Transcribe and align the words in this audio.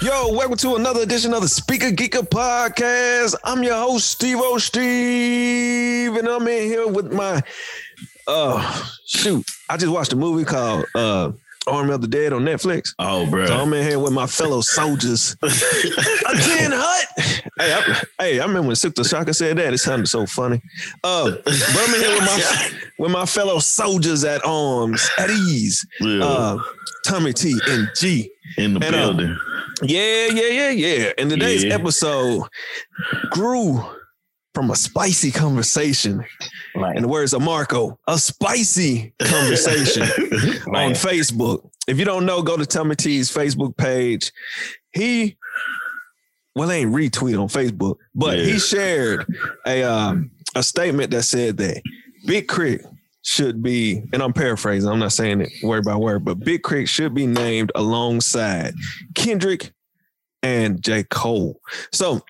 Yo, 0.00 0.32
welcome 0.32 0.56
to 0.56 0.76
another 0.76 1.00
edition 1.00 1.34
of 1.34 1.42
the 1.42 1.48
Speaker 1.48 1.90
Geeker 1.90 2.22
podcast. 2.28 3.34
I'm 3.42 3.64
your 3.64 3.74
host, 3.74 4.08
Steve 4.12 4.36
O. 4.38 4.56
Steve, 4.58 6.14
and 6.14 6.28
I'm 6.28 6.46
in 6.46 6.68
here 6.68 6.86
with 6.86 7.12
my 7.12 7.42
uh 8.28 8.84
shoot. 9.06 9.44
I 9.68 9.76
just 9.76 9.90
watched 9.92 10.12
a 10.12 10.16
movie 10.16 10.44
called 10.44 10.84
uh 10.94 11.32
Army 11.66 11.92
of 11.92 12.00
the 12.00 12.06
Dead 12.06 12.32
on 12.32 12.42
Netflix. 12.42 12.94
Oh, 13.00 13.28
bro. 13.28 13.46
So 13.46 13.56
I'm 13.56 13.72
in 13.72 13.84
here 13.84 13.98
with 13.98 14.12
my 14.12 14.26
fellow 14.26 14.60
soldiers. 14.60 15.36
Again, 15.42 16.70
hut. 16.72 17.08
Hey, 17.58 17.74
I, 17.74 18.02
hey, 18.18 18.40
I 18.40 18.46
remember 18.46 18.68
when 18.68 18.76
Shaka 18.76 19.34
said 19.34 19.58
that. 19.58 19.74
It 19.74 19.78
sounded 19.78 20.06
so 20.06 20.26
funny. 20.26 20.62
Uh, 21.02 21.32
but 21.44 21.52
I'm 21.54 21.94
in 21.94 22.00
here 22.00 22.10
with 22.10 22.20
my 22.24 22.70
with 22.98 23.10
my 23.10 23.26
fellow 23.26 23.58
soldiers 23.58 24.24
at 24.24 24.44
arms, 24.44 25.10
at 25.18 25.28
ease. 25.28 25.84
Yeah. 26.00 26.24
Uh, 26.24 26.58
Tommy 27.04 27.32
T 27.32 27.58
and 27.68 27.88
G. 27.96 28.30
in 28.56 28.74
the 28.74 28.86
and, 28.86 28.94
uh, 28.94 28.98
building. 28.98 29.36
Yeah, 29.82 30.26
yeah, 30.26 30.48
yeah, 30.48 30.70
yeah. 30.70 31.12
And 31.18 31.30
today's 31.30 31.64
Yeah. 31.64 31.74
episode 31.74 32.42
grew 33.30 33.80
from 34.54 34.70
a 34.70 34.76
spicy 34.76 35.30
conversation. 35.30 36.24
In 36.94 37.02
the 37.02 37.08
words 37.08 37.32
of 37.32 37.42
Marco, 37.42 37.98
a 38.08 38.18
spicy 38.18 39.12
conversation 39.22 40.02
on 40.74 40.92
Facebook. 40.92 41.68
If 41.86 41.98
you 41.98 42.04
don't 42.04 42.26
know, 42.26 42.42
go 42.42 42.56
to 42.56 42.66
Tommy 42.66 42.94
T's 42.96 43.30
Facebook 43.32 43.76
page. 43.76 44.32
He, 44.92 45.36
well, 46.54 46.68
they 46.68 46.80
ain't 46.80 46.92
retweet 46.94 47.40
on 47.40 47.48
Facebook, 47.48 47.96
but 48.14 48.38
Yeah. 48.38 48.44
he 48.44 48.58
shared 48.58 49.26
a 49.66 49.82
um, 49.84 50.30
a 50.54 50.62
statement 50.62 51.10
that 51.12 51.22
said 51.22 51.56
that 51.58 51.82
Big 52.26 52.48
K.R.I.T. 52.48 52.84
should 53.28 53.62
be, 53.62 54.02
and 54.12 54.22
I'm 54.22 54.32
paraphrasing, 54.32 54.88
I'm 54.88 54.98
not 54.98 55.12
saying 55.12 55.42
it 55.42 55.52
word 55.62 55.84
by 55.84 55.94
word, 55.94 56.24
but 56.24 56.40
Big 56.40 56.62
K.R.I.T. 56.62 56.86
should 56.86 57.14
be 57.14 57.26
named 57.26 57.70
alongside 57.74 58.72
Kendrick 59.14 59.70
and 60.42 60.80
J. 60.80 61.04
Cole. 61.04 61.60
So 61.92 62.22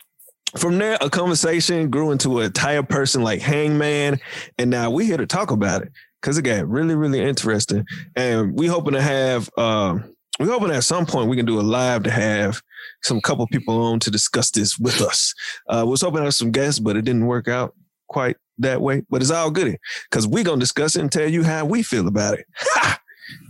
from 0.56 0.76
there, 0.76 0.98
a 1.00 1.08
conversation 1.08 1.88
grew 1.88 2.10
into 2.10 2.40
a 2.40 2.46
entire 2.46 2.82
person 2.82 3.22
like 3.22 3.40
Hangman, 3.40 4.18
and 4.58 4.70
now 4.70 4.90
we 4.90 5.06
here 5.06 5.16
to 5.16 5.26
talk 5.26 5.52
about 5.52 5.82
it 5.82 5.92
because 6.20 6.36
it 6.36 6.42
got 6.42 6.68
really, 6.68 6.96
really 6.96 7.20
interesting. 7.20 7.86
And 8.16 8.58
we 8.58 8.66
hoping 8.66 8.94
to 8.94 9.02
have, 9.02 9.48
um, 9.56 10.16
we 10.40 10.46
hoping 10.46 10.72
at 10.72 10.82
some 10.82 11.06
point 11.06 11.28
we 11.28 11.36
can 11.36 11.46
do 11.46 11.60
a 11.60 11.62
live 11.62 12.02
to 12.02 12.10
have 12.10 12.60
some 13.04 13.20
couple 13.20 13.46
people 13.46 13.80
on 13.80 14.00
to 14.00 14.10
discuss 14.10 14.50
this 14.50 14.76
with 14.80 15.00
us. 15.00 15.32
Uh, 15.68 15.84
was 15.86 16.00
hoping 16.00 16.18
to 16.18 16.24
have 16.24 16.34
some 16.34 16.50
guests, 16.50 16.80
but 16.80 16.96
it 16.96 17.04
didn't 17.04 17.26
work 17.26 17.46
out 17.46 17.74
quite 18.08 18.36
that 18.58 18.80
way. 18.80 19.02
But 19.08 19.22
it's 19.22 19.30
all 19.30 19.50
good 19.50 19.78
because 20.10 20.26
we're 20.26 20.44
gonna 20.44 20.60
discuss 20.60 20.96
it 20.96 21.00
and 21.00 21.12
tell 21.12 21.28
you 21.28 21.42
how 21.42 21.64
we 21.64 21.82
feel 21.82 22.08
about 22.08 22.38
it. 22.38 22.46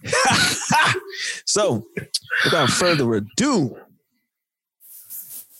so, 1.45 1.87
without 2.45 2.71
further 2.71 3.15
ado, 3.15 3.77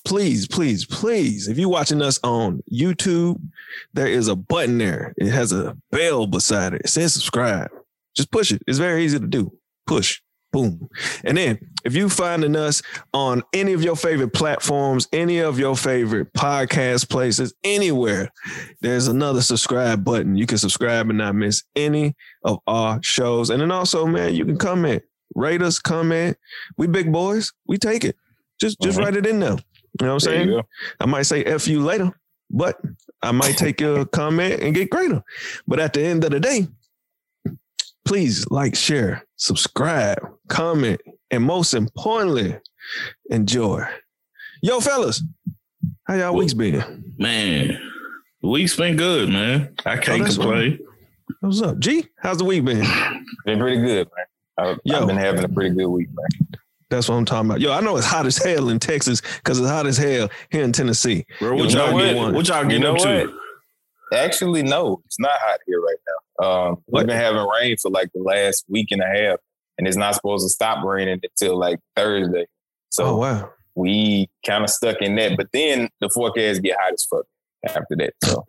please, 0.05 0.49
please, 0.49 0.87
please, 0.87 1.49
if 1.49 1.59
you're 1.59 1.69
watching 1.69 2.03
us 2.03 2.19
on 2.23 2.63
YouTube, 2.73 3.41
there 3.93 4.07
is 4.07 4.29
a 4.29 4.37
button 4.37 4.79
there. 4.79 5.15
It 5.17 5.31
has 5.31 5.53
a 5.53 5.77
bell 5.91 6.27
beside 6.27 6.75
it. 6.75 6.83
It 6.85 6.89
says 6.89 7.13
subscribe. 7.13 7.71
Just 8.15 8.31
push 8.31 8.51
it. 8.51 8.63
It's 8.67 8.79
very 8.79 9.05
easy 9.05 9.19
to 9.19 9.27
do. 9.27 9.53
Push. 9.87 10.21
Boom. 10.51 10.89
And 11.25 11.37
then 11.37 11.59
if 11.85 11.95
you 11.95 12.09
finding 12.09 12.57
us 12.57 12.81
on 13.13 13.43
any 13.53 13.75
of 13.75 13.85
your 13.85 13.97
favorite 13.97 14.33
platforms, 14.33 15.07
any 15.13 15.41
of 15.41 15.59
your 15.59 15.77
favorite 15.77 16.33
podcast 16.33 17.11
places, 17.11 17.53
anywhere, 17.65 18.31
there's 18.81 19.09
another 19.09 19.43
subscribe 19.43 20.05
button. 20.05 20.37
You 20.37 20.47
can 20.47 20.57
subscribe 20.57 21.11
and 21.11 21.19
not 21.19 21.35
miss 21.35 21.65
any 21.77 22.15
of 22.45 22.61
our 22.67 22.99
shows. 23.03 23.51
And 23.51 23.61
then 23.61 23.71
also, 23.71 24.07
man, 24.07 24.35
you 24.35 24.47
can 24.47 24.57
comment, 24.57 25.03
rate 25.35 25.61
us, 25.61 25.79
comment. 25.79 26.39
We 26.79 26.87
big 26.87 27.13
boys. 27.13 27.53
We 27.67 27.77
take 27.77 28.05
it. 28.05 28.17
Just 28.59 28.81
just 28.81 28.99
Mhm. 28.99 29.05
write 29.05 29.17
it 29.17 29.27
in 29.27 29.41
there. 29.41 29.57
You 30.01 30.07
know 30.07 30.15
what 30.15 30.27
I'm 30.27 30.33
There 30.33 30.47
saying? 30.47 30.63
I 31.01 31.07
might 31.07 31.23
say 31.23 31.45
F 31.45 31.69
you 31.69 31.81
later, 31.81 32.11
but 32.51 32.81
I 33.23 33.33
might 33.33 33.57
take 33.59 33.81
your 33.83 34.05
comment 34.21 34.63
and 34.63 34.75
get 34.75 34.89
greater. 34.91 35.23
But 35.67 35.79
at 35.79 35.93
the 35.93 36.03
end 36.03 36.25
of 36.25 36.31
the 36.31 36.41
day, 36.41 36.69
please 38.09 38.51
like, 38.51 38.75
share, 38.75 39.23
subscribe, 39.37 40.19
comment, 40.49 40.99
and 41.31 41.45
most 41.45 41.75
importantly, 41.75 42.59
enjoy. 43.31 43.85
Yo, 44.63 44.81
fellas, 44.81 45.23
how 46.05 46.15
y'all 46.15 46.35
weeks 46.35 46.55
been? 46.55 47.15
Man, 47.19 47.79
week's 48.43 48.75
been 48.77 48.97
good, 48.97 49.29
man. 49.29 49.75
I 49.85 49.99
oh, 49.99 50.01
can't 50.01 50.23
Oh, 50.23 50.25
that's 50.25 50.37
complain. 50.39 50.79
What's 51.41 51.61
up? 51.61 51.79
G, 51.81 52.07
how's 52.17 52.39
the 52.39 52.47
week 52.47 52.65
been? 52.65 52.87
Been 53.45 53.59
pretty 53.59 53.83
good, 53.83 54.09
man. 54.17 54.27
I've, 54.57 54.79
Yo. 54.85 55.01
I've 55.01 55.07
been 55.07 55.19
having 55.19 55.45
a 55.45 55.49
pretty 55.49 55.77
good 55.77 55.89
week, 55.89 56.09
man. 56.09 56.59
That's 56.89 57.11
what 57.11 57.17
I'm 57.17 57.27
talking 57.27 57.51
about. 57.51 57.61
Yo, 57.61 57.73
I 57.73 57.81
know 57.81 57.99
it's 57.99 58.07
hot 58.07 58.25
as 58.25 58.39
hell 58.39 58.71
in 58.71 58.79
Texas 58.79 59.21
because 59.21 59.59
it's 59.61 59.69
hot 59.69 59.87
as 59.87 59.99
hell 59.99 60.31
here 60.51 60.65
in 60.65 60.73
Tennessee. 60.73 61.27
Bro, 61.41 61.57
what 61.57 61.71
You 61.71 61.79
y'all 61.79 61.93
know 61.93 61.99
get? 61.99 62.17
what? 62.17 62.33
What 62.33 62.49
y'all 62.49 62.63
getting 62.63 62.81
You 62.81 62.89
know 62.89 62.95
up 62.95 63.03
to? 63.03 63.39
Actually, 64.15 64.63
no, 64.63 65.03
it's 65.05 65.21
not 65.21 65.33
hot 65.35 65.61
here 65.67 65.83
right 65.83 65.99
now. 66.07 66.28
Um, 66.43 66.77
we've 66.87 67.07
been 67.07 67.17
having 67.17 67.47
rain 67.61 67.77
for 67.81 67.91
like 67.91 68.11
the 68.15 68.23
last 68.23 68.65
week 68.69 68.89
and 68.91 69.03
a 69.03 69.07
half, 69.07 69.39
and 69.77 69.87
it's 69.89 69.97
not 69.97 70.15
supposed 70.15 70.45
to 70.45 70.51
stop 70.51 70.85
raining 70.85 71.21
until 71.23 71.59
like 71.59 71.79
Thursday. 71.97 72.47
So 72.91 73.05
Oh 73.05 73.17
wow. 73.17 73.51
we 73.75 74.29
kind 74.47 74.65
of 74.65 74.71
stuck 74.71 75.03
in 75.03 75.17
that. 75.17 75.37
But 75.37 75.49
then 75.53 75.89
the 76.01 76.09
forecast 76.15 76.63
get 76.63 76.77
hot 76.81 76.93
as 76.93 77.05
fuck 77.11 77.27
after 77.67 77.97
that. 77.97 78.15
So 78.25 78.45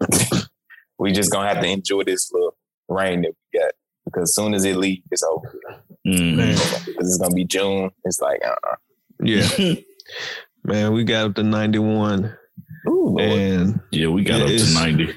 we 1.00 1.12
just 1.12 1.32
gonna 1.32 1.48
have 1.48 1.62
to 1.62 1.68
enjoy 1.68 2.04
this 2.04 2.32
little 2.32 2.56
rain 2.88 3.22
that 3.24 3.32
we 3.54 3.60
got 3.60 3.72
because 4.06 4.24
as 4.30 4.36
soon 4.36 4.54
as 4.54 4.66
it 4.66 4.78
leaves, 4.78 5.04
it's 5.12 5.24
over. 5.24 5.60
Mm. 6.08 6.36
Man. 6.36 6.56
Because 6.86 7.08
it's 7.08 7.18
gonna 7.18 7.36
be 7.36 7.46
June. 7.46 7.90
It's 8.06 8.22
like, 8.22 8.40
uh-uh. 8.46 8.76
Yeah, 9.22 9.48
man, 10.64 10.94
we 10.94 11.04
got 11.04 11.26
up 11.26 11.36
to 11.36 11.44
91 11.44 12.34
Ooh, 12.88 12.94
Lord. 13.18 13.22
and 13.22 13.80
yeah, 13.92 14.08
we 14.08 14.24
got 14.24 14.42
up 14.42 14.48
to 14.48 14.74
90. 14.74 15.14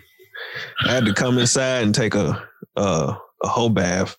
I 0.87 0.93
had 0.93 1.05
to 1.07 1.15
come 1.15 1.39
inside 1.39 1.85
and 1.85 1.95
take 1.95 2.15
a 2.17 2.49
uh, 2.77 3.17
a 3.43 3.49
whole 3.49 3.71
bath, 3.71 4.17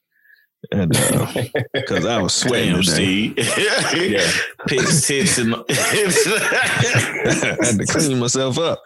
and 0.72 0.90
because 1.74 2.06
I 2.06 2.22
was 2.22 2.34
sweating 2.34 2.74
Damn. 2.74 2.84
Steve. 2.84 3.34
yeah. 3.58 4.30
Pigs, 4.68 5.06
tits, 5.06 5.38
and 5.38 5.54
I 5.70 7.58
had 7.62 7.78
to 7.78 7.86
clean 7.90 8.20
myself 8.20 8.58
up 8.58 8.84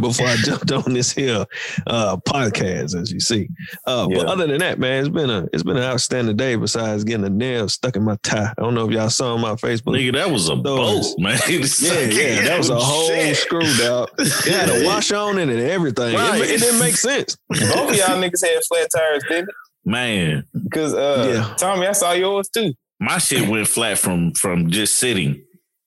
before 0.00 0.26
I 0.26 0.36
jumped 0.36 0.72
on 0.72 0.92
this 0.94 1.12
here 1.12 1.44
uh, 1.86 2.16
podcast, 2.18 2.98
as 3.00 3.12
you 3.12 3.20
see. 3.20 3.48
Uh, 3.86 4.08
But 4.08 4.26
other 4.26 4.46
than 4.46 4.58
that, 4.58 4.78
man, 4.78 5.00
it's 5.00 5.08
been 5.08 5.30
a 5.30 5.46
it's 5.52 5.62
been 5.62 5.76
an 5.76 5.82
outstanding 5.82 6.36
day. 6.36 6.56
Besides 6.56 7.04
getting 7.04 7.24
a 7.26 7.30
nail 7.30 7.68
stuck 7.68 7.96
in 7.96 8.04
my 8.04 8.16
tie, 8.22 8.52
I 8.56 8.62
don't 8.62 8.74
know 8.74 8.86
if 8.88 8.92
y'all 8.92 9.10
saw 9.10 9.36
my 9.36 9.52
Facebook. 9.54 9.96
Nigga, 9.96 10.14
that 10.14 10.30
was 10.30 10.48
a 10.48 10.56
Those- 10.56 11.14
boat, 11.14 11.20
man. 11.20 11.38
Yeah, 11.48 11.58
yeah, 11.58 12.42
that 12.42 12.58
was 12.58 12.70
a 12.70 12.76
whole 12.78 13.08
Shit. 13.08 13.36
screw 13.36 13.60
dog. 13.78 14.08
It 14.18 14.52
had 14.52 14.70
a 14.70 14.86
wash 14.86 15.12
on 15.12 15.38
it 15.38 15.48
and 15.48 15.60
everything. 15.60 16.14
It- 16.14 16.50
It, 16.50 16.60
didn't 16.60 16.80
make 16.80 16.96
sense. 16.96 17.36
Both 17.48 17.90
of 17.90 17.96
y'all 17.96 18.20
niggas 18.20 18.42
had 18.44 18.62
flat 18.68 18.88
tires, 18.94 19.22
didn't 19.28 19.48
it? 19.48 19.54
Man, 19.88 20.44
Because 20.64 20.92
uh, 20.94 21.30
Yeah. 21.32 21.54
Tommy, 21.56 21.86
I 21.86 21.92
saw 21.92 22.12
yours 22.12 22.48
too. 22.50 22.74
my 23.00 23.18
shit 23.18 23.48
went 23.48 23.66
flat 23.66 23.98
from 23.98 24.32
from 24.34 24.70
just 24.70 24.98
sitting. 24.98 25.42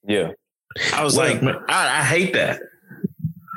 Yeah. 0.07 0.31
I 0.93 1.03
was 1.03 1.15
Well- 1.17 1.31
like, 1.31 1.43
man, 1.43 1.55
I, 1.69 1.99
I 1.99 2.03
hate 2.03 2.33
that. 2.33 2.61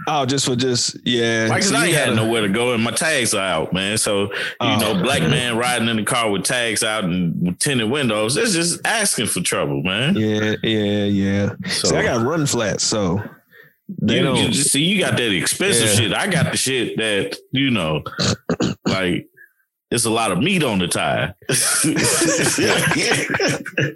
Oh, 0.06 0.26
just 0.26 0.44
for 0.44 0.54
just 0.54 0.98
yeah. 1.06 1.46
Like, 1.48 1.62
'cause 1.62 1.70
So 1.70 1.76
I 1.76 1.86
had 1.86 2.08
gotta- 2.10 2.16
nowhere 2.16 2.42
to 2.42 2.50
go 2.50 2.74
and 2.74 2.84
my 2.84 2.90
tags 2.90 3.32
are 3.32 3.40
out, 3.40 3.72
man. 3.72 3.96
So, 3.96 4.24
you 4.24 4.30
Oh. 4.60 4.78
know, 4.78 5.02
black 5.02 5.22
man 5.22 5.56
riding 5.56 5.88
in 5.88 5.96
the 5.96 6.02
car 6.02 6.30
with 6.30 6.44
tags 6.44 6.82
out 6.82 7.04
and 7.04 7.34
with 7.40 7.58
tinted 7.58 7.88
windows, 7.90 8.36
it's 8.36 8.52
just 8.52 8.80
asking 8.86 9.26
for 9.28 9.40
trouble, 9.40 9.82
man. 9.82 10.14
Yeah, 10.14 10.56
yeah, 10.62 11.04
yeah. 11.04 11.50
So, 11.68 11.88
See, 11.88 11.96
I 11.96 12.02
got 12.02 12.26
run 12.26 12.44
flat, 12.44 12.82
so 12.82 13.22
they 14.02 14.18
you, 14.18 14.22
don't. 14.24 14.36
you 14.36 14.48
just 14.50 14.72
see, 14.72 14.82
you 14.82 14.98
got 15.00 15.16
that 15.16 15.32
expensive 15.32 15.88
Yeah. 15.88 15.94
shit. 15.94 16.12
I 16.12 16.26
got 16.26 16.50
the 16.50 16.58
shit 16.58 16.98
that, 16.98 17.38
you 17.52 17.70
know, 17.70 18.02
like, 18.86 19.26
it's 19.94 20.04
a 20.04 20.10
lot 20.10 20.32
of 20.32 20.38
meat 20.38 20.64
on 20.64 20.80
the 20.80 20.88
tire. 20.88 21.34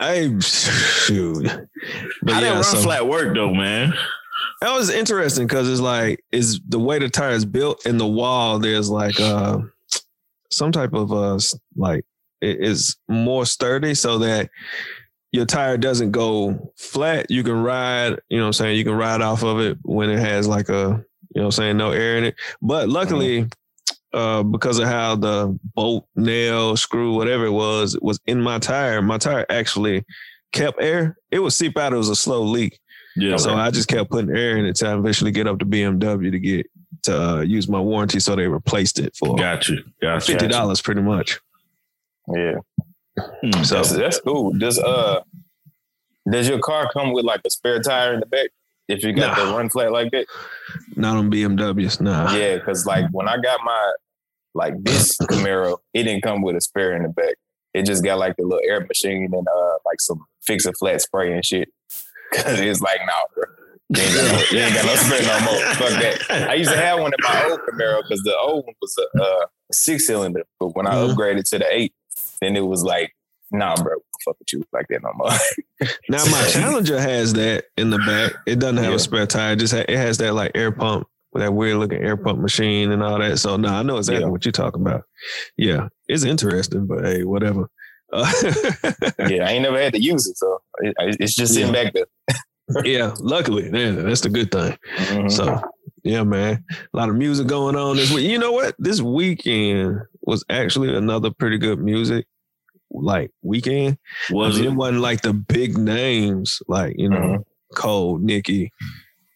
I 0.00 0.34
shoot. 0.40 1.44
But 2.22 2.32
How 2.32 2.40
yeah, 2.40 2.42
that 2.48 2.54
run 2.54 2.64
so- 2.64 2.82
flat 2.82 3.08
work 3.08 3.34
though, 3.34 3.52
man? 3.52 3.92
That 4.60 4.72
was 4.72 4.90
interesting 4.90 5.46
because 5.46 5.70
it's 5.70 5.80
like 5.80 6.22
is 6.32 6.60
the 6.68 6.78
way 6.78 6.98
the 6.98 7.08
tire 7.08 7.32
is 7.32 7.46
built 7.46 7.86
in 7.86 7.96
the 7.98 8.06
wall. 8.06 8.58
There's 8.58 8.90
like 8.90 9.18
uh 9.18 9.58
some 10.50 10.70
type 10.70 10.92
of 10.92 11.12
uh 11.12 11.38
like 11.76 12.04
it 12.40 12.60
is 12.60 12.96
more 13.08 13.46
sturdy 13.46 13.94
so 13.94 14.18
that 14.18 14.50
your 15.32 15.46
tire 15.46 15.78
doesn't 15.78 16.10
go 16.10 16.72
flat. 16.76 17.30
You 17.30 17.42
can 17.42 17.62
ride, 17.62 18.18
you 18.28 18.36
know 18.38 18.44
what 18.44 18.48
I'm 18.48 18.52
saying? 18.52 18.76
You 18.76 18.84
can 18.84 18.94
ride 18.94 19.22
off 19.22 19.42
of 19.42 19.60
it 19.60 19.78
when 19.82 20.10
it 20.10 20.18
has 20.18 20.46
like 20.48 20.68
a, 20.68 21.04
you 21.34 21.40
know 21.40 21.46
what 21.46 21.46
I'm 21.46 21.52
saying, 21.52 21.76
no 21.76 21.92
air 21.92 22.16
in 22.16 22.24
it. 22.24 22.34
But 22.60 22.88
luckily, 22.88 23.46
uh, 24.12 24.42
because 24.42 24.78
of 24.78 24.88
how 24.88 25.16
the 25.16 25.56
bolt, 25.74 26.06
nail, 26.16 26.76
screw, 26.76 27.14
whatever 27.14 27.46
it 27.46 27.52
was, 27.52 27.98
was 28.00 28.18
in 28.26 28.40
my 28.40 28.58
tire, 28.58 29.00
my 29.02 29.18
tire 29.18 29.46
actually 29.48 30.04
kept 30.52 30.82
air. 30.82 31.16
It 31.30 31.38
would 31.38 31.52
seep 31.52 31.78
out. 31.78 31.92
It 31.92 31.96
was 31.96 32.08
a 32.08 32.16
slow 32.16 32.42
leak. 32.42 32.80
Yeah. 33.16 33.36
So 33.36 33.54
I 33.54 33.70
just 33.70 33.88
kept 33.88 34.10
putting 34.10 34.36
air 34.36 34.56
in 34.56 34.64
it 34.66 34.76
to 34.76 34.96
eventually 34.96 35.30
get 35.30 35.46
up 35.46 35.58
to 35.58 35.66
BMW 35.66 36.30
to 36.30 36.38
get 36.38 36.66
to 37.02 37.22
uh, 37.22 37.40
use 37.40 37.68
my 37.68 37.80
warranty. 37.80 38.20
So 38.20 38.36
they 38.36 38.46
replaced 38.46 38.98
it 38.98 39.14
for 39.16 39.36
got 39.36 39.68
you. 39.68 39.82
Got 40.00 40.28
you. 40.28 40.34
fifty 40.34 40.48
dollars, 40.48 40.80
pretty 40.80 41.02
much. 41.02 41.40
Yeah. 42.28 42.56
Hmm. 43.18 43.62
So 43.62 43.76
That's, 43.76 43.92
that's 43.92 44.20
cool. 44.20 44.52
Does 44.52 44.78
uh 44.78 45.20
does 46.30 46.48
your 46.48 46.60
car 46.60 46.90
come 46.92 47.12
with 47.12 47.24
like 47.24 47.40
a 47.44 47.50
spare 47.50 47.80
tire 47.80 48.14
in 48.14 48.20
the 48.20 48.26
back? 48.26 48.50
If 48.90 49.04
you 49.04 49.12
got 49.12 49.36
Nah. 49.38 49.44
the 49.46 49.56
run 49.56 49.70
flat 49.70 49.92
like 49.92 50.10
that? 50.12 50.26
not 50.96 51.16
on 51.16 51.30
BMWs. 51.30 52.00
Nah. 52.00 52.34
Yeah, 52.34 52.56
because 52.56 52.84
like 52.86 53.06
when 53.12 53.28
I 53.28 53.36
got 53.38 53.60
my 53.64 53.92
like 54.54 54.74
this 54.82 55.16
Camaro, 55.22 55.78
it 55.94 56.02
didn't 56.04 56.22
come 56.22 56.42
with 56.42 56.56
a 56.56 56.60
spare 56.60 56.94
in 56.96 57.02
the 57.04 57.08
back. 57.08 57.34
It 57.72 57.84
just 57.86 58.02
got 58.04 58.18
like 58.18 58.34
a 58.40 58.42
little 58.42 58.60
air 58.68 58.80
machine 58.84 59.30
and 59.32 59.46
uh 59.48 59.72
like 59.86 60.00
some 60.00 60.24
fix 60.42 60.66
a 60.66 60.72
flat 60.72 61.00
spray 61.00 61.32
and 61.32 61.44
shit. 61.44 61.68
Cause 62.34 62.60
it's 62.60 62.80
like, 62.80 63.00
nah, 63.06 63.12
bro. 63.34 63.44
You 63.92 64.02
ain't 64.02 64.14
got 64.14 64.32
no, 64.32 64.38
you 64.52 64.58
ain't 64.64 64.74
got 64.74 64.86
no 64.86 64.94
spare 64.94 65.22
no 65.22 65.44
more. 65.44 65.74
Fuck 65.74 66.02
that. 66.28 66.48
I 66.50 66.54
used 66.54 66.70
to 66.70 66.76
have 66.76 67.00
one 67.00 67.12
in 67.12 67.22
my 67.24 67.48
old 67.50 67.60
Camaro 67.68 68.02
because 68.02 68.22
the 68.22 68.36
old 68.38 68.64
one 68.66 68.74
was 68.80 68.96
a, 68.98 69.20
uh, 69.22 69.46
six 69.72 70.06
cylinder. 70.06 70.44
But 70.60 70.76
when 70.76 70.86
I 70.86 70.94
Mhm. 70.94 71.14
upgraded 71.14 71.48
to 71.50 71.58
the 71.58 71.66
eight, 71.74 71.92
then 72.40 72.56
it 72.56 72.64
was 72.66 72.84
like, 72.84 73.12
nah, 73.50 73.74
bro, 73.82 73.96
fuck 74.24 74.38
with 74.38 74.52
you 74.52 74.62
like 74.72 74.86
that 74.88 75.02
no 75.02 75.12
more. 75.14 75.30
Now 76.08 76.24
my 76.26 76.46
Challenger 76.50 77.00
has 77.00 77.32
that 77.34 77.64
in 77.76 77.90
the 77.90 77.98
back. 77.98 78.32
It 78.46 78.58
doesn't 78.58 78.76
have 78.78 78.90
Yeah. 78.90 78.96
a 78.96 78.98
spare 78.98 79.26
tire. 79.26 79.52
It 79.54 79.58
just 79.60 79.72
ha- 79.74 79.84
it 79.88 79.96
has 79.96 80.18
that 80.18 80.34
like 80.34 80.50
air 80.54 80.70
pump, 80.72 81.06
with 81.32 81.42
that 81.42 81.52
weird 81.54 81.76
looking 81.78 82.02
air 82.02 82.16
pump 82.16 82.38
machine 82.40 82.92
and 82.92 83.02
all 83.02 83.18
that. 83.18 83.38
So 83.38 83.56
no, 83.56 83.68
I 83.68 83.82
know 83.82 83.96
exactly 83.96 84.24
Yeah. 84.24 84.30
what 84.30 84.44
you're 84.44 84.52
talking 84.52 84.82
about. 84.82 85.04
Yeah, 85.56 85.88
it's 86.08 86.24
interesting, 86.24 86.86
but 86.86 87.04
hey, 87.04 87.24
whatever. 87.24 87.68
Uh, 88.12 88.30
yeah, 89.28 89.46
I 89.46 89.52
ain't 89.52 89.62
never 89.62 89.78
had 89.80 89.92
to 89.94 90.02
use 90.02 90.26
it, 90.26 90.36
so 90.36 90.58
it, 90.80 90.94
it's 91.20 91.34
just 91.34 91.54
sitting 91.54 91.72
back 91.72 91.92
there. 91.94 92.06
yeah, 92.84 93.14
luckily, 93.20 93.70
yeah, 93.72 93.92
that's 93.92 94.20
the 94.22 94.28
good 94.28 94.50
thing. 94.50 94.76
Mhm. 94.96 95.30
So 95.30 95.60
yeah, 96.02 96.24
man, 96.24 96.64
a 96.92 96.96
lot 96.96 97.08
of 97.08 97.14
music 97.14 97.46
going 97.46 97.76
on 97.76 97.96
this 97.96 98.12
week. 98.12 98.28
You 98.28 98.38
know 98.38 98.52
what? 98.52 98.74
This 98.78 99.00
weekend 99.00 100.00
was 100.22 100.44
actually 100.50 100.94
another 100.94 101.30
pretty 101.30 101.56
good 101.58 101.78
music 101.78 102.26
like 102.90 103.30
weekend. 103.42 103.98
Was 104.30 104.56
I 104.56 104.60
mean, 104.60 104.68
it? 104.68 104.72
it 104.72 104.76
wasn't 104.76 105.00
like 105.00 105.22
the 105.22 105.32
big 105.32 105.76
names, 105.78 106.60
like 106.68 106.94
you 106.98 107.08
know, 107.08 107.16
Mhm. 107.16 107.44
Cole, 107.76 108.18
Nicki, 108.18 108.72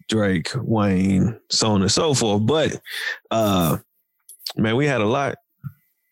Drake, 0.08 0.50
Wayne, 0.56 1.38
so 1.50 1.70
on 1.70 1.82
and 1.82 1.90
so 1.92 2.14
forth. 2.14 2.44
But 2.46 2.80
uh 3.30 3.78
man, 4.56 4.76
we 4.76 4.86
had 4.86 5.00
a 5.00 5.06
lot. 5.06 5.36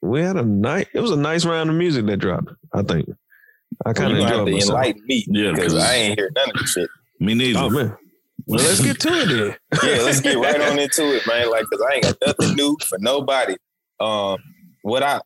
We 0.01 0.21
had 0.21 0.37
a 0.37 0.45
night. 0.45 0.89
It 0.95 1.01
was 1.01 1.11
a 1.13 1.17
nice 1.17 1.45
round 1.45 1.71
of 1.71 1.77
music 1.77 2.07
that 2.07 2.17
dropped. 2.19 2.51
I 2.75 2.83
think. 2.83 3.09
I 3.87 3.93
kind 3.93 4.13
of 4.13 4.19
gonna 4.19 4.29
have 4.31 4.39
enjoyed 4.41 4.47
to 4.47 4.53
myself. 4.53 4.71
enlighten 4.71 5.03
me 5.07 5.25
Yeah, 5.29 5.53
because 5.53 5.75
I 5.75 5.95
ain't 5.95 6.19
hear 6.19 6.31
none 6.35 6.51
of 6.51 6.57
this 6.59 6.73
shit. 6.73 6.89
Me 7.21 7.35
neither. 7.35 7.59
Oh 7.61 7.71
man. 7.71 7.97
Well, 8.47 8.59
let's 8.65 8.81
get 8.81 8.99
to 9.01 9.09
it 9.13 9.27
then. 9.29 9.57
Yeah, 9.89 10.03
let's 10.03 10.21
get 10.21 10.37
right 10.37 10.61
on 10.61 10.79
into 10.79 11.15
it, 11.17 11.27
man. 11.27 11.49
Like, 11.51 11.65
cause 11.73 11.81
I 11.89 11.95
ain't 11.95 12.03
got 12.03 12.17
nothing 12.27 12.57
new 12.57 12.77
for 12.89 12.99
nobody. 13.01 13.55
Um, 14.01 14.39
what 14.83 15.03
I 15.05 15.21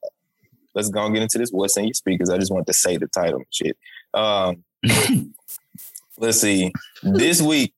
let's 0.76 0.90
go 0.90 1.04
and 1.04 1.14
get 1.14 1.22
into 1.22 1.38
this. 1.38 1.50
What's 1.50 1.76
in 1.76 1.86
your 1.86 1.94
speakers? 1.94 2.30
I 2.30 2.38
just 2.38 2.52
want 2.52 2.66
to 2.66 2.74
say 2.74 2.98
the 2.98 3.08
title 3.08 3.38
and 3.38 3.46
shit. 3.50 3.76
Um, 4.14 4.62
let's 6.18 6.40
see. 6.40 6.70
This 7.02 7.40
week, 7.40 7.72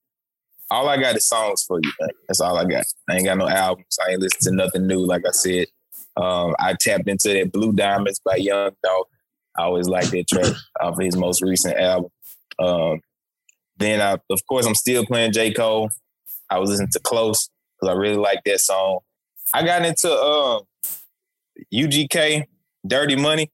all 0.68 0.88
I 0.88 0.98
got 0.98 1.16
is 1.16 1.26
songs 1.26 1.62
for 1.62 1.78
you. 1.82 1.92
Man. 2.00 2.10
That's 2.26 2.40
all 2.40 2.58
I 2.58 2.64
got. 2.64 2.84
I 3.08 3.14
ain't 3.14 3.24
got 3.24 3.38
no 3.38 3.48
albums. 3.48 3.96
I 4.04 4.10
ain't 4.10 4.20
listened 4.20 4.42
to 4.42 4.50
nothing 4.52 4.86
new. 4.86 4.98
Like 4.98 5.22
I 5.26 5.30
said, 5.30 5.68
um, 6.16 6.56
I 6.58 6.74
tapped 6.78 7.08
into 7.08 7.32
that 7.32 7.52
Blue 7.52 7.72
Diamonds 7.72 8.20
by 8.22 8.36
Young 8.36 8.72
Dolph. 8.82 9.06
I 9.56 9.62
always 9.62 9.88
like 9.88 10.10
that 10.10 10.28
track 10.28 10.52
off 10.80 10.94
of 10.94 10.98
his 10.98 11.16
most 11.16 11.40
recent 11.40 11.78
album. 11.78 12.10
Um, 12.58 13.00
then 13.78 14.00
I, 14.00 14.18
of 14.30 14.40
course, 14.48 14.66
I'm 14.66 14.74
still 14.74 15.06
playing 15.06 15.32
J. 15.32 15.52
Cole. 15.52 15.90
I 16.50 16.58
was 16.58 16.70
listening 16.70 16.90
to 16.92 17.00
Close 17.00 17.48
because 17.80 17.94
I 17.94 17.98
really 17.98 18.16
like 18.16 18.40
that 18.44 18.60
song. 18.60 19.00
I 19.54 19.64
got 19.64 19.86
into 19.86 20.10
um, 20.10 20.62
UGK 21.72 22.44
Dirty 22.88 23.16
Money, 23.16 23.50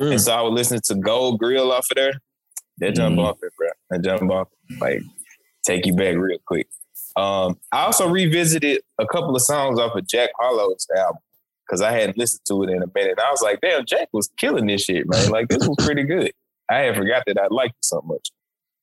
Mm. 0.00 0.12
and 0.12 0.20
so 0.20 0.32
I 0.32 0.42
was 0.42 0.52
listening 0.52 0.82
to 0.86 0.94
Gold 0.96 1.38
Grill 1.38 1.72
off 1.72 1.86
of 1.90 1.96
there. 1.96 2.12
That 2.78 2.94
jump 2.94 3.16
Mhm. 3.18 3.24
off 3.24 3.38
it, 3.42 3.52
bro. 3.56 3.68
That 3.90 4.02
jump 4.02 4.30
off, 4.30 4.48
like 4.80 5.00
take 5.64 5.86
you 5.86 5.94
back 5.94 6.16
real 6.16 6.38
quick. 6.46 6.68
Um, 7.16 7.58
I 7.72 7.86
also 7.86 8.06
revisited 8.08 8.82
a 8.98 9.06
couple 9.06 9.34
of 9.34 9.40
songs 9.42 9.78
off 9.80 9.96
of 9.96 10.06
Jack 10.06 10.30
Harlow's 10.38 10.86
album 10.94 11.22
because 11.66 11.80
I 11.80 11.90
hadn't 11.92 12.18
listened 12.18 12.42
to 12.48 12.62
it 12.64 12.68
in 12.70 12.82
a 12.82 12.86
minute. 12.94 13.18
I 13.18 13.30
was 13.30 13.40
like, 13.40 13.60
damn, 13.62 13.86
Jack 13.86 14.08
was 14.12 14.28
killing 14.38 14.66
this 14.66 14.82
shit, 14.84 15.06
man. 15.08 15.30
Like 15.30 15.48
this 15.48 15.66
was 15.66 15.76
pretty 15.84 16.02
good. 16.04 16.32
I 16.68 16.80
had 16.80 16.94
forgot 16.96 17.22
that 17.26 17.38
I 17.38 17.46
liked 17.50 17.76
it 17.78 17.84
so 17.84 18.02
much. 18.04 18.28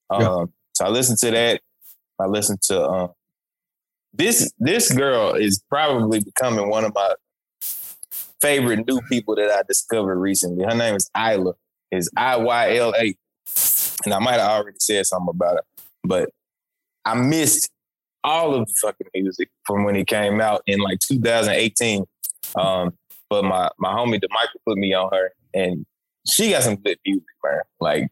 Um, 0.09 0.21
Yeah. 0.21 0.45
so 0.73 0.85
I 0.85 0.89
listened 0.89 1.19
to 1.19 1.29
that. 1.31 1.61
I 2.19 2.25
listened 2.25 2.61
to 2.63 2.83
um, 2.83 3.09
this. 4.13 4.51
This 4.57 4.91
girl 4.91 5.33
is 5.35 5.61
probably 5.69 6.19
becoming 6.21 6.69
one 6.69 6.85
of 6.85 6.93
my 6.95 7.13
favorite 8.43 8.85
new 8.85 8.99
people 9.09 9.35
that 9.35 9.49
I 9.49 9.63
discovered 9.65 10.19
recently. 10.19 10.65
Her 10.65 10.75
name 10.75 10.95
is 10.95 11.09
Iyla. 11.15 11.53
Is 11.91 12.09
I 12.17 12.35
Y 12.37 12.75
L 12.77 12.93
A, 12.97 13.15
and 14.03 14.13
I 14.13 14.19
might 14.19 14.39
have 14.39 14.49
already 14.49 14.77
said 14.79 15.05
something 15.05 15.29
about 15.29 15.57
it, 15.57 15.63
but 16.03 16.29
I 17.05 17.13
missed 17.13 17.69
all 18.23 18.55
of 18.55 18.67
the 18.67 18.73
fucking 18.81 19.07
music 19.13 19.49
from 19.65 19.83
when 19.83 19.95
it 19.95 20.07
came 20.07 20.41
out 20.41 20.63
in 20.65 20.79
like 20.79 20.99
2018. 20.99 22.03
Um, 22.55 22.97
but 23.29 23.43
my 23.43 23.69
my 23.77 23.93
homie 23.93 24.19
DeMichael 24.19 24.59
put 24.67 24.77
me 24.77 24.93
on 24.93 25.09
her, 25.13 25.31
and 25.53 25.85
she 26.27 26.49
got 26.49 26.63
some 26.63 26.77
good 26.77 26.97
music, 27.05 27.23
man. 27.43 27.61
Like 27.79 28.07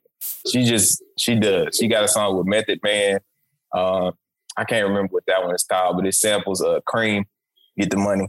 she 0.47 0.63
just 0.63 1.03
she 1.17 1.35
does. 1.35 1.75
She 1.79 1.87
got 1.87 2.03
a 2.03 2.07
song 2.07 2.37
with 2.37 2.45
Method 2.45 2.79
Man. 2.83 3.19
Uh, 3.73 4.11
I 4.57 4.63
can't 4.63 4.87
remember 4.87 5.09
what 5.11 5.23
that 5.25 5.43
one 5.43 5.55
is 5.55 5.63
called, 5.63 5.97
but 5.97 6.05
it 6.05 6.13
samples 6.13 6.61
uh, 6.61 6.81
Cream, 6.85 7.25
Get 7.79 7.89
the 7.89 7.97
Money, 7.97 8.27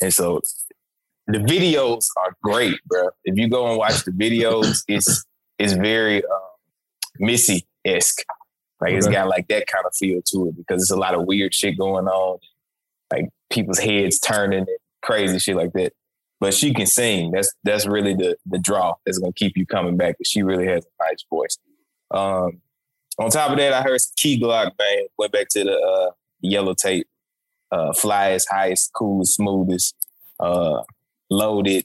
and 0.00 0.14
so 0.14 0.40
the 1.26 1.38
videos 1.38 2.06
are 2.16 2.36
great, 2.42 2.78
bro. 2.86 3.10
If 3.24 3.36
you 3.36 3.48
go 3.48 3.68
and 3.68 3.78
watch 3.78 4.04
the 4.04 4.10
videos, 4.10 4.82
it's 4.88 5.24
it's 5.58 5.72
very 5.72 6.22
uh, 6.24 6.38
Missy 7.18 7.66
esque. 7.84 8.24
Like 8.80 8.92
it's 8.92 9.06
got 9.06 9.28
like 9.28 9.48
that 9.48 9.66
kind 9.66 9.86
of 9.86 9.94
feel 9.96 10.20
to 10.22 10.48
it 10.48 10.56
because 10.56 10.80
there's 10.80 10.90
a 10.90 10.96
lot 10.98 11.14
of 11.14 11.24
weird 11.24 11.54
shit 11.54 11.78
going 11.78 12.06
on, 12.06 12.38
like 13.12 13.28
people's 13.50 13.78
heads 13.78 14.18
turning 14.18 14.58
and 14.60 14.68
crazy 15.02 15.38
shit 15.38 15.56
like 15.56 15.72
that. 15.72 15.92
But 16.40 16.52
she 16.52 16.74
can 16.74 16.86
sing. 16.86 17.30
That's 17.30 17.54
that's 17.62 17.86
really 17.86 18.14
the 18.14 18.36
the 18.44 18.58
draw 18.58 18.94
that's 19.06 19.18
gonna 19.18 19.32
keep 19.32 19.56
you 19.56 19.64
coming 19.64 19.96
back. 19.96 20.16
she 20.24 20.42
really 20.42 20.66
has 20.66 20.84
a 20.84 21.04
nice 21.04 21.24
voice. 21.30 21.56
Um, 22.10 22.60
on 23.18 23.30
top 23.30 23.52
of 23.52 23.56
that, 23.58 23.72
I 23.72 23.82
heard 23.82 24.00
some 24.00 24.12
Key 24.16 24.40
Glock 24.40 24.72
man 24.78 25.06
went 25.16 25.32
back 25.32 25.48
to 25.50 25.64
the 25.64 25.78
uh, 25.78 26.10
yellow 26.40 26.74
tape, 26.74 27.06
uh, 27.70 27.92
flyest, 27.92 28.44
highest, 28.50 28.92
coolest, 28.92 29.36
smoothest, 29.36 29.94
uh, 30.40 30.82
loaded. 31.30 31.84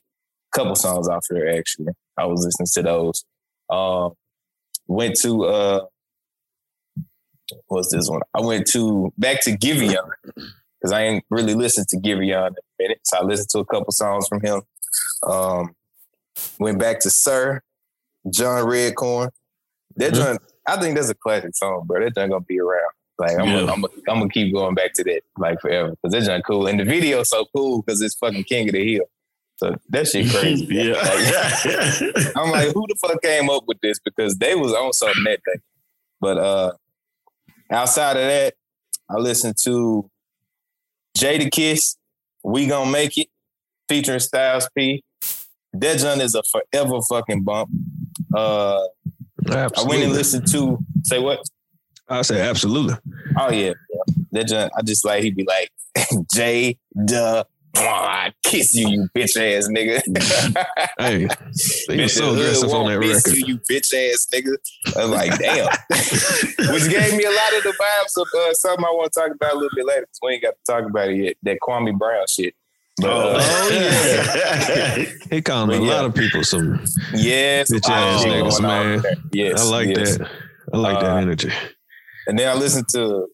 Couple 0.53 0.75
songs 0.75 1.07
off 1.07 1.25
there 1.29 1.49
actually. 1.57 1.93
I 2.17 2.25
was 2.25 2.43
listening 2.43 2.67
to 2.73 2.81
those. 2.91 3.23
Um, 3.69 4.13
went 4.87 5.15
to 5.21 5.45
uh, 5.45 5.85
what's 7.67 7.93
this 7.93 8.09
one? 8.09 8.21
I 8.33 8.41
went 8.41 8.67
to 8.71 9.13
back 9.17 9.41
to 9.43 9.51
Giveon 9.51 10.09
because 10.25 10.91
I 10.91 11.03
ain't 11.03 11.23
really 11.29 11.53
listened 11.53 11.87
to 11.89 11.97
Giveon 11.97 12.47
in 12.47 12.53
a 12.53 12.83
minute. 12.83 12.99
So 13.03 13.17
I 13.19 13.23
listened 13.23 13.49
to 13.51 13.59
a 13.59 13.65
couple 13.65 13.91
songs 13.91 14.27
from 14.27 14.41
him. 14.41 14.61
Um, 15.27 15.75
went 16.59 16.79
back 16.79 16.99
to 17.01 17.09
Sir 17.09 17.61
John 18.33 18.65
Redcorn. 18.65 19.29
That 19.97 20.13
Mhm. 20.13 20.15
joint, 20.15 20.41
I 20.67 20.79
think 20.79 20.95
that's 20.95 21.09
a 21.09 21.15
classic 21.15 21.55
song, 21.55 21.83
bro. 21.85 22.03
That 22.03 22.15
joint 22.15 22.31
gonna 22.31 22.43
be 22.43 22.59
around. 22.59 22.91
Like 23.17 23.37
I'm, 23.37 23.47
Yeah. 23.47 23.59
gonna, 23.59 23.71
I'm, 23.73 23.81
gonna, 23.81 23.93
I'm 24.07 24.19
gonna 24.19 24.29
keep 24.29 24.53
going 24.53 24.75
back 24.75 24.93
to 24.93 25.03
that 25.03 25.21
like 25.37 25.59
forever 25.61 25.91
because 26.01 26.13
that 26.13 26.23
joint 26.31 26.45
cool, 26.45 26.67
and 26.67 26.79
the 26.79 26.85
video 26.85 27.21
so 27.23 27.45
cool 27.55 27.81
because 27.81 28.01
it's 28.01 28.15
fucking 28.15 28.45
King 28.45 28.69
of 28.69 28.73
the 28.73 28.93
Hill. 28.93 29.05
So 29.59 29.75
that 29.89 30.07
shit 30.07 30.31
crazy. 30.31 30.65
yeah. 30.69 30.93
Like, 30.93 32.33
I'm 32.37 32.49
like, 32.49 32.73
who 32.73 32.85
the 32.87 32.95
fuck 33.01 33.21
came 33.21 33.49
up 33.49 33.63
with 33.67 33.77
this? 33.81 33.99
Because 33.99 34.37
they 34.37 34.55
was 34.55 34.73
on 34.73 34.93
something 34.93 35.25
that 35.25 35.41
day. 35.45 35.59
But 36.21 36.37
uh 36.37 36.71
outside 37.69 38.15
of 38.15 38.23
that, 38.23 38.53
I 39.09 39.15
listened 39.15 39.57
to 39.65 40.09
Jadakiss, 41.17 41.97
We 42.41 42.67
Gonna 42.67 42.89
Make 42.89 43.17
It, 43.17 43.27
featuring 43.89 44.19
Styles 44.19 44.69
P. 44.73 45.03
That 45.73 45.99
joint 45.99 46.21
is 46.21 46.35
a 46.35 46.43
forever 46.43 47.01
fucking 47.09 47.43
bump. 47.43 47.69
Uh 48.33 48.79
I 49.49 49.67
went 49.85 50.03
and 50.03 50.13
listened 50.13 50.49
to 50.53 50.77
say 51.03 51.19
what? 51.19 51.41
I 52.07 52.21
say 52.21 52.39
absolutely. 52.39 52.95
Oh 53.37 53.51
yeah. 53.51 53.73
yeah. 53.73 54.13
That 54.31 54.47
joint, 54.47 54.71
I 54.77 54.83
just 54.83 55.03
like 55.03 55.21
he'd 55.21 55.35
be 55.35 55.45
like, 55.45 55.69
J 56.33 56.77
duh. 57.05 57.43
I 57.75 58.33
kiss 58.43 58.73
you, 58.73 58.89
you 58.89 59.09
bitch 59.15 59.37
ass 59.37 59.67
nigga. 59.69 60.01
Hey, 60.97 61.27
he 61.95 62.01
was 62.01 62.13
so 62.13 62.31
aggressive 62.33 62.69
on 62.73 62.87
that 62.91 62.99
Miss 62.99 63.25
record. 63.25 63.37
You, 63.39 63.45
you 63.47 63.59
bitch 63.69 63.93
ass 63.93 64.27
nigga. 64.33 64.55
I 64.97 65.01
was 65.05 65.09
like, 65.11 65.39
damn. 65.39 65.67
Which 66.73 66.89
gave 66.89 67.15
me 67.15 67.23
a 67.23 67.29
lot 67.29 67.57
of 67.57 67.63
the 67.63 67.73
vibes 67.79 68.21
of 68.21 68.27
uh, 68.37 68.53
something 68.53 68.83
I 68.85 68.89
want 68.91 69.13
to 69.13 69.19
talk 69.19 69.31
about 69.33 69.53
a 69.53 69.55
little 69.55 69.69
bit 69.75 69.85
later. 69.85 70.01
'cause 70.01 70.19
we 70.21 70.33
ain't 70.33 70.43
got 70.43 70.55
to 70.55 70.71
talk 70.71 70.89
about 70.89 71.09
it 71.09 71.15
yet. 71.17 71.37
That 71.43 71.57
Kwame 71.61 71.97
Brown 71.97 72.25
shit. 72.27 72.53
But, 73.01 73.09
uh, 73.11 73.37
Oh, 73.41 73.69
yeah. 73.71 75.05
He 75.29 75.41
called 75.41 75.69
a 75.71 75.73
yeah. 75.75 75.79
lot 75.79 76.05
of 76.05 76.15
people 76.15 76.43
some. 76.43 76.83
yes, 77.13 77.71
Bitch 77.71 77.87
a 77.87 77.91
lot 77.91 78.03
of 78.03 78.15
ass 78.15 78.23
shit 78.23 78.31
niggas, 78.33 78.61
going 78.61 79.01
man. 79.01 79.23
Yes, 79.31 79.61
I 79.61 79.63
like 79.69 79.87
yes. 79.87 80.17
that. 80.17 80.29
I 80.73 80.77
like 80.77 80.99
that 80.99 81.11
Uh, 81.11 81.17
energy. 81.17 81.51
And 82.27 82.37
then 82.37 82.49
I 82.49 82.53
listened 82.59 82.87
to 82.89 83.27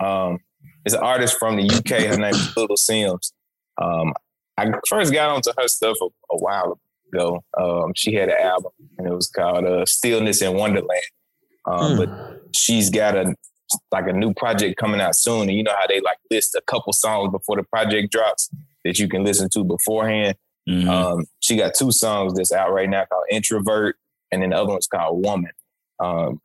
um 0.00 0.38
it's 0.84 0.94
an 0.96 1.00
artist 1.02 1.38
from 1.38 1.56
the 1.56 1.62
UK. 1.72 2.06
Her 2.08 2.16
name 2.16 2.34
is 2.34 2.56
Little 2.56 2.76
Simz. 2.76 3.32
Um 3.80 4.12
I 4.58 4.70
first 4.88 5.12
got 5.12 5.30
onto 5.30 5.50
her 5.58 5.66
stuff 5.68 5.96
a, 6.02 6.06
a 6.34 6.38
while 6.38 6.78
ago. 7.12 7.42
Um, 7.58 7.92
she 7.96 8.14
had 8.14 8.28
an 8.28 8.36
album 8.40 8.72
and 8.98 9.06
it 9.08 9.14
was 9.14 9.28
called 9.28 9.64
uh, 9.64 9.86
Stillness 9.86 10.42
in 10.42 10.54
Wonderland. 10.56 11.02
Um, 11.64 11.92
Hmm. 11.92 11.96
But 11.96 12.40
she's 12.54 12.90
got 12.90 13.16
a 13.16 13.34
like 13.90 14.06
a 14.06 14.12
new 14.12 14.34
project 14.34 14.76
coming 14.78 15.00
out 15.00 15.16
soon, 15.16 15.42
and 15.48 15.52
you 15.52 15.62
know 15.62 15.74
how 15.74 15.86
they 15.86 16.00
like 16.00 16.18
list 16.30 16.54
a 16.54 16.60
couple 16.66 16.92
songs 16.92 17.30
before 17.32 17.56
the 17.56 17.62
project 17.62 18.12
drops 18.12 18.50
that 18.84 18.98
you 18.98 19.08
can 19.08 19.24
listen 19.24 19.48
to 19.50 19.64
beforehand. 19.64 20.36
Mhm. 20.68 20.86
Um, 20.88 21.24
she 21.40 21.56
got 21.56 21.72
two 21.74 21.90
songs 21.90 22.34
that's 22.34 22.52
out 22.52 22.72
right 22.72 22.88
now 22.90 23.04
called 23.06 23.24
Introvert, 23.30 23.96
and 24.30 24.42
then 24.42 24.50
the 24.50 24.56
other 24.56 24.68
one's 24.70 24.86
called 24.86 25.24
Woman. 25.24 25.52
Um, 26.00 26.40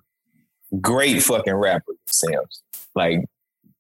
great 0.80 1.22
fucking 1.22 1.54
rapper, 1.56 1.94
Simz. 2.10 2.62
Like 2.96 3.26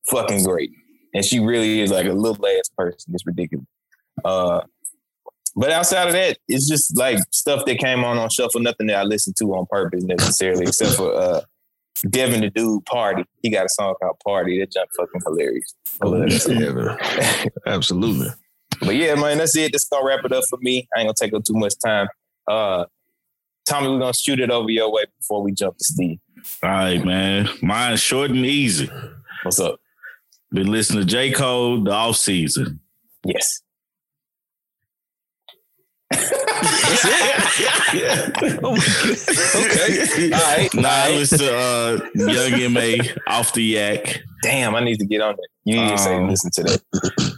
fucking 0.09 0.43
great. 0.43 0.71
And 1.17 1.25
she 1.25 1.39
really 1.39 1.81
is 1.81 1.89
like 1.89 2.05
a 2.05 2.13
little 2.13 2.45
ass 2.45 2.69
person. 2.77 3.15
It's 3.15 3.25
ridiculous. 3.25 3.65
Uh, 4.23 4.61
but 5.55 5.71
outside 5.71 6.05
of 6.05 6.13
that, 6.13 6.37
it's 6.47 6.69
just 6.69 6.95
like 6.95 7.17
stuff 7.31 7.65
that 7.65 7.79
came 7.79 8.03
on 8.03 8.19
on 8.19 8.29
shuffle. 8.29 8.61
Nothing 8.61 8.85
that 8.87 8.97
I 8.97 9.03
listened 9.03 9.35
to 9.37 9.45
on 9.55 9.65
purpose 9.65 10.03
necessarily, 10.03 10.67
except 10.67 10.93
for 10.93 11.11
uh, 11.11 11.41
Devin 12.07 12.41
the 12.41 12.51
dude 12.51 12.85
party. 12.85 13.25
He 13.41 13.49
got 13.49 13.65
a 13.65 13.69
song 13.69 13.95
called 13.99 14.19
Party. 14.23 14.59
That 14.59 14.71
jump 14.71 14.91
fucking 14.95 15.21
hilarious. 15.25 15.73
I 15.99 16.05
love 16.05 16.29
that 16.29 16.39
song. 16.39 16.61
Yeah. 16.61 17.45
Absolutely. 17.73 18.27
But 18.79 18.95
yeah, 18.95 19.15
man, 19.15 19.39
that's 19.39 19.55
it. 19.55 19.71
That's 19.71 19.89
gonna 19.89 20.05
wrap 20.05 20.23
it 20.23 20.31
up 20.31 20.43
for 20.47 20.59
me. 20.61 20.87
I 20.95 20.99
ain't 20.99 21.07
gonna 21.07 21.15
take 21.19 21.33
up 21.33 21.45
too 21.45 21.55
much 21.55 21.73
time. 21.83 22.09
Uh 22.47 22.85
Tommy, 23.67 23.87
we're 23.89 23.97
gonna 23.97 24.13
shoot 24.13 24.39
it 24.39 24.51
over 24.51 24.69
your 24.69 24.91
way 24.91 25.05
before 25.19 25.41
we 25.41 25.51
jump 25.51 25.77
to 25.77 25.83
Steve. 25.83 26.19
All 26.61 26.69
right, 26.69 27.03
man. 27.03 27.49
Mine's 27.63 28.01
short 28.01 28.29
and 28.29 28.45
easy. 28.45 28.87
What's 29.41 29.59
up? 29.59 29.79
Been 30.51 30.71
listening 30.71 31.01
to 31.01 31.05
J. 31.05 31.31
Cole 31.31 31.83
the 31.83 31.91
off 31.91 32.15
season. 32.17 32.79
Yes. 33.25 33.61
Oh 38.63 38.75
my 38.75 38.77
God. 38.77 39.17
Okay. 39.55 40.31
All 40.31 40.39
right. 40.39 40.73
Nah, 40.73 40.87
I 40.89 41.01
all 41.01 41.09
right. 41.09 41.15
listen 41.15 41.39
to 41.39 41.55
uh, 41.57 41.99
Young 42.15 42.53
M.A. 42.61 42.99
off 43.27 43.53
the 43.53 43.63
yak. 43.63 44.21
Damn, 44.43 44.75
I 44.75 44.81
need 44.83 44.99
to 44.99 45.05
get 45.05 45.21
on 45.21 45.35
that. 45.35 45.47
You 45.65 45.75
need 45.81 45.89
to 45.91 45.97
say 45.97 46.15
Um, 46.15 46.29
listen 46.29 46.51
to 46.51 46.63
that. 46.63 47.33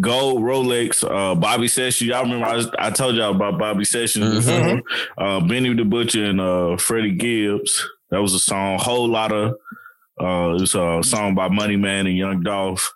Gold 0.00 0.42
Rolex, 0.42 1.04
uh, 1.04 1.34
Bobby 1.34 1.68
Sessions. 1.68 2.08
Y'all 2.08 2.22
remember 2.22 2.46
I, 2.46 2.54
was, 2.56 2.68
I 2.78 2.90
told 2.90 3.16
y'all 3.16 3.34
about 3.34 3.58
Bobby 3.58 3.84
Sessions 3.84 4.46
Mhm. 4.46 4.76
before. 4.76 4.82
Uh, 5.26 5.40
Benny 5.40 5.74
the 5.74 5.84
Butcher 5.84 6.24
and 6.26 6.40
uh, 6.40 6.76
Freddie 6.76 7.12
Gibbs. 7.12 7.86
That 8.10 8.22
was 8.22 8.34
a 8.34 8.38
song. 8.40 8.78
Whole 8.78 9.08
lot 9.08 9.32
of 9.32 9.54
uh, 10.20 10.50
it 10.56 10.60
was 10.60 10.74
a 10.74 11.00
song 11.02 11.34
by 11.34 11.48
Money 11.48 11.76
Man 11.76 12.06
and 12.06 12.16
Young 12.16 12.42
Dolph. 12.42 12.92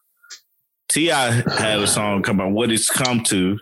T.I. 0.89 1.31
had 1.59 1.81
a 1.81 1.87
song 1.87 2.23
come 2.23 2.41
out. 2.41 2.53
What 2.53 2.71
it's 2.71 2.91
come 2.91 3.23
to, 3.25 3.59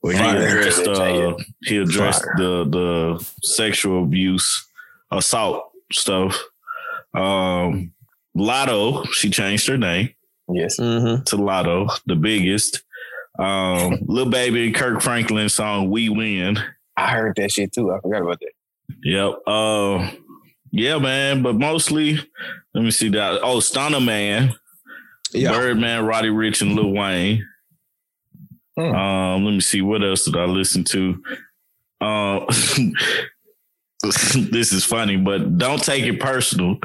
where 0.00 0.14
he 0.14 0.20
addressed 0.44 0.86
uh, 0.86 1.36
he 1.64 1.78
addressed 1.78 2.24
Fire. 2.24 2.34
the 2.36 2.64
the 2.68 3.30
sexual 3.42 4.02
abuse, 4.04 4.66
assault 5.10 5.70
stuff. 5.92 6.38
Um, 7.14 7.92
Latto, 8.36 9.06
she 9.12 9.30
changed 9.30 9.66
her 9.68 9.78
name 9.78 10.10
Yes. 10.52 10.78
Mm-hmm. 10.80 11.22
to 11.24 11.36
Latto, 11.36 11.88
the 12.06 12.16
biggest. 12.16 12.82
Um, 13.38 13.98
Lil 14.06 14.28
Baby 14.30 14.66
and 14.66 14.74
Kirk 14.74 15.00
Franklin 15.00 15.48
song 15.48 15.90
"We 15.90 16.08
Win." 16.08 16.58
I 16.96 17.10
heard 17.10 17.36
that 17.36 17.52
shit 17.52 17.72
too. 17.72 17.92
I 17.92 18.00
forgot 18.00 18.22
about 18.22 18.40
that. 18.40 18.52
Yep. 19.04 19.34
Uh, 19.46 20.10
yeah, 20.74 20.98
man. 20.98 21.42
But 21.42 21.54
mostly, 21.54 22.18
let 22.74 22.82
me 22.84 22.90
see 22.90 23.08
that. 23.10 23.40
Oh, 23.42 23.60
Stunner 23.60 24.00
Man, 24.00 24.52
Yeah. 25.32 25.52
Birdman, 25.52 26.04
Roddy 26.04 26.28
Ricch, 26.30 26.62
and 26.62 26.74
Lil 26.74 26.90
Wayne. 26.92 27.46
Hmm. 28.76 28.92
Um, 28.94 29.44
let 29.44 29.52
me 29.52 29.60
see 29.60 29.82
what 29.82 30.02
else 30.02 30.24
did 30.24 30.36
I 30.36 30.46
listen 30.46 30.82
to. 30.84 31.22
Uh, 32.00 32.40
this 34.02 34.72
is 34.72 34.84
funny, 34.84 35.16
but 35.16 35.58
don't 35.58 35.82
take 35.82 36.04
it 36.04 36.18
personal 36.18 36.78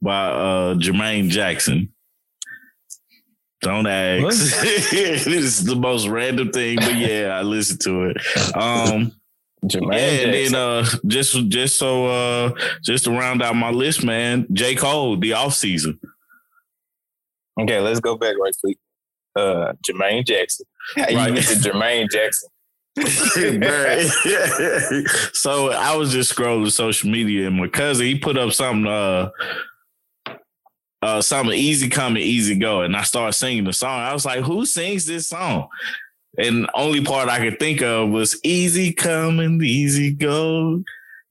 by 0.00 0.26
uh 0.28 0.74
Jermaine 0.74 1.28
Jackson. 1.28 1.92
Don't 3.62 3.88
ask. 3.88 4.60
This 4.62 5.26
is 5.26 5.64
the 5.64 5.74
most 5.74 6.06
random 6.06 6.52
thing, 6.52 6.76
but 6.76 6.94
yeah, 6.94 7.36
I 7.36 7.42
listened 7.42 7.80
to 7.80 8.04
it. 8.04 8.56
Um, 8.56 9.10
Jermaine 9.68 9.92
yeah, 9.94 10.24
and 10.24 10.34
then 10.34 10.54
uh, 10.54 10.84
just 11.06 11.48
just 11.48 11.78
so 11.78 12.06
uh, 12.06 12.50
just 12.82 13.04
to 13.04 13.10
round 13.10 13.42
out 13.42 13.56
my 13.56 13.70
list, 13.70 14.04
man, 14.04 14.46
J 14.52 14.74
Cole, 14.74 15.16
the 15.16 15.32
off 15.32 15.54
season. 15.54 15.98
okay, 17.60 17.80
let's 17.80 18.00
go 18.00 18.16
back 18.16 18.36
right 18.40 18.54
quick. 18.62 18.78
Uh, 19.34 19.72
Jermaine 19.86 20.26
Jackson. 20.26 20.66
How 20.96 21.08
you 21.08 21.16
Right. 21.16 21.34
to 21.36 21.42
Jermaine 21.42 22.06
Jackson? 22.10 22.48
so 25.34 25.70
I 25.72 25.94
was 25.96 26.12
just 26.12 26.34
scrolling 26.34 26.70
social 26.72 27.10
media, 27.10 27.48
and 27.48 27.56
my 27.56 27.68
cousin 27.68 28.06
he 28.06 28.18
put 28.18 28.38
up 28.38 28.52
something. 28.52 28.86
Uh, 28.86 29.30
uh, 31.02 31.20
something 31.20 31.56
easy 31.56 31.88
coming, 31.90 32.22
easy 32.22 32.58
go, 32.58 32.80
and 32.80 32.96
I 32.96 33.02
started 33.02 33.34
singing 33.34 33.64
the 33.64 33.72
song. 33.72 34.00
I 34.00 34.12
was 34.12 34.24
like, 34.24 34.42
"Who 34.44 34.64
sings 34.64 35.06
this 35.06 35.28
song?" 35.28 35.68
And 36.38 36.68
only 36.74 37.02
part 37.02 37.28
I 37.28 37.38
could 37.38 37.58
think 37.58 37.82
of 37.82 38.10
was 38.10 38.38
"Easy 38.44 38.92
coming, 38.92 39.62
easy 39.62 40.10
go." 40.12 40.82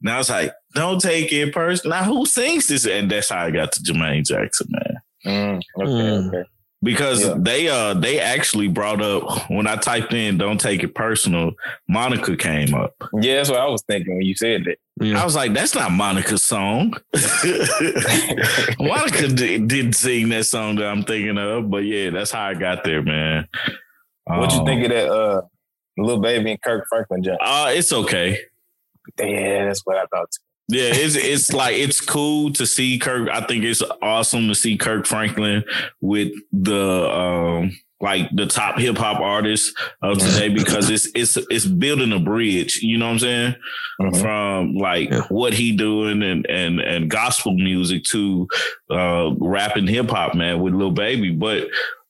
And 0.02 0.10
I 0.12 0.18
was 0.18 0.30
like, 0.30 0.52
"Don't 0.74 1.00
take 1.02 1.32
it 1.34 1.54
personal." 1.54 1.98
Now, 1.98 2.04
who 2.06 2.26
sings 2.26 2.68
this? 2.68 2.86
And 2.86 3.10
that's 3.10 3.30
how 3.30 3.46
I 3.46 3.52
got 3.52 3.72
to 3.74 3.80
Jermaine 3.82 4.26
Jackson, 4.26 4.68
man 4.70 4.96
Mm, 5.26 5.62
okay, 5.82 5.86
Mm. 5.92 6.28
okay. 6.30 6.44
because 6.84 7.26
Yeah. 7.26 7.36
they 7.40 7.68
uh 7.70 7.94
they 7.96 8.20
actually 8.20 8.68
brought 8.68 9.02
up 9.02 9.50
when 9.50 9.66
I 9.68 9.76
typed 9.76 10.14
in 10.14 10.38
"Don't 10.38 10.60
take 10.60 10.84
it 10.84 10.94
personal," 10.96 11.54
Monica 11.88 12.36
came 12.38 12.74
up. 12.76 12.94
Yeah, 13.22 13.38
that's 13.38 13.50
what 13.50 13.60
I 13.60 13.66
was 13.68 13.84
thinking 13.88 14.18
when 14.18 14.26
you 14.26 14.36
said 14.36 14.66
that. 14.66 14.78
I 15.18 15.24
was 15.26 15.36
like, 15.36 15.54
"That's 15.54 15.74
not 15.76 15.92
Monica's 15.92 16.44
song." 16.44 16.94
Monica 18.80 19.28
did, 19.28 19.68
did 19.68 19.96
sing 19.96 20.30
that 20.30 20.46
song 20.46 20.76
that 20.76 20.86
I'm 20.86 21.04
thinking 21.04 21.38
of, 21.38 21.70
but 21.70 21.84
yeah, 21.84 22.10
that's 22.12 22.32
how 22.32 22.46
I 22.46 22.54
got 22.54 22.84
there, 22.84 23.02
man. 23.02 23.48
What 24.26 24.52
you 24.54 24.60
Um, 24.60 24.66
think 24.66 24.84
of 24.84 24.90
that 24.90 25.10
uh 25.10 25.42
Lil 25.98 26.20
Baby 26.20 26.52
and 26.52 26.62
Kirk 26.62 26.86
Franklin 26.90 27.24
jump? 27.24 27.40
Uh, 27.42 27.72
it's 27.74 27.94
okay. 27.94 28.40
Yeah, 29.20 29.66
that's 29.66 29.82
what 29.86 29.98
I 29.98 30.06
thought. 30.08 30.28
too. 30.32 30.78
Yeah, 30.78 30.90
it's 30.94 31.16
it's 31.16 31.54
like 31.54 31.76
it's 31.76 32.02
cool 32.02 32.52
to 32.54 32.66
see 32.66 32.98
Kirk. 32.98 33.30
I 33.30 33.42
think 33.42 33.64
it's 33.64 33.84
awesome 34.02 34.48
to 34.48 34.56
see 34.56 34.78
Kirk 34.78 35.06
Franklin 35.06 35.64
with 36.02 36.32
the 36.52 37.08
um 37.10 37.78
like 38.02 38.30
the 38.36 38.46
top 38.48 38.78
hip 38.80 38.98
hop 38.98 39.22
artists 39.22 39.74
of 40.02 40.18
today 40.18 40.50
because 40.54 40.90
it's 40.90 41.08
it's 41.16 41.38
it's 41.52 41.66
building 41.68 42.12
a 42.14 42.20
bridge. 42.20 42.80
You 42.82 42.98
know 42.98 43.06
what 43.06 43.12
I'm 43.14 43.20
saying? 43.20 43.56
Mhm. 44.02 44.22
From 44.22 44.76
like 44.76 45.12
Yeah. 45.12 45.22
what 45.30 45.54
he 45.54 45.72
doing 45.78 46.24
and 46.24 46.48
and 46.50 46.80
and 46.82 47.10
gospel 47.12 47.54
music 47.54 48.04
to 48.06 48.48
uh 48.90 49.32
rapping 49.38 49.86
hip 49.88 50.10
hop, 50.10 50.34
man, 50.34 50.60
with 50.62 50.74
Lil 50.74 50.92
Baby. 50.92 51.30
But 51.30 51.68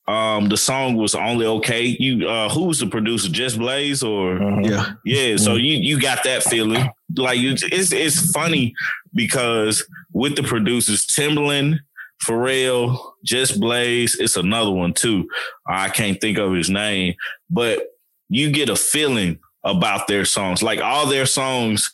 um 0.07 0.49
the 0.49 0.57
song 0.57 0.95
was 0.95 1.15
only 1.15 1.45
okay. 1.45 1.83
You 1.83 2.27
uh 2.29 2.49
who 2.49 2.65
was 2.65 2.79
the 2.79 2.87
producer? 2.87 3.29
Just 3.29 3.57
Blaze 3.57 4.03
or 4.03 4.35
Mhm. 4.39 4.69
Yeah. 4.69 4.93
yeah, 5.03 5.37
so 5.37 5.55
you 5.55 5.73
you 5.77 5.99
got 5.99 6.23
that 6.23 6.43
feeling. 6.43 6.89
Like 7.15 7.39
you- 7.39 7.55
it's 7.71 7.91
it's 7.91 8.31
funny 8.31 8.73
because 9.13 9.83
with 10.13 10.35
the 10.35 10.43
producers, 10.43 11.05
Timbaland, 11.07 11.79
Pharrell, 12.25 12.99
Just 13.23 13.59
Blaze, 13.59 14.15
it's 14.19 14.37
another 14.37 14.71
one 14.71 14.93
too. 14.93 15.27
I 15.67 15.89
can't 15.89 16.19
think 16.21 16.37
of 16.37 16.53
his 16.53 16.69
name, 16.69 17.15
but 17.49 17.87
you 18.29 18.51
get 18.51 18.69
a 18.69 18.75
feeling 18.75 19.39
about 19.63 20.07
their 20.07 20.25
songs. 20.25 20.61
Like 20.63 20.79
all 20.81 21.07
their 21.07 21.25
songs, 21.25 21.91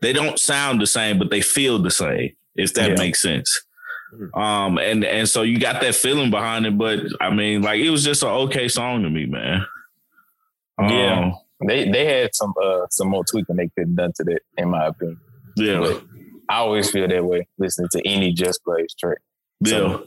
they 0.00 0.12
don't 0.12 0.38
sound 0.38 0.80
the 0.80 0.86
same, 0.86 1.18
but 1.18 1.30
they 1.30 1.40
feel 1.40 1.78
the 1.78 1.90
same. 1.90 2.32
If 2.56 2.74
that 2.74 2.90
Yeah. 2.90 2.96
makes 2.98 3.20
sense. 3.22 3.60
Um, 4.34 4.78
and 4.78 5.04
and 5.04 5.28
so 5.28 5.42
you 5.42 5.58
got 5.58 5.80
that 5.82 5.94
feeling 5.94 6.30
behind 6.30 6.66
it, 6.66 6.78
but 6.78 7.00
I 7.20 7.30
mean, 7.30 7.62
like 7.62 7.80
it 7.80 7.90
was 7.90 8.04
just 8.04 8.22
an 8.22 8.30
okay 8.30 8.68
song 8.68 9.02
to 9.02 9.10
me, 9.10 9.26
man. 9.26 9.66
Yeah. 10.80 11.24
Um, 11.26 11.34
They 11.66 11.90
they 11.90 12.04
had 12.06 12.34
some 12.34 12.54
uh 12.62 12.86
some 12.90 13.08
more 13.08 13.24
tweaking 13.24 13.56
they 13.56 13.68
could 13.68 13.88
have 13.88 13.96
done 13.96 14.12
to 14.16 14.24
that, 14.24 14.40
in 14.56 14.70
my 14.70 14.86
opinion. 14.86 15.20
yeah. 15.56 15.80
But 15.80 16.02
I 16.48 16.58
always 16.58 16.90
feel 16.90 17.08
that 17.08 17.24
way 17.24 17.46
listening 17.58 17.88
to 17.92 18.08
any 18.08 18.32
Just 18.32 18.64
Blaze 18.64 18.94
track. 18.98 19.18
Yeah. 19.60 19.98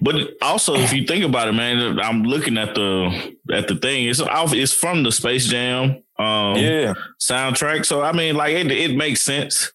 But 0.00 0.36
also, 0.40 0.74
if 0.74 0.92
you 0.92 1.04
think 1.06 1.24
about 1.24 1.48
it, 1.48 1.52
man, 1.52 2.00
I'm 2.00 2.22
looking 2.22 2.56
at 2.58 2.74
the 2.74 3.36
at 3.52 3.68
the 3.68 3.76
thing. 3.76 4.08
It's. 4.08 4.22
It's 4.24 4.72
from 4.72 5.02
the 5.02 5.12
Space 5.12 5.46
Jam 5.46 6.02
um, 6.18 6.56
yeah, 6.56 6.94
soundtrack. 7.20 7.84
So 7.84 8.02
I 8.02 8.12
mean, 8.12 8.36
like 8.36 8.54
it, 8.54 8.70
it 8.70 8.96
makes 8.96 9.20
sense 9.20 9.72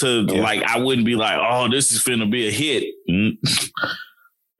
to 0.00 0.26
Yeah. 0.28 0.42
like. 0.42 0.62
I 0.62 0.78
wouldn't 0.78 1.06
be 1.06 1.14
like, 1.16 1.38
oh, 1.40 1.68
this 1.70 1.92
is 1.92 2.02
finna 2.02 2.30
be 2.30 2.48
a 2.48 2.50
hit. 2.50 2.84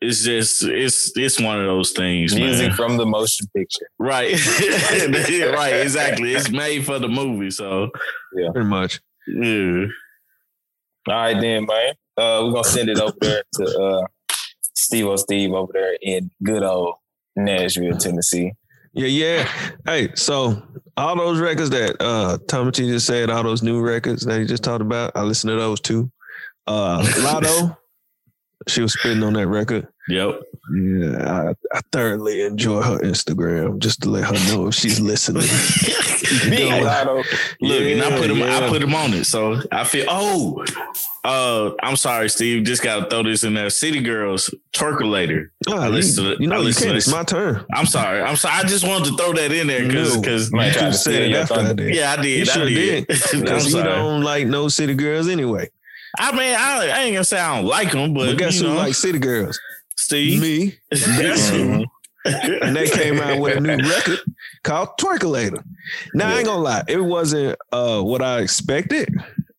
It's 0.02 0.24
just 0.24 0.62
it's 0.62 1.12
it's 1.14 1.38
one 1.38 1.60
of 1.60 1.66
those 1.66 1.90
things, 1.92 2.34
music 2.34 2.68
man. 2.68 2.74
from 2.76 2.96
the 2.96 3.04
motion 3.04 3.46
picture. 3.54 3.84
Right, 3.98 4.32
right, 5.54 5.74
exactly. 5.74 6.32
It's 6.32 6.50
made 6.64 6.86
for 6.86 6.98
the 6.98 7.06
movie, 7.08 7.50
so 7.50 7.90
yeah, 8.34 8.48
Pretty 8.50 8.66
much. 8.66 8.98
yeah. 9.26 9.84
All 11.06 11.14
right, 11.14 11.38
then, 11.38 11.66
man. 11.66 11.92
Uh, 12.16 12.44
we're 12.46 12.52
gonna 12.52 12.64
send 12.64 12.88
it 12.88 12.98
over 12.98 13.14
there 13.20 13.42
to 13.56 13.64
uh, 13.78 14.06
Steve 14.74 15.04
O. 15.04 15.16
Steve 15.16 15.52
over 15.52 15.70
there 15.74 15.98
in 16.00 16.30
good 16.42 16.62
old 16.62 16.94
Nashville, 17.36 17.98
Tennessee. 17.98 18.52
Yeah, 18.92 19.06
yeah. 19.06 19.48
Hey, 19.86 20.10
so 20.14 20.62
all 20.96 21.16
those 21.16 21.38
records 21.40 21.70
that 21.70 21.96
uh 22.00 22.38
Tommy 22.48 22.72
T 22.72 22.88
just 22.88 23.06
said, 23.06 23.30
all 23.30 23.42
those 23.42 23.62
new 23.62 23.80
records 23.80 24.24
that 24.26 24.40
he 24.40 24.46
just 24.46 24.64
talked 24.64 24.82
about, 24.82 25.12
I 25.14 25.22
listened 25.22 25.50
to 25.52 25.56
those 25.56 25.80
too. 25.80 26.10
Uh 26.66 27.02
Latto, 27.02 27.76
she 28.68 28.82
was 28.82 28.92
spitting 28.92 29.22
on 29.22 29.32
that 29.34 29.46
record. 29.48 29.88
Yep. 30.08 30.40
Yeah, 30.74 31.52
I, 31.72 31.76
I 31.76 31.80
thoroughly 31.92 32.42
enjoy 32.42 32.82
her 32.82 32.98
Instagram 32.98 33.78
just 33.78 34.02
to 34.02 34.10
let 34.10 34.24
her 34.24 34.52
know 34.54 34.68
if 34.68 34.74
she's 34.74 35.00
listening. 35.00 35.42
Go. 36.50 36.84
Latto. 36.84 37.24
Look, 37.60 37.82
and 37.82 38.02
I 38.02 38.18
put 38.18 38.30
him, 38.30 38.38
Yeah, 38.38 38.58
I 38.58 38.68
put 38.68 38.82
him 38.82 38.94
on 38.94 39.14
it. 39.14 39.24
So 39.24 39.60
I 39.72 39.84
feel. 39.84 40.06
Oh, 40.08 40.64
uh, 41.24 41.72
I'm 41.82 41.96
sorry, 41.96 42.28
Steve. 42.28 42.64
Just 42.64 42.82
got 42.82 43.00
to 43.04 43.10
throw 43.10 43.22
this 43.22 43.44
in 43.44 43.54
there. 43.54 43.70
City 43.70 44.00
Girls 44.00 44.52
Twerkulator. 44.72 45.48
Ah, 45.68 45.82
I 45.82 45.86
you, 45.86 45.92
listen 45.94 46.24
to 46.24 46.32
it. 46.32 46.40
you 46.40 46.46
know 46.48 46.56
I 46.56 46.58
you 46.58 46.64
listen 46.66 46.82
can't. 46.84 46.92
to 46.94 46.96
It's 46.98 47.08
my 47.08 47.24
turn. 47.24 47.64
I'm 47.72 47.86
sorry. 47.86 48.20
I'm 48.22 48.36
sorry. 48.36 48.54
I 48.56 48.62
just 48.64 48.86
wanted 48.86 49.10
to 49.10 49.16
throw 49.16 49.32
that 49.32 49.52
in 49.52 49.66
there 49.66 49.86
because 49.86 50.16
because 50.16 50.50
try 50.50 50.66
You 50.86 50.92
said 50.92 51.22
it 51.30 51.34
after 51.36 51.54
I 51.54 51.72
did. 51.72 51.94
yeah, 51.94 52.12
I 52.16 52.22
did. 52.22 52.46
You 52.46 52.52
I 52.62 52.64
did. 52.66 53.06
did. 53.06 53.20
You 53.70 53.82
don't 53.82 54.22
like 54.22 54.46
no 54.46 54.68
city 54.68 54.94
girls 54.94 55.28
anyway. 55.28 55.68
I 56.18 56.32
mean, 56.32 56.54
I, 56.54 56.88
I 56.92 56.98
ain't 57.02 57.14
gonna 57.14 57.24
say 57.24 57.38
I 57.38 57.56
don't 57.56 57.66
like 57.68 57.92
them, 57.92 58.14
but, 58.14 58.26
But 58.26 58.38
guess 58.38 58.60
you 58.60 58.66
who 58.68 58.74
know, 58.74 58.80
likes 58.80 58.98
city 58.98 59.18
girls? 59.18 59.58
Steve. 59.96 60.40
Me. 60.40 60.78
Mhm. 60.92 61.84
and 62.26 62.76
they 62.76 62.86
came 62.88 63.18
out 63.20 63.38
with 63.38 63.56
a 63.56 63.60
new 63.60 63.76
record 63.88 64.18
called 64.62 64.90
Twerkulator. 65.00 65.62
Now 66.14 66.28
I 66.28 66.36
ain't 66.38 66.46
gonna 66.46 66.62
lie, 66.62 66.82
it 66.88 67.00
wasn't 67.00 67.56
uh 67.72 68.02
what 68.02 68.20
I 68.22 68.40
expected, 68.40 69.08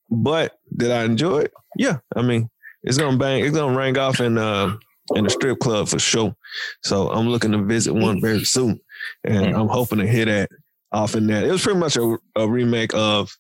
but 0.10 0.60
did 0.78 0.92
I 0.92 1.04
enjoy 1.06 1.40
it? 1.40 1.54
Yeah, 1.78 1.98
I 2.16 2.22
mean, 2.22 2.50
it's 2.84 2.98
gonna 2.98 3.18
bang, 3.18 3.44
it's 3.46 3.56
gonna 3.56 3.76
ring 3.78 3.98
off 3.98 4.20
in 4.20 4.38
uh 4.38 4.76
in 5.16 5.24
the 5.24 5.30
strip 5.30 5.60
club 5.60 5.88
for 5.88 6.00
sure. 6.00 6.36
So 6.84 7.10
I'm 7.10 7.30
looking 7.30 7.52
to 7.54 7.64
visit 7.64 7.94
one 7.94 8.22
very 8.22 8.44
soon, 8.44 8.80
and 9.24 9.56
I'm 9.56 9.68
hoping 9.68 9.98
to 10.00 10.06
hit 10.08 10.26
that 10.26 10.50
off 10.92 11.16
in 11.16 11.28
that. 11.28 11.44
It 11.44 11.52
was 11.52 11.64
pretty 11.64 11.80
much 11.80 11.98
a, 11.98 12.18
a 12.36 12.48
remake 12.48 12.94
of 12.94 13.36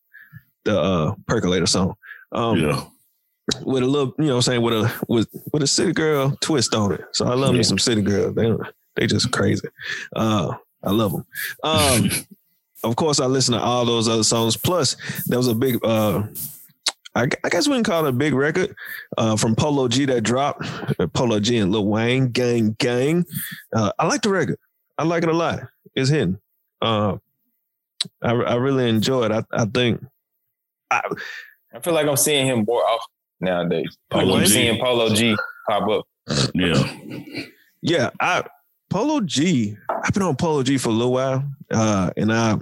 the 0.65 0.79
uh 0.79 1.15
Percolator 1.27 1.67
song. 1.67 1.93
Um, 2.31 2.57
yeah. 2.59 2.83
With 3.63 3.83
a 3.83 3.87
little, 3.87 4.13
you 4.17 4.25
know, 4.25 4.35
what 4.35 4.35
I'm 4.37 4.41
saying 4.41 4.61
with 4.61 4.73
a 4.73 5.05
with 5.07 5.27
with 5.53 5.63
a 5.63 5.67
city 5.67 5.93
girl 5.93 6.37
twist 6.41 6.73
on 6.73 6.93
it. 6.93 7.01
So 7.13 7.25
I 7.27 7.33
love 7.35 7.53
me 7.53 7.63
some 7.63 7.79
city 7.79 8.01
girls. 8.01 8.35
They 8.35 8.51
they 8.95 9.07
just 9.07 9.31
crazy. 9.31 9.67
Uh, 10.15 10.55
I 10.83 10.91
love 10.91 11.11
them. 11.11 11.25
Um, 11.63 12.09
of 12.83 12.95
course, 12.95 13.19
I 13.19 13.25
listen 13.25 13.53
to 13.53 13.61
all 13.61 13.85
those 13.85 14.07
other 14.07 14.23
songs. 14.23 14.57
Plus, 14.57 14.95
there 15.25 15.37
was 15.37 15.47
a 15.47 15.55
big. 15.55 15.83
Uh, 15.83 16.23
I, 17.13 17.27
I 17.43 17.49
guess 17.49 17.67
we 17.67 17.73
can 17.73 17.83
call 17.83 18.05
it 18.05 18.09
a 18.09 18.13
big 18.13 18.33
record 18.33 18.73
uh, 19.17 19.35
from 19.35 19.55
Polo 19.55 19.87
G 19.87 20.05
that 20.05 20.21
dropped. 20.21 20.65
Uh, 20.99 21.07
Polo 21.07 21.39
G 21.39 21.57
and 21.57 21.71
Lil 21.71 21.85
Wayne, 21.85 22.29
Gang 22.29 22.75
Gang. 22.79 23.25
Uh, 23.73 23.91
I 23.99 24.07
like 24.07 24.21
the 24.21 24.29
record. 24.29 24.57
I 24.97 25.03
like 25.03 25.23
it 25.23 25.29
a 25.29 25.33
lot. 25.33 25.59
It's 25.93 26.09
hitting. 26.09 26.39
Uh, 26.81 27.17
I 28.21 28.31
I 28.31 28.55
really 28.55 28.89
enjoy 28.89 29.25
it. 29.25 29.31
I 29.31 29.43
I 29.51 29.65
think 29.65 30.03
I 30.89 31.01
feel 31.81 31.93
like 31.93 32.07
I'm 32.07 32.17
seeing 32.17 32.47
him 32.47 32.65
more 32.67 32.83
often 32.83 33.11
nowadays. 33.41 33.97
Polo 34.09 34.37
I'm 34.37 34.45
G. 34.45 34.51
seeing 34.51 34.79
Polo 34.79 35.13
G 35.13 35.35
pop 35.67 35.89
up. 35.89 36.05
Yeah. 36.53 36.83
Yeah, 37.81 38.09
I 38.19 38.43
Polo 38.89 39.21
G. 39.21 39.75
I've 39.89 40.13
been 40.13 40.23
on 40.23 40.35
Polo 40.35 40.63
G 40.63 40.77
for 40.77 40.89
a 40.89 40.93
little 40.93 41.13
while, 41.13 41.43
uh, 41.71 42.11
and 42.15 42.31
I 42.31 42.57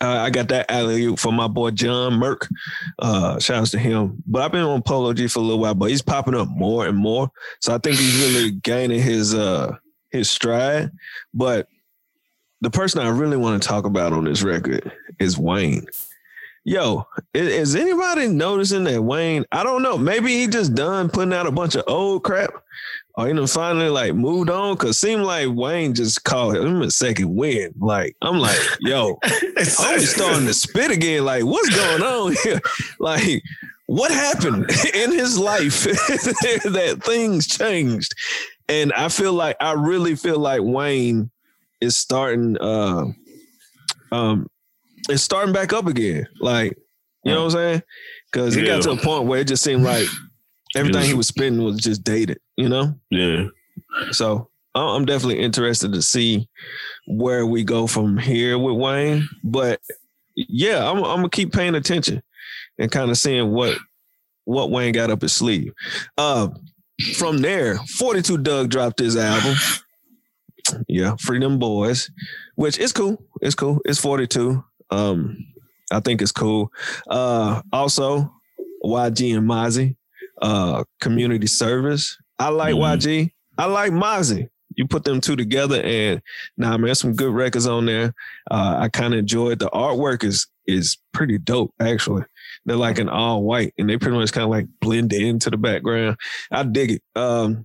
I 0.00 0.18
I 0.26 0.30
got 0.30 0.48
that 0.48 0.70
alley 0.70 1.16
for 1.16 1.32
my 1.32 1.48
boy 1.48 1.70
John 1.70 2.12
Merck. 2.12 2.48
Uh, 2.98 3.38
shout 3.40 3.58
outs 3.58 3.70
to 3.72 3.78
him. 3.78 4.22
But 4.26 4.42
I've 4.42 4.52
been 4.52 4.62
on 4.62 4.82
Polo 4.82 5.12
G 5.12 5.26
for 5.26 5.40
a 5.40 5.42
little 5.42 5.58
while, 5.58 5.74
but 5.74 5.90
he's 5.90 6.02
popping 6.02 6.34
up 6.34 6.48
more 6.48 6.86
and 6.86 6.96
more. 6.96 7.30
So 7.60 7.74
I 7.74 7.78
think 7.78 7.96
he's 7.96 8.22
really 8.22 8.52
gaining 8.52 9.02
his 9.02 9.34
uh 9.34 9.76
his 10.10 10.30
stride. 10.30 10.90
But 11.34 11.68
the 12.60 12.70
person 12.70 13.00
I 13.00 13.08
really 13.08 13.36
want 13.36 13.60
to 13.62 13.68
talk 13.68 13.84
about 13.84 14.12
on 14.12 14.24
this 14.24 14.42
record 14.42 14.90
is 15.18 15.36
Wayne. 15.38 15.86
Yo, 16.68 17.06
i- 17.32 17.38
is 17.38 17.76
anybody 17.76 18.26
noticing 18.26 18.82
that 18.84 19.00
Wayne? 19.00 19.44
I 19.52 19.62
don't 19.62 19.82
know. 19.84 19.96
Maybe 19.96 20.32
he 20.36 20.48
just 20.48 20.74
done 20.74 21.08
putting 21.08 21.32
out 21.32 21.46
a 21.46 21.52
bunch 21.52 21.76
of 21.76 21.84
old 21.86 22.24
crap, 22.24 22.50
or 23.14 23.28
you 23.28 23.34
know, 23.34 23.46
finally 23.46 23.88
like 23.88 24.14
moved 24.16 24.50
on. 24.50 24.76
Cause 24.76 24.98
seemed 24.98 25.22
like 25.22 25.46
Wayne 25.48 25.94
just 25.94 26.24
called 26.24 26.56
him 26.56 26.82
a 26.82 26.90
second 26.90 27.32
win. 27.36 27.72
Like 27.78 28.16
I'm 28.20 28.38
like, 28.40 28.58
yo, 28.80 29.16
I'm 29.24 30.00
starting 30.00 30.46
to 30.46 30.54
spit 30.54 30.90
again. 30.90 31.24
Like, 31.24 31.44
what's 31.44 31.68
going 31.70 32.02
on 32.02 32.34
here? 32.42 32.60
Like, 32.98 33.44
what 33.86 34.10
happened 34.10 34.68
in 34.94 35.12
his 35.12 35.38
life 35.38 35.84
that 35.84 37.00
things 37.04 37.46
changed? 37.46 38.12
And 38.68 38.92
I 38.94 39.08
feel 39.08 39.34
like 39.34 39.54
I 39.60 39.74
really 39.74 40.16
feel 40.16 40.40
like 40.40 40.62
Wayne 40.64 41.30
is 41.80 41.96
starting 41.96 42.56
uh 42.58 43.04
um 44.10 44.48
it's 45.08 45.22
starting 45.22 45.52
back 45.52 45.72
up 45.72 45.86
again. 45.86 46.26
Like, 46.40 46.76
you 47.24 47.32
know 47.32 47.44
what 47.44 47.54
I'm 47.54 47.58
saying? 47.58 47.82
Cause 48.32 48.54
he 48.54 48.64
got 48.64 48.82
to 48.82 48.92
a 48.92 48.96
point 48.96 49.26
where 49.26 49.40
it 49.40 49.48
just 49.48 49.62
seemed 49.62 49.82
like 49.82 50.06
everything 50.76 51.02
he 51.02 51.14
was 51.14 51.28
spitting 51.28 51.62
was 51.62 51.78
just 51.78 52.04
dated, 52.04 52.38
you 52.56 52.68
know? 52.68 52.94
Yeah. 53.10 53.46
So 54.12 54.50
I'm 54.74 55.04
definitely 55.06 55.40
interested 55.40 55.92
to 55.92 56.02
see 56.02 56.48
where 57.06 57.46
we 57.46 57.64
go 57.64 57.86
from 57.86 58.18
here 58.18 58.58
with 58.58 58.76
Wayne. 58.76 59.28
But 59.42 59.80
yeah, 60.34 60.88
I'm, 60.88 60.98
I'm 60.98 61.16
gonna 61.16 61.30
keep 61.30 61.52
paying 61.52 61.74
attention 61.74 62.22
and 62.78 62.90
kind 62.90 63.10
of 63.10 63.16
seeing 63.16 63.52
what 63.52 63.78
what 64.44 64.70
Wayne 64.70 64.92
got 64.92 65.10
up 65.10 65.22
his 65.22 65.32
sleeve. 65.32 65.72
Uh, 66.16 66.48
from 67.16 67.38
there, 67.38 67.78
42 67.98 68.38
Dugg 68.38 68.70
dropped 68.70 68.98
his 68.98 69.16
album. 69.16 69.56
Yeah, 70.88 71.14
Freedom 71.20 71.58
Boys, 71.58 72.10
which 72.56 72.78
is 72.78 72.92
cool. 72.92 73.24
It's 73.40 73.54
cool. 73.54 73.80
It's 73.84 74.00
42. 74.00 74.62
Um, 74.90 75.36
I 75.92 76.00
think 76.00 76.22
it's 76.22 76.32
cool. 76.32 76.70
Uh, 77.08 77.62
also, 77.72 78.32
YG 78.84 79.36
and 79.36 79.48
Mozzy, 79.48 79.96
uh, 80.42 80.84
community 81.00 81.46
service. 81.46 82.16
I 82.38 82.48
like 82.48 82.74
Mhm. 82.74 82.80
YG. 82.80 83.30
I 83.58 83.66
like 83.66 83.92
Mozzy. 83.92 84.48
You 84.74 84.86
put 84.86 85.04
them 85.04 85.20
two 85.22 85.36
together, 85.36 85.80
and 85.82 86.20
nah, 86.58 86.76
man, 86.76 86.94
some 86.94 87.14
good 87.14 87.32
records 87.32 87.66
on 87.66 87.86
there. 87.86 88.12
Uh, 88.50 88.76
I 88.80 88.88
kind 88.88 89.14
of 89.14 89.20
enjoyed 89.20 89.58
the 89.58 89.70
artwork. 89.70 90.22
is 90.24 90.46
is 90.66 90.98
pretty 91.14 91.38
dope, 91.38 91.72
actually. 91.80 92.24
They're 92.66 92.76
like 92.76 92.98
an 92.98 93.08
all 93.08 93.44
white, 93.44 93.72
and 93.78 93.88
they 93.88 93.96
pretty 93.96 94.16
much 94.18 94.32
kind 94.32 94.42
of 94.44 94.50
like 94.50 94.66
blend 94.80 95.12
into 95.12 95.48
the 95.48 95.56
background. 95.56 96.16
I 96.50 96.64
dig 96.64 96.90
it. 96.90 97.02
Um, 97.14 97.64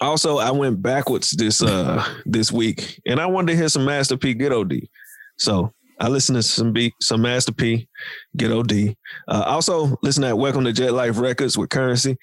also, 0.00 0.38
I 0.38 0.50
went 0.52 0.80
backwards 0.80 1.32
this 1.32 1.60
uh 1.60 2.02
this 2.24 2.50
week, 2.50 3.00
and 3.06 3.20
I 3.20 3.26
wanted 3.26 3.52
to 3.52 3.58
hear 3.58 3.68
some 3.68 3.84
Master 3.84 4.16
P 4.16 4.32
Ghetto 4.32 4.64
D. 4.64 4.88
So 5.36 5.72
I 6.00 6.08
listened 6.08 6.36
to 6.36 6.42
some 6.42 6.72
beat, 6.72 6.92
some 7.00 7.22
Master 7.22 7.52
P 7.52 7.88
Ghetto 8.36 8.62
D. 8.62 8.96
Uh, 9.28 9.44
also, 9.46 9.96
listen 10.02 10.22
to 10.24 10.34
Welcome 10.36 10.64
to 10.64 10.72
Jet 10.72 10.92
Life 10.92 11.18
Records 11.18 11.56
with 11.56 11.70
Curren$y. 11.70 12.16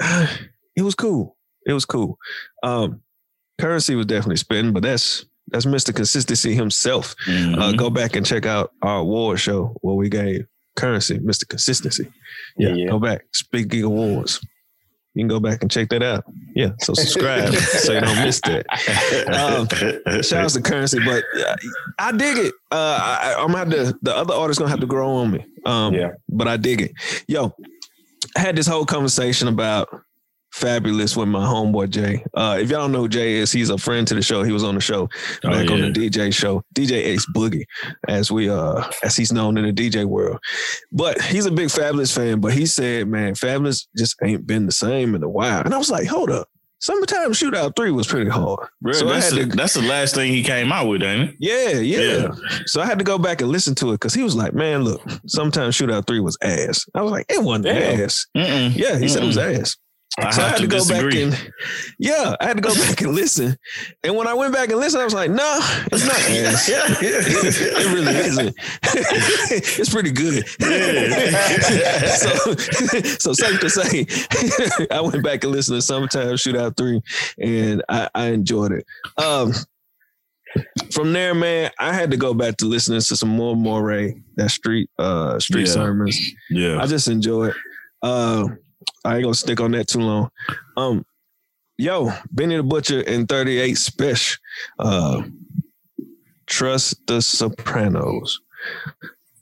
It 0.74 0.82
was 0.82 0.94
cool. 0.94 1.36
It 1.66 1.74
was 1.74 1.84
cool. 1.84 2.18
Um, 2.62 3.02
Curren$y 3.60 3.94
was 3.94 4.06
definitely 4.06 4.36
spitting, 4.36 4.72
but 4.72 4.82
that's 4.82 5.26
that's 5.48 5.66
Mr. 5.66 5.94
Consistency 5.94 6.54
himself. 6.54 7.14
Uh, 7.28 7.30
Mhm. 7.30 7.76
go 7.76 7.90
back 7.90 8.16
and 8.16 8.24
check 8.24 8.46
out 8.46 8.70
our 8.80 9.00
award 9.00 9.38
show 9.38 9.76
where 9.82 9.94
we 9.96 10.08
gave 10.08 10.46
Curren$y 10.76 11.18
Mr. 11.18 11.46
Consistency. 11.46 12.10
Yeah, 12.56 12.74
Yeah, 12.74 12.86
go 12.88 12.98
back. 12.98 13.24
Big 13.50 13.68
Gig 13.68 13.84
Awards. 13.84 14.40
You 15.14 15.20
can 15.22 15.28
go 15.28 15.40
back 15.40 15.60
and 15.62 15.70
check 15.70 15.90
that 15.90 16.02
out. 16.02 16.24
Yeah, 16.54 16.70
so 16.80 16.94
subscribe 16.94 17.52
so 17.54 17.92
you 17.92 18.00
don't 18.00 18.24
miss 18.24 18.40
that. 18.42 18.64
Um, 19.28 20.22
Shout 20.22 20.44
out 20.44 20.50
to 20.50 20.62
Curren$y, 20.62 20.98
but 21.04 21.22
uh, 21.40 21.56
I 21.98 22.12
dig 22.12 22.38
it. 22.38 22.54
Uh, 22.70 22.98
I, 23.00 23.34
I'm 23.38 23.52
gonna 23.52 23.58
have 23.58 23.70
to. 23.70 23.98
The 24.02 24.16
other 24.16 24.34
artists 24.34 24.58
gonna 24.58 24.70
have 24.70 24.80
to 24.80 24.86
grow 24.86 25.10
on 25.16 25.30
me. 25.30 25.44
Um, 25.66 25.92
Yeah. 25.94 26.12
but 26.28 26.48
I 26.48 26.56
dig 26.56 26.80
it. 26.82 26.92
Yo, 27.28 27.52
I 28.36 28.40
had 28.40 28.56
this 28.56 28.66
whole 28.66 28.86
conversation 28.86 29.48
about 29.48 29.88
Fabolous 30.54 31.16
with 31.16 31.28
my 31.28 31.44
homeboy 31.44 31.90
Jay. 31.90 32.24
Uh, 32.34 32.58
if 32.60 32.70
y'all 32.70 32.80
don't 32.80 32.92
know 32.92 33.00
who 33.00 33.08
Jay 33.08 33.34
is, 33.34 33.50
he's 33.52 33.70
a 33.70 33.78
friend 33.78 34.06
to 34.08 34.14
the 34.14 34.22
show. 34.22 34.42
He 34.42 34.52
was 34.52 34.64
on 34.64 34.74
the 34.74 34.80
show 34.80 35.08
Oh, 35.44 35.50
back 35.50 35.70
on 35.70 35.80
the 35.80 35.90
DJ 35.90 36.32
show, 36.32 36.62
DJ 36.74 36.92
Ace 36.92 37.26
Boogie, 37.34 37.64
as 38.08 38.30
we 38.30 38.48
uh 38.50 38.84
as 39.02 39.16
he's 39.16 39.32
known 39.32 39.56
in 39.56 39.64
the 39.64 39.72
DJ 39.72 40.04
world. 40.04 40.38
But 40.92 41.20
he's 41.22 41.46
a 41.46 41.50
big 41.50 41.68
Fabolous 41.68 42.14
fan. 42.14 42.40
But 42.40 42.52
he 42.52 42.66
said, 42.66 43.08
man, 43.08 43.34
Fabolous 43.34 43.86
just 43.96 44.16
ain't 44.22 44.46
been 44.46 44.66
the 44.66 44.72
same 44.72 45.14
in 45.14 45.22
a 45.22 45.28
while. 45.28 45.62
And 45.62 45.74
I 45.74 45.78
was 45.78 45.90
like, 45.90 46.06
hold 46.06 46.30
up. 46.30 46.48
Summertime 46.80 47.30
Shootout 47.30 47.76
3 47.76 47.92
was 47.92 48.08
pretty 48.08 48.28
hard. 48.28 48.68
Bro, 48.80 48.94
So 48.94 49.06
that's, 49.06 49.30
the, 49.30 49.44
that's 49.44 49.74
the 49.74 49.82
last 49.82 50.16
thing 50.16 50.32
he 50.32 50.42
came 50.42 50.72
out 50.72 50.88
with, 50.88 51.00
ain't 51.04 51.30
it? 51.30 51.36
Yeah, 51.38 51.78
yeah. 51.78 52.00
Yeah. 52.26 52.28
So 52.66 52.80
I 52.80 52.86
had 52.86 52.98
to 52.98 53.04
go 53.04 53.18
back 53.18 53.40
and 53.40 53.52
listen 53.52 53.76
to 53.76 53.90
it 53.90 54.00
because 54.00 54.14
he 54.14 54.24
was 54.24 54.34
like, 54.34 54.52
man, 54.52 54.82
look, 54.82 55.00
sometimes 55.28 55.76
Shootout 55.78 56.08
3 56.08 56.18
was 56.18 56.36
ass. 56.42 56.84
I 56.96 57.02
was 57.02 57.12
like, 57.12 57.26
it 57.28 57.40
wasn't 57.40 57.66
Damn. 57.66 58.00
ass. 58.00 58.26
Mm-mm. 58.36 58.74
Yeah, 58.74 58.98
he 58.98 59.06
said 59.06 59.22
it 59.22 59.26
was 59.26 59.38
ass. 59.38 59.76
I 60.18 60.30
so 60.30 60.42
I 60.42 60.48
had 60.48 60.56
to, 60.56 60.62
to, 60.62 60.68
go 60.68 60.76
disagree. 60.78 61.30
back 61.30 61.40
and 61.40 61.52
yeah, 61.98 62.36
I 62.40 62.46
had 62.46 62.56
to 62.58 62.62
go 62.62 62.74
back 62.74 63.00
and 63.00 63.14
listen. 63.14 63.56
And 64.04 64.14
when 64.14 64.26
I 64.26 64.34
went 64.34 64.52
back 64.52 64.68
and 64.70 64.78
listened, 64.78 65.00
I 65.00 65.04
was 65.04 65.14
like, 65.14 65.30
no, 65.30 65.58
it's 65.90 66.06
not 66.06 66.16
ass. 66.18 66.68
it 67.02 67.92
really 67.94 68.14
isn't. 68.14 68.54
it's 68.82 69.88
pretty 69.90 70.10
good. 70.10 70.46
so, 72.08 72.54
so 73.18 73.32
safe 73.32 73.60
to 73.60 73.70
say, 73.70 74.86
I 74.90 75.00
went 75.00 75.22
back 75.24 75.44
and 75.44 75.52
listened 75.52 75.78
to 75.78 75.82
Summertime 75.82 76.28
Shootout 76.34 76.76
3 76.76 77.00
and 77.40 77.82
I, 77.88 78.08
I 78.14 78.26
enjoyed 78.26 78.72
it. 78.72 78.84
Um, 79.16 79.52
from 80.92 81.14
there, 81.14 81.34
man, 81.34 81.70
I 81.78 81.94
had 81.94 82.10
to 82.10 82.18
go 82.18 82.34
back 82.34 82.58
to 82.58 82.66
listening 82.66 83.00
to 83.00 83.16
some 83.16 83.30
more 83.30 83.56
Morray, 83.56 84.22
that 84.36 84.50
street 84.50 84.90
uh 84.98 85.38
street 85.40 85.66
Yeah. 85.66 85.72
sermons. 85.72 86.20
Yeah. 86.50 86.78
I 86.82 86.86
just 86.86 87.08
enjoy 87.08 87.46
it. 87.48 87.56
Uh, 88.02 88.48
I 89.04 89.16
ain't 89.16 89.24
gonna 89.24 89.34
stick 89.34 89.60
on 89.60 89.72
that 89.72 89.88
too 89.88 90.00
long. 90.00 90.30
Um, 90.76 91.04
yo, 91.78 92.10
Benny 92.30 92.56
the 92.56 92.62
Butcher 92.62 93.00
and 93.06 93.28
38 93.28 93.74
Special. 93.76 94.40
Uh, 94.78 95.22
Trust 96.46 97.06
the 97.06 97.22
Sopranos. 97.22 98.40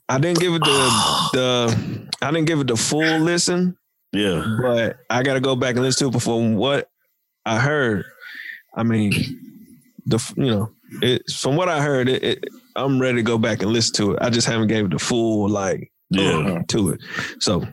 I 0.07 0.17
didn't 0.19 0.39
give 0.39 0.53
it 0.53 0.59
the 0.63 1.29
the 1.33 2.09
I 2.21 2.31
didn't 2.31 2.47
give 2.47 2.59
it 2.61 2.67
the 2.67 2.77
full 2.77 3.19
listen, 3.19 3.77
yeah. 4.13 4.57
but 4.61 4.97
I 5.09 5.23
got 5.23 5.33
to 5.33 5.39
go 5.41 5.55
back 5.55 5.75
and 5.75 5.83
listen 5.83 6.05
to 6.05 6.09
it 6.09 6.17
before 6.17 6.41
what 6.53 6.89
I 7.45 7.59
heard. 7.59 8.05
I 8.75 8.83
mean, 8.83 9.11
the 10.05 10.33
you 10.37 10.45
know, 10.45 10.71
it 11.01 11.29
from 11.31 11.55
what 11.55 11.69
I 11.69 11.81
heard, 11.81 12.07
it, 12.07 12.23
it 12.23 12.45
I'm 12.75 13.01
ready 13.01 13.17
to 13.17 13.23
go 13.23 13.37
back 13.37 13.61
and 13.61 13.71
listen 13.71 13.93
to 13.95 14.11
it. 14.13 14.19
I 14.21 14.29
just 14.29 14.47
haven't 14.47 14.67
gave 14.67 14.85
it 14.85 14.91
the 14.91 14.99
full 14.99 15.49
like 15.49 15.91
Yeah. 16.09 16.61
to 16.69 16.89
it. 16.89 17.01
So 17.39 17.65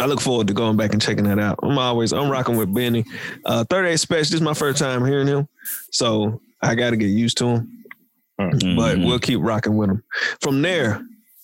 I 0.00 0.06
look 0.06 0.20
forward 0.20 0.48
to 0.48 0.54
going 0.54 0.76
back 0.76 0.92
and 0.92 1.00
checking 1.00 1.24
that 1.24 1.38
out. 1.38 1.58
I'm 1.62 1.78
always 1.78 2.12
I'm 2.12 2.28
rocking 2.30 2.56
with 2.56 2.72
Benny. 2.74 3.04
Uh 3.44 3.64
38 3.64 3.96
Special, 3.98 4.20
this 4.20 4.32
is 4.34 4.40
my 4.40 4.54
first 4.54 4.78
time 4.78 5.04
hearing 5.06 5.26
him. 5.28 5.48
So 5.92 6.40
I 6.60 6.74
gotta 6.74 6.96
get 6.96 7.06
used 7.06 7.38
to 7.38 7.46
him. 7.46 7.84
But 8.36 8.48
Mhm. 8.98 9.06
we'll 9.06 9.20
keep 9.20 9.38
rocking 9.40 9.76
with 9.76 9.90
him. 9.90 10.02
From 10.40 10.60
there, 10.62 11.00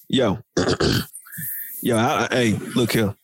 yo, 0.08 0.38
yo, 1.82 1.96
I, 1.96 2.26
I- 2.30 2.34
hey, 2.34 2.52
look 2.74 2.92
here. 2.92 3.14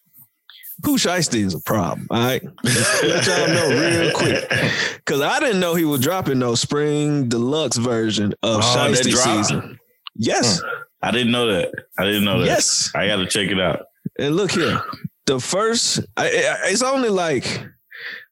Pooh 0.82 0.98
Shiesty 0.98 1.42
is 1.44 1.54
a 1.54 1.60
problem. 1.60 2.06
All 2.10 2.22
right. 2.22 2.42
Let 2.62 3.26
y'all 3.26 3.48
know 3.48 3.68
real 3.70 4.12
quick. 4.12 4.48
Cause 5.06 5.22
I 5.22 5.40
didn't 5.40 5.58
know 5.58 5.74
he 5.74 5.84
was 5.86 6.00
dropping 6.02 6.38
no 6.38 6.54
spring 6.54 7.28
deluxe 7.28 7.78
version 7.78 8.32
of 8.42 8.58
Oh, 8.62 8.74
Shiesty 8.76 9.14
season. 9.14 9.80
Yes. 10.14 10.60
I 11.02 11.10
didn't 11.12 11.32
know 11.32 11.46
that. 11.52 11.72
I 11.98 12.04
didn't 12.04 12.24
know 12.24 12.40
that. 12.40 12.46
Yes. 12.46 12.90
I 12.94 13.06
got 13.06 13.16
to 13.16 13.26
check 13.26 13.50
it 13.50 13.58
out. 13.58 13.86
And 14.18 14.36
look 14.36 14.50
here, 14.52 14.80
the 15.26 15.40
first, 15.40 16.00
I, 16.16 16.30
it's 16.64 16.82
only 16.82 17.08
like, 17.08 17.66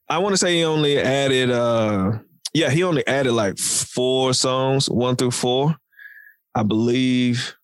I 0.09 0.17
want 0.17 0.33
to 0.33 0.37
say 0.37 0.57
he 0.57 0.63
only 0.63 0.97
added, 0.97 1.51
uh, 1.51 2.19
yeah, 2.53 2.69
he 2.69 2.83
only 2.83 3.05
added 3.05 3.33
like 3.33 3.57
four 3.57 4.33
songs, 4.33 4.89
one 4.89 5.15
through 5.15 5.31
four, 5.31 5.75
I 6.53 6.63
believe. 6.63 7.55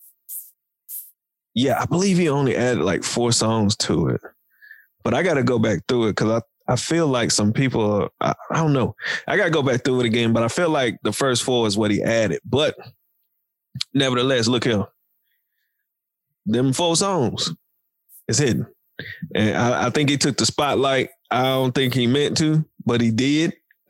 Yeah, 1.53 1.81
I 1.81 1.85
believe 1.85 2.17
he 2.17 2.29
only 2.29 2.55
added 2.55 2.83
like 2.83 3.03
four 3.03 3.31
songs 3.31 3.75
to 3.77 4.09
it, 4.09 4.21
but 5.03 5.13
I 5.13 5.23
got 5.23 5.35
to 5.35 5.43
go 5.43 5.59
back 5.59 5.83
through 5.87 6.07
it 6.07 6.15
because 6.15 6.41
I, 6.67 6.73
I 6.73 6.75
feel 6.75 7.07
like 7.07 7.31
some 7.31 7.51
people, 7.51 8.09
I, 8.21 8.33
I 8.51 8.55
don't 8.55 8.73
know, 8.73 8.95
I 9.27 9.37
got 9.37 9.45
to 9.45 9.49
go 9.49 9.63
back 9.63 9.83
through 9.83 10.01
it 10.01 10.05
again, 10.05 10.33
but 10.33 10.43
I 10.43 10.47
feel 10.47 10.69
like 10.69 10.97
the 11.03 11.11
first 11.11 11.43
four 11.43 11.67
is 11.67 11.77
what 11.77 11.91
he 11.91 12.01
added. 12.01 12.39
But 12.45 12.75
nevertheless, 13.93 14.47
look 14.47 14.63
here, 14.63 14.85
them 16.45 16.73
four 16.73 16.95
songs 16.95 17.53
is 18.27 18.37
hidden. 18.37 18.65
And 19.35 19.57
I, 19.57 19.87
I 19.87 19.89
think 19.89 20.09
he 20.09 20.17
took 20.17 20.37
the 20.37 20.45
spotlight. 20.45 21.09
I 21.29 21.43
don't 21.43 21.73
think 21.73 21.93
he 21.93 22.07
meant 22.07 22.37
to, 22.37 22.65
but 22.85 23.01
he 23.01 23.11
did. 23.11 23.53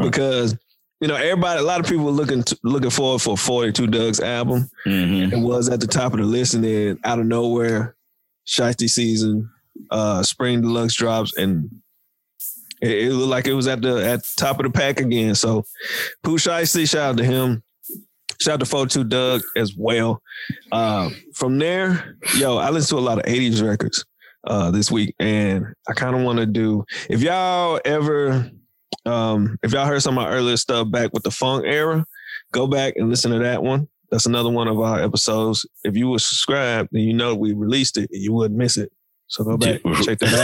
because, 0.00 0.56
you 1.00 1.08
know, 1.08 1.14
everybody, 1.16 1.60
a 1.60 1.64
lot 1.64 1.80
of 1.80 1.86
people 1.86 2.04
were 2.04 2.10
looking 2.10 2.42
to, 2.42 2.58
looking 2.62 2.90
forward 2.90 3.20
for 3.20 3.36
42 3.36 3.86
Dugg's 3.86 4.20
album. 4.20 4.70
Mhm. 4.86 5.32
It 5.32 5.38
was 5.38 5.68
at 5.68 5.80
the 5.80 5.86
top 5.86 6.12
of 6.12 6.18
the 6.20 6.24
list, 6.26 6.54
and 6.54 6.64
then 6.64 6.98
out 7.04 7.18
of 7.18 7.26
nowhere, 7.26 7.96
Shiesty 8.46 8.88
season, 8.88 9.50
uh, 9.90 10.22
Spring 10.22 10.60
Deluxe 10.62 10.94
drops, 10.94 11.36
and 11.36 11.70
it, 12.80 12.90
it 13.08 13.12
looked 13.12 13.30
like 13.30 13.46
it 13.46 13.52
was 13.54 13.66
at 13.66 13.82
the 13.82 14.04
at 14.06 14.22
the 14.24 14.32
top 14.36 14.58
of 14.58 14.64
the 14.64 14.70
pack 14.70 15.00
again. 15.00 15.34
So, 15.34 15.64
Pooh 16.22 16.38
Shiesty, 16.38 16.88
shout 16.88 17.10
out 17.10 17.16
to 17.18 17.24
him. 17.24 17.62
Shout 18.40 18.54
out 18.54 18.60
to 18.60 18.66
42 18.66 19.04
Dugg 19.04 19.42
as 19.56 19.74
well. 19.76 20.22
Uh, 20.70 21.10
from 21.34 21.58
there, 21.58 22.16
yo, 22.36 22.56
I 22.56 22.70
listen 22.70 22.96
to 22.96 23.02
a 23.02 23.04
lot 23.04 23.18
of 23.18 23.24
80s 23.24 23.66
records 23.66 24.04
uh, 24.44 24.70
this 24.70 24.90
week, 24.92 25.14
and 25.18 25.66
I 25.88 25.92
kind 25.92 26.14
of 26.14 26.22
want 26.22 26.38
to 26.38 26.46
do. 26.46 26.84
If 27.10 27.20
y'all 27.20 27.80
ever, 27.84 28.50
um, 29.04 29.58
if 29.62 29.72
y'all 29.72 29.86
heard 29.86 30.02
some 30.02 30.16
of 30.16 30.24
my 30.24 30.30
earlier 30.30 30.56
stuff 30.56 30.90
back 30.90 31.12
with 31.12 31.24
the 31.24 31.32
funk 31.32 31.64
era, 31.66 32.04
go 32.52 32.68
back 32.68 32.94
and 32.96 33.08
listen 33.08 33.32
to 33.32 33.40
that 33.40 33.62
one. 33.62 33.88
That's 34.10 34.26
another 34.26 34.50
one 34.50 34.68
of 34.68 34.80
our 34.80 35.02
episodes. 35.02 35.66
If 35.84 35.96
you 35.96 36.08
were 36.08 36.18
subscribed, 36.18 36.90
then 36.92 37.02
you 37.02 37.12
know 37.12 37.34
we 37.34 37.52
released 37.52 37.98
it 37.98 38.08
and 38.12 38.22
you 38.22 38.32
wouldn't 38.32 38.58
miss 38.58 38.76
it. 38.76 38.92
So 39.30 39.44
go 39.44 39.58
back, 39.58 39.82
check 40.02 40.18
that 40.20 40.34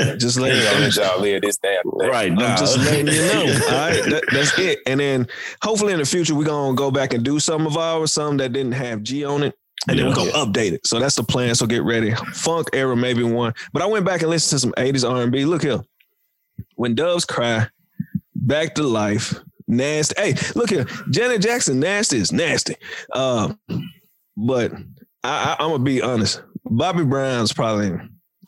out. 0.00 0.18
Just 0.18 0.40
let, 0.40 0.52
Ain't 0.52 0.64
gonna 0.64 0.80
let 0.86 0.96
y'all 0.96 1.20
live 1.20 1.42
this 1.42 1.58
damn 1.58 1.82
thing. 1.82 2.08
right 2.08 2.32
now. 2.32 2.52
I'm 2.52 2.56
just 2.58 2.78
letting 2.78 3.08
you 3.08 3.20
know. 3.20 3.40
All 3.66 3.72
right, 3.72 4.02
that, 4.06 4.24
that's 4.32 4.58
it. 4.58 4.78
And 4.86 4.98
then 5.00 5.26
hopefully 5.62 5.92
in 5.92 5.98
the 5.98 6.06
future 6.06 6.34
we're 6.34 6.44
gonna 6.44 6.74
go 6.74 6.90
back 6.90 7.12
and 7.12 7.22
do 7.22 7.38
some 7.38 7.66
of 7.66 7.76
ours, 7.76 8.10
some 8.12 8.38
that 8.38 8.54
didn't 8.54 8.72
have 8.72 9.02
G 9.02 9.22
on 9.26 9.42
it, 9.42 9.54
and 9.86 9.98
then 9.98 10.06
we're 10.06 10.14
gonna 10.14 10.30
update 10.32 10.72
it. 10.72 10.86
So 10.86 10.98
that's 10.98 11.14
the 11.16 11.24
plan. 11.24 11.54
So 11.54 11.66
get 11.66 11.82
ready. 11.82 12.14
Funk 12.32 12.68
era 12.72 12.96
maybe 12.96 13.22
one, 13.22 13.52
but 13.74 13.82
I 13.82 13.86
went 13.86 14.06
back 14.06 14.22
and 14.22 14.30
listened 14.30 14.58
to 14.58 14.66
some 14.66 14.72
'80s 14.82 15.08
R&B. 15.08 15.44
Look 15.44 15.62
here, 15.62 15.82
when 16.76 16.94
doves 16.94 17.26
cry, 17.26 17.66
back 18.34 18.74
to 18.76 18.82
life, 18.82 19.38
nasty. 19.68 20.14
Hey, 20.18 20.34
look 20.54 20.70
here, 20.70 20.86
Janet 21.10 21.42
Jackson, 21.42 21.80
nasty 21.80 22.16
is 22.16 22.32
nasty. 22.32 22.76
Um, 23.12 23.58
but 24.38 24.72
I, 25.22 25.56
I, 25.58 25.62
I'm 25.62 25.70
gonna 25.72 25.84
be 25.84 26.00
honest. 26.00 26.40
Bobby 26.64 27.04
Brown's 27.04 27.52
probably. 27.52 27.98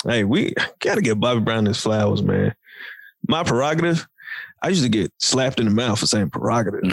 Hey, 0.07 0.25
we 0.25 0.55
gotta 0.81 1.01
get 1.01 1.21
Bobby 1.21 1.41
Brown 1.41 1.67
his 1.67 1.81
flowers, 1.81 2.23
man. 2.23 2.55
My 3.27 3.43
prerogative. 3.43 4.07
I 4.63 4.69
used 4.69 4.83
to 4.83 4.89
get 4.89 5.13
slapped 5.19 5.61
in 5.61 5.67
the 5.67 5.73
mouth 5.73 5.99
for 5.99 6.07
saying 6.07 6.31
prerogative. 6.31 6.81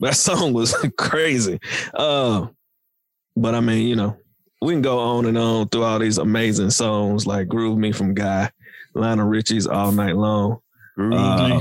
that 0.00 0.12
song 0.12 0.52
was 0.52 0.72
crazy. 0.96 1.58
Uh, 1.94 2.46
but 3.36 3.54
I 3.56 3.60
mean, 3.60 3.88
you 3.88 3.96
know, 3.96 4.16
we 4.62 4.72
can 4.72 4.82
go 4.82 4.98
on 4.98 5.26
and 5.26 5.36
on 5.36 5.68
through 5.68 5.82
all 5.82 5.98
these 5.98 6.18
amazing 6.18 6.70
songs 6.70 7.26
like 7.26 7.48
Groove 7.48 7.76
Me 7.76 7.90
from 7.92 8.14
Guy, 8.14 8.50
Lionel 8.94 9.26
Richie's 9.26 9.66
All 9.66 9.92
Night 9.92 10.16
Long. 10.16 10.60
Uh, 10.98 11.60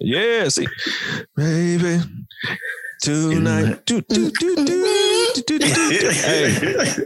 yeah, 0.00 0.48
see, 0.48 0.66
baby, 1.34 2.00
tonight. 3.02 3.84
Do, 3.86 4.00
do, 4.02 4.30
do, 4.30 4.56
do, 4.56 4.66
do, 4.66 5.32
do, 5.34 5.42
do, 5.42 5.58
do. 5.58 6.10
Hey, 6.10 6.96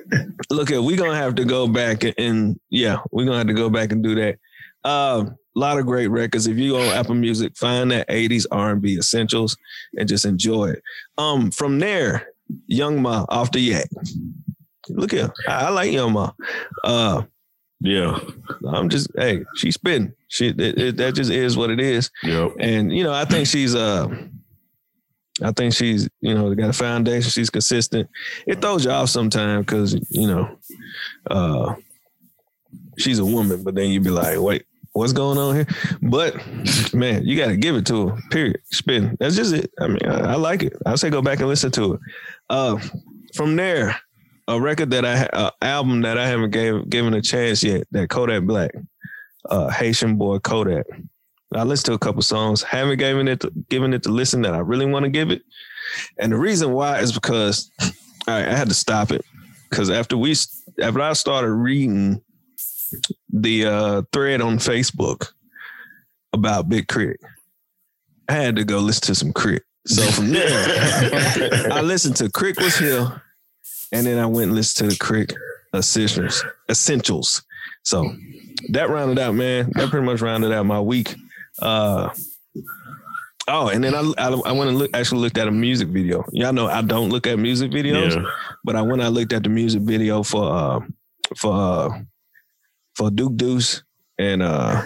look 0.51 0.71
at 0.71 0.83
we're 0.83 0.97
gonna 0.97 1.17
have 1.17 1.35
to 1.37 1.45
go 1.45 1.67
back 1.67 2.05
and, 2.05 2.15
and 2.19 2.61
yeah, 2.71 2.99
we're 3.11 3.25
gonna 3.25 3.39
have 3.39 3.47
to 3.47 3.55
go 3.55 3.71
back 3.71 3.93
and 3.93 4.03
do 4.03 4.15
that. 4.17 4.39
Uh, 4.85 5.25
a 5.57 5.59
lot 5.59 5.79
of 5.79 5.87
great 5.87 6.09
records. 6.09 6.47
If 6.47 6.57
you 6.57 6.73
go 6.73 6.81
on 6.81 6.97
Apple 6.97 7.15
Music, 7.15 7.57
find 7.57 7.91
that 7.91 8.09
80s 8.09 8.47
R&B 8.51 8.97
essentials 8.97 9.57
and 9.99 10.09
just 10.09 10.25
enjoy 10.25 10.71
it. 10.71 10.83
Um, 11.19 11.51
from 11.51 11.79
there, 11.81 12.29
Young 12.67 13.03
Ma 13.03 13.27
off 13.29 13.51
the 13.51 13.61
yak. 13.61 13.89
Look 14.89 15.13
at 15.13 15.31
I, 15.49 15.67
I 15.67 15.69
like 15.71 15.93
Young 15.93 16.13
Ma. 16.13 16.33
Uh, 16.85 17.23
yeah. 17.81 18.19
I'm 18.69 18.89
just 18.89 19.11
hey, 19.17 19.45
she's 19.57 19.75
spitting. 19.75 20.13
She 20.29 20.49
it, 20.49 20.61
it, 20.61 20.97
that 20.99 21.15
just 21.15 21.31
is 21.31 21.57
what 21.57 21.71
it 21.71 21.81
is. 21.81 22.11
Yep. 22.23 22.53
And 22.59 22.95
you 22.95 23.03
know, 23.05 23.13
I 23.13 23.25
think 23.25 23.47
she's 23.47 23.75
uh 23.75 24.09
I 25.43 25.53
think 25.53 25.75
she's, 25.75 26.09
you 26.21 26.35
know, 26.35 26.55
got 26.55 26.71
a 26.71 26.73
foundation. 26.73 27.31
She's 27.31 27.51
consistent. 27.51 28.09
It 28.47 28.61
throws 28.61 28.85
you 28.85 28.91
off 28.91 29.09
sometimes 29.09 29.67
because, 29.67 29.95
you 30.11 30.27
know, 30.27 30.57
uh 31.31 31.75
she's 32.99 33.19
a 33.19 33.25
woman, 33.25 33.63
but 33.63 33.75
then 33.75 33.91
you 33.91 34.01
be 34.01 34.11
like, 34.11 34.39
wait, 34.39 34.65
what's 34.93 35.13
going 35.13 35.39
on 35.39 35.55
here? 35.55 35.67
But 36.03 36.35
man, 36.95 37.25
you 37.25 37.37
gotta 37.37 37.57
give 37.57 37.77
it 37.77 37.87
to 37.87 38.09
her. 38.09 38.19
Period. 38.31 38.61
Spin. 38.73 39.17
That's 39.21 39.37
just 39.37 39.55
it. 39.55 39.71
I 39.81 39.89
mean, 39.89 40.05
I, 40.07 40.33
I 40.33 40.35
like 40.37 40.63
it. 40.63 40.75
I 40.87 40.95
say 40.97 41.11
go 41.11 41.23
back 41.23 41.41
and 41.41 41.49
listen 41.49 41.71
to 41.73 41.95
it. 41.95 42.01
Uh 42.49 42.79
from 43.35 43.57
there, 43.57 43.97
a 44.49 44.61
record 44.61 44.91
that 44.91 45.05
I 45.07 45.27
uh, 45.27 45.51
album 45.63 46.03
that 46.03 46.19
I 46.19 46.27
haven't 46.27 46.51
gave 46.51 46.89
given 46.91 47.15
a 47.15 47.23
chance 47.23 47.63
yet, 47.63 47.87
that 47.93 48.11
Kodak 48.11 48.43
Black, 48.43 48.73
uh 49.49 49.69
Haitian 49.69 50.17
boy 50.17 50.39
Kodak. 50.41 50.87
I 51.55 51.65
listened 51.65 51.87
to 51.87 51.93
a 51.95 51.99
couple 51.99 52.23
songs, 52.23 52.63
haven't 52.63 52.99
given 52.99 53.27
it 53.27 53.41
to, 53.41 53.51
given 53.69 53.93
it 53.93 54.03
to 54.05 54.11
listen 54.11 54.43
that 54.43 54.55
I 54.55 54.59
really 54.59 54.87
want 54.87 55.05
to 55.05 55.11
give 55.11 55.31
it. 55.31 55.43
And 56.19 56.33
the 56.33 56.39
reason 56.39 56.73
why 56.73 57.01
is 57.01 57.13
because 57.13 57.71
I 58.29 58.41
had 58.41 58.69
to 58.69 58.75
stop 58.75 59.11
it 59.11 59.25
because 59.69 59.91
after 59.91 60.17
we 60.17 60.35
after 60.81 61.01
I 61.01 61.13
started 61.15 61.51
reading 61.51 62.23
the 63.33 63.67
uh, 63.67 64.03
thread 64.13 64.41
on 64.41 64.59
Facebook 64.59 65.33
about 66.33 66.69
Big 66.69 66.89
K.R.I.T., 66.89 67.19
I 68.29 68.33
had 68.33 68.57
to 68.57 68.65
go 68.65 68.79
listen 68.79 69.03
to 69.07 69.15
some 69.15 69.33
Crit. 69.33 69.63
So 69.87 70.03
from 70.13 70.31
there, 70.31 70.49
I 71.73 71.81
listened 71.81 72.17
to 72.17 72.31
K.R.I.T. 72.31 72.63
was 72.63 72.77
here, 72.77 73.23
and 73.93 74.07
then 74.07 74.19
I 74.19 74.27
went 74.27 74.49
and 74.49 74.55
listened 74.55 74.91
to 74.91 74.97
the 74.97 75.05
K.R.I.T. 75.05 75.35
Essentials. 75.75 76.45
Essentials. 76.69 77.43
So 77.83 78.13
that 78.69 78.91
rounded 78.91 79.19
out, 79.19 79.35
man. 79.35 79.73
That 79.75 79.91
pretty 79.91 80.07
much 80.07 80.21
rounded 80.21 80.53
out 80.53 80.67
my 80.67 80.81
week. 80.81 81.15
Uh, 81.61 82.11
oh, 83.49 83.69
and 83.69 83.83
then 83.85 83.95
I 83.95 84.01
I, 84.19 84.29
I 84.31 84.53
went 84.53 84.71
and 84.71 84.79
look, 84.79 84.91
actually 84.95 85.21
looked 85.21 85.39
at 85.39 85.49
a 85.49 85.51
music 85.51 85.89
video. 85.89 86.25
Y'all 86.33 86.53
know 86.53 86.67
I 86.69 86.83
don't 86.83 87.11
look 87.11 87.27
at 87.27 87.39
music 87.39 87.71
videos, 87.71 88.15
Yeah. 88.17 88.25
but 88.65 88.77
I 88.77 88.83
went 88.83 89.03
I 89.03 89.09
looked 89.09 89.33
at 89.33 89.43
the 89.43 89.49
music 89.49 89.83
video 89.83 90.23
for 90.23 90.45
uh 90.53 90.81
for 91.37 91.53
uh 91.55 91.99
for 92.97 93.11
Duke 93.11 93.37
Deuce 93.37 93.83
and 94.19 94.43
uh 94.43 94.83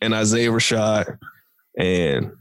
and 0.00 0.14
Isaiah 0.14 0.50
Rashad 0.50 1.18
and 1.78 2.32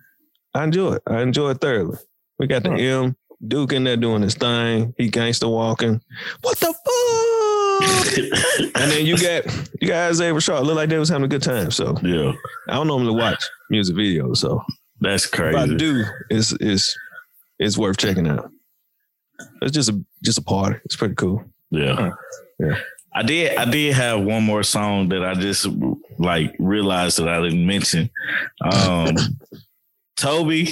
I 0.53 0.63
enjoy 0.63 0.93
it. 0.93 1.03
I 1.07 1.21
enjoy 1.21 1.51
it 1.51 1.61
thoroughly. 1.61 1.97
We 2.39 2.47
got 2.47 2.63
the 2.63 2.71
M 2.71 3.15
Duke 3.45 3.73
in 3.73 3.83
there 3.83 3.97
doing 3.97 4.21
his 4.21 4.33
thing. 4.35 4.93
He 4.97 5.09
gangster 5.09 5.47
walking. 5.47 6.01
What 6.41 6.57
the 6.57 6.67
fuck? 6.67 6.75
And 7.81 8.91
then 8.91 9.05
you 9.05 9.17
got 9.17 9.45
you 9.81 9.87
got 9.87 10.09
Isaiah 10.09 10.33
Rashad. 10.33 10.63
Look 10.63 10.75
like 10.75 10.89
they 10.89 10.97
was 10.97 11.09
having 11.09 11.25
a 11.25 11.27
good 11.27 11.41
time. 11.43 11.71
So 11.71 11.95
Yeah, 12.03 12.33
I 12.67 12.73
don't 12.75 12.87
normally 12.87 13.13
watch 13.15 13.43
music 13.69 13.95
videos. 13.95 14.37
So 14.37 14.63
that's 14.99 15.25
if 15.25 15.33
I 15.33 15.37
crazy. 15.37 15.75
do, 15.77 16.03
it's 16.29 16.51
it's 16.59 16.97
it's 17.59 17.77
worth 17.77 17.97
checking 17.97 18.27
out. 18.27 18.51
It's 19.61 19.71
just 19.71 19.89
a 19.89 20.03
just 20.23 20.37
a 20.37 20.41
party. 20.43 20.79
It's 20.85 20.95
pretty 20.95 21.15
cool. 21.15 21.43
Yeah. 21.71 22.11
Yeah. 22.59 22.77
I 23.13 23.23
did 23.23 23.57
I 23.57 23.65
did 23.65 23.93
have 23.95 24.21
one 24.21 24.43
more 24.43 24.63
song 24.63 25.09
that 25.09 25.23
I 25.23 25.33
just 25.35 25.67
like 26.17 26.55
realized 26.59 27.17
that 27.19 27.27
I 27.29 27.41
didn't 27.41 27.65
mention. 27.65 28.09
Um 28.61 29.15
Tobe. 30.17 30.67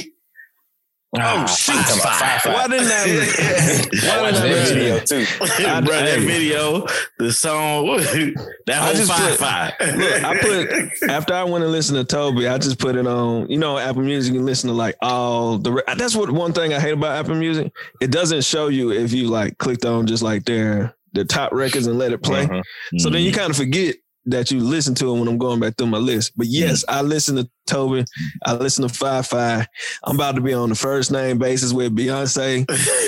Ah, 1.17 1.45
shoot. 1.45 1.73
I'm 1.75 1.83
talking 1.83 2.01
about 2.01 2.19
Fi-Fi. 2.19 2.53
Why 2.53 2.67
didn't 2.67 2.87
I? 2.91 3.03
I 3.03 4.17
Why 4.17 4.21
watched 4.23 4.41
that 4.41 4.67
video 4.67 4.99
too. 4.99 5.25
Bro, 5.37 5.47
I- 5.95 6.01
that 6.01 6.19
video, 6.19 6.85
the 7.17 7.31
song, 7.31 7.87
that 7.87 8.35
I 8.69 8.73
whole 8.85 8.93
just 8.93 9.11
five 9.11 9.29
put- 9.29 9.39
five. 9.39 9.73
Look, 9.97 10.23
I 10.23 10.37
put 10.39 11.09
after 11.09 11.33
I 11.33 11.43
went 11.45 11.63
and 11.63 11.71
listened 11.71 11.97
to 11.97 12.03
Tobe, 12.03 12.39
I 12.39 12.57
just 12.57 12.77
put 12.77 12.97
it 12.97 13.07
on. 13.07 13.49
You 13.49 13.57
know, 13.57 13.77
Apple 13.77 14.01
Music. 14.01 14.33
You 14.33 14.41
listen 14.41 14.67
to 14.69 14.75
like 14.75 14.95
all 15.01 15.57
the. 15.57 15.81
That's 15.97 16.15
what 16.15 16.29
one 16.29 16.51
thing 16.51 16.73
I 16.73 16.79
hate 16.79 16.91
about 16.93 17.17
Apple 17.17 17.35
Music. 17.35 17.71
It 18.01 18.11
doesn't 18.11 18.43
show 18.43 18.67
you 18.67 18.91
if 18.91 19.13
you 19.13 19.29
like 19.29 19.57
clicked 19.59 19.85
on 19.85 20.07
just 20.07 20.21
like 20.23 20.43
their 20.43 20.93
the 21.13 21.23
top 21.23 21.53
records 21.53 21.87
and 21.87 21.97
let 21.97 22.11
it 22.11 22.21
play. 22.21 22.45
Mhm. 22.45 22.63
So 22.97 23.09
then 23.09 23.21
you 23.21 23.31
Mm-hmm. 23.31 23.39
kind 23.39 23.49
of 23.51 23.55
forget 23.57 23.95
that 24.27 24.51
you 24.51 24.59
listen 24.59 24.93
to 24.95 25.13
when 25.13 25.27
I'm 25.27 25.37
going 25.37 25.59
back 25.59 25.75
through 25.77 25.87
my 25.87 25.97
list. 25.97 26.33
But 26.37 26.47
yes, 26.47 26.83
I 26.87 27.01
listen 27.01 27.35
to 27.37 27.49
Tobe. 27.65 28.05
I 28.45 28.53
listen 28.53 28.87
to 28.87 28.93
Five 28.93 29.27
Five. 29.27 29.67
I'm 30.03 30.15
about 30.15 30.35
to 30.35 30.41
be 30.41 30.53
on 30.53 30.69
the 30.69 30.75
first 30.75 31.11
name 31.11 31.37
basis 31.37 31.73
with 31.73 31.95
Beyonce. 31.95 32.65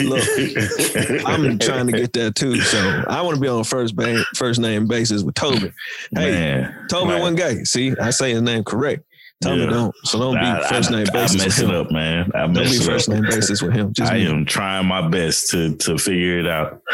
Look, 0.07 1.23
I'm 1.25 1.59
trying 1.59 1.87
to 1.87 1.93
get 1.93 2.13
that 2.13 2.35
too. 2.35 2.59
So 2.61 3.03
I 3.07 3.21
want 3.21 3.35
to 3.35 3.41
be 3.41 3.47
on 3.47 3.63
first 3.63 3.95
ba- 3.95 4.23
first 4.35 4.59
name 4.59 4.87
basis 4.87 5.23
with 5.23 5.35
Tobe. 5.35 5.71
Hey, 6.13 6.31
man. 6.31 6.87
Tobe 6.89 7.09
Right. 7.09 7.21
one 7.21 7.35
gay. 7.35 7.63
See, 7.63 7.93
I 8.01 8.09
say 8.09 8.31
his 8.31 8.41
name 8.41 8.63
correct. 8.63 9.03
Tommy 9.41 9.63
Yeah. 9.63 9.69
don't. 9.69 9.95
So 10.03 10.19
don't 10.19 10.37
I- 10.37 10.59
be 10.59 10.65
first 10.67 10.91
name 10.91 11.05
I 11.07 11.11
basis 11.11 11.33
with 11.35 11.45
mess 11.45 11.59
it 11.59 11.65
him. 11.69 11.75
up, 11.75 11.91
man. 11.91 12.31
I 12.35 12.39
Don't 12.41 12.53
mess 12.53 12.71
be 12.71 12.75
it 12.77 12.83
first 12.83 13.07
up. 13.09 13.15
name 13.15 13.23
basis 13.23 13.61
with 13.61 13.73
him. 13.73 13.93
Just 13.93 14.11
I 14.11 14.15
me. 14.15 14.27
am 14.27 14.45
trying 14.45 14.85
my 14.85 15.07
best 15.07 15.49
to 15.51 15.75
to 15.77 15.97
figure 15.97 16.39
it 16.39 16.47
out. 16.47 16.81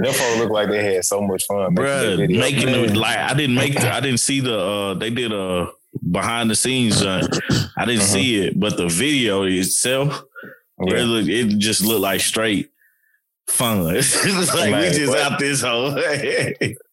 Them 0.00 0.12
folks 0.12 0.38
look 0.38 0.50
like 0.50 0.68
they 0.68 0.94
had 0.94 1.04
so 1.04 1.20
much 1.22 1.44
fun 1.46 1.74
making 1.74 1.74
that 1.74 1.82
Bruh, 1.82 2.16
video. 2.18 2.40
making 2.40 2.66
Man. 2.66 2.84
it 2.84 2.96
like 2.96 3.16
I 3.18 3.34
didn't 3.34 3.56
make 3.56 3.74
the, 3.80 3.92
I 3.92 4.00
didn't 4.00 4.20
see 4.20 4.40
the 4.40 4.56
uh 4.58 4.94
they 4.94 5.10
did 5.10 5.32
a 5.32 5.68
behind 6.10 6.50
the 6.50 6.54
scenes 6.54 7.02
uh, 7.02 7.26
I 7.76 7.84
didn't 7.84 8.02
Uh-huh. 8.02 8.12
see 8.12 8.36
it, 8.46 8.60
but 8.60 8.76
the 8.76 8.86
video 8.88 9.42
itself 9.44 10.22
Yeah. 10.86 10.98
it, 10.98 11.04
look, 11.04 11.26
it 11.26 11.58
just 11.58 11.82
looked 11.82 12.02
like 12.02 12.20
straight 12.20 12.70
fun. 13.48 13.86
It's 13.96 14.14
like 14.54 14.74
we 14.74 14.90
just 14.96 15.08
what? 15.08 15.20
out 15.32 15.38
this 15.40 15.62
whole 15.62 15.90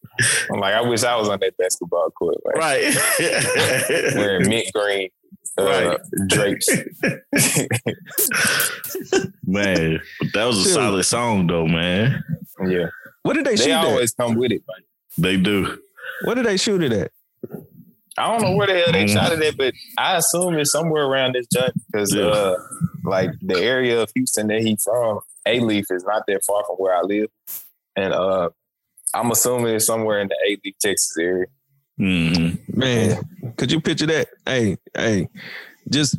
I'm 0.52 0.60
like, 0.60 0.74
I 0.74 0.80
wish 0.82 1.02
I 1.04 1.16
was 1.16 1.28
on 1.28 1.38
that 1.40 1.56
basketball 1.56 2.10
court, 2.10 2.36
like, 2.44 2.56
right. 2.56 2.96
wearing 4.16 4.48
mint 4.48 4.66
green 4.74 5.08
uh, 5.58 5.64
Right. 5.64 5.98
drapes. 6.28 6.68
man, 9.44 10.00
but 10.20 10.32
that 10.34 10.44
was 10.44 10.60
a 10.60 10.64
Dude. 10.64 10.72
solid 10.74 11.04
song 11.04 11.46
though, 11.46 11.66
man. 11.66 12.22
yeah, 12.66 12.86
what 13.22 13.34
did 13.34 13.44
they, 13.44 13.50
they 13.52 13.56
shoot? 13.56 13.64
They 13.66 13.72
always 13.72 14.12
come 14.12 14.36
with 14.36 14.52
it. 14.52 14.62
Like, 14.68 14.84
They 15.18 15.36
do. 15.36 15.78
What 16.24 16.34
did 16.34 16.46
they 16.46 16.56
shoot 16.56 16.82
it 16.82 16.92
at? 16.92 17.12
I 18.18 18.28
don't 18.32 18.40
know 18.42 18.56
where 18.56 18.66
the 18.66 18.74
hell 18.74 18.92
they 18.92 19.04
Mm. 19.04 19.12
shot 19.12 19.32
it 19.32 19.42
at, 19.42 19.56
but 19.58 19.74
I 19.98 20.16
assume 20.16 20.54
it's 20.58 20.72
somewhere 20.72 21.04
around 21.04 21.34
this 21.34 21.46
joint 21.52 21.72
because, 21.90 22.14
Yeah. 22.14 22.24
uh, 22.28 22.56
like 23.04 23.30
the 23.42 23.58
area 23.58 24.00
of 24.00 24.10
Houston 24.14 24.46
that 24.48 24.62
he's 24.62 24.82
from, 24.82 25.20
Alief 25.46 25.84
is 25.90 26.02
not 26.04 26.22
that 26.26 26.40
far 26.46 26.64
from 26.66 26.76
where 26.76 26.94
I 26.96 27.02
live, 27.02 27.28
and 27.94 28.12
uh, 28.14 28.48
I'm 29.20 29.30
assuming 29.30 29.74
it's 29.74 29.86
somewhere 29.86 30.20
in 30.20 30.28
the 30.28 30.36
Alief, 30.64 30.74
Texas 30.80 31.16
area. 31.18 31.46
Mhm. 32.00 32.58
Man, 32.76 33.22
could 33.56 33.72
you 33.72 33.80
picture 33.80 34.06
that? 34.06 34.28
Hey, 34.44 34.76
hey, 34.94 35.28
just 35.90 36.16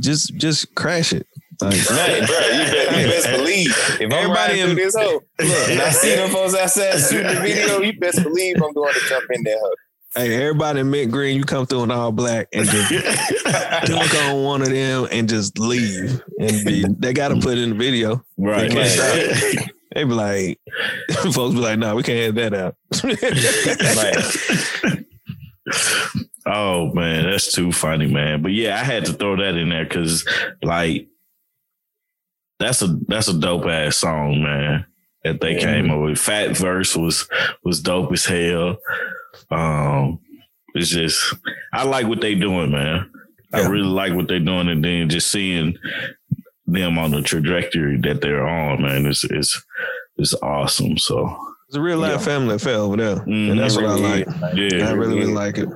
just 0.00 0.34
just 0.36 0.74
crash 0.74 1.12
it. 1.12 1.26
Like, 1.60 1.72
Man, 1.90 2.26
bro, 2.26 2.36
you, 2.38 2.64
bet, 2.70 3.00
you 3.00 3.06
best 3.08 3.30
believe 3.36 3.70
if 3.70 4.00
I'm 4.02 4.12
Everybody 4.12 4.34
riding 4.34 4.58
in- 4.60 4.66
through 4.76 4.84
this 4.84 4.94
hoe, 4.94 5.22
look, 5.40 5.68
and 5.70 5.80
I 5.80 5.90
see 5.90 6.14
them 6.14 6.30
folks 6.30 6.54
outside 6.54 6.98
shooting 6.98 7.34
the 7.34 7.40
video, 7.40 7.80
you 7.80 7.98
best 7.98 8.22
believe 8.22 8.56
I'm 8.62 8.72
going 8.74 8.92
to 8.94 9.00
jump 9.08 9.24
in 9.32 9.42
that 9.44 9.58
hoe. 9.60 9.74
hey, 10.22 10.34
everybody 10.42 10.80
in 10.80 10.90
mint 10.90 11.10
green, 11.10 11.36
you 11.36 11.44
come 11.44 11.64
through 11.66 11.84
in 11.84 11.90
all 11.90 12.12
black 12.12 12.48
and 12.52 12.68
just 12.68 12.90
dunk 13.86 14.14
on 14.26 14.42
one 14.44 14.62
of 14.62 14.68
them 14.70 15.08
and 15.10 15.28
just 15.30 15.58
leave. 15.58 16.22
And 16.38 16.64
be 16.64 16.84
they 16.98 17.12
gotta 17.14 17.36
put 17.40 17.56
in 17.58 17.70
the 17.70 17.74
video. 17.74 18.22
right. 18.36 18.70
They 18.70 19.54
can't 19.54 19.70
They 19.96 20.04
be 20.04 20.12
like, 20.12 20.60
folks 21.32 21.54
be 21.54 21.60
like, 21.60 21.78
nah, 21.78 21.94
we 21.94 22.02
can't 22.02 22.36
have 22.36 22.52
that 22.52 22.54
out. 22.54 22.76
Oh 26.48 26.92
man, 26.94 27.28
that's 27.28 27.52
too 27.52 27.72
funny, 27.72 28.06
man. 28.06 28.40
But 28.40 28.52
yeah, 28.52 28.76
I 28.80 28.84
had 28.84 29.04
to 29.06 29.12
throw 29.12 29.34
that 29.36 29.56
in 29.56 29.70
there 29.70 29.82
because 29.84 30.24
like 30.62 31.08
that's 32.60 32.82
a 32.82 32.86
that's 33.08 33.26
a 33.26 33.36
dope 33.36 33.66
ass 33.66 33.96
song, 33.96 34.42
man. 34.42 34.86
That 35.24 35.40
they 35.40 35.54
Yeah. 35.54 35.60
came 35.60 35.90
up 35.90 36.00
with. 36.02 36.18
Fat 36.20 36.56
verse 36.56 36.94
was 36.94 37.28
was 37.64 37.80
dope 37.80 38.12
as 38.12 38.26
hell. 38.26 38.76
Um 39.50 40.20
it's 40.74 40.90
just 40.90 41.34
I 41.72 41.82
like 41.84 42.06
what 42.06 42.20
they 42.20 42.36
doing, 42.36 42.70
man. 42.70 43.10
I 43.52 43.66
really 43.66 43.88
like 43.88 44.12
what 44.12 44.28
they're 44.28 44.38
doing 44.38 44.68
and 44.68 44.84
then 44.84 45.08
just 45.08 45.32
seeing 45.32 45.76
them 46.66 46.98
on 46.98 47.12
the 47.12 47.22
trajectory 47.22 47.96
that 48.02 48.20
they're 48.20 48.46
on, 48.46 48.82
man, 48.82 49.06
It's 49.06 49.24
is 49.24 49.64
is 50.18 50.34
awesome. 50.42 50.98
So 50.98 51.36
It's 51.68 51.76
a 51.76 51.80
real 51.80 51.98
life 51.98 52.12
Yeah. 52.12 52.18
family 52.18 52.54
affair 52.56 52.76
over 52.76 52.96
there. 52.96 53.16
Mhm. 53.16 53.50
And 53.50 53.60
that's 53.60 53.76
what 53.76 53.86
I 53.86 53.94
like. 53.94 54.26
is, 54.56 54.72
yeah. 54.72 54.88
I 54.88 54.92
really, 54.92 55.18
really 55.18 55.32
like 55.32 55.58
it. 55.58 55.68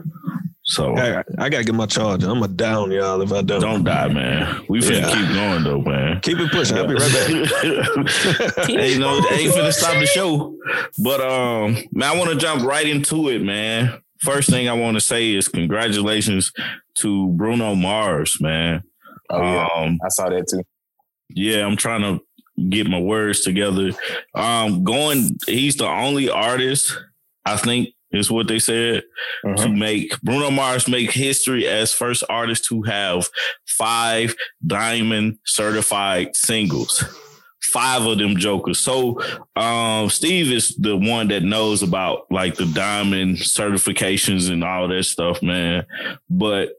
so 0.62 0.96
I, 0.96 1.22
I 1.38 1.48
gotta 1.48 1.64
get 1.64 1.74
my 1.74 1.86
charger. 1.86 2.28
I'm 2.30 2.42
a 2.42 2.48
down 2.48 2.90
y'all 2.92 3.20
if 3.22 3.32
I 3.32 3.42
don't. 3.42 3.60
don't 3.60 3.82
die, 3.84 4.08
man. 4.08 4.64
We 4.68 4.78
finna 4.80 5.00
Yeah. 5.00 5.14
keep 5.14 5.34
going 5.34 5.64
though, 5.64 5.80
man. 5.82 6.20
Keep 6.20 6.38
it 6.40 6.50
pushing. 6.52 6.76
I'll 6.78 6.86
be 6.86 6.94
right 6.94 7.12
back. 7.12 7.30
ain't 8.70 9.00
no 9.00 9.16
ain't 9.16 9.52
finna 9.54 9.72
stop 9.72 9.94
the 9.98 10.06
show. 10.06 10.54
But 10.98 11.20
um 11.20 11.76
man, 11.92 12.10
I 12.10 12.16
want 12.18 12.30
to 12.30 12.36
jump 12.36 12.64
right 12.64 12.86
into 12.86 13.28
it, 13.30 13.42
man. 13.42 14.00
First 14.20 14.48
thing 14.50 14.68
I 14.68 14.74
want 14.74 14.96
to 14.96 15.00
say 15.00 15.32
is 15.34 15.48
congratulations 15.48 16.52
to 16.98 17.28
Bruno 17.28 17.74
Mars, 17.74 18.36
man. 18.40 18.82
Oh, 19.30 19.40
yeah. 19.42 19.68
Um 19.74 19.98
I 20.04 20.08
saw 20.08 20.28
that 20.28 20.46
too. 20.48 20.62
Yeah, 21.34 21.64
I'm 21.66 21.76
trying 21.76 22.02
to 22.02 22.20
get 22.68 22.86
my 22.88 23.00
words 23.00 23.40
together. 23.40 23.92
Um 24.34 24.84
going 24.84 25.36
he's 25.46 25.76
the 25.76 25.86
only 25.88 26.28
artist, 26.28 26.96
I 27.44 27.56
think 27.56 27.90
is 28.12 28.30
what 28.30 28.48
they 28.48 28.58
said, 28.58 29.04
Mhm. 29.44 29.56
to 29.56 29.68
make 29.68 30.20
Bruno 30.22 30.50
Mars 30.50 30.88
make 30.88 31.12
history 31.12 31.66
as 31.68 31.94
first 31.94 32.24
artist 32.28 32.64
to 32.66 32.82
have 32.82 33.28
five 33.66 34.34
diamond 34.66 35.38
certified 35.46 36.34
singles. 36.34 37.04
Five 37.72 38.04
of 38.06 38.18
them 38.18 38.36
jokers. 38.36 38.78
So 38.80 39.20
um 39.56 40.10
Steve 40.10 40.50
is 40.50 40.74
the 40.76 40.96
one 40.96 41.28
that 41.28 41.42
knows 41.44 41.82
about 41.82 42.26
like 42.30 42.56
the 42.56 42.66
diamond 42.66 43.36
certifications 43.38 44.50
and 44.50 44.64
all 44.64 44.88
that 44.88 45.04
stuff, 45.04 45.40
man. 45.42 45.86
But 46.28 46.70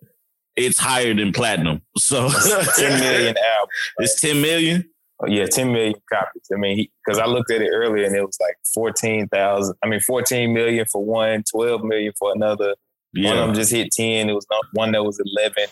it's 0.66 0.78
higher 0.80 1.14
than 1.14 1.32
platinum. 1.34 1.82
So 1.98 2.30
10 2.78 3.00
million 3.00 3.36
albums. 3.54 3.70
it's 4.00 4.22
10 4.22 4.42
million. 4.42 4.90
Oh, 5.22 5.28
Yeah, 5.28 5.46
10 5.46 5.72
million 5.72 5.94
copies. 6.12 6.44
I 6.54 6.58
mean, 6.58 6.88
because 7.06 7.20
I 7.20 7.26
looked 7.26 7.52
at 7.52 7.62
it 7.62 7.70
earlier 7.72 8.06
and 8.06 8.16
it 8.16 8.22
was 8.26 8.38
like 8.42 8.56
14,000. 8.74 9.76
I 9.84 9.88
mean, 9.88 10.00
14 10.00 10.54
million 10.54 10.86
for 10.92 11.04
one, 11.04 11.44
12 11.52 11.84
million 11.84 12.14
for 12.18 12.32
another. 12.34 12.76
One 13.16 13.38
of 13.38 13.46
them 13.48 13.56
just 13.56 13.72
hit 13.72 13.92
10. 13.92 14.30
It 14.30 14.34
was 14.34 14.48
not- 14.50 14.66
one 14.74 14.92
that 14.94 15.04
was 15.04 15.20
11. 15.38 15.66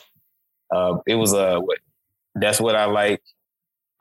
Uh, 0.72 0.98
it 1.08 1.16
was 1.16 1.34
uh. 1.34 1.60
That's 2.36 2.62
what 2.62 2.76
I 2.76 2.86
like. 2.86 3.22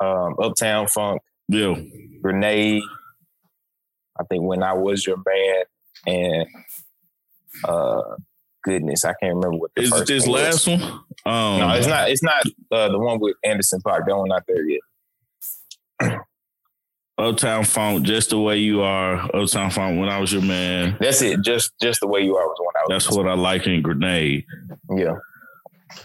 Um, 0.01 0.37
Uptown 0.41 0.87
Funk, 0.87 1.23
Yeah. 1.49 1.75
Grenade. 2.21 2.83
I 4.21 4.25
think 4.25 4.43
when 4.43 4.63
I 4.63 4.75
was 4.75 5.07
your 5.07 5.17
man, 5.25 5.65
and 6.07 6.47
uh, 7.65 8.17
goodness, 8.69 9.05
I 9.05 9.15
can't 9.21 9.35
remember 9.37 9.57
what 9.59 9.71
the 9.75 9.83
Is 9.83 9.91
first 9.91 10.07
this 10.07 10.27
one 10.27 10.33
was. 10.33 10.43
last 10.43 10.67
one? 10.69 10.83
Um 11.27 11.59
No, 11.61 11.71
it's 11.75 11.87
not. 11.87 12.11
It's 12.11 12.23
not 12.23 12.43
uh, 12.71 12.89
the 12.91 12.99
one 12.99 13.19
with 13.21 13.37
Anderson 13.45 13.81
.Paak. 13.81 14.07
That 14.07 14.17
one 14.17 14.29
not 14.29 14.45
there 14.47 14.65
yet. 14.65 14.81
Uptown 17.19 17.65
Funk, 17.65 18.05
just 18.07 18.31
the 18.31 18.39
way 18.39 18.59
you 18.59 18.81
are. 18.83 19.15
Uptown 19.35 19.71
Funk, 19.71 19.99
when 19.99 20.09
I 20.09 20.21
was 20.21 20.33
your 20.33 20.43
man. 20.43 20.97
That's 21.01 21.21
it. 21.21 21.41
Just 21.43 21.73
just 21.83 22.01
the 22.01 22.07
way 22.07 22.21
you 22.21 22.37
are 22.37 22.47
was 22.47 22.57
when 22.61 22.69
I 22.77 22.95
was. 22.95 23.05
That's 23.05 23.17
what 23.17 23.27
I 23.27 23.35
like 23.35 23.67
in 23.67 23.83
Grenade. 23.83 24.45
Yeah. 24.95 25.17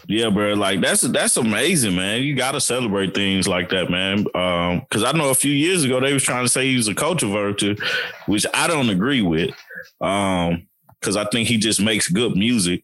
Yeah, 0.08 0.30
bro. 0.30 0.54
Like 0.54 0.80
that's 0.80 1.02
that's 1.02 1.36
amazing, 1.36 1.94
man. 1.94 2.22
You 2.22 2.34
got 2.34 2.52
to 2.52 2.60
celebrate 2.60 3.14
things 3.14 3.46
like 3.46 3.68
that, 3.68 3.90
man. 3.90 4.26
Um, 4.34 4.80
because 4.80 5.04
I 5.04 5.12
know 5.12 5.30
a 5.30 5.34
few 5.34 5.52
years 5.52 5.84
ago 5.84 6.00
they 6.00 6.12
was 6.12 6.22
trying 6.24 6.44
to 6.44 6.48
say 6.48 6.66
he 6.66 6.76
was 6.76 6.88
a 6.88 6.94
culture 6.94 7.26
vulture, 7.28 7.76
which 8.26 8.44
I 8.52 8.66
don't 8.66 8.88
agree 8.90 9.22
with. 9.22 9.50
Um, 10.00 10.66
because 11.04 11.16
I 11.16 11.26
think 11.26 11.48
he 11.48 11.58
just 11.58 11.80
makes 11.82 12.08
good 12.08 12.34
music. 12.34 12.82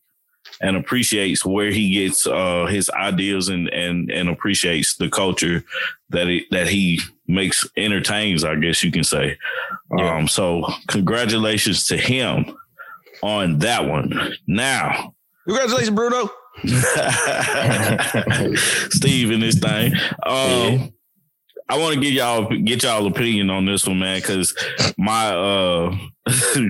and 0.62 0.76
appreciates 0.76 1.44
where 1.44 1.70
he 1.70 1.92
gets 1.94 2.26
uh, 2.26 2.66
his 2.66 2.90
ideas 2.90 3.48
and 3.48 3.68
and 3.68 4.10
and 4.10 4.28
appreciates 4.28 4.96
the 4.96 5.08
culture 5.08 5.62
that 6.10 6.26
he, 6.26 6.44
that 6.50 6.66
he 6.68 7.00
makes 7.26 7.66
entertains. 7.76 8.44
I 8.44 8.56
guess 8.56 8.82
you 8.82 8.90
can 8.92 9.04
say. 9.04 9.38
Yeah. 9.96 10.16
Um, 10.16 10.28
so 10.28 10.64
congratulations 10.88 11.86
to 11.86 11.96
him 11.96 12.44
on 13.22 13.58
that 13.60 13.86
one. 13.86 14.34
Now. 14.46 15.14
Congratulations, 15.46 15.90
Bruno. 15.96 16.30
Steve 18.90 19.30
in 19.30 19.40
this 19.40 19.58
thing. 19.58 19.94
Um, 20.24 20.32
Yeah. 20.72 20.86
I 21.68 21.78
want 21.78 21.94
to 21.94 22.00
get 22.00 22.12
y'all 22.12 22.48
get 22.64 22.82
y'all 22.82 23.06
opinion 23.06 23.48
on 23.48 23.64
this 23.64 23.86
one, 23.86 24.00
man, 24.00 24.18
because 24.20 24.52
my 24.98 25.28
uh 25.28 25.96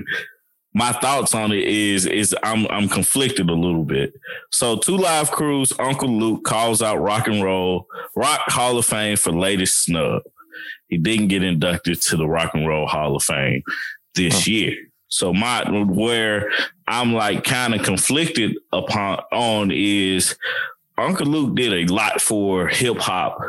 my 0.73 0.91
thoughts 0.93 1.35
on 1.35 1.51
it 1.51 1.63
is 1.63 2.05
is 2.05 2.35
I'm 2.43 2.65
I'm 2.69 2.87
conflicted 2.87 3.49
a 3.49 3.53
little 3.53 3.83
bit. 3.83 4.13
So 4.51 4.77
Two 4.77 4.97
Live 4.97 5.31
Crew's, 5.31 5.73
Uncle 5.79 6.09
Luke 6.09 6.43
calls 6.43 6.81
out 6.81 7.01
rock 7.01 7.27
and 7.27 7.43
roll, 7.43 7.87
rock 8.15 8.41
Hall 8.47 8.77
of 8.77 8.85
Fame 8.85 9.17
for 9.17 9.31
latest 9.31 9.83
snub. 9.83 10.23
He 10.87 10.97
didn't 10.97 11.29
get 11.29 11.43
inducted 11.43 12.01
to 12.01 12.17
the 12.17 12.27
Rock 12.27 12.53
and 12.53 12.67
Roll 12.67 12.85
Hall 12.85 13.15
of 13.15 13.23
Fame 13.23 13.63
this 14.13 14.47
year. 14.47 14.75
So 15.07 15.33
my 15.33 15.69
where 15.69 16.51
I'm 16.87 17.13
like 17.13 17.43
kind 17.43 17.73
of 17.73 17.83
conflicted 17.83 18.57
upon 18.71 19.19
on 19.31 19.71
is 19.71 20.35
Uncle 20.97 21.27
Luke 21.27 21.55
did 21.55 21.73
a 21.73 21.93
lot 21.93 22.21
for 22.21 22.67
hip 22.67 22.97
hop, 22.97 23.39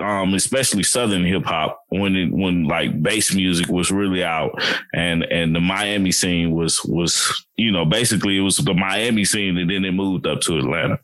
um, 0.00 0.34
especially 0.34 0.82
Southern 0.82 1.24
hip 1.24 1.44
hop 1.44 1.82
when 1.88 2.16
it 2.16 2.32
when 2.32 2.64
like 2.64 3.02
bass 3.02 3.34
music 3.34 3.68
was 3.68 3.90
really 3.90 4.24
out 4.24 4.50
and 4.94 5.24
and 5.24 5.54
the 5.54 5.60
Miami 5.60 6.12
scene 6.12 6.52
was 6.52 6.84
was 6.84 7.44
you 7.56 7.70
know 7.70 7.84
basically 7.84 8.36
it 8.36 8.42
was 8.42 8.56
the 8.56 8.74
Miami 8.74 9.24
scene 9.24 9.56
and 9.58 9.70
then 9.70 9.84
it 9.84 9.92
moved 9.92 10.26
up 10.26 10.40
to 10.42 10.58
Atlanta, 10.58 10.98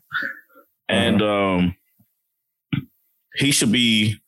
and 0.89 1.21
um, 1.21 1.75
he 3.35 3.51
should 3.51 3.71
be 3.71 4.19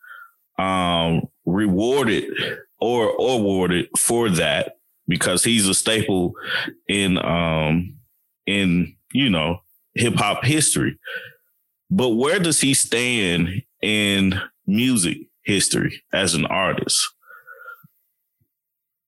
um 0.57 1.27
rewarded 1.45 2.25
or 2.79 3.09
awarded 3.19 3.87
for 3.97 4.29
that 4.29 4.77
because 5.07 5.43
he's 5.43 5.67
a 5.67 5.73
staple 5.73 6.33
in 6.87 7.17
um 7.17 7.95
in 8.45 8.95
you 9.13 9.29
know 9.29 9.59
hip 9.95 10.15
hop 10.15 10.43
history. 10.43 10.97
But 11.89 12.09
where 12.09 12.39
does 12.39 12.61
he 12.61 12.73
stand 12.73 13.63
in 13.81 14.39
music 14.69 15.17
history 15.43 16.01
as 16.13 16.35
an 16.35 16.45
artist? 16.45 17.07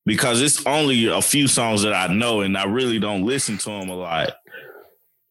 Because 0.05 0.41
it's 0.41 0.65
only 0.65 1.05
a 1.05 1.21
few 1.21 1.47
songs 1.47 1.83
that 1.83 1.93
I 1.93 2.11
know 2.11 2.41
and 2.41 2.57
I 2.57 2.65
really 2.65 2.99
don't 2.99 3.25
listen 3.25 3.57
to 3.59 3.69
him 3.69 3.89
a 3.89 3.95
lot. 3.95 4.31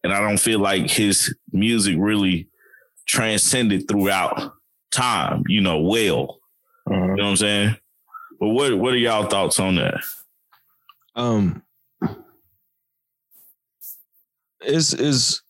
And 0.05 0.13
I 0.13 0.21
don't 0.21 0.39
feel 0.39 0.61
like 0.61 0.89
his 0.89 1.35
music 1.53 1.97
really 1.99 2.49
transcended 3.07 3.89
throughout 3.89 4.53
time, 4.93 5.43
you 5.49 5.61
know, 5.61 5.81
well. 5.81 6.41
Mhm. 6.89 6.93
You 6.93 7.17
know 7.17 7.25
what 7.25 7.31
I'm 7.31 7.37
saying? 7.37 7.77
But 8.39 8.49
what 8.49 8.79
what 8.79 8.95
are 8.95 8.99
y'all 8.99 9.27
thoughts 9.27 9.61
on 9.61 9.75
that? 9.77 10.01
Um, 11.15 11.63
is 14.65 14.95
is 14.95 15.43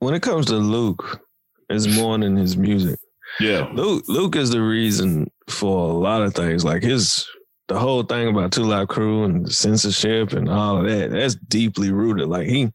when 0.00 0.14
it 0.14 0.22
comes 0.22 0.46
to 0.46 0.56
Luke, 0.56 1.22
it's 1.70 1.86
more 1.86 2.18
than 2.18 2.36
his 2.36 2.56
music. 2.56 2.98
Yeah. 3.40 3.68
Luke 3.72 4.04
Luke 4.08 4.36
is 4.36 4.50
the 4.50 4.62
reason 4.62 5.30
for 5.48 5.90
a 5.90 5.92
lot 5.94 6.22
of 6.22 6.34
things. 6.34 6.64
Like 6.64 6.82
his 6.82 7.26
the 7.68 7.78
whole 7.78 8.02
thing 8.02 8.28
about 8.28 8.52
Two 8.52 8.64
Live 8.64 8.88
Crew 8.88 9.24
and 9.24 9.50
censorship 9.50 10.32
and 10.34 10.48
all 10.48 10.78
of 10.78 10.84
that. 10.86 11.10
That's 11.10 11.34
deeply 11.34 11.90
rooted. 11.92 12.28
Like 12.28 12.46
he, 12.46 12.70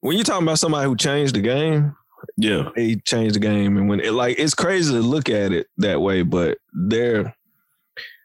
when 0.00 0.16
you're 0.16 0.24
talking 0.24 0.46
about 0.46 0.60
somebody 0.60 0.86
who 0.88 0.96
changed 0.96 1.34
the 1.34 1.40
game, 1.40 1.94
Yeah. 2.36 2.68
he 2.76 2.96
changed 3.00 3.34
the 3.34 3.40
game. 3.40 3.76
And 3.76 3.88
when 3.88 3.98
it 4.00 4.12
like 4.12 4.38
it's 4.38 4.54
crazy 4.54 4.92
to 4.94 5.00
look 5.00 5.28
at 5.28 5.52
it 5.52 5.66
that 5.78 6.00
way, 6.00 6.22
but 6.22 6.58
they're 6.72 7.34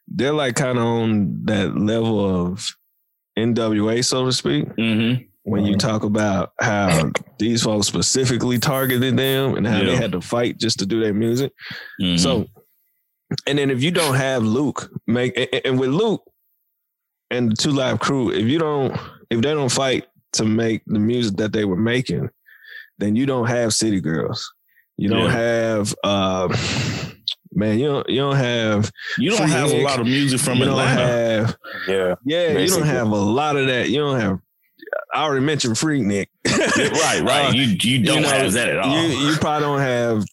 they're 0.08 0.34
like 0.34 0.56
kind 0.56 0.77
of 0.77 0.84
on 0.86 1.45
that 1.45 1.75
level 1.77 2.45
of 2.45 2.65
NWA, 3.38 4.03
so 4.06 4.25
to 4.25 4.32
speak 4.32 4.65
Mm-hmm. 4.75 5.23
When 5.47 5.65
you 5.65 5.77
talk 5.77 6.03
about 6.03 6.51
how 6.60 7.10
these 7.39 7.63
folks 7.63 7.88
specifically 7.88 8.60
targeted 8.60 9.15
them 9.15 9.55
and 9.55 9.65
how 9.65 9.79
they 9.81 9.95
had 9.95 10.12
to 10.12 10.19
fight 10.19 10.57
just 10.60 10.79
to 10.79 10.86
do 10.86 10.99
their 10.99 11.13
music. 11.13 11.53
Mm-hmm. 12.01 12.17
So, 12.17 12.47
and 13.47 13.57
then 13.57 13.71
if 13.71 13.81
you 13.81 13.91
don't 13.91 14.15
have 14.15 14.43
Luke 14.43 14.91
make, 15.07 15.38
and- 15.38 15.62
and 15.65 15.79
with 15.79 15.89
Luke 15.89 16.21
and 17.31 17.51
the 17.51 17.55
Two 17.55 17.71
Live 17.71 17.99
Crew, 17.99 18.31
if 18.31 18.45
you 18.45 18.60
don't, 18.60 18.91
if 19.29 19.41
they 19.41 19.53
don't 19.53 19.71
fight 19.71 20.07
to 20.33 20.43
make 20.43 20.81
the 20.86 20.99
music 20.99 21.38
that 21.38 21.53
they 21.53 21.63
were 21.63 21.77
making, 21.77 22.29
then 22.97 23.15
you 23.15 23.25
don't 23.25 23.47
have 23.47 23.73
City 23.73 24.01
Girls. 24.01 24.51
You 24.97 25.07
don't 25.10 25.25
Yeah. 25.25 25.31
have, 25.31 25.95
uh, 26.03 26.57
man, 27.53 27.79
you 27.79 27.86
don't, 27.88 28.10
you 28.10 28.19
don't 28.19 28.36
have, 28.36 28.91
you 29.17 29.29
don't 29.29 29.39
Free 29.43 29.49
have 29.51 29.71
a 29.71 29.81
lot 29.83 29.99
of 30.01 30.07
music 30.07 30.39
from 30.41 30.57
you 30.57 30.65
don't 30.65 30.79
Atlanta. 30.79 31.01
have, 31.05 31.57
Yeah. 31.88 32.15
yeah, 32.25 32.57
you 32.57 32.67
don't 32.67 32.83
have 32.86 33.07
a 33.12 33.15
lot 33.15 33.55
of 33.55 33.67
that. 33.67 33.89
You 33.89 33.99
don't 33.99 34.19
have. 34.19 34.39
I 35.13 35.23
already 35.23 35.45
mentioned 35.45 35.76
Freaknik. 35.76 36.28
right, 36.45 37.21
right. 37.21 37.50
Uh, 37.50 37.52
you 37.52 37.63
you 37.82 38.04
don't 38.06 38.21
know, 38.23 38.30
have 38.30 38.54
that 38.54 38.69
at 38.69 38.78
all. 38.80 38.91
You 38.95 39.30
you 39.32 39.36
probably 39.38 39.65
don't 39.67 39.80
have 39.80 40.26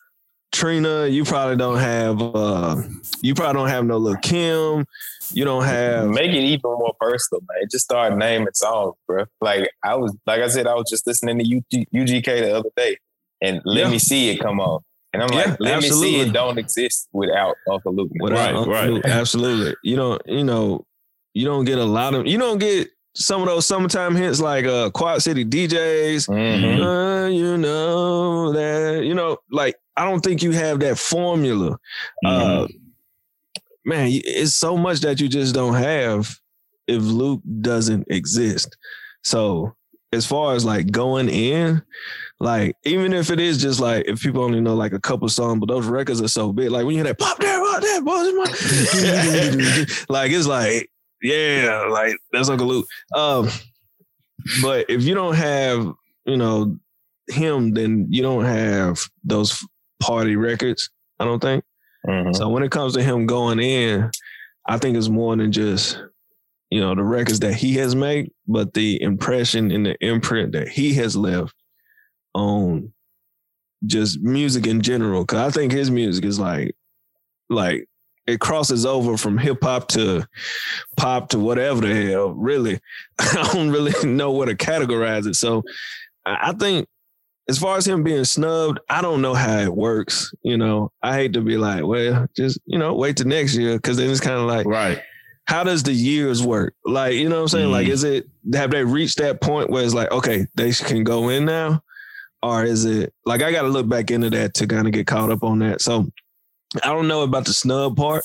Trina. 0.53 1.07
You 1.07 1.25
probably 1.25 1.57
don't 1.57 1.79
have. 1.79 2.21
uh 2.23 2.83
You 3.23 3.35
probably 3.35 3.61
don't 3.61 3.69
have 3.69 3.85
no 3.85 3.97
little 3.99 4.21
Kim. 4.21 4.87
You 5.33 5.45
don't 5.45 5.65
have. 5.65 6.09
Make 6.11 6.31
it 6.31 6.43
even 6.45 6.61
more 6.71 6.95
personal, 7.01 7.43
man. 7.53 7.69
Just 7.71 7.85
start 7.87 8.17
naming 8.17 8.49
songs, 8.55 8.95
bro. 9.07 9.25
Like 9.41 9.69
I 9.83 9.97
was, 9.97 10.15
like 10.27 10.41
I 10.41 10.49
said, 10.49 10.67
I 10.67 10.75
was 10.75 10.89
just 10.89 11.07
listening 11.07 11.39
to 11.41 11.57
UG, 11.57 11.87
UGK 11.93 12.25
the 12.25 12.57
other 12.57 12.71
day, 12.77 12.99
and 13.41 13.61
let 13.65 13.87
Yeah. 13.87 13.91
me 13.91 13.99
see 13.99 14.31
it 14.31 14.39
come 14.39 14.61
on, 14.61 14.81
and 15.13 15.23
I'm 15.25 15.33
Yeah, 15.33 15.47
like, 15.51 15.61
let 15.61 15.83
me 15.83 15.89
see 15.89 16.21
it 16.21 16.33
don't 16.33 16.59
exist 16.59 17.09
without 17.13 17.57
Uncle 17.69 17.93
Luke. 17.95 18.11
Without 18.21 18.37
Right, 18.39 18.55
Uncle 18.55 18.73
right. 18.73 18.91
Luke, 18.91 19.05
Absolutely. 19.07 19.75
You 19.83 19.97
don't. 19.97 20.23
You 20.27 20.45
know. 20.45 20.87
You 21.37 21.47
don't 21.47 21.65
get 21.65 21.79
a 21.79 21.85
lot 21.85 22.15
of. 22.15 22.29
You 22.29 22.39
don't 22.39 22.59
get 22.59 22.91
some 23.15 23.43
of 23.43 23.49
those 23.49 23.67
summertime 23.67 24.15
hits 24.17 24.41
like 24.41 24.65
uh 24.67 24.91
Quad 24.91 25.23
City 25.23 25.45
DJs. 25.45 26.29
Mhm. 26.29 26.81
Uh, 26.81 27.29
you 27.29 27.57
know 27.57 28.53
that. 28.53 29.05
You 29.05 29.15
know, 29.15 29.39
like 29.51 29.77
I 29.97 30.05
don't 30.05 30.21
think 30.21 30.43
you 30.43 30.51
have 30.53 30.81
that 30.81 30.99
formula. 30.99 31.79
Mhm. 32.25 32.65
uh, 32.65 32.69
man, 33.85 34.09
it's 34.13 34.55
so 34.55 34.77
much 34.77 35.01
that 35.01 35.21
you 35.21 35.29
just 35.29 35.55
don't 35.55 35.75
have 35.75 36.35
if 36.87 37.03
Luke 37.03 37.41
doesn't 37.61 38.07
exist. 38.11 38.77
So 39.23 39.75
as 40.13 40.27
far 40.27 40.55
as 40.55 40.65
like 40.65 40.91
going 40.91 41.29
in, 41.29 41.83
like 42.41 42.77
even 42.85 43.13
if 43.13 43.31
it 43.31 43.41
is 43.41 43.61
just 43.61 43.81
like 43.81 44.05
if 44.07 44.21
people 44.23 44.43
only 44.43 44.61
know 44.61 44.75
like 44.75 44.93
a 44.93 45.01
couple 45.01 45.29
songs, 45.29 45.61
but 45.61 45.69
those 45.69 45.87
records 45.87 46.21
are 46.21 46.29
so 46.29 46.53
big, 46.53 46.71
like 46.71 46.85
when 46.85 46.95
you 46.97 47.03
hear 47.03 47.13
that 47.13 47.19
pop 47.19 47.39
there, 47.39 47.59
pop 47.59 47.81
there, 47.83 48.03
boys, 48.03 48.33
my-" 48.35 49.87
like 50.09 50.31
it's 50.33 50.47
like 50.47 50.91
yeah, 51.25 51.87
like 51.91 52.17
that's 52.33 52.49
Uncle 52.49 52.67
Luke. 52.67 52.87
Um, 53.15 53.49
but 54.63 54.87
if 54.89 55.03
you 55.03 55.15
don't 55.15 55.35
have 55.35 55.93
you 56.27 56.37
know 56.37 56.77
him, 57.29 57.73
then 57.73 58.07
you 58.11 58.23
don't 58.23 58.45
have 58.45 59.09
those 59.25 59.59
party 60.03 60.37
records. 60.37 60.91
I 61.19 61.25
don't 61.25 61.41
think. 61.41 61.65
Mhm. 62.07 62.37
So 62.37 62.49
when 62.49 62.63
it 62.63 62.71
comes 62.71 62.93
to 62.95 63.03
him 63.03 63.27
going 63.27 63.61
in, 63.61 64.11
I 64.67 64.79
think 64.79 64.97
it's 64.97 65.09
more 65.09 65.35
than 65.37 65.53
just, 65.53 65.99
you 66.71 66.81
know, 66.81 66.95
the 66.95 67.03
records 67.03 67.41
that 67.41 67.55
he 67.55 67.75
has 67.75 67.95
made, 67.95 68.31
but 68.47 68.75
the 68.75 69.01
impression 69.01 69.71
and 69.71 69.87
the 69.87 69.97
imprint 70.05 70.53
that 70.53 70.69
he 70.69 70.93
has 70.95 71.17
left 71.17 71.55
on 72.35 72.93
just 73.87 74.21
music 74.21 74.67
in 74.67 74.83
general. 74.83 75.25
Cause 75.25 75.39
I 75.41 75.51
think 75.51 75.73
his 75.73 75.91
music 75.91 76.25
is 76.25 76.39
like, 76.39 76.77
like 77.49 77.89
it 78.27 78.41
crosses 78.41 78.87
over 78.87 79.17
from 79.17 79.37
hip 79.39 79.59
hop 79.63 79.89
to 79.89 80.27
pop 80.97 81.29
to 81.31 81.39
whatever 81.39 81.81
the 81.83 82.11
hell. 82.11 82.31
Really, 82.31 82.81
I 83.19 83.51
don't 83.53 83.71
really 83.71 83.93
know 84.09 84.31
where 84.33 84.47
to 84.47 84.55
categorize 84.55 85.27
it. 85.27 85.35
So 85.37 85.63
I 86.25 86.53
think 86.53 86.89
as 87.49 87.59
far 87.59 87.77
as 87.77 87.87
him 87.87 88.03
being 88.03 88.25
snubbed, 88.25 88.81
I 88.89 89.03
don't 89.03 89.21
know 89.21 89.35
how 89.35 89.59
it 89.59 89.75
works. 89.75 90.33
You 90.43 90.57
know, 90.57 90.91
I 91.03 91.15
hate 91.15 91.35
to 91.35 91.43
be 91.43 91.59
like, 91.59 91.85
well, 91.85 92.27
just, 92.35 92.59
you 92.65 92.79
know, 92.79 92.95
wait 92.95 93.19
till 93.19 93.27
next 93.27 93.55
year. 93.55 93.79
Cause 93.79 93.99
then 93.99 94.09
it's 94.09 94.21
kind 94.21 94.39
of 94.41 94.47
like, 94.47 94.65
right. 94.65 95.03
how 95.45 95.63
does 95.63 95.83
the 95.83 95.93
years 95.93 96.43
work? 96.43 96.75
Like, 96.87 97.13
you 97.17 97.29
know 97.29 97.37
what 97.37 97.43
I'm 97.43 97.49
saying? 97.49 97.71
Like, 97.71 97.87
Mhm. 97.87 97.91
is 97.91 98.05
it, 98.05 98.27
have 98.55 98.71
they 98.71 98.83
reached 98.83 99.19
that 99.19 99.43
point 99.43 99.69
where 99.69 99.85
it's 99.85 99.93
like, 99.93 100.11
okay, 100.11 100.47
they 100.55 100.73
can 100.73 101.05
go 101.05 101.29
in 101.29 101.45
now? 101.45 101.83
Or 102.43 102.65
is 102.65 102.87
it 102.87 103.13
like, 103.27 103.43
I 103.43 103.53
got 103.53 103.63
to 103.63 103.69
look 103.69 103.89
back 103.91 104.11
into 104.11 104.31
that 104.31 104.55
to 104.55 104.67
kind 104.67 104.87
of 104.87 104.95
get 104.95 105.07
caught 105.07 105.31
up 105.31 105.43
on 105.45 105.59
that. 105.59 105.83
So 105.83 106.07
I 106.83 106.89
don't 106.89 107.09
know 107.09 107.23
about 107.23 107.45
the 107.47 107.53
snub 107.53 107.97
part, 107.97 108.25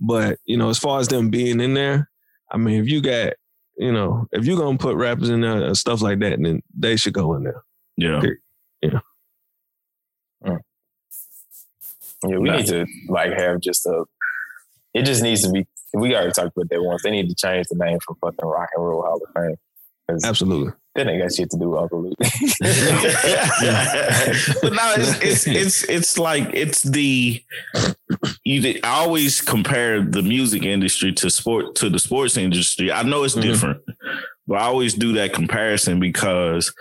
but, 0.00 0.38
you 0.44 0.56
know, 0.56 0.68
as 0.70 0.78
far 0.78 1.00
as 1.00 1.08
them 1.08 1.30
being 1.30 1.60
in 1.60 1.74
there, 1.74 2.08
I 2.50 2.56
mean, 2.56 2.80
if 2.80 2.88
you 2.88 3.00
got, 3.00 3.34
you 3.76 3.92
know, 3.92 4.28
if 4.32 4.44
you're 4.44 4.56
going 4.58 4.78
to 4.78 4.82
put 4.82 4.96
rappers 4.96 5.28
in 5.30 5.40
there 5.40 5.62
and 5.62 5.76
stuff 5.76 6.02
like 6.02 6.18
that, 6.20 6.40
then 6.40 6.62
they 6.78 6.96
should 6.96 7.14
go 7.14 7.34
in 7.34 7.44
there. 7.44 7.62
Yeah. 7.96 8.22
Yeah, 8.82 9.00
mm. 10.44 10.58
Yeah, 12.26 12.36
we 12.38 12.48
Nah. 12.48 12.56
need 12.56 12.66
to 12.66 12.86
like 13.08 13.32
have 13.32 13.60
just 13.60 13.84
a. 13.86 14.04
It 14.94 15.04
just 15.04 15.22
needs 15.22 15.42
to 15.42 15.50
be. 15.50 15.66
We 15.92 16.14
already 16.14 16.32
talked 16.32 16.56
about 16.56 16.68
that 16.70 16.82
once. 16.82 17.02
They 17.02 17.10
need 17.10 17.28
to 17.28 17.34
change 17.34 17.66
the 17.68 17.76
name 17.76 17.98
from 18.00 18.16
fucking 18.16 18.38
Rock 18.46 18.68
and 18.74 18.84
Roll 18.84 19.02
Hall 19.02 19.20
of 19.22 19.34
Fame. 19.34 19.56
Absolutely. 20.24 20.72
That 20.96 21.06
ain't 21.08 21.22
got 21.22 21.32
shit 21.32 21.50
to 21.50 21.56
do 21.58 21.70
with 21.70 21.80
Uncle 21.82 22.02
Luke. 22.02 22.14
but 22.18 22.28
no, 24.72 24.94
it's, 24.96 25.20
it's 25.22 25.46
it's 25.46 25.84
it's 25.84 26.18
like 26.18 26.50
it's 26.52 26.82
the 26.82 27.42
you. 28.44 28.80
I 28.82 28.88
always 28.88 29.40
compare 29.40 30.02
the 30.02 30.22
music 30.22 30.64
industry 30.64 31.12
to 31.14 31.30
sport 31.30 31.74
to 31.76 31.88
the 31.90 31.98
sports 31.98 32.36
industry. 32.36 32.90
I 32.90 33.02
know 33.04 33.22
it's 33.24 33.36
Mhm. 33.36 33.42
different, 33.42 33.82
but 34.46 34.56
I 34.58 34.64
always 34.64 34.94
do 34.94 35.12
that 35.14 35.32
comparison 35.32 36.00
because 36.00 36.72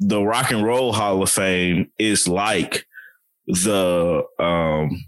the 0.00 0.20
Rock 0.24 0.50
and 0.50 0.64
Roll 0.64 0.92
Hall 0.92 1.22
of 1.22 1.30
Fame 1.30 1.90
is 1.98 2.26
like 2.26 2.86
the 3.46 4.24
um 4.40 5.04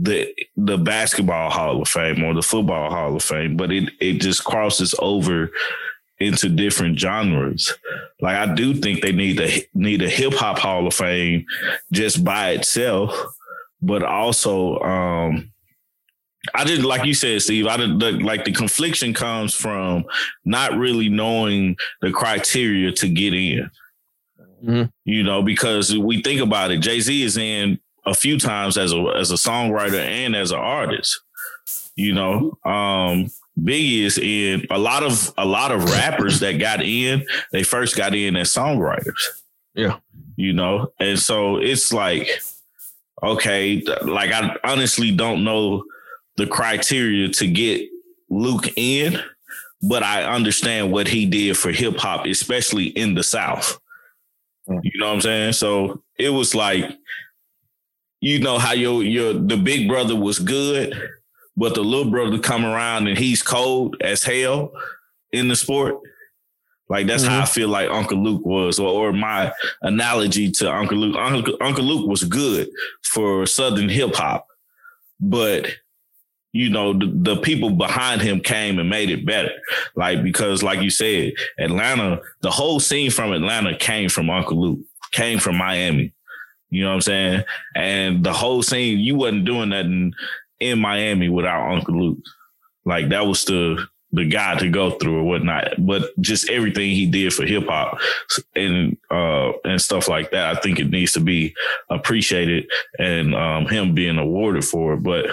the 0.00 0.32
the 0.56 0.78
basketball 0.78 1.50
Hall 1.50 1.82
of 1.82 1.88
Fame 1.88 2.22
or 2.24 2.32
the 2.34 2.42
football 2.42 2.88
Hall 2.90 3.14
of 3.14 3.22
Fame, 3.22 3.56
but 3.56 3.70
it 3.70 3.90
it 4.00 4.14
just 4.22 4.42
crosses 4.44 4.94
over 5.00 5.50
into 6.20 6.48
different 6.48 6.98
genres. 6.98 7.74
Like 8.20 8.36
I 8.36 8.54
do 8.54 8.74
think 8.74 9.00
they 9.00 9.12
need 9.12 9.40
a 9.40 9.50
need 9.74 10.02
a 10.02 10.08
hip 10.08 10.34
hop 10.34 10.58
Hall 10.58 10.86
of 10.86 10.94
Fame 10.94 11.46
just 11.92 12.22
by 12.24 12.50
itself, 12.50 13.12
but 13.80 14.02
also 14.02 14.78
um 14.80 15.50
I 16.54 16.64
didn't 16.64 16.84
like 16.84 17.04
you 17.04 17.14
said, 17.14 17.42
Steve. 17.42 17.66
I 17.66 17.76
didn't 17.76 17.98
the, 17.98 18.12
like 18.12 18.44
the 18.44 18.52
confliction 18.52 19.14
comes 19.14 19.54
from 19.54 20.04
not 20.44 20.74
really 20.74 21.08
knowing 21.08 21.76
the 22.00 22.10
criteria 22.10 22.92
to 22.92 23.08
get 23.08 23.34
in. 23.34 23.70
Mhm. 24.64 24.92
You 25.04 25.22
know, 25.22 25.42
because 25.42 25.96
we 25.96 26.22
think 26.22 26.40
about 26.40 26.70
it, 26.70 26.78
Jay 26.80 27.00
Z 27.00 27.22
is 27.22 27.36
in 27.38 27.78
a 28.06 28.14
few 28.14 28.38
times 28.38 28.76
as 28.76 28.92
a 28.92 29.00
as 29.16 29.30
a 29.30 29.34
songwriter 29.34 30.00
and 30.00 30.36
as 30.36 30.50
an 30.50 30.58
artist. 30.58 31.18
You 31.96 32.14
know, 32.14 32.58
um, 32.64 33.30
Biggie 33.62 34.04
is 34.04 34.18
in 34.18 34.66
a 34.70 34.78
lot 34.78 35.02
of 35.02 35.32
a 35.36 35.44
lot 35.44 35.72
of 35.72 35.84
rappers 35.84 36.40
that 36.40 36.58
got 36.58 36.82
in. 36.82 37.26
They 37.52 37.62
first 37.62 37.96
got 37.96 38.14
in 38.14 38.36
as 38.36 38.52
songwriters. 38.52 39.20
Yeah. 39.74 39.98
you 40.36 40.52
know, 40.52 40.92
and 40.98 41.18
so 41.18 41.56
it's 41.56 41.92
like, 41.92 42.28
okay, 43.22 43.82
like 44.02 44.32
I 44.32 44.56
honestly 44.64 45.14
don't 45.14 45.44
know 45.44 45.84
the 46.36 46.46
criteria 46.46 47.28
to 47.28 47.46
get 47.46 47.88
Luke 48.30 48.68
in, 48.76 49.20
but 49.82 50.02
I 50.02 50.24
understand 50.24 50.92
what 50.92 51.08
he 51.08 51.26
did 51.26 51.58
for 51.58 51.70
hip 51.70 51.98
hop, 51.98 52.24
especially 52.24 52.86
in 52.86 53.14
the 53.14 53.22
South. 53.22 53.78
Mm. 54.68 54.80
You 54.82 54.98
know 54.98 55.08
what 55.08 55.14
I'm 55.14 55.20
saying? 55.20 55.52
So 55.52 56.02
it 56.18 56.30
was 56.30 56.54
like, 56.54 56.90
you 58.22 58.38
know 58.38 58.58
how 58.58 58.72
your 58.72 59.02
your 59.02 59.34
the 59.34 59.56
big 59.56 59.88
brother 59.88 60.16
was 60.16 60.38
good, 60.38 60.94
but 61.60 61.74
the 61.74 61.82
little 61.82 62.10
brother 62.10 62.38
come 62.38 62.64
around 62.64 63.06
and 63.06 63.18
he's 63.18 63.42
cold 63.42 63.94
as 64.00 64.24
hell 64.24 64.72
in 65.30 65.46
the 65.46 65.54
sport. 65.54 66.00
Like 66.88 67.06
that's 67.06 67.22
how 67.22 67.40
I 67.40 67.42
mm-hmm. 67.42 67.52
feel 67.52 67.68
like 67.68 67.90
Uncle 67.90 68.16
Luke 68.16 68.46
was, 68.46 68.80
or, 68.80 68.88
or 68.88 69.12
my 69.12 69.52
analogy 69.82 70.50
to 70.52 70.72
Uncle 70.72 70.96
Luke. 70.96 71.16
Uncle, 71.18 71.56
Uncle 71.60 71.84
Luke 71.84 72.08
was 72.08 72.24
good 72.24 72.70
for 73.04 73.44
Southern 73.44 73.90
hip 73.90 74.14
hop, 74.14 74.46
but 75.20 75.68
you 76.52 76.70
know 76.70 76.94
the, 76.94 77.12
the 77.14 77.36
people 77.42 77.70
behind 77.70 78.22
him 78.22 78.40
came 78.40 78.78
and 78.78 78.88
made 78.88 79.10
it 79.10 79.26
better. 79.26 79.52
Like 79.94 80.24
because, 80.24 80.62
like 80.62 80.80
you 80.80 80.90
said, 80.90 81.34
Atlanta, 81.58 82.22
the 82.40 82.50
whole 82.50 82.80
scene 82.80 83.10
from 83.10 83.32
Atlanta 83.32 83.76
came 83.76 84.08
from 84.08 84.30
Uncle 84.30 84.58
Luke, 84.58 84.80
came 85.12 85.38
from 85.38 85.56
Miami. 85.56 86.14
You 86.70 86.84
know 86.84 86.90
what 86.90 86.94
I'm 86.94 87.00
saying? 87.02 87.44
And 87.74 88.24
the 88.24 88.32
whole 88.32 88.62
scene, 88.62 89.00
you 89.00 89.16
wasn't 89.16 89.44
doing 89.44 89.70
nothing 89.70 89.92
in 89.92 90.14
Miami 90.78 91.28
without 91.28 91.72
Uncle 91.72 91.94
Luke. 91.94 92.24
Like 92.84 93.08
that 93.10 93.26
was 93.26 93.44
the 93.44 93.86
the 94.12 94.24
guy 94.24 94.56
to 94.58 94.68
go 94.68 94.90
through 94.90 95.18
or 95.18 95.22
whatnot. 95.24 95.74
But 95.78 96.10
just 96.20 96.50
everything 96.50 96.90
he 96.90 97.06
did 97.06 97.32
for 97.32 97.46
hip 97.46 97.66
hop 97.68 98.00
and 98.56 98.96
uh 99.10 99.52
and 99.64 99.80
stuff 99.80 100.08
like 100.08 100.30
that, 100.32 100.56
I 100.56 100.60
think 100.60 100.78
it 100.78 100.90
needs 100.90 101.12
to 101.12 101.20
be 101.20 101.54
appreciated 101.88 102.70
and 102.98 103.34
um 103.34 103.66
him 103.66 103.94
being 103.94 104.18
awarded 104.18 104.64
for 104.64 104.94
it. 104.94 105.02
But 105.02 105.26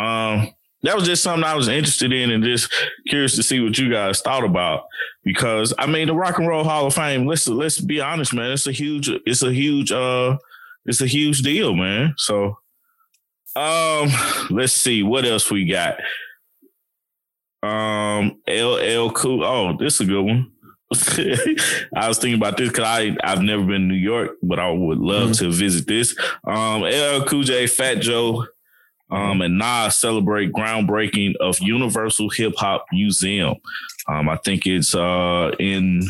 um 0.00 0.48
that 0.82 0.94
was 0.94 1.06
just 1.06 1.22
something 1.22 1.44
I 1.44 1.54
was 1.54 1.68
interested 1.68 2.12
in 2.12 2.30
and 2.30 2.44
just 2.44 2.72
curious 3.08 3.34
to 3.36 3.42
see 3.42 3.58
what 3.58 3.78
you 3.78 3.90
guys 3.90 4.20
thought 4.20 4.44
about. 4.44 4.84
Because 5.24 5.72
I 5.78 5.86
mean 5.86 6.06
the 6.08 6.14
Rock 6.14 6.38
and 6.38 6.46
Roll 6.46 6.62
Hall 6.62 6.86
of 6.86 6.94
Fame, 6.94 7.26
let's 7.26 7.48
let's 7.48 7.80
be 7.80 8.00
honest, 8.00 8.34
man. 8.34 8.52
It's 8.52 8.66
a 8.66 8.72
huge 8.72 9.08
it's 9.08 9.42
a 9.42 9.52
huge 9.52 9.90
uh 9.90 10.36
it's 10.86 11.00
a 11.00 11.06
huge 11.06 11.40
deal, 11.42 11.74
man. 11.74 12.14
So 12.18 12.58
um 13.56 14.08
let's 14.50 14.72
see 14.72 15.02
what 15.02 15.24
else 15.24 15.50
we 15.50 15.66
got. 15.66 15.98
Um, 17.62 18.40
LL 18.46 19.10
Cool. 19.10 19.42
Oh, 19.42 19.76
this 19.78 19.94
is 19.94 20.00
a 20.02 20.04
good 20.04 20.22
one. 20.22 20.50
I 21.96 22.08
was 22.08 22.18
thinking 22.18 22.38
about 22.38 22.56
this 22.56 22.68
because 22.68 22.84
I 22.84 23.16
I've 23.24 23.40
never 23.40 23.62
been 23.62 23.82
to 23.82 23.86
New 23.86 23.94
York, 23.94 24.32
but 24.42 24.58
I 24.58 24.70
would 24.70 24.98
love 24.98 25.32
to 25.38 25.50
visit 25.50 25.86
this. 25.86 26.16
Um, 26.46 26.82
LL 26.82 27.24
Cool 27.24 27.42
J, 27.42 27.66
Fat 27.66 28.00
Joe, 28.00 28.46
um, 29.10 29.40
and 29.40 29.58
Nas 29.58 29.96
celebrate 29.96 30.52
groundbreaking 30.52 31.36
of 31.40 31.58
Universal 31.60 32.30
Hip 32.30 32.54
Hop 32.58 32.86
Museum. 32.92 33.54
Um, 34.06 34.28
I 34.28 34.36
think 34.36 34.66
it's 34.66 34.94
uh 34.94 35.52
in 35.58 36.02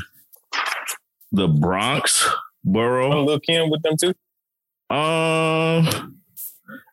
the 1.30 1.49
Bronx 1.49 2.28
borough. 2.64 3.12
I'm 3.12 3.26
looking 3.26 3.70
with 3.70 3.82
them 3.82 3.97
too. 3.97 4.14
Um, 4.95 6.14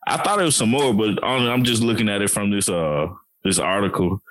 I 0.08 0.18
thought 0.18 0.39
it 0.41 0.43
was 0.45 0.56
some 0.56 0.70
more, 0.70 0.93
but 0.93 1.24
I'm 1.24 1.64
just 1.64 1.82
looking 1.84 2.10
at 2.10 2.22
it 2.22 2.30
from 2.30 2.49
this 2.52 2.70
uh 2.70 3.08
this 3.43 3.60
article. 3.60 4.22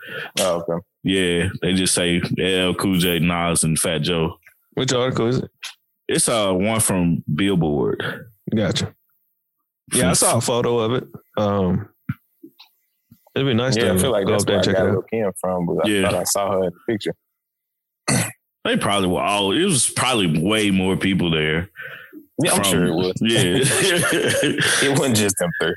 Oh, 0.40 0.64
okay. 0.68 0.84
Yeah, 1.02 1.48
they 1.62 1.74
just 1.74 1.94
say 1.94 2.20
LL 2.38 2.74
Cool 2.74 2.98
J, 2.98 3.18
Nas, 3.20 3.64
and 3.64 3.78
Fat 3.78 3.98
Joe. 3.98 4.38
Which 4.74 4.92
article 4.92 5.26
is 5.28 5.38
it? 5.38 5.50
It's 6.08 6.28
uh 6.28 6.52
one 6.52 6.80
from 6.80 7.24
Billboard. 7.34 8.02
Gotcha. 8.54 8.94
Yeah, 9.94 10.10
I 10.10 10.12
saw 10.14 10.38
a 10.38 10.40
photo 10.40 10.78
of 10.80 10.92
it. 10.92 11.04
Um, 11.36 11.88
it'd 13.34 13.46
be 13.46 13.54
nice 13.54 13.76
Yeah, 13.76 13.84
to 13.86 13.94
I 13.94 13.98
feel 13.98 14.12
like 14.12 14.26
go 14.26 14.32
that's 14.32 14.44
up 14.44 14.46
there 14.48 14.56
where 14.58 14.62
and 14.62 14.68
I 14.68 14.72
check 14.72 14.76
got 14.76 14.88
out. 14.88 14.94
look 14.94 15.08
in 15.12 15.32
from, 15.40 15.66
but 15.66 15.88
Yeah. 15.88 16.00
I 16.00 16.10
thought 16.10 16.14
I 16.20 16.24
saw 16.24 16.50
her 16.52 16.64
in 16.64 16.70
the 16.72 16.92
picture. 16.92 17.14
They 18.64 18.76
probably 18.76 19.08
were 19.08 19.22
all. 19.22 19.52
It 19.52 19.64
was 19.64 19.88
probably 19.88 20.42
way 20.42 20.70
more 20.70 20.94
people 20.96 21.30
there. 21.30 21.70
Yeah, 22.42 22.52
I'm 22.52 22.56
from- 22.56 22.64
sure 22.64 22.86
it 22.86 22.94
was. 22.94 23.14
Yeah. 23.20 23.58
It 24.82 24.98
wasn't 24.98 25.16
just 25.16 25.36
them 25.38 25.50
three. 25.60 25.74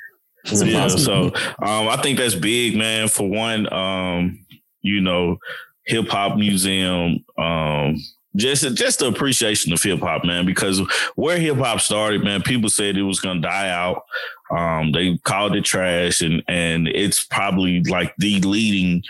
Yeah, 0.52 0.90
so 0.90 1.28
um, 1.62 1.88
I 1.88 1.98
think 2.02 2.18
that's 2.18 2.36
big, 2.36 2.76
man. 2.76 3.08
For 3.08 3.28
one, 3.28 3.72
um, 3.72 4.46
you 4.82 5.00
know, 5.00 5.38
hip 5.86 6.10
hop 6.10 6.38
museum, 6.38 7.24
um, 7.38 7.96
just 8.36 8.76
just 8.76 9.00
the 9.00 9.08
appreciation 9.08 9.72
of 9.72 9.82
hip 9.82 10.00
hop, 10.02 10.26
man. 10.26 10.46
Because 10.46 10.82
where 11.16 11.40
hip 11.40 11.56
hop 11.58 11.80
started, 11.80 12.24
man, 12.26 12.42
people 12.42 12.70
said 12.70 12.98
it 12.98 13.04
was 13.04 13.22
gonna 13.22 13.40
die 13.40 13.70
out. 13.70 14.04
Um, 14.52 14.92
they 14.92 15.18
called 15.24 15.56
it 15.56 15.64
trash, 15.64 16.20
and 16.20 16.44
and 16.50 16.90
it's 16.90 17.24
probably 17.24 17.82
like 17.84 18.14
the 18.18 18.42
leading 18.42 19.02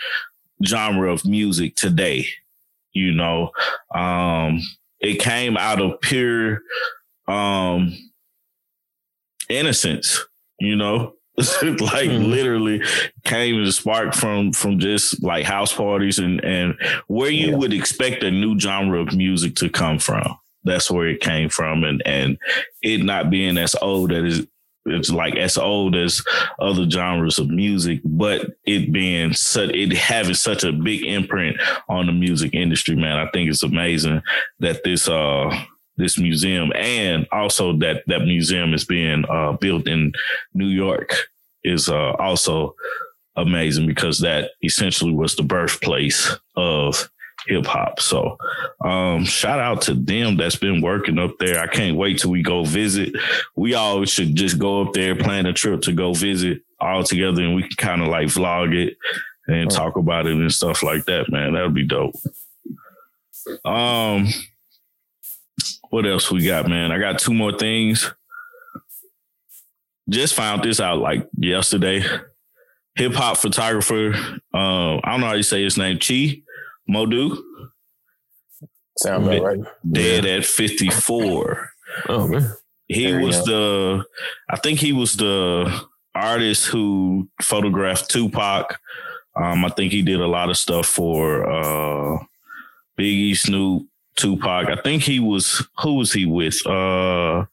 genre 0.64 1.12
of 1.12 1.24
music 1.24 1.74
today. 1.74 2.26
You 2.92 3.12
know, 3.12 3.50
um, 3.92 4.60
it 5.00 5.18
came 5.18 5.56
out 5.56 5.80
of 5.80 6.00
pure 6.00 6.60
um 7.28 7.92
innocence. 9.48 10.24
You 10.60 10.76
know, 10.76 11.14
like 11.36 12.08
Mhm. 12.10 12.28
literally 12.28 12.82
came 13.24 13.60
a 13.62 13.72
spark 13.72 14.14
from 14.14 14.52
from 14.52 14.78
just 14.78 15.22
like 15.22 15.44
house 15.44 15.72
parties 15.72 16.18
and 16.18 16.42
and 16.44 16.74
where 17.08 17.30
you 17.30 17.48
Yeah. 17.50 17.56
would 17.56 17.72
expect 17.72 18.22
a 18.22 18.30
new 18.30 18.58
genre 18.58 19.00
of 19.00 19.14
music 19.14 19.56
to 19.56 19.68
come 19.68 19.98
from. 19.98 20.36
That's 20.62 20.90
where 20.90 21.08
it 21.08 21.20
came 21.20 21.48
from, 21.48 21.84
and 21.84 22.02
and 22.06 22.38
it 22.82 23.02
not 23.02 23.30
being 23.30 23.58
as 23.58 23.74
old 23.82 24.12
as 24.12 24.46
it's 24.86 25.10
like 25.10 25.34
as 25.36 25.56
old 25.58 25.96
as 25.96 26.22
other 26.58 26.88
genres 26.88 27.38
of 27.38 27.48
music, 27.48 28.00
but 28.04 28.50
it 28.64 28.92
being 28.92 29.32
such 29.32 29.70
it 29.70 29.92
having 29.94 30.34
such 30.34 30.62
a 30.62 30.72
big 30.72 31.02
imprint 31.04 31.56
on 31.88 32.06
the 32.06 32.12
music 32.12 32.54
industry, 32.54 32.94
man. 32.94 33.18
I 33.18 33.28
think 33.32 33.50
it's 33.50 33.62
amazing 33.62 34.22
that 34.60 34.84
this 34.84 35.08
uh 35.08 35.50
this 35.96 36.18
museum 36.18 36.72
and 36.74 37.26
also 37.30 37.72
that 37.78 38.02
that 38.06 38.22
museum 38.22 38.74
is 38.74 38.84
being 38.84 39.24
uh 39.28 39.52
built 39.52 39.86
in 39.86 40.12
New 40.52 40.66
York 40.66 41.14
is 41.62 41.88
uh 41.88 42.12
also 42.12 42.74
amazing 43.36 43.86
because 43.86 44.20
that 44.20 44.50
essentially 44.62 45.12
was 45.12 45.34
the 45.36 45.42
birthplace 45.42 46.36
of 46.56 47.08
hip 47.46 47.66
hop. 47.66 48.00
So 48.00 48.36
um 48.84 49.24
shout 49.24 49.58
out 49.58 49.82
to 49.82 49.94
them 49.94 50.36
that's 50.36 50.56
been 50.56 50.80
working 50.80 51.18
up 51.18 51.32
there. 51.38 51.60
I 51.60 51.66
can't 51.66 51.96
wait 51.96 52.18
till 52.18 52.30
we 52.30 52.42
go 52.42 52.64
visit. 52.64 53.14
We 53.56 53.74
all 53.74 54.04
should 54.04 54.34
just 54.34 54.58
go 54.58 54.82
up 54.82 54.94
there, 54.94 55.14
plan 55.14 55.46
a 55.46 55.52
trip 55.52 55.82
to 55.82 55.92
go 55.92 56.12
visit 56.12 56.62
all 56.80 57.04
together 57.04 57.42
and 57.42 57.54
we 57.54 57.62
can 57.62 57.76
kind 57.76 58.02
of 58.02 58.08
like 58.08 58.28
vlog 58.28 58.74
it 58.74 58.96
and 59.46 59.70
talk 59.70 59.96
about 59.96 60.26
it 60.26 60.32
and 60.32 60.52
stuff 60.52 60.82
like 60.82 61.04
that, 61.04 61.30
man. 61.30 61.52
That 61.52 61.62
would 61.62 61.74
be 61.74 61.84
dope. 61.84 62.14
Um 63.64 64.28
what 65.94 66.06
else 66.06 66.28
we 66.28 66.44
got, 66.44 66.66
man? 66.66 66.90
I 66.90 66.98
got 66.98 67.20
two 67.20 67.32
more 67.32 67.56
things. 67.56 68.12
Just 70.08 70.34
found 70.34 70.64
this 70.64 70.80
out 70.80 70.98
like 70.98 71.28
yesterday. 71.38 72.02
Hip 72.96 73.12
hop 73.12 73.36
photographer, 73.36 74.12
uh, 74.52 74.96
I 74.96 75.00
don't 75.04 75.20
know 75.20 75.28
how 75.28 75.34
you 75.34 75.44
say 75.44 75.62
his 75.62 75.78
name, 75.78 76.00
Chi 76.00 76.42
Modu. 76.90 77.40
Sound 78.98 79.24
about 79.24 79.42
right. 79.42 79.60
Dead 79.88 80.26
at 80.26 80.44
54. 80.44 81.70
Oh 82.08 82.26
man. 82.26 82.52
He 82.88 83.06
There 83.06 83.20
was 83.20 83.44
the, 83.44 84.04
I 84.50 84.56
think 84.56 84.80
he 84.80 84.92
was 84.92 85.14
the 85.14 85.86
artist 86.12 86.66
who 86.66 87.28
photographed 87.40 88.10
Tupac. 88.10 88.80
Um, 89.36 89.64
I 89.64 89.68
think 89.68 89.92
he 89.92 90.02
did 90.02 90.20
a 90.20 90.26
lot 90.26 90.50
of 90.50 90.56
stuff 90.56 90.86
for 90.86 91.48
uh, 91.48 92.18
Biggie, 92.98 93.36
Snoop, 93.36 93.86
Tupac. 94.16 94.68
I 94.68 94.76
think 94.76 95.02
he 95.02 95.20
was 95.20 95.66
who 95.78 95.94
was 95.94 96.12
he 96.12 96.26
with? 96.26 96.64
Uh, 96.66 97.46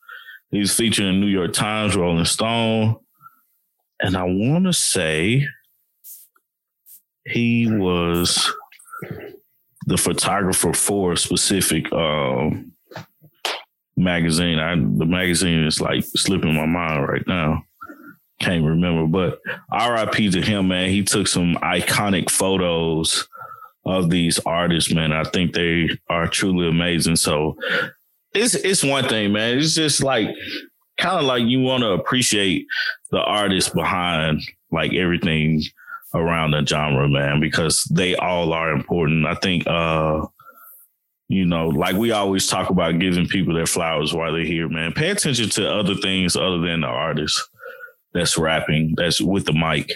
he 0.52 0.60
was 0.60 0.74
featured 0.74 1.06
in 1.06 1.22
New 1.22 1.28
York 1.28 1.54
Times, 1.54 1.96
Rolling 1.96 2.26
Stone, 2.26 2.98
and 4.02 4.18
I 4.18 4.24
want 4.24 4.66
to 4.66 4.74
say 4.74 5.48
he 7.26 7.68
was 7.68 8.52
the 9.86 9.98
photographer 9.98 10.74
for 10.74 11.14
a 11.14 11.18
specific 11.18 11.92
um, 11.94 12.74
magazine. 13.96 14.60
I 14.60 14.76
the 14.76 15.06
magazine 15.06 15.66
is 15.66 15.82
like 15.82 16.04
slipping 16.04 16.56
my 16.56 16.66
mind 16.66 17.08
right 17.08 17.26
now. 17.28 17.66
Can't 18.40 18.66
remember, 18.66 19.06
but 19.06 19.40
RIP 19.72 20.32
to 20.32 20.42
him, 20.42 20.70
man. 20.70 20.90
He 20.90 21.04
took 21.04 21.28
some 21.28 21.56
iconic 21.56 22.30
photos 22.30 23.28
of 23.86 24.10
these 24.10 24.40
artists, 24.46 24.94
man. 24.94 25.12
I 25.12 25.24
think 25.24 25.54
they 25.54 25.90
are 26.10 26.28
truly 26.28 26.68
amazing. 26.70 27.16
So 27.16 27.58
it's 28.34 28.56
it's 28.56 28.84
one 28.84 29.08
thing, 29.08 29.34
man. 29.34 29.58
It's 29.58 29.76
just 29.76 30.04
like 30.04 30.30
kind 30.98 31.20
of 31.20 31.26
like 31.26 31.44
you 31.44 31.62
want 31.62 31.82
to 31.82 31.92
appreciate 31.92 32.68
the 33.12 33.20
artists 33.20 33.72
behind 33.72 34.42
like 34.72 34.94
everything 34.94 35.62
around 36.14 36.52
the 36.52 36.66
genre, 36.66 37.08
man, 37.08 37.40
because 37.40 37.84
they 37.86 38.16
all 38.16 38.54
are 38.54 38.72
important. 38.72 39.26
I 39.26 39.36
think 39.36 39.66
uh 39.68 40.26
you 41.28 41.46
know, 41.46 41.70
like 41.70 41.96
we 41.96 42.12
always 42.12 42.48
talk 42.48 42.70
about 42.70 43.00
giving 43.00 43.26
people 43.26 43.54
their 43.54 43.66
flowers 43.66 44.14
while 44.14 44.34
they're 44.34 44.44
here, 44.44 44.68
man. 44.68 44.92
Pay 44.92 45.12
attention 45.12 45.50
to 45.52 45.72
other 45.72 45.96
things 45.96 46.36
other 46.36 46.60
than 46.60 46.82
the 46.82 46.88
artist 46.88 47.42
that's 48.14 48.38
rapping, 48.38 48.94
that's 48.98 49.22
with 49.22 49.46
the 49.46 49.54
mic. 49.54 49.90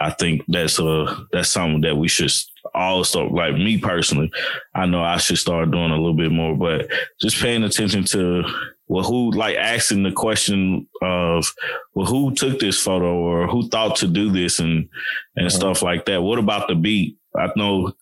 I 0.00 0.10
think 0.10 0.42
that's 0.48 0.78
uh 0.78 1.22
that's 1.32 1.48
something 1.48 1.80
that 1.82 1.96
we 1.96 2.08
should 2.08 2.30
also 2.74 3.28
like 3.28 3.54
me 3.54 3.78
personally. 3.78 4.30
I 4.74 4.86
know 4.86 5.02
I 5.02 5.16
should 5.18 5.38
start 5.38 5.70
doing 5.70 5.90
a 5.90 5.96
little 5.96 6.14
bit 6.14 6.32
more, 6.32 6.56
but 6.56 6.90
just 7.20 7.40
paying 7.40 7.62
attention 7.64 8.04
to 8.06 8.44
well, 8.86 9.04
who 9.04 9.30
like 9.30 9.56
asking 9.56 10.02
the 10.02 10.12
question 10.12 10.86
of 11.00 11.46
well, 11.94 12.06
who 12.06 12.34
took 12.34 12.58
this 12.58 12.78
photo 12.82 13.14
or 13.16 13.46
who 13.46 13.68
thought 13.68 13.96
to 13.96 14.06
do 14.06 14.30
this 14.30 14.58
and 14.58 14.88
and 15.36 15.46
Mhm. 15.48 15.52
stuff 15.52 15.82
like 15.82 16.04
that. 16.06 16.22
What 16.22 16.38
about 16.38 16.68
the 16.68 16.74
beat? 16.74 17.16
I 17.36 17.48
know 17.56 17.92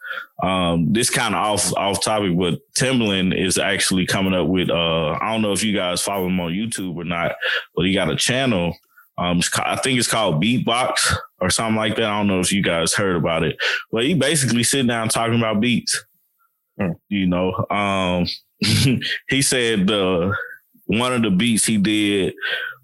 um, 0.42 0.92
this 0.92 1.08
kind 1.08 1.34
of 1.34 1.40
off 1.40 1.72
off 1.76 2.02
topic, 2.02 2.36
but 2.36 2.58
Timbaland 2.74 3.34
is 3.38 3.58
actually 3.58 4.06
coming 4.06 4.34
up 4.34 4.46
with. 4.48 4.68
Uh, 4.70 5.12
I 5.12 5.32
don't 5.32 5.40
know 5.42 5.52
if 5.52 5.62
you 5.62 5.74
guys 5.74 6.02
follow 6.02 6.26
him 6.26 6.40
on 6.40 6.52
YouTube 6.52 6.96
or 6.96 7.04
not, 7.04 7.32
but 7.76 7.86
he 7.86 7.94
got 7.94 8.10
a 8.10 8.16
channel. 8.16 8.74
Um, 9.18 9.40
I 9.56 9.76
think 9.76 9.98
it's 9.98 10.08
called 10.08 10.42
Beatbox 10.42 11.16
or 11.40 11.50
something 11.50 11.76
like 11.76 11.96
that. 11.96 12.04
I 12.04 12.18
don't 12.18 12.28
know 12.28 12.40
if 12.40 12.52
you 12.52 12.62
guys 12.62 12.94
heard 12.94 13.16
about 13.16 13.42
it, 13.42 13.56
but 13.90 14.04
he 14.04 14.14
basically 14.14 14.62
sitting 14.62 14.86
down 14.86 15.08
talking 15.08 15.38
about 15.38 15.60
beats. 15.60 16.04
Hmm. 16.80 16.92
You 17.08 17.26
know, 17.26 17.66
um, 17.70 18.26
he 19.28 19.42
said 19.42 19.86
the 19.86 20.34
one 20.86 21.12
of 21.12 21.22
the 21.22 21.30
beats 21.30 21.66
he 21.66 21.76
did 21.76 22.34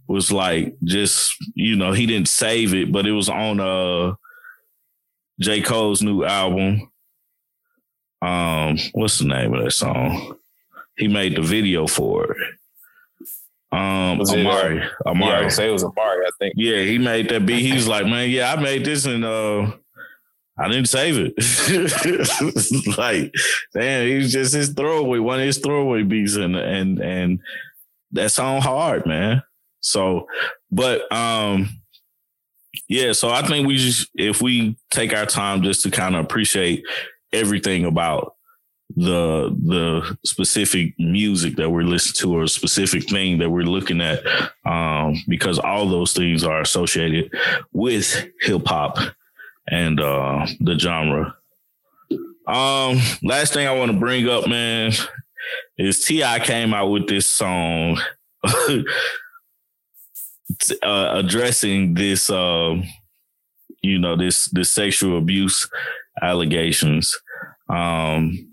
was 0.07 0.33
like 0.33 0.75
just 0.85 1.35
you 1.55 1.77
know 1.77 1.93
he 1.93 2.07
didn't 2.07 2.29
save 2.29 2.75
it, 2.75 2.93
but 2.93 3.07
it 3.07 3.13
was 3.13 3.29
on 3.29 3.61
uh 3.61 4.15
J 5.41 5.63
Cole's 5.63 6.03
new 6.03 6.25
album. 6.25 6.91
Um, 8.21 8.77
what's 8.93 9.19
the 9.19 9.27
name 9.27 9.55
of 9.55 9.63
that 9.63 9.71
song? 9.71 10.37
He 10.97 11.07
made 11.07 11.37
the 11.37 11.43
video 11.43 11.87
for 11.87 12.33
it. 12.33 12.58
Um, 13.71 14.19
Was 14.19 14.33
it, 14.33 14.47
uh, 14.47 14.51
Amari. 14.51 14.77
Yeah, 14.79 14.89
Amari. 15.07 15.51
say 15.51 15.69
it 15.69 15.73
was 15.73 15.85
Amari, 15.85 16.25
I 16.25 16.31
think. 16.39 16.55
Yeah, 16.57 16.83
he 16.83 16.99
made 16.99 17.29
that 17.29 17.45
beat. 17.45 17.61
He 17.61 17.75
was 17.75 17.87
like, 17.87 18.07
man, 18.07 18.31
yeah, 18.31 18.53
I 18.53 18.57
made 18.61 18.85
this 18.85 19.05
and 19.05 19.25
uh 19.25 19.73
I 20.61 20.67
didn't 20.69 20.89
save 20.89 21.17
it. 21.19 22.97
like, 22.99 23.33
damn, 23.75 24.09
he 24.09 24.17
was 24.17 24.33
just 24.33 24.55
his 24.55 24.71
throwaway, 24.71 25.21
one 25.21 25.39
of 25.39 25.47
his 25.47 25.59
throwaway 25.59 26.03
beats, 26.03 26.35
and 26.35 26.57
and 26.57 26.99
and 26.99 27.41
that 28.13 28.33
song 28.33 28.61
hard, 28.61 29.07
man. 29.07 29.43
So, 29.81 30.27
but 30.73 31.11
um, 31.13 31.69
yeah, 32.89 33.13
so 33.13 33.31
I 33.31 33.43
think 33.43 33.69
we 33.69 33.77
just 33.77 34.11
if 34.15 34.43
we 34.43 34.77
take 34.91 35.15
our 35.15 35.27
time 35.27 35.63
just 35.63 35.83
to 35.83 35.93
kind 35.93 36.17
of 36.17 36.25
appreciate 36.25 36.85
everything 37.33 37.85
about 37.85 38.35
the 38.97 39.55
the 39.65 40.17
specific 40.25 40.95
music 40.99 41.57
that 41.57 41.71
we're 41.71 41.83
listening 41.83 42.15
to 42.15 42.37
or 42.37 42.45
a 42.45 42.49
specific 42.49 43.09
thing 43.09 43.39
that 43.39 43.51
we're 43.51 43.63
looking 43.63 44.01
at 44.01 44.21
um 44.65 45.15
because 45.29 45.59
all 45.59 45.87
those 45.87 46.15
things 46.15 46.43
are 46.43 46.63
associated 46.63 47.31
with 47.73 48.27
hip 48.41 48.67
hop 48.67 48.99
and 49.69 50.01
uh 50.01 50.47
the 50.61 50.79
genre. 50.79 51.35
Um 52.47 52.99
last 53.23 53.53
thing 53.53 53.67
i 53.67 53.73
want 53.73 53.93
to 53.93 53.99
bring 53.99 54.27
up 54.29 54.49
man 54.49 54.93
is 55.77 56.03
T.I 56.05 56.41
came 56.41 56.73
out 56.75 56.89
with 56.89 57.09
this 57.09 57.27
song 57.27 58.01
uh, 58.45 58.83
addressing 60.83 61.95
this 61.95 62.31
um 62.31 62.85
you 63.83 63.99
know 63.99 64.17
this 64.17 64.47
this 64.47 64.71
sexual 64.71 65.19
abuse 65.19 65.69
allegations. 66.23 67.17
Um 67.69 68.49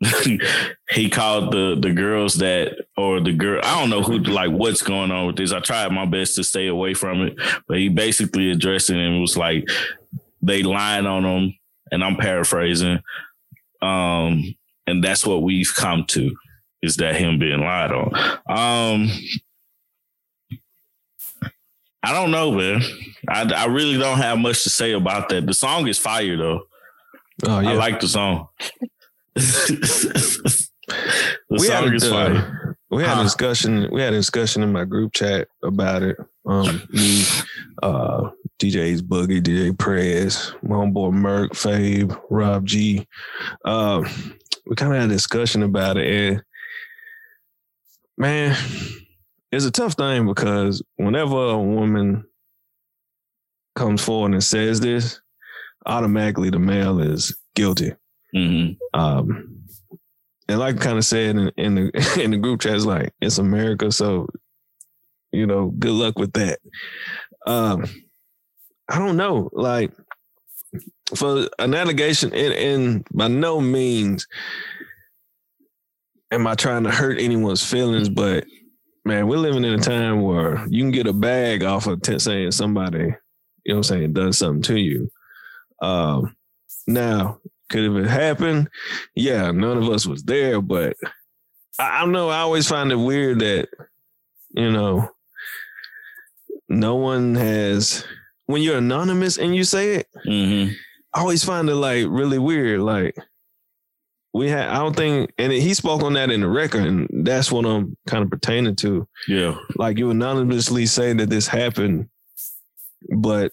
he 0.90 1.10
called 1.10 1.52
the 1.52 1.76
the 1.80 1.92
girls 1.92 2.34
that 2.34 2.86
or 2.96 3.20
the 3.20 3.32
girl 3.32 3.60
I 3.64 3.80
don't 3.80 3.90
know 3.90 4.02
who 4.02 4.18
like 4.18 4.50
what's 4.50 4.82
going 4.82 5.10
on 5.10 5.26
with 5.26 5.36
this. 5.36 5.52
I 5.52 5.58
tried 5.58 5.90
my 5.90 6.06
best 6.06 6.36
to 6.36 6.44
stay 6.44 6.68
away 6.68 6.94
from 6.94 7.22
it, 7.22 7.36
but 7.66 7.78
he 7.78 7.88
basically 7.88 8.50
addressed 8.50 8.90
it 8.90 8.96
and 8.96 9.20
was 9.20 9.36
like 9.36 9.68
they 10.40 10.62
lying 10.62 11.06
on 11.06 11.24
him, 11.24 11.58
and 11.90 12.04
I'm 12.04 12.16
paraphrasing. 12.16 13.00
Um, 13.82 14.54
and 14.86 15.02
that's 15.02 15.26
what 15.26 15.42
we've 15.42 15.72
come 15.74 16.04
to 16.08 16.34
is 16.80 16.96
that 16.96 17.16
him 17.16 17.38
being 17.38 17.60
lied 17.60 17.90
on. 17.90 18.14
Um, 18.48 19.10
I 22.02 22.12
don't 22.12 22.30
know, 22.30 22.52
man. 22.52 22.82
I 23.28 23.52
I 23.52 23.66
really 23.66 23.98
don't 23.98 24.18
have 24.18 24.38
much 24.38 24.62
to 24.62 24.70
say 24.70 24.92
about 24.92 25.28
that. 25.30 25.46
The 25.46 25.54
song 25.54 25.88
is 25.88 25.98
fire 25.98 26.36
though. 26.36 26.62
Oh 27.46 27.58
yeah. 27.58 27.70
I 27.70 27.74
like 27.74 27.98
the 27.98 28.08
song. 28.08 28.48
The 29.38 30.68
we 31.50 31.58
song 31.60 31.84
had, 31.84 31.94
is 31.94 32.04
a, 32.04 32.10
fire. 32.10 32.78
we 32.90 33.02
had 33.02 33.14
Huh. 33.14 33.20
a 33.20 33.24
discussion. 33.24 33.88
We 33.92 34.00
had 34.00 34.12
a 34.12 34.16
discussion 34.16 34.62
in 34.62 34.72
my 34.72 34.84
group 34.84 35.12
chat 35.12 35.48
about 35.62 36.02
it. 36.02 36.16
Um, 36.46 36.82
me, 36.90 37.24
uh, 37.82 38.30
DJ's 38.58 39.02
Boogie, 39.02 39.42
DJ 39.42 39.76
Prez, 39.76 40.52
my 40.62 40.76
homeboy 40.76 41.12
Merk, 41.12 41.52
Fabe, 41.52 42.18
Rob 42.30 42.64
G. 42.66 43.06
Um, 43.64 44.04
we 44.66 44.74
kind 44.76 44.92
of 44.94 45.00
had 45.00 45.10
a 45.10 45.12
discussion 45.12 45.62
about 45.62 45.96
it, 45.98 46.06
and 46.32 46.42
man, 48.16 48.56
it's 49.52 49.64
a 49.66 49.70
tough 49.70 49.94
thing 49.94 50.26
because 50.26 50.82
whenever 50.96 51.36
a 51.50 51.58
woman 51.58 52.24
comes 53.76 54.02
forward 54.02 54.32
and 54.32 54.42
says 54.42 54.80
this, 54.80 55.20
automatically 55.86 56.50
the 56.50 56.58
male 56.58 57.00
is 57.00 57.36
guilty. 57.54 57.92
Hmm 58.32 58.70
Um, 58.94 59.64
and 60.48 60.58
like 60.58 60.80
kind 60.80 60.98
of 60.98 61.04
said 61.04 61.36
in, 61.36 61.52
in 61.56 61.74
the 61.74 62.20
in 62.22 62.30
the 62.30 62.36
group 62.38 62.60
chat, 62.60 62.74
it's 62.76 62.84
like 62.84 63.12
it's 63.20 63.38
America, 63.38 63.92
so 63.92 64.28
you 65.32 65.46
know, 65.46 65.70
good 65.78 65.92
luck 65.92 66.18
with 66.18 66.32
that. 66.32 66.58
Um, 67.46 67.84
I 68.88 68.98
don't 68.98 69.16
know, 69.16 69.50
like 69.52 69.92
for 71.14 71.48
an 71.58 71.74
allegation, 71.74 72.32
and, 72.32 72.54
and 72.54 73.06
by 73.12 73.28
no 73.28 73.60
means 73.60 74.26
am 76.30 76.46
I 76.46 76.54
trying 76.54 76.84
to 76.84 76.90
hurt 76.90 77.20
anyone's 77.20 77.64
feelings, 77.64 78.08
but 78.08 78.44
man, 79.04 79.26
we're 79.26 79.38
living 79.38 79.64
in 79.64 79.74
a 79.74 79.78
time 79.78 80.22
where 80.22 80.66
you 80.68 80.82
can 80.82 80.90
get 80.90 81.06
a 81.06 81.12
bag 81.12 81.62
off 81.62 81.86
of 81.86 82.02
t- 82.02 82.18
saying 82.18 82.52
somebody, 82.52 82.98
you 83.64 83.72
know, 83.72 83.76
what 83.76 83.76
I'm 83.76 83.82
saying, 83.82 84.12
done 84.12 84.32
something 84.32 84.62
to 84.62 84.78
you. 84.78 85.10
Um, 85.80 86.36
now, 86.86 87.38
could 87.68 87.84
have 87.84 87.96
it 87.96 88.06
happened? 88.06 88.68
Yeah, 89.14 89.50
none 89.50 89.78
of 89.78 89.88
us 89.88 90.06
was 90.06 90.22
there, 90.22 90.60
but 90.60 90.96
I, 91.78 91.98
I 91.98 92.00
don't 92.00 92.12
know. 92.12 92.28
I 92.28 92.38
always 92.38 92.68
find 92.68 92.90
it 92.92 92.96
weird 92.96 93.40
that 93.40 93.68
you 94.50 94.70
know 94.70 95.10
no 96.68 96.96
one 96.96 97.34
has 97.34 98.04
when 98.46 98.62
you're 98.62 98.78
anonymous 98.78 99.38
and 99.38 99.54
you 99.54 99.64
say 99.64 99.96
it. 99.96 100.06
hmm 100.24 100.68
I 101.14 101.20
always 101.20 101.42
find 101.42 101.68
it 101.70 101.74
like 101.74 102.06
really 102.08 102.38
weird. 102.38 102.80
Like 102.80 103.16
we 104.34 104.50
had, 104.50 104.68
I 104.68 104.76
don't 104.76 104.94
think, 104.94 105.32
and 105.38 105.50
he 105.50 105.72
spoke 105.72 106.02
on 106.02 106.12
that 106.12 106.30
in 106.30 106.42
the 106.42 106.48
record, 106.48 106.84
and 106.84 107.08
that's 107.26 107.50
what 107.50 107.64
I'm 107.64 107.96
kind 108.06 108.22
of 108.22 108.30
pertaining 108.30 108.76
to. 108.76 109.08
Yeah. 109.26 109.56
Like 109.76 109.96
you 109.98 110.10
anonymously 110.10 110.84
say 110.84 111.14
that 111.14 111.30
this 111.30 111.48
happened, 111.48 112.08
but 113.16 113.52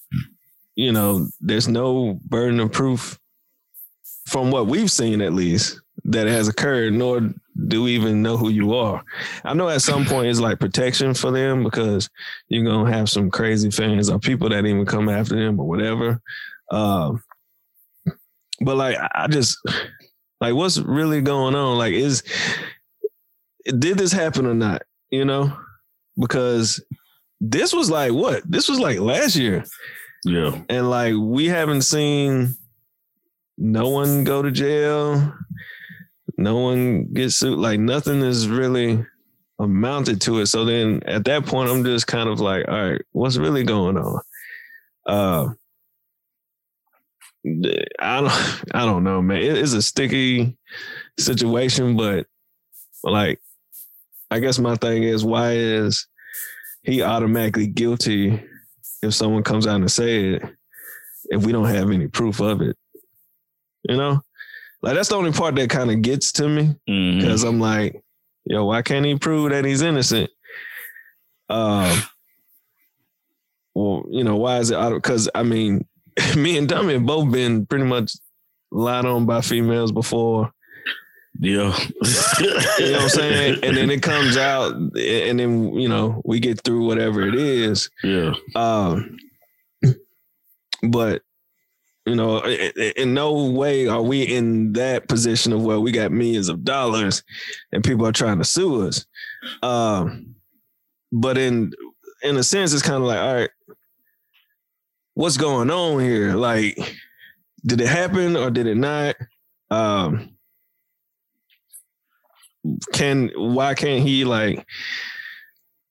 you 0.76 0.92
know, 0.92 1.28
there's 1.40 1.70
no 1.70 2.20
burden 2.26 2.60
of 2.60 2.74
proof 2.74 3.18
from 4.26 4.52
what 4.52 4.68
we've 4.68 4.92
seen, 4.92 5.22
at 5.22 5.34
least. 5.34 5.80
that 6.06 6.28
has 6.28 6.48
occurred, 6.48 6.94
nor 6.94 7.34
do 7.68 7.84
we 7.84 7.96
even 7.96 8.22
know 8.22 8.38
who 8.38 8.50
you 8.50 8.76
are. 8.76 9.04
I 9.44 9.54
know 9.54 9.70
at 9.70 9.82
some 9.82 10.06
point 10.06 10.28
it's 10.28 10.40
like 10.40 10.60
protection 10.60 11.14
for 11.14 11.32
them 11.32 11.64
because 11.64 12.10
you're 12.48 12.66
gonna 12.66 12.92
have 12.92 13.10
some 13.10 13.32
crazy 13.32 13.72
fans 13.72 14.10
or 14.10 14.20
people 14.20 14.50
that 14.50 14.66
even 14.66 14.86
come 14.86 15.10
after 15.10 15.36
them 15.36 15.60
or 15.60 15.68
whatever. 15.68 16.22
Um, 16.70 17.24
but 18.62 18.76
like 18.76 18.98
I 19.16 19.28
just 19.28 19.58
like 20.42 20.54
what's 20.54 20.78
really 20.78 21.22
going 21.22 21.56
on? 21.56 21.78
Like 21.78 21.94
is 21.94 22.24
did 23.66 23.98
this 23.98 24.12
happen 24.12 24.46
or 24.46 24.54
not? 24.54 24.84
You 25.10 25.26
know? 25.26 25.58
Because 26.20 26.84
this 27.42 27.74
was 27.74 27.90
like 27.90 28.12
what? 28.12 28.44
This 28.50 28.70
was 28.70 28.80
like 28.80 29.00
last 29.00 29.36
year. 29.36 29.66
Yeah. 30.24 30.62
And 30.70 30.90
like 30.90 31.14
we 31.18 31.48
haven't 31.48 31.82
seen 31.84 32.56
no 33.58 33.90
one 33.90 34.24
go 34.24 34.42
to 34.42 34.52
jail. 34.52 35.34
No 36.38 36.58
one 36.58 37.14
gets 37.14 37.38
sued. 37.38 37.58
Like 37.58 37.80
nothing 37.80 38.22
is 38.22 38.48
really 38.48 39.06
amounted 39.60 40.22
to 40.22 40.40
it. 40.40 40.48
So 40.48 40.66
then 40.66 41.02
at 41.06 41.26
that 41.26 41.46
point, 41.46 41.70
I'm 41.70 41.84
just 41.84 42.08
kind 42.08 42.28
of 42.28 42.40
like, 42.40 42.68
all 42.68 42.92
right, 42.92 43.02
what's 43.12 43.38
really 43.38 43.64
going 43.64 43.98
on? 43.98 44.22
Uh 45.06 45.54
I 48.02 48.22
don't 48.22 48.64
I 48.74 48.86
don't 48.86 49.04
know, 49.04 49.22
man. 49.22 49.38
It 49.38 49.58
is 49.58 49.74
a 49.74 49.82
sticky 49.82 50.58
situation, 51.20 51.96
but 51.96 52.26
like 53.04 53.40
I 54.32 54.40
guess 54.40 54.60
my 54.60 54.76
thing 54.76 55.04
is 55.04 55.24
why 55.24 55.54
is 55.54 56.08
he 56.84 57.02
automatically 57.02 57.68
guilty 57.68 58.44
if 59.02 59.14
someone 59.14 59.44
comes 59.44 59.68
out 59.68 59.76
and 59.76 59.92
say 59.92 60.34
it 60.34 60.44
if 61.26 61.46
we 61.46 61.52
don't 61.52 61.66
have 61.66 61.92
any 61.92 62.08
proof 62.08 62.42
of 62.42 62.62
it? 62.62 62.76
You 63.88 63.98
know? 63.98 64.22
Like 64.82 64.96
that's 64.96 65.10
the 65.10 65.16
only 65.16 65.32
part 65.32 65.56
that 65.56 65.70
kind 65.70 65.90
of 65.92 66.02
gets 66.02 66.32
to 66.34 66.48
me 66.48 66.76
because 66.86 67.44
Mhm. 67.44 67.48
I'm 67.48 67.60
like, 67.60 68.02
yo, 68.46 68.66
why 68.66 68.82
can't 68.82 69.06
he 69.06 69.18
prove 69.18 69.50
that 69.52 69.66
he's 69.66 69.82
innocent? 69.82 70.30
Um, 71.50 72.02
well, 73.74 74.04
you 74.10 74.24
know, 74.24 74.36
why 74.36 74.60
is 74.60 74.72
it? 74.72 74.78
Because 74.94 75.30
I 75.36 75.44
mean, 75.44 75.86
me 76.38 76.58
and 76.58 76.68
Dummy 76.68 76.94
have 76.94 77.06
both 77.06 77.32
been 77.32 77.66
pretty 77.66 77.86
much 77.86 78.14
lied 78.72 79.06
on 79.06 79.26
by 79.26 79.42
females 79.42 79.92
before. 79.92 80.52
Yeah. 81.40 81.78
You 82.78 82.92
know 82.92 82.98
what 82.98 83.02
I'm 83.04 83.10
saying? 83.10 83.60
and 83.64 83.76
then 83.78 83.90
it 83.90 84.02
comes 84.02 84.36
out, 84.38 84.74
and 84.74 85.40
then 85.40 85.74
you 85.74 85.88
know 85.90 86.22
we 86.26 86.40
get 86.40 86.62
through 86.62 86.86
whatever 86.86 87.28
it 87.28 87.36
is. 87.36 87.90
yeah. 88.04 88.34
Um, 88.56 89.18
but 90.84 91.22
you 92.06 92.16
know, 92.16 92.40
in 92.46 93.14
no 93.14 93.50
way 93.52 93.88
are 93.88 94.02
we 94.02 94.24
in 94.24 94.74
that 94.74 95.08
position 95.08 95.52
of 95.54 95.64
where 95.64 95.80
we 95.80 95.92
got 95.92 96.12
millions 96.12 96.50
of 96.50 96.64
dollars 96.64 97.24
and 97.72 97.84
people 97.84 98.06
are 98.06 98.12
trying 98.12 98.38
to 98.38 98.44
sue 98.44 98.88
us. 98.88 99.06
Um, 99.64 100.36
but 101.12 101.38
in 101.38 101.72
in 102.22 102.38
a 102.38 102.44
sense, 102.44 102.74
it's 102.74 102.82
kind 102.84 102.98
of 102.98 103.04
like, 103.04 103.20
all 103.20 103.36
right, 103.36 103.50
what's 105.16 105.38
going 105.38 105.72
on 105.72 106.00
here? 106.00 106.36
Like, 106.36 106.78
did 107.66 107.82
it 107.82 107.88
happen 107.88 108.36
or 108.36 108.50
did 108.52 108.68
it 108.68 108.78
not? 108.78 109.16
Um, 109.72 110.36
can 112.94 113.32
why 113.36 113.74
can't 113.74 114.04
he 114.04 114.26
like 114.26 114.66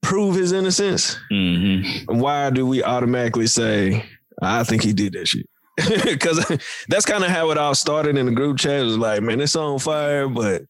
prove 0.03 0.37
his 0.37 0.53
innocence? 0.53 1.19
hmm 1.31 1.83
why 2.07 2.51
do 2.51 2.67
we 2.67 2.83
automatically 2.85 3.47
say, 3.47 4.05
I 4.41 4.63
think 4.65 4.83
he 4.83 4.93
did 4.93 5.15
that 5.15 5.27
shit? 5.29 5.49
Because 6.05 6.45
that's 6.89 7.05
kind 7.05 7.25
of 7.25 7.31
how 7.31 7.51
it 7.51 7.59
all 7.59 7.75
started 7.75 8.17
in 8.17 8.27
the 8.27 8.33
group 8.33 8.59
chat. 8.59 8.81
It 8.81 8.85
was 8.85 8.99
like, 8.99 9.23
man, 9.23 9.41
it's 9.41 9.57
on 9.57 9.79
fire, 9.79 10.29
but 10.29 10.63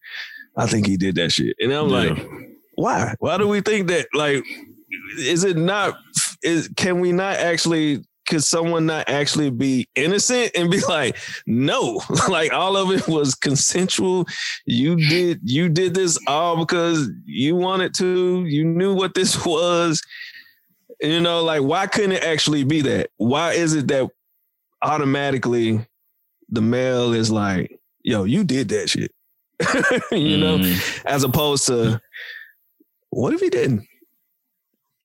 I 0.56 0.66
think 0.66 0.86
he 0.86 0.96
did 0.96 1.16
that 1.16 1.32
shit. 1.32 1.56
And 1.60 1.72
I'm 1.72 1.88
like, 1.88 2.26
why? 2.76 3.14
Why 3.18 3.36
do 3.36 3.48
we 3.48 3.60
think 3.60 3.88
that? 3.88 4.08
Like, 4.14 4.44
is 5.18 5.44
it 5.44 5.56
not? 5.56 5.96
Is 6.42 6.68
can 6.76 7.00
we 7.00 7.12
not 7.12 7.36
actually? 7.36 8.04
Could 8.26 8.42
someone 8.42 8.86
not 8.86 9.10
actually 9.10 9.50
be 9.50 9.86
innocent 9.94 10.52
and 10.54 10.70
be 10.70 10.80
like, 10.80 11.18
no, 11.46 12.00
like 12.28 12.54
all 12.54 12.74
of 12.74 12.90
it 12.90 13.06
was 13.06 13.34
consensual. 13.34 14.24
You 14.64 14.96
did 14.96 15.40
you 15.42 15.68
did 15.68 15.94
this 15.94 16.18
all 16.26 16.56
because 16.56 17.10
you 17.26 17.56
wanted 17.56 17.94
to. 17.96 18.44
You 18.46 18.64
knew 18.64 18.94
what 18.94 19.14
this 19.14 19.44
was. 19.46 20.02
You 21.00 21.20
know, 21.20 21.42
like 21.42 21.62
why 21.62 21.86
couldn't 21.86 22.12
it 22.12 22.24
actually 22.24 22.64
be 22.64 22.80
that? 22.82 23.10
Why 23.18 23.52
is 23.52 23.74
it 23.74 23.88
that 23.88 24.08
automatically 24.84 25.84
the 26.50 26.60
male 26.60 27.12
is 27.12 27.30
like, 27.30 27.78
yo, 28.02 28.24
you 28.24 28.44
did 28.44 28.68
that 28.68 28.88
shit. 28.90 29.10
you 30.12 30.36
know, 30.36 30.58
Mhm. 30.58 31.04
as 31.06 31.24
opposed 31.24 31.66
to 31.66 32.00
what 33.10 33.32
if 33.32 33.40
he 33.40 33.48
didn't? 33.50 33.86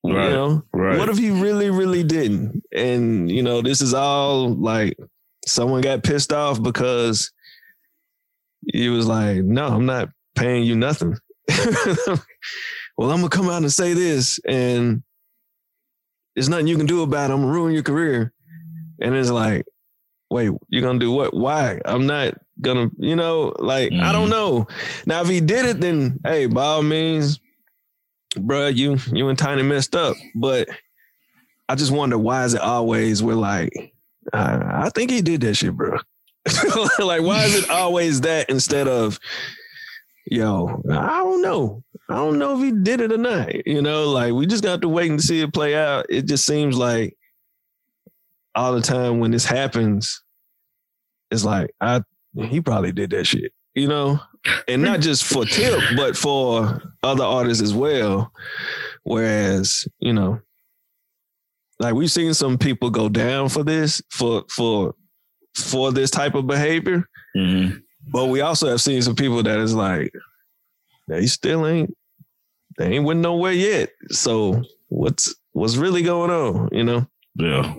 Right, 0.04 0.30
You 0.30 0.36
know, 0.36 0.64
right. 0.74 0.98
what 0.98 1.10
if 1.10 1.18
he 1.18 1.30
really, 1.30 1.70
really 1.70 2.04
didn't? 2.04 2.64
And 2.74 3.30
you 3.32 3.44
know, 3.44 3.62
this 3.62 3.82
is 3.82 3.94
all 3.94 4.54
like 4.56 4.98
someone 5.46 5.82
got 5.82 6.04
pissed 6.04 6.32
off 6.34 6.62
because 6.62 7.32
he 8.74 8.90
was 8.90 9.06
like, 9.08 9.44
"No, 9.44 9.68
I'm 9.68 9.86
not 9.86 10.10
paying 10.36 10.64
you 10.64 10.76
nothing." 10.76 11.18
well, 12.98 13.12
I'm 13.12 13.18
gonna 13.22 13.30
come 13.30 13.50
out 13.50 13.62
and 13.62 13.72
say 13.72 13.94
this, 13.94 14.40
and 14.48 15.04
there's 16.36 16.50
nothing 16.50 16.68
you 16.68 16.78
can 16.78 16.86
do 16.86 17.02
about 17.04 17.30
it. 17.30 17.34
I'm 17.34 17.42
gonna 17.42 17.52
ruin 17.54 17.74
your 17.74 17.84
career. 17.84 18.34
And 19.02 19.16
it's 19.16 19.30
like, 19.30 19.66
wait, 20.30 20.52
you're 20.70 20.82
gonna 20.82 21.00
do 21.00 21.12
what? 21.12 21.34
Why? 21.34 21.80
I'm 21.86 22.06
not 22.06 22.36
gonna, 22.62 22.90
you 22.98 23.16
know, 23.16 23.54
like 23.60 23.92
I 23.94 24.12
don't 24.12 24.28
Mhm. 24.28 24.32
know. 24.32 24.68
Now, 25.06 25.22
if 25.22 25.28
he 25.30 25.40
did 25.42 25.66
it, 25.66 25.80
then 25.82 26.20
hey, 26.26 26.46
by 26.48 26.64
all 26.64 26.84
means, 26.84 27.40
bruh, 28.36 28.76
you 28.76 28.98
you 29.14 29.30
and 29.30 29.38
Tiny 29.38 29.64
messed 29.64 29.96
up. 29.96 30.16
But 30.36 30.68
I 31.68 31.76
just 31.76 31.92
wonder 31.92 32.18
why 32.18 32.44
is 32.46 32.54
it 32.54 32.62
always 32.62 33.22
we're 33.24 33.36
like, 33.36 33.72
I, 34.34 34.86
I 34.86 34.90
think 34.90 35.12
he 35.12 35.22
did 35.22 35.42
that 35.42 35.56
shit, 35.56 35.76
bro. 35.76 35.98
like, 37.00 37.22
why 37.22 37.46
is 37.46 37.56
it 37.56 37.70
always 37.70 38.22
that 38.22 38.50
instead 38.50 38.88
of, 38.88 39.20
yo, 40.26 40.82
I 40.92 41.20
don't 41.20 41.42
know. 41.42 41.84
I 42.10 42.16
don't 42.16 42.40
know 42.40 42.58
if 42.58 42.64
he 42.64 42.72
did 42.72 43.02
it 43.02 43.12
or 43.12 43.18
not. 43.18 43.68
You 43.68 43.82
know, 43.84 44.10
like 44.12 44.34
we 44.34 44.46
just 44.48 44.64
got 44.64 44.82
to 44.82 44.90
wait 44.90 45.12
and 45.12 45.22
see 45.22 45.42
it 45.42 45.54
play 45.54 45.76
out. 45.76 46.08
It 46.10 46.26
just 46.26 46.46
seems 46.46 46.76
like 46.76 47.16
all 48.60 48.74
the 48.74 48.82
time 48.82 49.20
when 49.20 49.32
this 49.32 49.46
happens, 49.46 50.22
it's 51.32 51.46
like 51.46 51.72
I 51.80 52.02
he 52.36 52.60
probably 52.62 52.92
did 52.92 53.10
that 53.12 53.26
shit. 53.26 53.54
You 53.76 53.88
know, 53.88 54.20
and 54.68 54.82
not 54.82 55.00
just 55.00 55.24
for 55.24 55.46
Tip, 55.46 55.80
but 55.96 56.18
for 56.18 56.82
other 57.04 57.24
artists 57.24 57.64
as 57.64 57.74
well. 57.74 58.32
Whereas, 59.04 59.88
you 60.00 60.12
know, 60.12 60.40
like 61.80 61.94
we've 61.94 62.12
seen 62.12 62.34
some 62.34 62.58
people 62.58 62.90
go 62.90 63.08
down 63.08 63.48
for 63.50 63.64
this 63.64 64.02
for 64.10 64.44
for 64.50 64.96
for 65.56 65.92
this 65.92 66.12
type 66.12 66.36
of 66.36 66.46
behavior, 66.48 67.08
Mhm. 67.38 67.82
but 68.12 68.26
we 68.26 68.42
also 68.42 68.68
have 68.70 68.82
seen 68.82 69.02
some 69.02 69.16
people 69.16 69.42
that 69.44 69.60
is 69.60 69.74
like 69.74 70.12
they 71.08 71.26
still 71.28 71.66
ain't 71.66 71.96
they 72.78 72.94
ain't 72.96 73.06
went 73.06 73.22
nowhere 73.22 73.54
yet. 73.54 73.92
So 74.10 74.62
what's 74.90 75.34
what's 75.54 75.76
really 75.78 76.02
going 76.04 76.32
on? 76.32 76.70
You 76.74 76.84
know. 76.84 77.08
Yeah. 77.36 77.74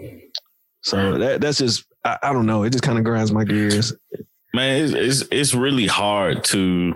So 0.83 1.19
that 1.19 1.41
that's 1.41 1.59
just 1.59 1.85
I, 2.05 2.19
I 2.23 2.33
don't 2.33 2.47
know. 2.47 2.63
It 2.63 2.71
just 2.71 2.85
kind 2.85 2.99
of 2.99 3.05
grinds 3.05 3.33
my 3.33 3.45
gears. 3.45 3.93
man, 4.55 4.83
it's, 4.83 4.93
it's 4.93 5.29
it's 5.31 5.55
really 5.55 5.87
hard 5.87 6.45
to, 6.45 6.95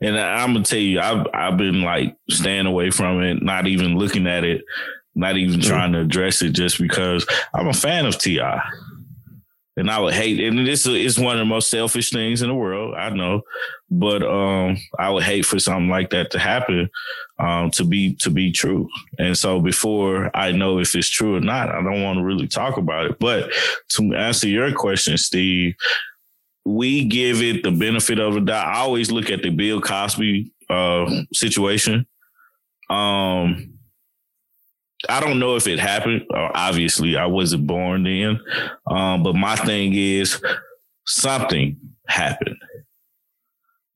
and 0.00 0.18
I'm 0.18 0.52
gonna 0.52 0.64
tell 0.64 0.78
you, 0.78 1.00
I've 1.00 1.26
I've 1.34 1.56
been 1.56 1.82
like 1.82 2.16
staying 2.30 2.66
away 2.66 2.90
from 2.90 3.22
it, 3.22 3.42
not 3.42 3.66
even 3.66 3.96
looking 3.98 4.26
at 4.26 4.44
it, 4.44 4.64
not 5.14 5.36
even 5.36 5.60
trying 5.60 5.92
to 5.92 6.00
address 6.00 6.42
it, 6.42 6.50
just 6.50 6.78
because 6.78 7.26
I'm 7.54 7.68
a 7.68 7.74
fan 7.74 8.06
of 8.06 8.18
T.I, 8.18 8.60
and 9.76 9.90
I 9.90 9.98
would 9.98 10.14
hate, 10.14 10.40
and 10.40 10.66
this 10.66 10.86
is 10.86 11.18
one 11.18 11.36
of 11.36 11.40
the 11.40 11.44
most 11.44 11.70
selfish 11.70 12.10
things 12.10 12.42
in 12.42 12.48
the 12.48 12.54
world, 12.54 12.94
I 12.96 13.10
know, 13.10 13.42
but 13.90 14.22
um, 14.22 14.76
I 14.98 15.10
would 15.10 15.22
hate 15.22 15.44
for 15.44 15.58
something 15.58 15.88
like 15.88 16.10
that 16.10 16.30
to 16.30 16.38
happen, 16.38 16.88
um, 17.38 17.70
to 17.72 17.84
be 17.84 18.14
to 18.16 18.30
be 18.30 18.52
true, 18.52 18.88
and 19.18 19.36
so 19.36 19.60
before 19.60 20.30
I 20.34 20.52
know 20.52 20.78
if 20.78 20.94
it's 20.94 21.10
true 21.10 21.36
or 21.36 21.40
not, 21.40 21.68
I 21.68 21.82
don't 21.82 22.02
want 22.02 22.18
to 22.18 22.24
really 22.24 22.48
talk 22.48 22.76
about 22.76 23.06
it. 23.06 23.18
But 23.18 23.52
to 23.90 24.14
answer 24.14 24.48
your 24.48 24.72
question, 24.72 25.18
Steve 25.18 25.74
we 26.66 27.04
give 27.04 27.42
it 27.42 27.62
the 27.62 27.70
benefit 27.70 28.18
of 28.18 28.34
the 28.34 28.40
doubt. 28.40 28.66
I 28.66 28.80
always 28.80 29.12
look 29.12 29.30
at 29.30 29.40
the 29.40 29.50
Bill 29.50 29.80
Cosby 29.80 30.52
uh, 30.68 31.22
situation. 31.32 32.06
Um, 32.90 33.75
I 35.08 35.20
don't 35.20 35.38
know 35.38 35.56
if 35.56 35.66
it 35.66 35.78
happened. 35.78 36.22
Uh, 36.32 36.50
obviously, 36.54 37.16
I 37.16 37.26
wasn't 37.26 37.66
born 37.66 38.04
then. 38.04 38.40
Um, 38.86 39.22
but 39.22 39.34
my 39.34 39.56
thing 39.56 39.92
is 39.94 40.40
something 41.06 41.76
happened. 42.06 42.56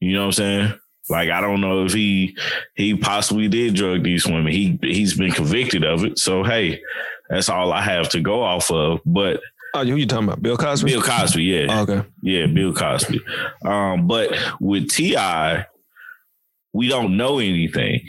You 0.00 0.12
know 0.14 0.20
what 0.20 0.26
I'm 0.26 0.32
saying? 0.32 0.74
Like 1.08 1.30
I 1.30 1.40
don't 1.40 1.60
know 1.60 1.84
if 1.84 1.92
he 1.92 2.36
he 2.74 2.96
possibly 2.96 3.48
did 3.48 3.74
drug 3.74 4.04
these 4.04 4.26
women. 4.26 4.52
He 4.52 4.78
he's 4.82 5.14
been 5.16 5.32
convicted 5.32 5.84
of 5.84 6.04
it. 6.04 6.18
So 6.18 6.44
hey, 6.44 6.80
that's 7.28 7.48
all 7.48 7.72
I 7.72 7.82
have 7.82 8.08
to 8.10 8.20
go 8.20 8.42
off 8.42 8.70
of. 8.70 9.00
But 9.04 9.40
Oh, 9.72 9.84
who 9.84 9.94
you 9.96 10.06
talking 10.06 10.24
about? 10.26 10.42
Bill 10.42 10.56
Cosby. 10.56 10.90
Bill 10.90 11.02
Cosby, 11.02 11.44
yeah, 11.44 11.66
Oh, 11.70 11.82
okay. 11.82 12.04
yeah, 12.22 12.46
Bill 12.46 12.72
Cosby. 12.74 13.20
Um, 13.64 14.08
but 14.08 14.32
with 14.60 14.88
T.I, 14.90 15.66
we 16.72 16.88
don't 16.88 17.16
know 17.16 17.38
anything. 17.38 18.00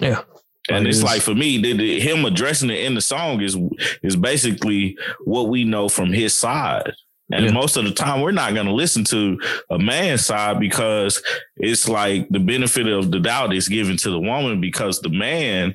Yeah. 0.00 0.22
And 0.70 0.86
it's 0.86 1.02
like 1.02 1.20
for 1.20 1.34
me, 1.34 1.58
the, 1.60 1.72
the- 1.74 2.00
him 2.00 2.24
addressing 2.24 2.70
it 2.70 2.80
in 2.84 2.94
the 2.94 3.02
song 3.02 3.40
is 3.42 3.56
is 4.02 4.16
basically 4.16 4.96
what 5.24 5.48
we 5.48 5.64
know 5.64 5.88
from 5.88 6.12
his 6.12 6.34
side. 6.34 6.92
And 7.32 7.46
Yeah. 7.46 7.52
most 7.52 7.76
of 7.76 7.84
the 7.84 7.90
time, 7.92 8.20
we're 8.20 8.32
not 8.32 8.54
going 8.54 8.66
to 8.66 8.72
listen 8.72 9.02
to 9.04 9.38
a 9.70 9.78
man's 9.78 10.24
side 10.26 10.60
because 10.60 11.22
it's 11.56 11.88
like 11.88 12.28
the 12.28 12.38
benefit 12.40 12.86
of 12.86 13.10
the 13.10 13.20
doubt 13.20 13.54
is 13.54 13.68
given 13.68 13.96
to 13.98 14.10
the 14.10 14.20
woman 14.20 14.60
because 14.60 15.00
the 15.00 15.08
man, 15.08 15.74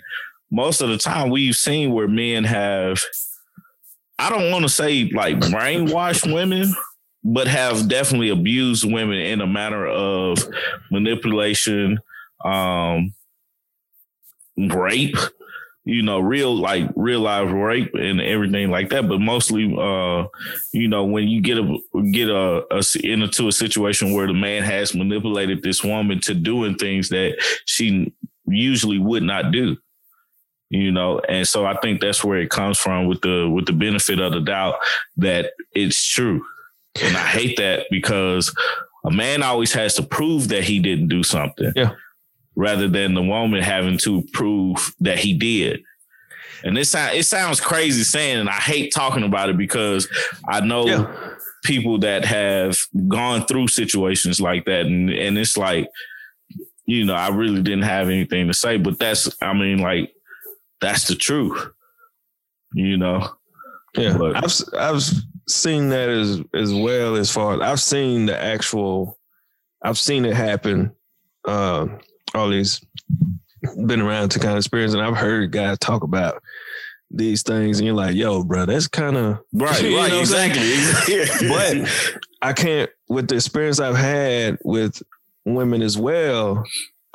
most 0.52 0.82
of 0.82 0.90
the 0.90 0.98
time, 0.98 1.30
we've 1.30 1.56
seen 1.56 1.92
where 1.92 2.08
men 2.08 2.44
have, 2.44 3.02
I 4.20 4.30
don't 4.30 4.52
want 4.52 4.64
to 4.64 4.70
say 4.70 5.10
like 5.14 5.38
brainwashed 5.40 6.32
women, 6.32 6.74
but 7.24 7.48
have 7.48 7.88
definitely 7.90 8.30
abused 8.30 8.86
women 8.86 9.18
in 9.18 9.42
a 9.42 9.48
matter 9.48 9.88
of 9.88 10.38
manipulation, 10.92 12.00
um, 12.46 13.14
rape, 14.68 15.16
you 15.86 16.02
know, 16.02 16.20
real 16.20 16.56
like 16.56 16.90
real 16.96 17.22
life 17.22 17.52
rape 17.52 17.94
and 17.96 18.22
everything 18.22 18.70
like 18.70 18.90
that. 18.90 19.08
But 19.08 19.20
mostly, 19.20 19.66
uh, 19.80 20.28
you 20.74 20.88
know, 20.88 21.06
when 21.06 21.28
you 21.28 21.42
get 21.42 21.58
a 21.58 21.78
get 22.12 22.30
a, 22.30 22.66
a 22.72 22.84
into 23.04 23.48
a 23.48 23.52
situation 23.52 24.14
where 24.14 24.28
the 24.28 24.34
man 24.34 24.64
has 24.64 24.94
manipulated 24.94 25.64
this 25.64 25.84
woman 25.84 26.20
to 26.22 26.34
doing 26.34 26.76
things 26.76 27.10
that 27.10 27.38
she 27.66 28.14
usually 28.46 29.00
would 29.00 29.24
not 29.24 29.52
do. 29.52 29.78
You 30.72 30.92
know, 30.92 31.20
and 31.28 31.48
so 31.48 31.66
I 31.66 31.76
think 31.80 32.00
that's 32.00 32.24
where 32.24 32.38
it 32.38 32.52
comes 32.52 32.78
from 32.78 33.08
with 33.08 33.22
the 33.22 33.50
with 33.50 33.66
the 33.66 33.74
benefit 33.74 34.20
of 34.20 34.34
the 34.34 34.42
doubt 34.42 34.76
that 35.18 35.54
it's 35.74 36.06
true. 36.06 36.46
And 37.02 37.18
I 37.18 37.26
hate 37.26 37.58
that 37.58 37.88
because 37.90 38.54
a 39.04 39.12
man 39.12 39.42
always 39.42 39.74
has 39.74 39.96
to 39.96 40.04
prove 40.04 40.50
that 40.50 40.64
he 40.64 40.80
didn't 40.80 41.08
do 41.08 41.24
something. 41.24 41.72
Yeah. 41.76 41.94
Rather 42.56 42.88
than 42.88 43.14
the 43.14 43.22
woman 43.22 43.62
having 43.62 43.98
to 44.00 44.24
prove 44.34 44.94
that 45.00 45.18
he 45.20 45.34
did. 45.34 45.82
And 46.64 46.78
it 46.78 46.86
sounds 46.86 47.16
it 47.16 47.24
sounds 47.24 47.62
crazy 47.62 48.04
saying, 48.04 48.38
and 48.38 48.50
I 48.50 48.54
hate 48.60 48.94
talking 48.94 49.24
about 49.24 49.50
it 49.50 49.58
because 49.58 50.10
I 50.48 50.60
know 50.60 50.86
Yeah. 50.88 51.30
people 51.64 52.00
that 52.00 52.26
have 52.26 52.78
gone 53.08 53.46
through 53.46 53.70
situations 53.70 54.42
like 54.42 54.66
that, 54.66 54.86
and 54.86 55.10
and 55.10 55.38
it's 55.38 55.56
like, 55.56 55.88
you 56.86 57.06
know, 57.06 57.14
I 57.14 57.30
really 57.30 57.62
didn't 57.62 57.84
have 57.84 58.10
anything 58.10 58.48
to 58.48 58.54
say, 58.54 58.76
but 58.78 59.00
that's, 59.00 59.34
I 59.42 59.54
mean, 59.54 59.78
like, 59.80 60.12
that's 60.82 61.08
the 61.08 61.16
truth, 61.16 61.70
you 62.74 62.98
know. 62.98 63.36
Yeah, 63.96 64.18
But- 64.18 64.36
I've 64.44 64.54
I've 64.96 65.04
seen 65.48 65.90
that 65.90 66.10
as 66.10 66.42
as 66.54 66.74
well 66.74 67.16
as 67.16 67.32
far 67.32 67.54
as 67.54 67.62
I've 67.62 67.80
seen 67.80 68.26
the 68.26 68.38
actual. 68.38 69.18
I've 69.82 69.98
seen 69.98 70.26
it 70.26 70.36
happen. 70.36 70.92
Uh, 71.46 71.88
all 72.34 72.50
these 72.50 72.82
been 73.86 74.02
around 74.02 74.30
to 74.30 74.40
kind 74.40 74.52
of 74.52 74.58
experience, 74.58 74.94
and 74.94 75.02
I've 75.02 75.18
heard 75.18 75.52
guys 75.52 75.78
talk 75.80 76.04
about 76.04 76.42
these 77.12 77.44
things, 77.44 77.80
and 77.80 77.86
you're 77.88 77.96
like, 77.96 78.16
"Yo, 78.16 78.44
bro, 78.44 78.66
that's 78.66 78.88
kind 78.88 79.18
of 79.18 79.40
Right, 79.54 79.82
You 79.84 79.98
right, 79.98 80.14
exactly. 80.14 81.50
But 81.50 81.90
I 82.42 82.54
can't 82.54 82.90
with 83.08 83.28
the 83.28 83.36
experience 83.36 83.80
I've 83.80 83.98
had 83.98 84.58
with 84.64 85.02
women 85.46 85.82
as 85.82 85.98
well. 85.98 86.64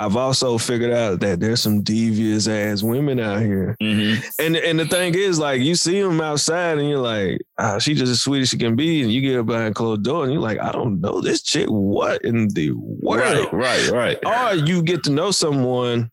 I've 0.01 0.17
also 0.17 0.59
figured 0.59 0.93
out 0.93 1.21
that 1.21 1.39
there's 1.39 1.61
some 1.63 1.83
devious 1.83 2.49
ass 2.49 2.83
women 2.83 3.21
out 3.21 3.41
here. 3.41 3.77
Mhm. 3.81 4.25
And 4.41 4.57
and 4.57 4.81
the 4.81 4.87
thing 4.87 5.15
is, 5.15 5.39
like, 5.39 5.61
you 5.61 5.77
see 5.77 6.01
them 6.03 6.21
outside, 6.21 6.79
and 6.79 6.89
you're 6.89 6.99
like, 6.99 7.41
ah, 7.59 7.79
she 7.79 7.95
just 7.95 8.11
as 8.11 8.21
sweet 8.23 8.43
as 8.43 8.49
she 8.49 8.59
can 8.59 8.75
be, 8.75 9.03
and 9.03 9.13
you 9.13 9.21
get 9.21 9.47
behind 9.47 9.77
closed 9.77 10.03
door, 10.03 10.25
and 10.25 10.33
you're 10.33 10.43
like, 10.43 10.59
I 10.59 10.73
don't 10.73 11.01
know 11.01 11.21
this 11.21 11.43
chick. 11.43 11.69
What 11.69 12.25
in 12.25 12.49
the 12.49 12.73
world? 12.73 13.49
right, 13.53 13.89
right, 13.91 14.19
right. 14.25 14.27
Or 14.27 14.57
you 14.57 14.83
get 14.83 15.05
to 15.05 15.13
know 15.13 15.31
someone, 15.31 16.11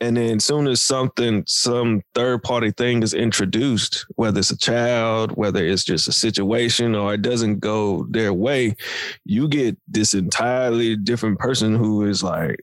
and 0.00 0.16
then 0.16 0.38
soon 0.38 0.68
as 0.68 0.80
something, 0.80 1.42
some 1.48 2.02
third 2.14 2.44
party 2.44 2.70
thing 2.70 3.02
is 3.02 3.12
introduced, 3.12 4.06
whether 4.14 4.38
it's 4.38 4.52
a 4.52 4.56
child, 4.56 5.32
whether 5.32 5.64
it's 5.66 5.84
just 5.84 6.06
a 6.06 6.12
situation, 6.12 6.94
or 6.94 7.14
it 7.14 7.22
doesn't 7.22 7.58
go 7.58 8.06
their 8.10 8.32
way, 8.32 8.76
you 9.24 9.48
get 9.48 9.76
this 9.88 10.14
entirely 10.14 10.94
different 10.96 11.40
person 11.40 11.74
who 11.74 12.06
is 12.06 12.22
like, 12.22 12.60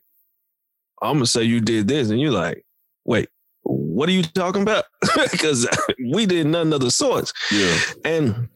I'm 1.01 1.13
gonna 1.15 1.25
say 1.25 1.43
you 1.43 1.59
did 1.61 1.87
this, 1.87 2.09
and 2.09 2.19
you're 2.19 2.31
like, 2.31 2.65
wait, 3.05 3.29
what 3.63 4.09
are 4.09 4.13
you 4.13 4.23
talking 4.23 4.61
about? 4.61 4.85
Because 5.31 5.67
we 6.11 6.25
did 6.25 6.47
nothing 6.47 6.73
of 6.73 6.81
the 6.81 6.91
sorts. 6.91 7.33
Yeah, 7.51 7.77
And 8.05 8.49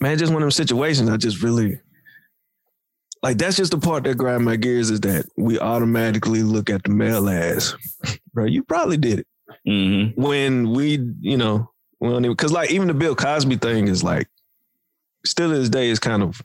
man, 0.00 0.18
just 0.18 0.32
one 0.32 0.42
of 0.42 0.46
them 0.46 0.50
situations 0.50 1.08
I 1.10 1.16
just 1.16 1.42
really 1.42 1.80
like 3.22 3.36
that's 3.38 3.56
just 3.56 3.72
the 3.72 3.78
part 3.78 4.04
that 4.04 4.16
grind 4.16 4.44
my 4.44 4.56
gears 4.56 4.90
is 4.90 5.00
that 5.00 5.26
we 5.36 5.58
automatically 5.58 6.42
look 6.42 6.70
at 6.70 6.82
the 6.84 6.90
male 6.90 7.28
as, 7.28 7.74
bro, 8.32 8.46
you 8.46 8.62
probably 8.64 8.96
did 8.96 9.20
it. 9.20 9.26
hmm 9.66 10.20
When 10.20 10.70
we, 10.72 10.98
you 11.20 11.36
know, 11.36 11.70
when 11.98 12.22
because 12.22 12.52
like 12.52 12.70
even 12.70 12.88
the 12.88 12.94
Bill 12.94 13.14
Cosby 13.14 13.56
thing 13.56 13.88
is 13.88 14.02
like 14.02 14.28
still 15.26 15.50
to 15.50 15.58
this 15.58 15.68
day 15.68 15.90
is 15.90 15.98
kind 15.98 16.22
of 16.22 16.40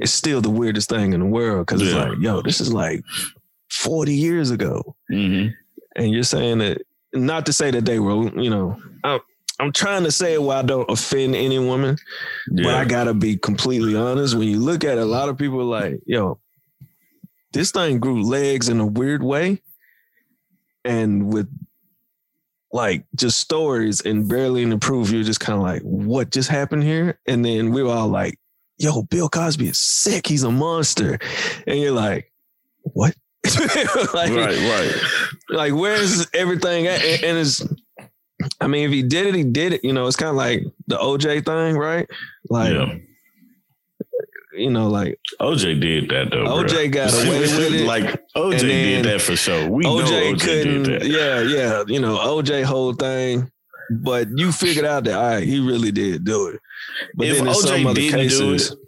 it's 0.00 0.12
still 0.12 0.40
the 0.40 0.50
weirdest 0.50 0.88
thing 0.88 1.12
in 1.12 1.20
the 1.20 1.26
world 1.26 1.66
because 1.66 1.80
it's 1.82 1.92
like, 2.10 2.18
yo, 2.18 2.42
this 2.42 2.60
is 2.60 2.72
like 2.72 3.02
40 3.80 4.14
years 4.14 4.50
ago 4.50 4.96
hmm 5.08 5.48
and 5.96 6.12
you're 6.12 6.22
saying 6.22 6.58
that 6.58 6.82
not 7.12 7.46
to 7.46 7.52
say 7.52 7.70
that 7.70 7.84
they 7.84 7.98
were, 7.98 8.30
you 8.40 8.50
know, 8.50 8.80
I'm, 9.04 9.20
I'm 9.58 9.72
trying 9.72 10.04
to 10.04 10.12
say 10.12 10.34
it 10.34 10.42
while 10.42 10.58
I 10.58 10.62
don't 10.62 10.88
offend 10.90 11.34
any 11.34 11.58
woman, 11.58 11.98
but 12.50 12.74
I 12.74 12.84
gotta 12.84 13.14
be 13.14 13.36
completely 13.36 13.96
honest. 13.96 14.34
When 14.34 14.48
you 14.48 14.58
look 14.58 14.84
at 14.84 14.98
it, 14.98 15.02
a 15.02 15.04
lot 15.04 15.28
of 15.28 15.36
people 15.36 15.60
are 15.60 15.64
like, 15.64 16.00
yo, 16.06 16.38
this 17.52 17.70
thing 17.72 17.98
grew 17.98 18.22
legs 18.22 18.68
in 18.68 18.80
a 18.80 18.86
weird 18.86 19.22
way, 19.22 19.60
and 20.84 21.32
with 21.32 21.48
like 22.72 23.04
just 23.16 23.38
stories 23.38 24.00
and 24.00 24.28
barely 24.28 24.62
an 24.62 24.78
proof, 24.78 25.10
you're 25.10 25.24
just 25.24 25.40
kind 25.40 25.56
of 25.56 25.62
like, 25.62 25.82
what 25.82 26.30
just 26.30 26.48
happened 26.48 26.84
here? 26.84 27.18
And 27.26 27.44
then 27.44 27.72
we 27.72 27.82
were 27.82 27.90
all 27.92 28.08
like, 28.08 28.38
yo, 28.78 29.02
Bill 29.02 29.28
Cosby 29.28 29.68
is 29.68 29.80
sick. 29.80 30.26
He's 30.26 30.44
a 30.44 30.50
monster, 30.50 31.18
and 31.66 31.78
you're 31.78 31.92
like, 31.92 32.32
what? 32.82 33.14
like, 34.14 34.30
right, 34.30 34.58
right. 34.58 34.94
like 35.48 35.74
where's 35.74 36.26
everything 36.34 36.86
at? 36.86 37.02
And 37.02 37.38
it's 37.38 37.62
I 38.60 38.66
mean, 38.66 38.84
if 38.84 38.92
he 38.92 39.02
did 39.02 39.26
it, 39.26 39.34
he 39.34 39.44
did 39.44 39.72
it. 39.72 39.84
You 39.84 39.92
know, 39.92 40.06
it's 40.06 40.16
kind 40.16 40.30
of 40.30 40.36
like 40.36 40.62
the 40.86 40.96
OJ 40.96 41.44
thing, 41.44 41.76
right? 41.76 42.08
Like, 42.48 42.72
yeah, 42.72 42.94
you 44.52 44.70
know, 44.70 44.88
like 44.88 45.18
OJ 45.40 45.80
did 45.80 46.08
that 46.10 46.30
though. 46.30 46.44
bro. 46.44 46.64
OJ 46.64 46.92
got 46.92 47.12
away 47.12 47.40
with 47.40 47.74
it. 47.74 47.86
like 47.86 48.04
OJ 48.36 48.60
did 48.60 49.04
that 49.06 49.20
for 49.20 49.36
sure. 49.36 49.68
We 49.68 49.84
know 49.84 50.02
OJ 50.02 50.34
OJ 50.34 50.40
couldn't, 50.40 50.82
did 50.84 51.02
that. 51.02 51.08
yeah, 51.08 51.40
yeah, 51.40 51.84
you 51.86 52.00
know, 52.00 52.16
OJ 52.18 52.64
whole 52.64 52.92
thing. 52.94 53.50
But 53.92 54.28
you 54.36 54.52
figured 54.52 54.84
out 54.84 55.04
that 55.04 55.14
all 55.14 55.30
right, 55.30 55.42
he 55.42 55.58
really 55.58 55.90
did 55.90 56.24
do 56.24 56.48
it. 56.48 56.60
But 57.14 57.26
If 57.26 57.36
then 57.38 57.46
OJ 57.46 57.84
other 57.84 57.94
didn't 57.94 57.94
do 57.94 58.10
cases, 58.10 58.70
it, 58.70 58.78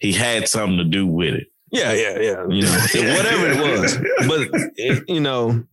he 0.00 0.12
had 0.12 0.48
something 0.48 0.78
to 0.78 0.84
do 0.84 1.06
with 1.06 1.34
it. 1.34 1.46
Yeah, 1.74 1.92
yeah, 1.92 2.18
yeah, 2.18 2.46
you 2.48 2.62
know, 2.62 3.14
whatever 3.16 3.46
it 3.50 3.80
was. 3.80 3.98
But 4.28 4.48
it, 4.76 5.04
you 5.08 5.20
know, 5.20 5.64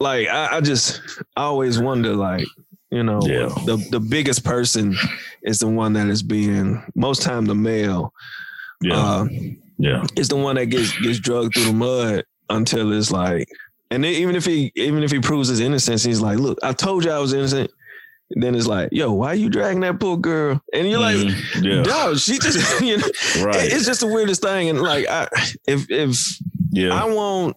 like 0.00 0.28
I, 0.28 0.56
I 0.56 0.60
just 0.60 1.00
I 1.36 1.42
always 1.42 1.78
wonder, 1.80 2.14
like, 2.14 2.46
you 2.90 3.02
know, 3.02 3.20
Yeah. 3.22 3.48
the 3.66 3.76
the 3.90 4.00
biggest 4.00 4.44
person 4.44 4.94
is 5.42 5.58
the 5.58 5.68
one 5.68 5.92
that 5.94 6.08
is 6.08 6.22
being 6.22 6.82
most 6.94 7.22
time 7.22 7.46
the 7.46 7.54
male. 7.54 8.12
Yeah, 8.80 8.96
Uh, 8.96 9.26
yeah, 9.78 10.04
is 10.16 10.28
the 10.28 10.36
one 10.36 10.56
that 10.56 10.66
gets 10.66 10.96
gets 11.00 11.18
drugged 11.18 11.54
through 11.54 11.64
the 11.64 11.72
mud 11.72 12.24
until 12.50 12.92
it's 12.92 13.10
like, 13.10 13.48
and 13.90 14.04
then 14.04 14.12
even 14.14 14.36
if 14.36 14.44
he 14.44 14.70
even 14.76 15.02
if 15.02 15.10
he 15.10 15.18
proves 15.20 15.48
his 15.48 15.60
innocence, 15.60 16.04
he's 16.04 16.20
like, 16.20 16.38
look, 16.38 16.58
I 16.62 16.72
told 16.72 17.04
you 17.04 17.10
I 17.10 17.18
was 17.18 17.32
innocent. 17.32 17.70
Then 18.30 18.54
it's 18.54 18.66
like, 18.66 18.90
yo, 18.92 19.12
why 19.12 19.28
are 19.28 19.34
you 19.34 19.48
dragging 19.48 19.80
that 19.80 19.98
poor 20.00 20.16
girl? 20.16 20.60
And 20.74 20.88
you're 20.88 21.00
like, 21.00 21.16
Mhm. 21.16 21.64
yeah, 21.64 21.82
dog, 21.82 22.18
she 22.18 22.38
just, 22.38 22.80
you 22.82 22.98
know, 22.98 23.06
right, 23.44 23.72
it's 23.72 23.86
just 23.86 24.00
the 24.00 24.06
weirdest 24.06 24.42
thing. 24.42 24.68
And 24.68 24.80
like, 24.80 25.06
I, 25.08 25.28
if 25.66 25.90
if 25.90 26.16
yeah, 26.70 26.92
I 26.92 27.06
won't, 27.06 27.56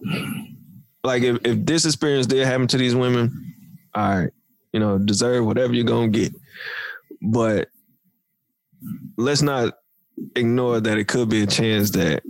like, 1.04 1.22
if 1.22 1.38
if 1.44 1.64
this 1.66 1.84
experience 1.84 2.26
did 2.26 2.46
happen 2.46 2.66
to 2.68 2.78
these 2.78 2.94
women, 2.94 3.30
all 3.94 4.18
right, 4.20 4.30
you 4.72 4.80
know, 4.80 4.98
deserve 4.98 5.44
whatever 5.44 5.72
you're 5.74 5.84
gonna 5.84 6.08
get, 6.08 6.32
but 7.20 7.68
let's 9.18 9.42
not 9.42 9.74
ignore 10.36 10.80
that 10.80 10.98
it 10.98 11.08
could 11.08 11.28
be 11.28 11.42
a 11.42 11.46
chance 11.46 11.90
that 11.90 12.22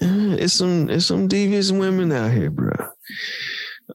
eh, 0.00 0.36
it's 0.38 0.54
some 0.54 0.88
it's 0.88 1.06
some 1.06 1.28
devious 1.28 1.70
women 1.72 2.10
out 2.12 2.30
here, 2.30 2.50
bro. 2.50 2.72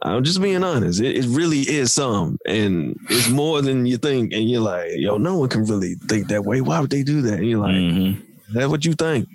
I'm 0.01 0.23
just 0.23 0.41
being 0.41 0.63
honest. 0.63 1.01
It, 1.01 1.17
it 1.17 1.25
really 1.27 1.61
is 1.61 1.91
some, 1.93 2.37
and 2.45 2.95
it's 3.09 3.29
more 3.29 3.61
than 3.61 3.85
you 3.85 3.97
think. 3.97 4.33
And 4.33 4.49
you're 4.49 4.61
like, 4.61 4.91
yo, 4.95 5.17
no 5.17 5.37
one 5.37 5.49
can 5.49 5.65
really 5.65 5.95
think 6.07 6.27
that 6.27 6.43
way. 6.45 6.61
Why 6.61 6.79
would 6.79 6.89
they 6.89 7.03
do 7.03 7.21
that? 7.23 7.39
And 7.39 7.49
you're 7.49 7.59
like, 7.59 7.75
Mhm. 7.75 8.21
that's 8.53 8.67
what 8.67 8.85
you 8.85 8.93
think. 8.93 9.27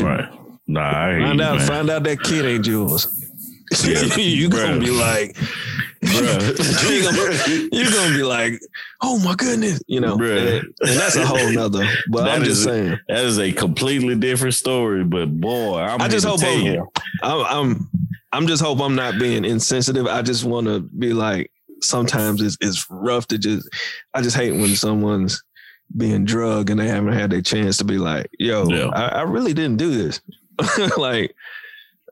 Right. 0.00 0.28
Nah, 0.66 0.80
I 1.08 1.18
Find 1.20 1.38
you, 1.38 1.44
out, 1.44 1.56
man. 1.58 1.66
find 1.66 1.90
out 1.90 2.02
that 2.04 2.22
kid 2.22 2.44
ain't 2.44 2.66
yours. 2.66 3.06
Yeah. 3.84 4.02
you 4.16 4.48
gonna 4.48 4.78
Bruh. 4.78 4.80
be 4.80 4.90
like, 4.90 5.36
you're, 6.02 7.02
gonna, 7.02 7.68
you're 7.72 7.90
gonna 7.90 8.16
be 8.16 8.22
like, 8.22 8.60
oh 9.02 9.18
my 9.20 9.34
goodness, 9.34 9.80
you 9.86 10.00
know, 10.00 10.14
and, 10.14 10.22
and, 10.22 10.64
that's 10.80 11.16
a 11.16 11.26
whole 11.26 11.52
nother. 11.52 11.86
But 12.08 12.24
that 12.24 12.36
I'm 12.36 12.44
just 12.44 12.58
is, 12.60 12.64
saying 12.64 12.98
that 13.08 13.24
is 13.24 13.38
a 13.38 13.52
completely 13.52 14.14
different 14.16 14.54
story. 14.54 15.04
But 15.04 15.26
boy, 15.40 15.78
I'm 15.78 16.00
i 16.00 16.08
just 16.08 16.26
hope 16.26 16.40
you. 16.42 16.88
I'm, 17.22 17.44
I'm, 17.46 17.90
I'm 18.32 18.46
just 18.46 18.62
hope 18.62 18.80
I'm 18.80 18.94
not 18.94 19.18
being 19.18 19.44
insensitive. 19.44 20.06
I 20.06 20.22
just 20.22 20.44
want 20.44 20.66
to 20.66 20.80
be 20.80 21.12
like, 21.12 21.50
sometimes 21.82 22.42
it's 22.42 22.56
it's 22.60 22.86
rough 22.90 23.26
to 23.28 23.38
just. 23.38 23.68
I 24.14 24.22
just 24.22 24.36
hate 24.36 24.52
when 24.52 24.74
someone's 24.76 25.42
being 25.96 26.24
drugged 26.24 26.70
and 26.70 26.78
they 26.78 26.88
haven't 26.88 27.12
had 27.12 27.30
their 27.30 27.42
chance 27.42 27.76
to 27.78 27.84
be 27.84 27.98
like, 27.98 28.30
yo, 28.38 28.68
yeah. 28.68 28.88
I, 28.88 29.08
I 29.08 29.22
really 29.22 29.54
didn't 29.54 29.78
do 29.78 29.90
this. 29.90 30.20
like, 30.96 31.34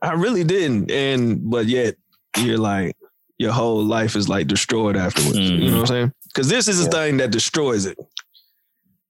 I 0.02 0.12
really 0.12 0.44
didn't. 0.44 0.90
And 0.90 1.48
but 1.50 1.66
yet 1.66 1.96
you're 2.38 2.58
like, 2.58 2.96
your 3.38 3.52
whole 3.52 3.84
life 3.84 4.16
is 4.16 4.28
like 4.28 4.48
destroyed 4.48 4.96
afterwards. 4.96 5.38
Mm-hmm. 5.38 5.62
You 5.62 5.70
know 5.70 5.76
what 5.76 5.80
I'm 5.82 5.86
saying? 5.86 6.12
Because 6.26 6.48
this 6.48 6.68
is 6.68 6.78
the 6.78 6.84
yeah. 6.84 7.04
thing 7.04 7.16
that 7.18 7.30
destroys 7.30 7.86
it. 7.86 7.96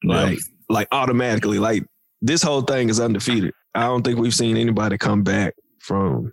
Like, 0.04 0.34
yeah. 0.34 0.44
like 0.68 0.88
automatically. 0.92 1.59
Like 1.59 1.84
this 2.20 2.42
whole 2.42 2.62
thing 2.62 2.90
is 2.90 3.00
undefeated. 3.00 3.54
I 3.74 3.84
don't 3.84 4.02
think 4.02 4.18
we've 4.18 4.34
seen 4.34 4.56
anybody 4.56 4.98
come 4.98 5.22
back 5.22 5.54
from 5.78 6.32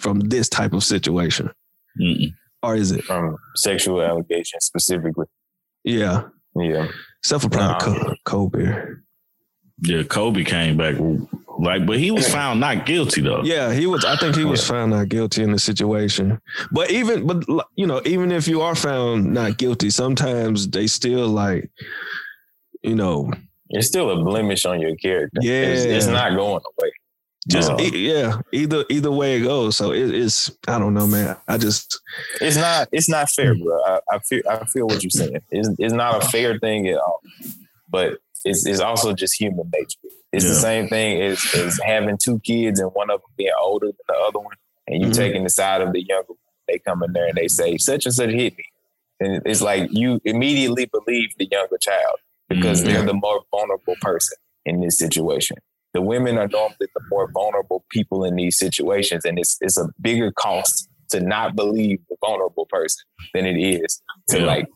from 0.00 0.20
this 0.20 0.48
type 0.48 0.72
of 0.72 0.82
situation. 0.82 1.50
Mm-mm. 2.00 2.34
Or 2.62 2.74
is 2.76 2.90
it 2.90 3.04
from 3.04 3.36
sexual 3.56 4.02
allegations 4.02 4.64
specifically? 4.64 5.26
Yeah. 5.84 6.24
Yeah. 6.56 6.88
Except 7.22 7.42
for 7.42 7.50
probably 7.50 7.98
nah. 7.98 8.14
Kobe. 8.24 8.84
Yeah, 9.82 10.02
Kobe 10.02 10.44
came 10.44 10.76
back 10.76 10.96
like, 11.58 11.86
but 11.86 11.98
he 11.98 12.10
was 12.10 12.28
found 12.32 12.60
not 12.60 12.86
guilty 12.86 13.20
though. 13.20 13.42
Yeah, 13.42 13.72
he 13.72 13.86
was. 13.86 14.04
I 14.04 14.16
think 14.16 14.36
he 14.36 14.44
was 14.44 14.66
found 14.66 14.92
not 14.92 15.08
guilty 15.08 15.42
in 15.42 15.52
the 15.52 15.58
situation. 15.58 16.40
But 16.70 16.90
even, 16.90 17.26
but 17.26 17.44
you 17.76 17.86
know, 17.86 18.00
even 18.04 18.32
if 18.32 18.48
you 18.48 18.60
are 18.62 18.74
found 18.74 19.32
not 19.32 19.58
guilty, 19.58 19.90
sometimes 19.90 20.68
they 20.68 20.86
still 20.86 21.28
like, 21.28 21.70
you 22.82 22.94
know, 22.94 23.30
it's 23.68 23.88
still 23.88 24.10
a 24.10 24.24
blemish 24.24 24.64
on 24.64 24.80
your 24.80 24.96
character. 24.96 25.40
Yeah, 25.42 25.62
it's, 25.62 25.84
it's 25.84 26.06
not 26.06 26.34
going 26.34 26.60
away. 26.78 26.92
Just 27.48 27.70
uh, 27.70 27.76
yeah, 27.78 28.40
either 28.52 28.84
either 28.90 29.10
way 29.10 29.36
it 29.36 29.44
goes. 29.44 29.76
So 29.76 29.92
it, 29.92 30.14
it's 30.14 30.50
I 30.68 30.78
don't 30.78 30.92
know, 30.92 31.06
man. 31.06 31.36
I 31.48 31.56
just 31.56 31.98
it's 32.40 32.56
not 32.56 32.88
it's 32.92 33.08
not 33.08 33.30
fair, 33.30 33.54
bro. 33.54 33.82
I, 33.84 34.00
I 34.12 34.18
feel 34.18 34.42
I 34.48 34.64
feel 34.66 34.86
what 34.86 35.02
you're 35.02 35.10
saying. 35.10 35.40
It's 35.50 35.70
it's 35.78 35.94
not 35.94 36.22
a 36.22 36.28
fair 36.28 36.58
thing 36.58 36.86
at 36.88 36.98
all. 36.98 37.22
But 37.88 38.18
it's, 38.44 38.66
it's 38.66 38.80
also 38.80 39.12
just 39.12 39.40
human 39.40 39.70
nature. 39.72 39.98
It's 40.32 40.44
yeah. 40.44 40.50
the 40.50 40.56
same 40.56 40.88
thing 40.88 41.20
as, 41.22 41.44
as 41.54 41.80
having 41.84 42.18
two 42.22 42.38
kids 42.40 42.78
and 42.78 42.90
one 42.94 43.10
of 43.10 43.20
them 43.20 43.30
being 43.36 43.52
older 43.60 43.86
than 43.86 43.96
the 44.06 44.14
other 44.14 44.38
one, 44.38 44.54
and 44.86 45.00
you 45.00 45.08
mm-hmm. 45.08 45.12
taking 45.12 45.44
the 45.44 45.50
side 45.50 45.80
of 45.80 45.92
the 45.92 46.04
younger 46.06 46.28
one. 46.28 46.36
They 46.68 46.78
come 46.78 47.02
in 47.02 47.12
there 47.12 47.26
and 47.26 47.36
they 47.36 47.48
say, 47.48 47.76
such 47.78 48.06
and 48.06 48.14
such 48.14 48.30
hit 48.30 48.56
me. 48.56 48.64
And 49.18 49.42
it's 49.44 49.60
like 49.60 49.88
you 49.90 50.20
immediately 50.24 50.86
believe 50.86 51.30
the 51.36 51.48
younger 51.50 51.78
child 51.78 52.16
because 52.48 52.82
mm-hmm. 52.82 52.92
they're 52.92 53.06
the 53.06 53.14
more 53.14 53.42
vulnerable 53.50 53.96
person 54.00 54.38
in 54.64 54.80
this 54.80 54.98
situation. 54.98 55.56
The 55.92 56.02
women 56.02 56.38
are 56.38 56.48
normally 56.48 56.76
the 56.80 57.00
more 57.10 57.30
vulnerable 57.32 57.84
people 57.90 58.24
in 58.24 58.36
these 58.36 58.58
situations, 58.58 59.24
and 59.24 59.38
it's 59.38 59.56
it's 59.60 59.78
a 59.78 59.88
bigger 60.00 60.30
cost 60.32 60.88
to 61.10 61.20
not 61.20 61.56
believe 61.56 62.00
the 62.08 62.16
vulnerable 62.20 62.66
person 62.66 63.04
than 63.34 63.46
it 63.46 63.58
is 63.58 64.00
to 64.28 64.40
yeah. 64.40 64.46
like 64.46 64.68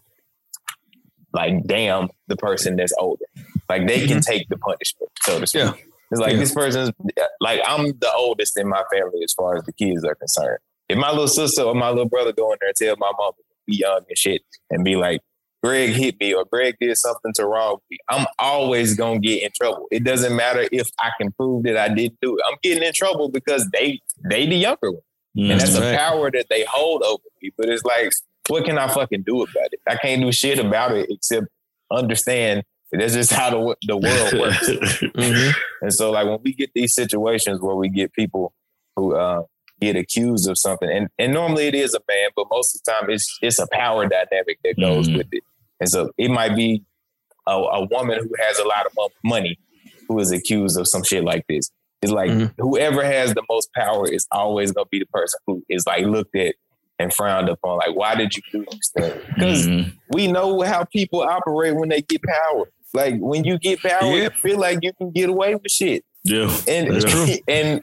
like 1.32 1.64
damn 1.66 2.08
the 2.28 2.36
person 2.36 2.76
that's 2.76 2.92
older. 2.98 3.24
Like 3.68 3.86
they 3.86 4.06
can 4.06 4.18
mm-hmm. 4.18 4.32
take 4.32 4.48
the 4.48 4.58
punishment, 4.58 5.10
so 5.22 5.40
to 5.40 5.46
speak. 5.46 5.62
Yeah. 5.62 5.72
It's 6.10 6.20
like 6.20 6.32
yeah. 6.32 6.38
this 6.38 6.54
person's 6.54 6.90
like 7.40 7.60
I'm 7.66 7.86
the 7.86 8.12
oldest 8.16 8.58
in 8.58 8.68
my 8.68 8.82
family 8.92 9.22
as 9.24 9.32
far 9.32 9.56
as 9.56 9.64
the 9.64 9.72
kids 9.72 10.04
are 10.04 10.14
concerned. 10.14 10.58
If 10.88 10.98
my 10.98 11.10
little 11.10 11.28
sister 11.28 11.62
or 11.62 11.74
my 11.74 11.88
little 11.88 12.08
brother 12.08 12.32
go 12.32 12.52
in 12.52 12.58
there 12.60 12.68
and 12.68 12.76
tell 12.76 12.96
my 12.98 13.10
mom 13.18 13.32
be 13.66 13.76
young 13.76 14.00
and 14.08 14.18
shit 14.18 14.42
and 14.70 14.84
be 14.84 14.96
like, 14.96 15.22
Greg 15.64 15.90
hit 15.90 16.20
me 16.20 16.34
or 16.34 16.44
Greg 16.44 16.76
did 16.80 16.96
something 16.96 17.32
to 17.34 17.46
wrong 17.46 17.78
me, 17.90 17.98
I'm 18.08 18.26
always 18.38 18.94
gonna 18.94 19.20
get 19.20 19.42
in 19.42 19.50
trouble. 19.54 19.86
It 19.90 20.04
doesn't 20.04 20.36
matter 20.36 20.68
if 20.70 20.88
I 21.00 21.10
can 21.18 21.32
prove 21.32 21.62
that 21.64 21.76
I 21.76 21.88
didn't 21.88 22.18
do 22.20 22.36
it. 22.36 22.42
I'm 22.46 22.56
getting 22.62 22.82
in 22.82 22.92
trouble 22.92 23.28
because 23.28 23.68
they 23.72 24.00
they 24.28 24.46
the 24.46 24.56
younger 24.56 24.92
one. 24.92 25.00
Mm, 25.36 25.50
and 25.52 25.60
that's 25.60 25.78
right. 25.78 25.94
a 25.94 25.98
power 25.98 26.30
that 26.30 26.46
they 26.50 26.64
hold 26.64 27.02
over 27.02 27.22
me. 27.42 27.50
But 27.56 27.68
it's 27.68 27.84
like 27.84 28.10
what 28.48 28.64
can 28.64 28.78
I 28.78 28.88
fucking 28.88 29.22
do 29.22 29.42
about 29.42 29.72
it? 29.72 29.80
I 29.88 29.96
can't 29.96 30.20
do 30.20 30.30
shit 30.32 30.58
about 30.58 30.92
it 30.92 31.06
except 31.10 31.46
understand 31.90 32.64
that's 32.98 33.14
just 33.14 33.32
how 33.32 33.50
the, 33.50 33.76
the 33.86 33.96
world 33.96 34.32
works. 34.40 34.68
mm-hmm. 34.68 35.50
And 35.82 35.92
so, 35.92 36.10
like, 36.10 36.26
when 36.26 36.38
we 36.42 36.52
get 36.52 36.70
these 36.74 36.94
situations 36.94 37.60
where 37.60 37.74
we 37.74 37.88
get 37.88 38.12
people 38.12 38.52
who 38.96 39.14
uh, 39.14 39.42
get 39.80 39.96
accused 39.96 40.48
of 40.48 40.58
something, 40.58 40.88
and, 40.88 41.08
and 41.18 41.32
normally 41.32 41.66
it 41.66 41.74
is 41.74 41.94
a 41.94 42.00
man, 42.08 42.30
but 42.36 42.46
most 42.50 42.76
of 42.76 42.82
the 42.84 42.92
time 42.92 43.10
it's 43.10 43.38
it's 43.42 43.58
a 43.58 43.66
power 43.72 44.06
dynamic 44.06 44.58
that 44.64 44.78
goes 44.78 45.08
mm-hmm. 45.08 45.18
with 45.18 45.28
it. 45.32 45.42
And 45.80 45.88
so 45.88 46.10
it 46.16 46.30
might 46.30 46.56
be 46.56 46.82
a, 47.46 47.52
a, 47.52 47.86
woman 47.86 48.18
who 48.20 48.30
has 48.38 48.58
a 48.58 48.64
lot 48.66 48.86
of 48.86 49.10
money 49.22 49.58
who 50.08 50.18
is 50.18 50.30
accused 50.30 50.78
of 50.78 50.88
some 50.88 51.02
shit 51.02 51.24
like 51.24 51.44
this. 51.48 51.70
It's 52.02 52.12
like 52.12 52.30
mm-hmm. 52.30 52.62
whoever 52.62 53.02
has 53.02 53.34
the 53.34 53.42
most 53.48 53.72
power 53.74 54.06
is 54.06 54.26
always 54.30 54.72
gonna 54.72 54.86
be 54.90 54.98
the 54.98 55.06
person 55.06 55.40
who 55.46 55.62
is 55.68 55.86
like 55.86 56.04
looked 56.04 56.36
at 56.36 56.54
and 56.98 57.12
frowned 57.12 57.48
upon. 57.48 57.78
Like, 57.78 57.96
why 57.96 58.14
did 58.14 58.34
you 58.36 58.42
do 58.52 58.64
this 58.70 58.90
thing? 58.96 59.20
Because 59.34 59.66
mm-hmm. 59.66 59.90
we 60.10 60.30
know 60.30 60.60
how 60.62 60.84
people 60.84 61.22
operate 61.22 61.74
when 61.76 61.88
they 61.88 62.02
get 62.02 62.22
power. 62.22 62.68
Like 62.92 63.16
when 63.18 63.44
you 63.44 63.58
get 63.58 63.80
power, 63.80 64.14
yeah. 64.14 64.24
you 64.24 64.30
feel 64.30 64.58
like 64.58 64.78
you 64.82 64.92
can 64.92 65.10
get 65.10 65.28
away 65.28 65.54
with 65.54 65.70
shit. 65.70 66.04
Yeah, 66.24 66.54
and 66.68 66.94
that's 66.94 67.04
true. 67.04 67.34
and 67.48 67.82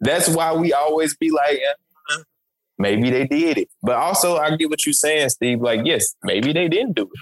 that's 0.00 0.28
why 0.28 0.52
we 0.54 0.72
always 0.72 1.16
be 1.16 1.30
like, 1.30 1.60
maybe 2.80 3.10
they 3.10 3.26
did 3.26 3.58
it. 3.58 3.68
But 3.82 3.96
also, 3.96 4.36
I 4.36 4.56
get 4.56 4.70
what 4.70 4.84
you're 4.84 4.92
saying, 4.92 5.28
Steve. 5.28 5.60
Like, 5.60 5.82
yes, 5.84 6.16
maybe 6.24 6.52
they 6.52 6.66
didn't 6.68 6.96
do 6.96 7.02
it, 7.02 7.20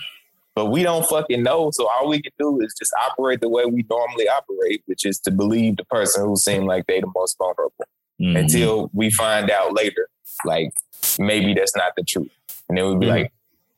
but 0.54 0.66
we 0.66 0.82
don't 0.82 1.06
fucking 1.06 1.42
know. 1.42 1.70
So 1.72 1.88
all 1.88 2.08
we 2.08 2.22
can 2.22 2.32
do 2.38 2.60
is 2.60 2.74
just 2.78 2.92
operate 3.06 3.40
the 3.40 3.48
way 3.48 3.64
we 3.66 3.84
normally 3.90 4.28
operate, 4.28 4.82
which 4.86 5.04
is 5.04 5.18
to 5.20 5.30
believe 5.30 5.76
the 5.76 5.84
person 5.84 6.24
who 6.24 6.36
seemed 6.36 6.66
like 6.66 6.86
they 6.86 7.00
the 7.00 7.10
most 7.14 7.36
vulnerable. 7.36 7.86
Mm-hmm. 8.20 8.36
Until 8.36 8.90
we 8.92 9.10
find 9.10 9.48
out 9.48 9.74
later, 9.74 10.08
like 10.44 10.70
maybe 11.18 11.54
that's 11.54 11.76
not 11.76 11.92
the 11.96 12.02
truth. 12.02 12.30
And 12.68 12.76
then 12.76 12.88
we'd 12.88 13.00
be 13.00 13.06
mm-hmm. 13.06 13.16
like, 13.16 13.32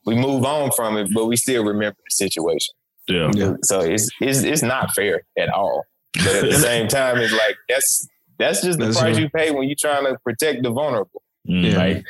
we 0.05 0.15
move 0.15 0.45
on 0.45 0.71
from 0.71 0.97
it, 0.97 1.09
but 1.13 1.25
we 1.27 1.35
still 1.37 1.63
remember 1.63 1.97
the 2.03 2.11
situation. 2.11 2.73
Yeah. 3.07 3.31
yeah. 3.35 3.53
So 3.63 3.81
it's, 3.81 4.09
it's 4.19 4.41
it's 4.41 4.63
not 4.63 4.93
fair 4.95 5.23
at 5.37 5.49
all. 5.49 5.85
But 6.13 6.35
at 6.35 6.41
the 6.45 6.53
same 6.69 6.87
time, 6.87 7.17
it's 7.17 7.33
like 7.33 7.57
that's 7.69 8.07
that's 8.39 8.63
just 8.63 8.79
the 8.79 8.85
that's 8.85 8.99
price 8.99 9.17
you 9.17 9.29
pay 9.29 9.51
when 9.51 9.67
you're 9.67 9.75
trying 9.79 10.05
to 10.05 10.17
protect 10.23 10.63
the 10.63 10.71
vulnerable. 10.71 11.20
Mm-hmm. 11.47 11.77
Like, 11.77 12.05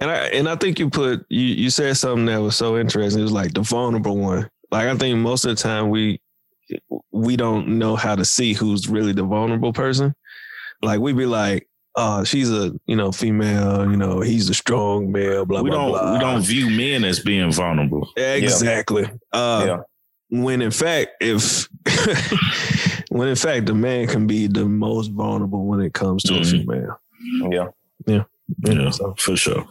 and 0.00 0.10
I 0.10 0.16
and 0.26 0.48
I 0.48 0.56
think 0.56 0.78
you 0.78 0.90
put 0.90 1.24
you 1.28 1.40
you 1.40 1.70
said 1.70 1.96
something 1.96 2.26
that 2.26 2.40
was 2.40 2.56
so 2.56 2.76
interesting. 2.78 3.20
It 3.20 3.24
was 3.24 3.32
like 3.32 3.54
the 3.54 3.62
vulnerable 3.62 4.16
one. 4.16 4.50
Like 4.70 4.86
I 4.86 4.96
think 4.96 5.18
most 5.18 5.44
of 5.44 5.56
the 5.56 5.62
time 5.62 5.90
we 5.90 6.20
we 7.12 7.36
don't 7.36 7.78
know 7.78 7.96
how 7.96 8.14
to 8.14 8.24
see 8.24 8.52
who's 8.52 8.88
really 8.88 9.12
the 9.12 9.22
vulnerable 9.22 9.72
person. 9.72 10.14
Like 10.82 11.00
we'd 11.00 11.16
be 11.16 11.26
like, 11.26 11.68
uh, 11.94 12.24
she's 12.24 12.50
a 12.50 12.72
you 12.86 12.96
know 12.96 13.10
female, 13.12 13.90
you 13.90 13.96
know 13.96 14.20
he's 14.20 14.50
a 14.50 14.54
strong 14.54 15.10
male. 15.10 15.46
Blah 15.46 15.62
we 15.62 15.70
blah 15.70 15.78
don't 15.78 15.90
blah. 15.90 16.12
we 16.12 16.18
don't 16.18 16.42
view 16.42 16.68
men 16.68 17.04
as 17.04 17.20
being 17.20 17.50
vulnerable. 17.50 18.08
Exactly. 18.16 19.02
Yeah. 19.02 19.40
Uh, 19.40 19.64
yeah. 19.66 20.42
When 20.42 20.60
in 20.60 20.72
fact, 20.72 21.12
if 21.20 21.68
when 23.10 23.28
in 23.28 23.36
fact 23.36 23.66
the 23.66 23.74
man 23.74 24.08
can 24.08 24.26
be 24.26 24.46
the 24.46 24.66
most 24.66 25.12
vulnerable 25.12 25.64
when 25.64 25.80
it 25.80 25.94
comes 25.94 26.22
to 26.24 26.34
mm-hmm. 26.34 26.42
a 26.42 26.44
female. 26.44 27.00
Yeah. 27.50 27.66
Yeah. 28.06 28.24
Yeah, 28.64 28.72
yeah 28.72 28.90
so. 28.90 29.14
for 29.18 29.36
sure. 29.36 29.66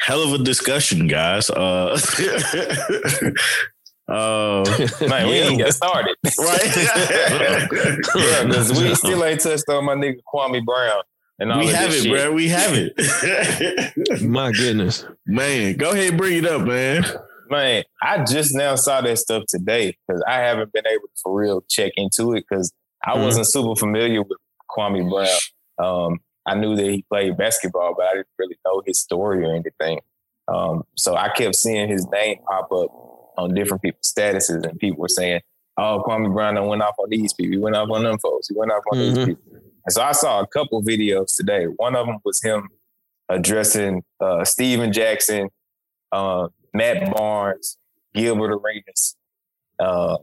Hell 0.00 0.22
of 0.22 0.40
a 0.40 0.44
discussion, 0.44 1.06
guys. 1.06 1.50
Uh, 1.50 1.98
Uh, 4.08 4.64
man, 5.06 5.26
we 5.26 5.34
ain't 5.34 5.58
get 5.58 5.74
started, 5.74 6.16
right? 6.38 6.76
yeah, 6.76 8.44
because 8.44 8.72
we 8.72 8.94
still 8.94 9.22
ain't 9.22 9.40
touched 9.40 9.68
on 9.68 9.84
my 9.84 9.94
nigga 9.94 10.16
Kwame 10.32 10.64
Brown. 10.64 11.02
And 11.38 11.52
all 11.52 11.58
we 11.58 11.66
have 11.66 11.90
it, 11.90 12.02
shit. 12.02 12.10
bro. 12.10 12.32
We 12.32 12.48
have 12.48 12.70
it. 12.72 14.22
my 14.22 14.50
goodness, 14.50 15.04
man. 15.26 15.76
Go 15.76 15.90
ahead, 15.90 16.16
bring 16.16 16.38
it 16.38 16.46
up, 16.46 16.62
man. 16.62 17.04
Man, 17.50 17.84
I 18.02 18.24
just 18.24 18.54
now 18.54 18.76
saw 18.76 19.02
that 19.02 19.18
stuff 19.18 19.44
today 19.46 19.96
because 20.06 20.22
I 20.26 20.36
haven't 20.36 20.72
been 20.72 20.86
able 20.86 21.02
to 21.02 21.20
for 21.22 21.38
real 21.38 21.62
check 21.68 21.92
into 21.96 22.32
it 22.32 22.46
because 22.48 22.72
I 23.04 23.12
mm-hmm. 23.12 23.24
wasn't 23.24 23.46
super 23.46 23.76
familiar 23.76 24.22
with 24.22 24.38
Kwame 24.70 25.08
Brown. 25.08 25.28
Um, 25.78 26.18
I 26.48 26.54
knew 26.54 26.74
that 26.76 26.86
he 26.86 27.02
played 27.02 27.36
basketball, 27.36 27.94
but 27.96 28.06
I 28.06 28.14
didn't 28.14 28.28
really 28.38 28.56
know 28.64 28.82
his 28.86 28.98
story 28.98 29.44
or 29.44 29.54
anything. 29.54 30.00
Um, 30.48 30.84
so 30.96 31.14
I 31.14 31.28
kept 31.28 31.56
seeing 31.56 31.88
his 31.88 32.06
name 32.08 32.38
pop 32.46 32.72
up 32.72 32.90
on 33.36 33.54
different 33.54 33.82
people's 33.82 34.12
statuses, 34.12 34.66
and 34.66 34.78
people 34.78 35.00
were 35.00 35.08
saying, 35.08 35.40
"Oh, 35.76 36.02
Kwame 36.06 36.32
Brown 36.32 36.66
went 36.66 36.82
off 36.82 36.94
on 36.98 37.10
these 37.10 37.34
people. 37.34 37.52
He 37.52 37.58
went 37.58 37.76
off 37.76 37.90
on 37.90 38.02
them 38.02 38.18
folks. 38.18 38.48
He 38.48 38.54
went 38.56 38.72
off 38.72 38.82
on 38.90 38.98
mm-hmm. 38.98 39.14
these 39.14 39.26
people." 39.26 39.52
And 39.84 39.92
so 39.92 40.02
I 40.02 40.12
saw 40.12 40.40
a 40.40 40.46
couple 40.46 40.82
videos 40.82 41.36
today. 41.36 41.64
One 41.64 41.94
of 41.94 42.06
them 42.06 42.18
was 42.24 42.42
him 42.42 42.68
addressing 43.28 44.02
uh, 44.20 44.44
Stephen 44.44 44.92
Jackson, 44.92 45.50
uh, 46.12 46.48
Matt 46.72 47.14
Barnes, 47.14 47.76
Gilbert 48.14 48.52
Arenas. 48.52 49.16
Uh, 49.78 50.16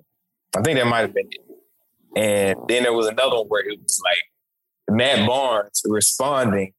I 0.58 0.62
think 0.62 0.80
that 0.80 0.88
might 0.88 1.02
have 1.02 1.14
been 1.14 1.28
it. 1.30 1.42
And 2.16 2.60
then 2.68 2.84
there 2.84 2.94
was 2.94 3.08
another 3.08 3.36
one 3.38 3.48
where 3.48 3.68
it 3.68 3.80
was 3.80 4.02
like 4.04 4.18
Matt 4.90 5.28
Barnes 5.28 5.82
responding 5.86 6.74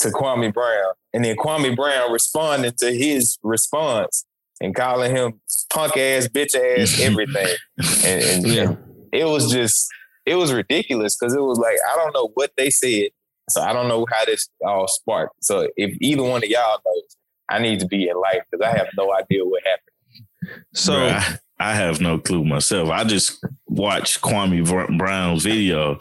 to 0.00 0.08
Kwame 0.10 0.52
Brown, 0.52 0.92
and 1.12 1.24
then 1.24 1.36
Kwame 1.36 1.74
Brown 1.76 2.12
responding 2.12 2.72
to 2.78 2.92
his 2.92 3.38
response 3.42 4.24
and 4.60 4.74
calling 4.74 5.14
him 5.14 5.40
punk 5.72 5.96
ass, 5.96 6.28
bitch 6.28 6.54
ass, 6.54 7.00
everything. 7.00 7.56
and, 8.04 8.22
and, 8.22 8.46
Yeah. 8.46 8.62
and 8.62 8.78
it 9.12 9.24
was 9.24 9.50
just, 9.50 9.88
it 10.26 10.34
was 10.34 10.52
ridiculous 10.52 11.16
because 11.16 11.34
it 11.34 11.40
was 11.42 11.58
like, 11.58 11.76
I 11.92 11.96
don't 11.96 12.12
know 12.14 12.30
what 12.34 12.52
they 12.56 12.70
said. 12.70 13.08
So 13.50 13.62
I 13.62 13.72
don't 13.72 13.88
know 13.88 14.04
how 14.12 14.24
this 14.26 14.48
all 14.66 14.86
sparked. 14.88 15.42
So 15.42 15.68
if 15.76 15.96
either 16.00 16.22
one 16.22 16.42
of 16.44 16.50
y'all 16.50 16.78
knows, 16.84 17.16
I 17.48 17.60
need 17.60 17.80
to 17.80 17.86
be 17.86 18.08
enlightened 18.10 18.42
because 18.50 18.66
I 18.66 18.76
have 18.76 18.88
no 18.96 19.14
idea 19.14 19.44
what 19.44 19.62
happened. 19.64 20.64
So 20.74 20.92
Bruh, 20.92 21.38
I, 21.58 21.70
I 21.70 21.74
have 21.74 22.00
no 22.00 22.18
clue 22.18 22.44
myself. 22.44 22.90
I 22.90 23.04
just 23.04 23.42
watched 23.68 24.20
Kwame 24.22 24.96
Brown's 24.98 25.44
video 25.44 25.98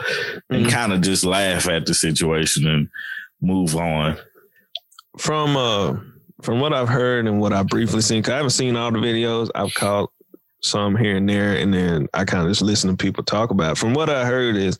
and 0.50 0.66
Mhm. 0.66 0.70
kind 0.72 0.94
of 0.94 1.02
just 1.02 1.26
laugh 1.26 1.68
at 1.68 1.86
the 1.86 1.94
situation 1.94 2.68
and 2.68 2.90
move 3.42 3.76
on. 3.76 4.18
from 5.18 5.58
uh 5.58 5.96
from 6.44 6.60
what 6.60 6.72
I've 6.74 6.90
heard 6.90 7.26
and 7.26 7.40
what 7.42 7.52
I've 7.52 7.68
briefly 7.68 8.02
seen, 8.02 8.22
'cause 8.22 8.34
I 8.34 8.38
haven't 8.38 8.52
seen 8.52 8.76
all 8.76 8.92
the 8.92 9.00
videos. 9.00 9.50
I've 9.56 9.74
caught 9.74 10.12
some 10.62 10.96
here 10.96 11.18
and 11.18 11.28
there, 11.28 11.56
and 11.56 11.74
then 11.74 12.08
I 12.14 12.24
kind 12.26 12.44
of 12.44 12.50
just 12.50 12.62
listen 12.62 12.92
to 12.92 12.96
people 12.98 13.24
talk 13.24 13.50
about. 13.50 13.72
It. 13.74 13.78
From 13.80 13.94
what 13.96 14.10
I 14.12 14.26
heard 14.26 14.56
is 14.56 14.78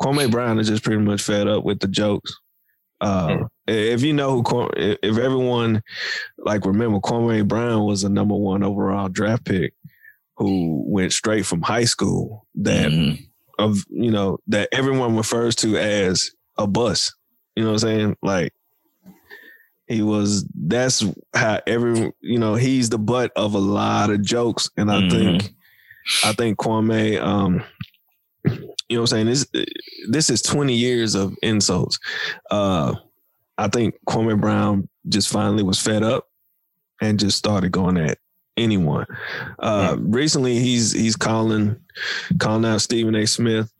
Kwame 0.00 0.30
Brown 0.30 0.58
is 0.58 0.68
just 0.68 0.82
pretty 0.84 1.00
much 1.02 1.22
fed 1.22 1.48
up 1.48 1.64
with 1.64 1.80
the 1.80 1.88
jokes. 1.88 2.34
Uh, 3.00 3.28
Mm. 3.28 3.48
If 3.68 4.02
you 4.02 4.12
know 4.12 4.42
who, 4.42 4.68
if 4.76 4.98
if 5.02 5.18
everyone 5.18 5.82
like 6.38 6.66
remember, 6.66 6.98
Kwame 7.00 7.46
Brown 7.48 7.84
was 7.86 8.04
a 8.04 8.08
number 8.10 8.34
one 8.34 8.62
overall 8.62 9.08
draft 9.08 9.44
pick 9.46 9.72
who 10.38 10.82
went 10.86 11.12
straight 11.12 11.44
from 11.44 11.62
high 11.62 11.84
school. 11.84 12.46
That 12.54 12.90
Mhm. 12.90 13.18
of 13.58 13.84
you 13.90 14.10
know 14.10 14.38
that 14.46 14.68
everyone 14.72 15.16
refers 15.16 15.54
to 15.56 15.76
as 15.76 16.30
a 16.56 16.66
bus. 16.66 17.12
You 17.56 17.64
know 17.64 17.70
what 17.72 17.82
I'm 17.84 17.88
saying? 17.88 18.16
Like 18.22 18.52
he 19.88 20.02
was. 20.02 20.44
That's 20.54 21.04
how 21.34 21.60
every 21.66 22.12
you 22.20 22.38
know 22.38 22.54
he's 22.54 22.88
the 22.90 22.98
butt 22.98 23.32
of 23.36 23.54
a 23.54 23.58
lot 23.58 24.10
of 24.10 24.22
jokes, 24.22 24.70
and 24.76 24.90
I 24.90 25.00
Mhm. 25.00 25.10
think 25.10 25.54
I 26.24 26.32
think 26.32 26.58
Kwame. 26.58 27.20
Um, 27.20 27.62
you 28.44 28.96
know 28.96 29.02
what 29.02 29.12
I'm 29.12 29.26
saying? 29.26 29.26
This 29.26 29.46
this 30.08 30.30
is 30.30 30.40
20 30.42 30.74
years 30.74 31.14
of 31.14 31.34
insults. 31.42 31.98
Uh, 32.50 32.94
I 33.58 33.68
think 33.68 33.96
Kwame 34.08 34.40
Brown 34.40 34.88
just 35.08 35.28
finally 35.28 35.62
was 35.62 35.80
fed 35.80 36.02
up 36.02 36.28
and 37.00 37.18
just 37.18 37.36
started 37.36 37.72
going 37.72 37.96
at 37.98 38.18
anyone. 38.58 39.06
Uh, 39.58 39.96
Recently, 39.98 40.58
he's 40.58 40.92
he's 40.92 41.16
calling 41.16 41.76
calling 42.38 42.64
out 42.64 42.80
Stephen 42.80 43.14
A. 43.14 43.26
Smith. 43.26 43.72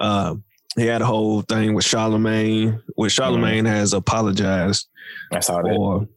Uh, 0.00 0.36
he 0.76 0.86
had 0.86 1.02
a 1.02 1.06
whole 1.06 1.42
thing 1.42 1.74
with 1.74 1.84
Charlemagne, 1.84 2.82
where 2.94 3.10
Charlemagne 3.10 3.66
has 3.66 3.92
apologized 3.92 4.88
I 5.30 5.40
saw 5.40 5.62
that. 5.62 5.74
for 5.74 6.08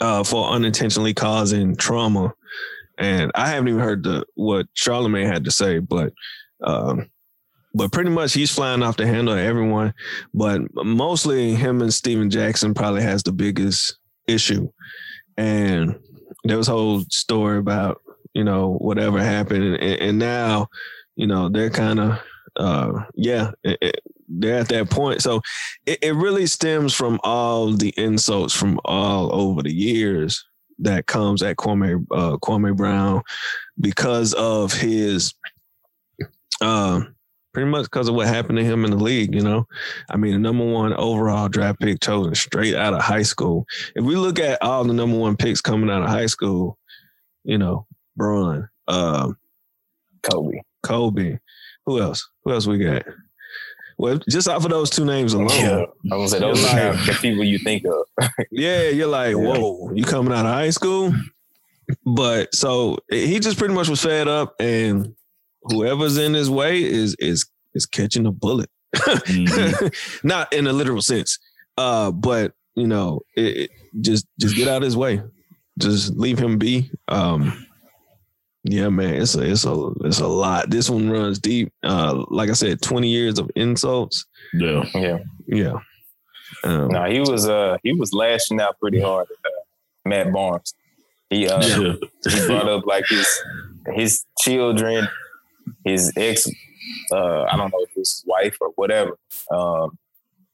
uh, 0.00 0.24
for 0.24 0.50
unintentionally 0.50 1.14
causing 1.14 1.76
trauma. 1.76 2.34
And 2.98 3.32
I 3.34 3.48
haven't 3.48 3.68
even 3.68 3.80
heard 3.80 4.04
the 4.04 4.24
what 4.34 4.66
Charlemagne 4.74 5.26
had 5.26 5.44
to 5.44 5.50
say, 5.50 5.78
but 5.78 6.12
um, 6.62 7.10
but 7.74 7.90
pretty 7.90 8.10
much 8.10 8.32
he's 8.32 8.54
flying 8.54 8.82
off 8.82 8.96
the 8.96 9.06
handle 9.06 9.34
of 9.34 9.40
everyone. 9.40 9.94
But 10.32 10.62
mostly 10.74 11.54
him 11.54 11.82
and 11.82 11.92
Stephen 11.92 12.30
Jackson 12.30 12.72
probably 12.72 13.02
has 13.02 13.22
the 13.22 13.32
biggest 13.32 13.98
issue. 14.28 14.70
And 15.36 15.98
there 16.44 16.58
was 16.58 16.68
a 16.68 16.72
whole 16.72 17.00
story 17.10 17.58
about 17.58 18.00
you 18.34 18.44
know 18.44 18.74
whatever 18.74 19.18
happened, 19.20 19.76
and, 19.76 20.00
and 20.00 20.18
now 20.18 20.68
you 21.16 21.26
know 21.26 21.48
they're 21.48 21.70
kind 21.70 22.00
of 22.00 22.20
uh, 22.56 23.04
yeah. 23.14 23.50
It, 23.62 23.78
it, 23.80 24.00
they're 24.28 24.58
at 24.58 24.68
that 24.68 24.90
point. 24.90 25.22
So 25.22 25.42
it, 25.86 25.98
it 26.02 26.14
really 26.14 26.46
stems 26.46 26.94
from 26.94 27.20
all 27.22 27.72
the 27.72 27.92
insults 27.96 28.54
from 28.54 28.80
all 28.84 29.34
over 29.34 29.62
the 29.62 29.72
years 29.72 30.44
that 30.78 31.06
comes 31.06 31.42
at 31.42 31.56
Kwame 31.56 32.04
uh, 32.10 32.36
Kwame 32.38 32.76
Brown 32.76 33.22
because 33.80 34.32
of 34.34 34.72
his 34.72 35.34
uh, 36.60 37.02
pretty 37.54 37.70
much 37.70 37.84
because 37.84 38.08
of 38.08 38.14
what 38.14 38.26
happened 38.26 38.58
to 38.58 38.64
him 38.64 38.84
in 38.84 38.90
the 38.90 38.96
league. 38.96 39.34
You 39.34 39.40
know, 39.42 39.66
I 40.10 40.16
mean, 40.16 40.32
the 40.32 40.38
number 40.38 40.64
one 40.64 40.92
overall 40.94 41.48
draft 41.48 41.80
pick 41.80 42.00
chosen 42.00 42.34
straight 42.34 42.74
out 42.74 42.92
of 42.92 43.00
high 43.00 43.22
school. 43.22 43.64
If 43.94 44.04
we 44.04 44.16
look 44.16 44.38
at 44.38 44.60
all 44.62 44.84
the 44.84 44.92
number 44.92 45.16
one 45.16 45.36
picks 45.36 45.60
coming 45.60 45.88
out 45.90 46.02
of 46.02 46.08
high 46.10 46.26
school, 46.26 46.76
you 47.44 47.56
know, 47.58 47.86
Bron, 48.16 48.68
uh, 48.88 49.32
Kobe. 50.22 50.60
Kobe, 50.82 51.38
who 51.86 52.00
else? 52.02 52.28
Who 52.44 52.52
else 52.52 52.66
we 52.66 52.78
got? 52.78 53.04
Well, 53.96 54.18
just 54.28 54.48
off 54.48 54.64
of 54.64 54.70
those 54.70 54.90
two 54.90 55.04
names 55.04 55.34
alone, 55.34 55.48
Yeah. 55.50 55.84
I 56.12 56.16
was 56.16 56.32
gonna 56.34 56.54
say 56.56 56.62
those 56.64 56.74
You're 56.74 56.92
like- 56.94 57.06
the 57.06 57.12
people 57.22 57.44
you 57.44 57.58
think 57.58 57.84
of. 57.86 58.30
Yeah, 58.50 58.88
you're 58.88 59.06
like, 59.08 59.36
whoa, 59.36 59.92
you 59.94 60.04
coming 60.04 60.32
out 60.32 60.44
of 60.46 60.52
high 60.52 60.70
school? 60.70 61.12
But 62.04 62.54
so 62.54 62.98
he 63.10 63.38
just 63.40 63.56
pretty 63.58 63.74
much 63.74 63.88
was 63.88 64.02
fed 64.02 64.26
up, 64.26 64.54
and 64.58 65.14
whoever's 65.64 66.16
in 66.18 66.34
his 66.34 66.50
way 66.50 66.82
is 66.82 67.16
is 67.18 67.46
is 67.74 67.86
catching 67.86 68.26
a 68.26 68.32
bullet. 68.32 68.70
Mhm. 68.96 69.94
Not 70.24 70.52
in 70.52 70.66
a 70.66 70.72
literal 70.72 71.02
sense, 71.02 71.38
uh, 71.76 72.10
but 72.10 72.52
you 72.74 72.86
know, 72.86 73.20
it, 73.36 73.56
it- 73.56 73.70
just 74.00 74.26
just 74.40 74.56
get 74.56 74.66
out 74.66 74.78
of 74.78 74.82
his 74.82 74.96
way, 74.96 75.22
just 75.78 76.14
leave 76.16 76.36
him 76.38 76.58
be. 76.58 76.90
Um, 77.06 77.64
yeah, 78.64 78.88
man, 78.88 79.14
it's 79.14 79.36
a 79.36 79.42
it's 79.42 79.64
a 79.64 79.90
it's 80.00 80.18
a 80.20 80.26
lot. 80.26 80.68
This 80.70 80.90
one 80.90 81.08
runs 81.10 81.38
deep. 81.38 81.72
Uh, 81.84 82.24
like 82.28 82.50
I 82.50 82.54
said, 82.54 82.82
twenty 82.82 83.08
years 83.08 83.38
of 83.38 83.48
insults. 83.54 84.24
Yeah. 84.52 84.84
Yeah. 84.94 85.18
Yeah. 85.46 85.74
Um, 86.64 86.88
No, 86.88 87.04
he 87.04 87.20
was 87.20 87.48
uh 87.48 87.76
he 87.84 87.92
was 87.92 88.12
lashing 88.12 88.60
out 88.60 88.78
pretty 88.80 89.00
hard 89.00 89.26
at 89.30 89.50
uh, 89.52 90.08
Matt 90.08 90.32
Barnes. 90.32 90.74
He 91.30 91.48
uh 91.48 91.62
Yeah. 91.64 91.92
he 92.28 92.46
brought 92.46 92.68
up 92.68 92.84
like 92.86 93.04
his 93.08 93.28
his 93.94 94.24
children, 94.40 95.06
his 95.84 96.12
ex 96.16 96.46
uh 97.12 97.42
I 97.44 97.56
don't 97.56 97.70
know 97.72 97.80
if 97.82 97.90
it 97.90 97.98
was 97.98 98.10
his 98.10 98.24
wife 98.26 98.56
or 98.60 98.68
whatever. 98.76 99.18
Um 99.50 99.98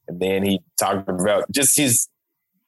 and 0.07 0.19
then 0.19 0.43
he 0.43 0.59
talked 0.79 1.07
about 1.09 1.49
just 1.51 1.77
his 1.77 2.07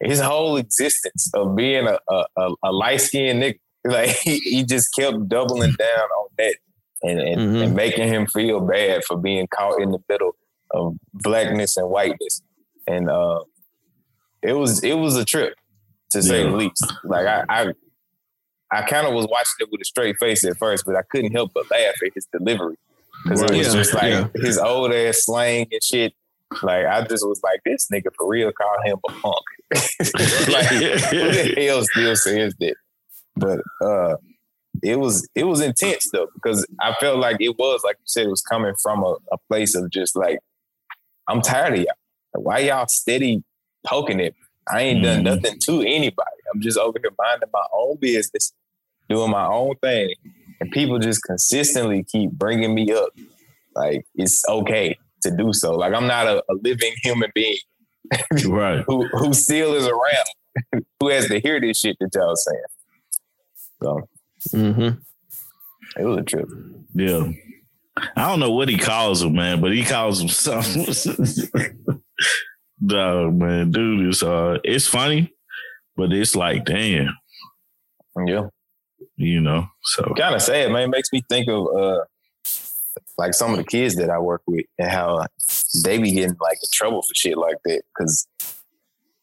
his 0.02 0.20
whole 0.20 0.58
existence 0.58 1.30
of 1.34 1.56
being 1.56 1.88
a 1.88 1.98
a, 2.10 2.50
a, 2.64 2.72
light 2.72 3.02
skinned 3.02 3.42
nigga. 3.44 3.60
Like 3.86 4.10
he, 4.12 4.38
he 4.40 4.64
just 4.64 4.96
kept 4.96 5.28
doubling 5.28 5.74
down 5.74 6.08
on 6.20 6.28
that 6.38 6.56
and 7.02 7.20
and, 7.20 7.42
Mhm. 7.42 7.64
and 7.66 7.76
making 7.76 8.08
him 8.08 8.28
feel 8.28 8.62
bad 8.62 9.04
for 9.04 9.18
being 9.18 9.46
caught 9.48 9.82
in 9.82 9.92
the 9.92 10.00
middle 10.08 10.36
of 10.72 10.96
blackness 11.14 11.76
and 11.76 11.90
whiteness. 11.90 12.42
And 12.88 13.10
uh 13.10 13.42
it 14.42 14.54
was 14.54 14.82
it 14.84 14.94
was 14.98 15.18
a 15.18 15.26
trip 15.26 15.56
to 16.12 16.22
say 16.24 16.44
Yeah. 16.44 16.52
the 16.52 16.56
least. 16.58 16.94
Like 17.04 17.26
I 17.28 17.44
I, 17.50 17.74
I 18.74 18.82
kind 18.84 19.08
of 19.08 19.14
was 19.14 19.28
watching 19.30 19.56
it 19.60 19.70
with 19.72 19.82
a 19.82 19.86
straight 19.86 20.18
face 20.20 20.44
at 20.46 20.58
first, 20.58 20.86
but 20.86 20.96
I 20.96 21.02
couldn't 21.04 21.32
help 21.32 21.52
but 21.54 21.70
laugh 21.72 21.96
at 22.06 22.12
his 22.14 22.26
delivery 22.32 22.76
because 23.24 23.42
it 23.42 23.50
was 23.52 23.68
Yeah, 23.68 23.74
just 23.74 23.94
like 23.94 24.12
yeah. 24.12 24.28
his 24.36 24.58
old 24.58 24.92
ass 24.94 25.26
slang 25.26 25.68
and 25.72 25.84
shit. 25.84 26.14
Like 26.62 26.86
I 26.86 27.02
just 27.04 27.26
was 27.28 27.42
like, 27.44 27.62
this 27.66 27.88
nigga 27.92 28.08
for 28.18 28.28
real 28.28 28.52
called 28.52 28.86
him 28.86 28.98
a 29.08 29.12
punk. 29.14 29.36
like 30.50 30.66
who 30.68 31.32
the 31.32 31.54
hell 31.66 31.84
still 31.84 32.16
says 32.16 32.54
that? 32.60 32.76
But 33.36 33.60
uh 33.82 34.16
it 34.82 35.00
was 35.00 35.28
it 35.36 35.46
was 35.46 35.62
intense 35.62 36.10
though 36.12 36.28
because 36.34 36.66
I 36.82 36.94
felt 37.00 37.20
like 37.20 37.38
it 37.40 37.58
was 37.58 37.82
like 37.84 37.96
you 38.00 38.06
said 38.06 38.26
it 38.26 38.30
was 38.30 38.42
coming 38.42 38.74
from 38.82 39.04
a, 39.04 39.16
a 39.32 39.38
place 39.50 39.76
of 39.76 39.90
just 39.92 40.16
like 40.16 40.40
I'm 41.28 41.42
tired 41.42 41.74
of 41.74 41.80
y'all. 41.80 41.88
Like, 42.36 42.46
why 42.46 42.60
y'all 42.60 42.88
steady 42.88 43.44
poking 43.86 44.20
it? 44.20 44.36
I 44.72 44.82
ain't 44.82 45.04
done 45.04 45.20
Mhm. 45.22 45.24
nothing 45.24 45.60
to 45.66 45.82
anybody. 45.82 46.30
I'm 46.54 46.62
just 46.62 46.78
over 46.78 46.98
here 47.02 47.12
minding 47.18 47.50
my 47.54 47.64
own 47.74 47.98
business, 47.98 48.54
doing 49.14 49.32
my 49.32 49.46
own 49.46 49.76
thing, 49.82 50.14
and 50.60 50.72
people 50.72 51.00
just 51.00 51.22
consistently 51.24 52.04
keep 52.04 52.32
bringing 52.32 52.74
me 52.74 52.92
up. 52.92 53.10
Like 53.76 54.06
it's 54.16 54.44
okay 54.50 54.98
to 55.24 55.32
do 55.36 55.52
so. 55.54 55.76
Like 55.76 55.94
I'm 55.94 56.08
not 56.08 56.28
a, 56.28 56.44
a 56.50 56.54
living 56.62 56.94
human 57.02 57.32
being 57.34 57.58
right. 58.48 58.84
who 58.88 59.08
who 59.08 59.34
still 59.34 59.74
is 59.74 59.88
around, 59.88 60.84
who 61.00 61.10
has 61.10 61.28
to 61.28 61.40
hear 61.40 61.60
this 61.60 61.80
shit 61.80 61.98
that 62.00 62.10
y'all 62.14 62.36
saying. 62.36 62.64
So 63.82 64.02
mm-hmm. 64.58 66.02
it 66.02 66.06
was 66.06 66.18
a 66.18 66.24
trip. 66.24 66.50
Yeah. 66.94 67.32
I 68.16 68.28
don't 68.28 68.40
know 68.40 68.52
what 68.52 68.70
he 68.70 68.78
calls 68.78 69.22
him, 69.22 69.34
man, 69.34 69.62
but 69.62 69.72
he 69.72 69.84
calls 69.84 70.20
him 70.20 70.28
something. 70.28 70.86
Dog, 72.86 73.36
man, 73.36 73.72
dude, 73.72 74.08
it's 74.08 74.24
uh, 74.24 74.58
it's 74.64 74.88
funny, 74.88 75.32
but 75.96 76.12
it's 76.12 76.36
like, 76.36 76.66
damn, 76.66 77.16
Yeah. 78.26 78.48
You 79.16 79.42
know. 79.42 79.68
So 79.84 80.04
kind 80.18 80.36
of 80.36 80.42
sad, 80.42 80.72
man. 80.72 80.84
It 80.84 80.90
makes 80.90 81.10
me 81.12 81.22
think 81.30 81.48
of 81.50 81.68
uh 81.76 82.00
like 83.18 83.34
some 83.34 83.52
of 83.52 83.58
the 83.58 83.64
kids 83.64 83.96
that 83.96 84.10
I 84.10 84.20
work 84.20 84.42
with 84.48 84.66
and 84.78 84.90
how 84.90 85.26
they 85.84 85.98
be 85.98 86.12
getting 86.12 86.36
like 86.42 86.58
in 86.62 86.70
trouble 86.72 87.02
for 87.02 87.14
shit 87.16 87.38
like 87.38 87.58
that. 87.66 87.82
Cause 87.98 88.28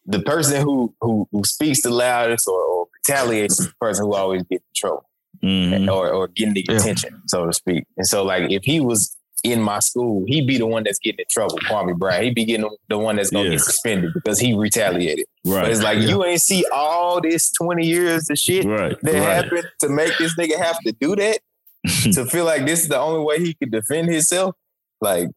the 0.06 0.20
person 0.20 0.60
who 0.62 0.94
who 1.00 1.28
who 1.30 1.44
speaks 1.44 1.82
the 1.82 1.90
loudest 1.90 2.48
or, 2.48 2.60
or 2.60 2.86
retaliates 2.94 3.60
is 3.60 3.66
the 3.68 3.74
person 3.80 4.06
who 4.06 4.14
always 4.14 4.42
gets 4.44 4.62
in 4.62 4.74
trouble 4.74 5.08
mhm. 5.42 5.92
or 5.92 6.10
or 6.10 6.28
getting 6.28 6.54
the 6.54 6.64
Yeah. 6.68 6.76
attention, 6.76 7.22
so 7.26 7.46
to 7.46 7.52
speak. 7.52 7.84
And 7.96 8.06
so 8.06 8.24
like 8.24 8.50
if 8.50 8.64
he 8.64 8.80
was 8.80 9.16
in 9.42 9.60
my 9.62 9.78
school, 9.78 10.24
he 10.26 10.40
be 10.42 10.58
the 10.58 10.66
one 10.66 10.84
that's 10.84 10.98
getting 10.98 11.20
in 11.20 11.24
trouble. 11.30 11.58
Kwame 11.60 11.96
Brown, 11.96 12.22
he 12.22 12.30
be 12.30 12.44
getting 12.44 12.68
the 12.88 12.98
one 12.98 13.16
that's 13.16 13.30
gonna 13.30 13.44
Yeah. 13.44 13.50
get 13.52 13.60
suspended 13.62 14.12
because 14.14 14.38
he 14.38 14.54
retaliated. 14.54 15.26
Right. 15.44 15.62
But 15.62 15.70
it's 15.70 15.82
like 15.82 15.98
you 15.98 16.24
ain't 16.24 16.42
see 16.42 16.64
all 16.72 17.20
this 17.20 17.50
twenty 17.50 17.86
years 17.86 18.28
of 18.30 18.38
shit 18.38 18.64
right. 18.66 18.96
that 19.02 19.12
right. 19.14 19.22
happened 19.44 19.64
to 19.80 19.88
make 19.88 20.12
this 20.18 20.36
nigga 20.36 20.56
have 20.58 20.78
to 20.80 20.92
do 20.92 21.16
that 21.16 21.38
to 22.12 22.26
feel 22.26 22.44
like 22.44 22.66
this 22.66 22.82
is 22.82 22.88
the 22.88 22.98
only 22.98 23.24
way 23.24 23.38
he 23.38 23.54
could 23.54 23.70
defend 23.70 24.08
himself. 24.10 24.54
Like 25.00 25.28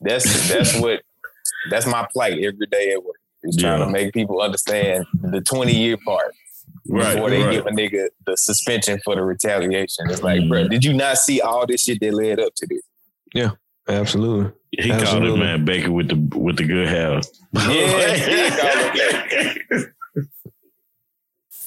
that's 0.00 0.48
that's 0.48 0.76
what 0.80 1.02
that's 1.70 1.86
my 1.86 2.06
plight 2.12 2.42
every 2.42 2.66
day 2.66 2.92
at 2.92 3.04
work. 3.04 3.16
Is 3.44 3.56
trying 3.56 3.78
Yeah. 3.78 3.84
to 3.86 3.90
make 3.90 4.12
people 4.12 4.40
understand 4.40 5.06
the 5.22 5.40
twenty 5.40 5.76
year 5.76 5.96
part 6.04 6.34
Right. 6.90 7.14
before 7.14 7.28
they 7.30 7.42
right. 7.42 7.52
give 7.52 7.66
a 7.66 7.70
nigga 7.70 8.08
the 8.26 8.36
suspension 8.36 8.98
for 9.04 9.14
the 9.14 9.22
retaliation. 9.22 10.08
It's 10.10 10.22
like, 10.22 10.40
Mhm. 10.40 10.48
bro, 10.48 10.68
did 10.68 10.84
you 10.84 10.94
not 10.94 11.18
see 11.18 11.40
all 11.40 11.66
this 11.66 11.82
shit 11.84 12.00
that 12.00 12.14
led 12.14 12.40
up 12.40 12.54
to 12.56 12.66
this? 12.66 12.80
Yeah, 13.34 13.50
absolutely. 13.88 14.52
He 14.70 14.90
called 14.90 15.02
Absolutely. 15.02 15.40
it 15.40 15.44
man 15.44 15.64
Baker 15.64 15.90
with 15.92 16.08
the 16.08 16.38
with 16.38 16.56
the 16.58 16.64
good 16.64 16.88
hair. 16.88 17.20
Yeah, 17.54 19.54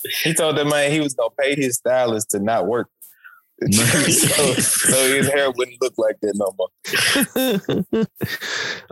he 0.23 0.33
told 0.33 0.57
that 0.57 0.67
man 0.67 0.91
he 0.91 0.99
was 0.99 1.13
gonna 1.15 1.29
pay 1.39 1.55
his 1.55 1.77
stylist 1.77 2.29
to 2.31 2.39
not 2.39 2.67
work. 2.67 2.89
so, 3.71 4.53
so 4.53 5.15
his 5.15 5.29
hair 5.29 5.51
wouldn't 5.51 5.79
look 5.81 5.93
like 5.97 6.19
that 6.21 6.33
no 6.35 6.51
more. 6.57 6.69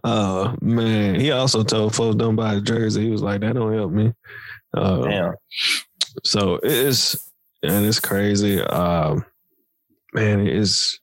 uh 0.04 0.56
man, 0.62 1.20
he 1.20 1.32
also 1.32 1.64
told 1.64 1.96
folks 1.96 2.16
don't 2.16 2.36
buy 2.36 2.54
a 2.56 2.62
jersey. 2.62 3.06
He 3.06 3.10
was 3.10 3.24
like, 3.24 3.42
that 3.42 3.56
don't 3.56 3.74
help 3.74 3.92
me. 3.92 4.14
Uh, 4.76 5.02
Damn. 5.04 5.34
so 6.24 6.60
it's 6.62 7.32
and 7.64 7.84
it's 7.86 8.00
crazy. 8.00 8.62
Um, 8.62 9.26
man, 10.14 10.46
it's 10.48 11.00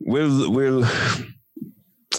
we're 0.00 0.50
we're 0.50 0.88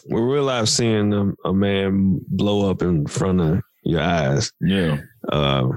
we're 0.05 0.34
real 0.34 0.43
life 0.43 0.68
seeing 0.68 1.13
a, 1.13 1.32
a 1.49 1.53
man 1.53 2.22
blow 2.28 2.70
up 2.70 2.82
in 2.82 3.05
front 3.07 3.41
of 3.41 3.61
your 3.84 4.01
eyes. 4.01 4.51
yeah. 4.61 4.97
Uh, 5.32 5.70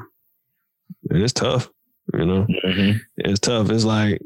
and 1.10 1.22
it's 1.22 1.32
tough, 1.32 1.68
you 2.14 2.24
know. 2.24 2.46
Mhm. 2.64 3.00
It's 3.16 3.40
tough. 3.40 3.70
It's 3.70 3.84
like 3.84 4.20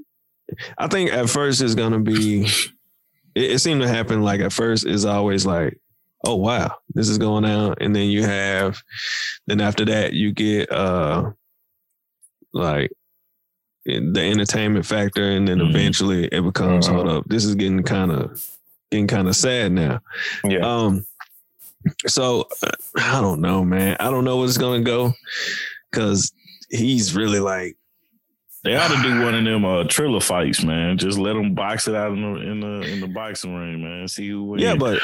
I 0.78 0.88
think 0.88 1.12
at 1.12 1.30
first 1.30 1.60
it's 1.62 1.74
gonna 1.74 2.00
be. 2.00 2.46
It, 3.34 3.50
it 3.52 3.58
seemed 3.60 3.80
to 3.82 3.88
happen 3.88 4.22
like 4.22 4.40
at 4.40 4.52
first 4.52 4.86
it's 4.86 5.04
always 5.04 5.44
like, 5.46 5.78
oh 6.26 6.36
wow, 6.36 6.76
this 6.94 7.08
is 7.08 7.18
going 7.18 7.44
on, 7.44 7.74
and 7.80 7.94
then 7.96 8.08
you 8.10 8.22
have, 8.22 8.80
then 9.46 9.60
after 9.60 9.84
that 9.86 10.12
you 10.12 10.32
get 10.32 10.70
uh, 10.70 11.30
like 12.52 12.90
the 13.86 14.20
entertainment 14.20 14.86
factor, 14.86 15.30
and 15.30 15.46
then 15.46 15.58
Mhm. 15.58 15.70
eventually 15.70 16.24
it 16.26 16.42
becomes 16.42 16.88
Mhm. 16.88 16.92
hold 16.94 17.08
up, 17.08 17.24
this 17.26 17.44
is 17.44 17.54
getting 17.54 17.82
kind 17.82 18.10
of 18.12 18.42
getting 18.90 19.06
kind 19.06 19.28
of 19.28 19.36
sad 19.36 19.72
now. 19.72 20.00
Yeah. 20.44 20.58
Um, 20.60 21.04
so 22.06 22.48
uh, 22.62 22.70
I 22.96 23.20
don't 23.20 23.40
know, 23.40 23.64
man. 23.64 23.96
I 24.00 24.10
don't 24.10 24.24
know 24.24 24.36
where 24.38 24.46
it's 24.46 24.58
gonna 24.58 24.82
go 24.82 25.12
because 25.90 26.32
he's 26.70 27.14
really 27.14 27.40
like, 27.40 27.76
They 28.62 28.74
ought 28.76 28.88
to 28.88 29.02
do 29.02 29.20
one 29.22 29.34
of 29.34 29.44
them 29.44 29.66
uh 29.66 29.84
triller 29.84 30.20
fights, 30.20 30.64
man. 30.64 30.96
Just 30.96 31.18
let 31.18 31.34
them 31.34 31.54
box 31.54 31.86
it 31.86 31.94
out 31.94 32.12
in 32.12 32.22
the 32.22 32.40
in 32.40 32.60
the 32.60 32.80
in 32.90 33.00
the 33.00 33.08
boxing 33.08 33.54
ring, 33.54 33.82
man. 33.82 34.08
See 34.08 34.28
who 34.30 34.42
wins. 34.44 34.62
yeah, 34.62 34.74
but 34.74 34.98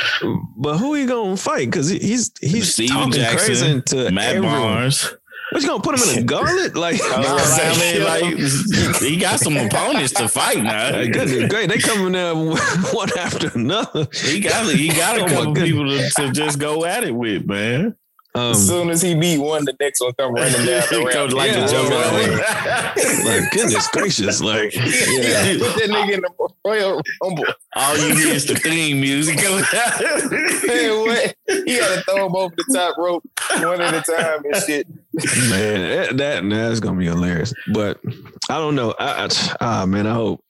but 0.57 0.79
who 0.79 0.95
he 0.95 1.05
gonna 1.05 1.37
fight? 1.37 1.67
Because 1.67 1.91
he's 1.91 2.31
he's 2.41 2.73
Stephen 2.73 2.97
talking 2.97 3.13
Jackson, 3.13 3.45
crazy 3.47 3.83
to 3.83 4.11
Matt 4.13 4.37
everyone. 4.37 4.51
Barnes. 4.53 5.13
What 5.51 5.63
you 5.63 5.69
gonna 5.69 5.83
put 5.83 5.99
him 6.01 6.09
in 6.11 6.19
a 6.23 6.23
gauntlet? 6.27 6.77
Like, 6.77 7.01
I 7.03 7.19
was 7.19 7.59
I 7.59 7.79
mean, 7.79 8.05
like 8.05 9.01
he 9.03 9.17
got 9.17 9.41
some 9.41 9.57
opponents 9.57 10.13
to 10.15 10.29
fight 10.29 10.63
now. 10.63 10.93
Hey, 10.93 11.09
goodness 11.09 11.49
great, 11.51 11.69
they 11.69 11.79
coming 11.79 12.13
there 12.13 12.35
one 12.93 13.09
after 13.19 13.51
another. 13.55 14.07
He 14.13 14.41
got 14.41 14.67
he 14.73 14.89
got 14.89 15.19
a 15.19 15.25
Oh, 15.25 15.27
couple 15.27 15.53
goodness. 15.55 15.71
people 15.71 15.87
to, 15.89 16.11
to 16.29 16.33
just 16.33 16.59
go 16.59 16.85
at 16.85 17.05
it 17.05 17.15
with, 17.15 17.47
man. 17.47 17.97
Um, 18.33 18.53
as 18.53 18.65
soon 18.65 18.91
as 18.91 19.03
he 19.03 19.17
beat 19.17 19.39
one, 19.39 19.65
the 19.65 19.75
next 19.81 20.01
one 20.01 20.13
come 20.17 20.33
running 20.33 20.53
down 20.65 20.83
the 20.89 20.99
ramp. 21.01 21.11
Coach 21.11 21.33
like 21.33 21.51
Yeah, 21.51 21.65
a 21.65 21.69
joke. 21.69 21.91
right. 21.91 23.25
like 23.41 23.51
goodness 23.51 23.89
gracious, 23.89 24.41
like 24.41 24.73
Yeah. 24.73 24.83
yeah. 24.85 25.59
Put 25.59 25.75
that 25.75 25.89
nigga 25.91 26.13
in 26.13 26.21
the 26.21 26.49
Royal 26.65 27.03
Rumble. 27.25 27.45
All 27.75 27.97
you 27.99 28.15
hear 28.15 28.33
is 28.35 28.47
the 28.47 28.55
theme 28.55 29.01
music 29.01 29.37
coming 29.39 29.65
Man, 29.73 31.01
what? 31.01 31.35
He 31.67 31.73
had 31.75 31.89
to 31.97 32.03
throw 32.03 32.27
him 32.27 32.37
over 32.37 32.55
the 32.57 32.65
top 32.73 32.97
rope 32.99 33.25
one 33.51 33.81
at 33.81 33.95
a 33.95 34.01
time 34.13 34.45
and 34.45 34.63
shit. 34.63 34.87
Man, 35.15 36.07
that, 36.09 36.17
that 36.17 36.49
that's 36.49 36.81
gonna 36.81 36.99
be 36.99 37.07
hilarious. 37.07 37.53
But 37.73 38.01
I 38.49 38.59
don't 38.59 38.75
know. 38.75 38.95
I, 38.99 39.25
I 39.27 39.29
ah 39.61 39.87
man, 39.87 40.07
I 40.07 40.15
hope. 40.15 40.43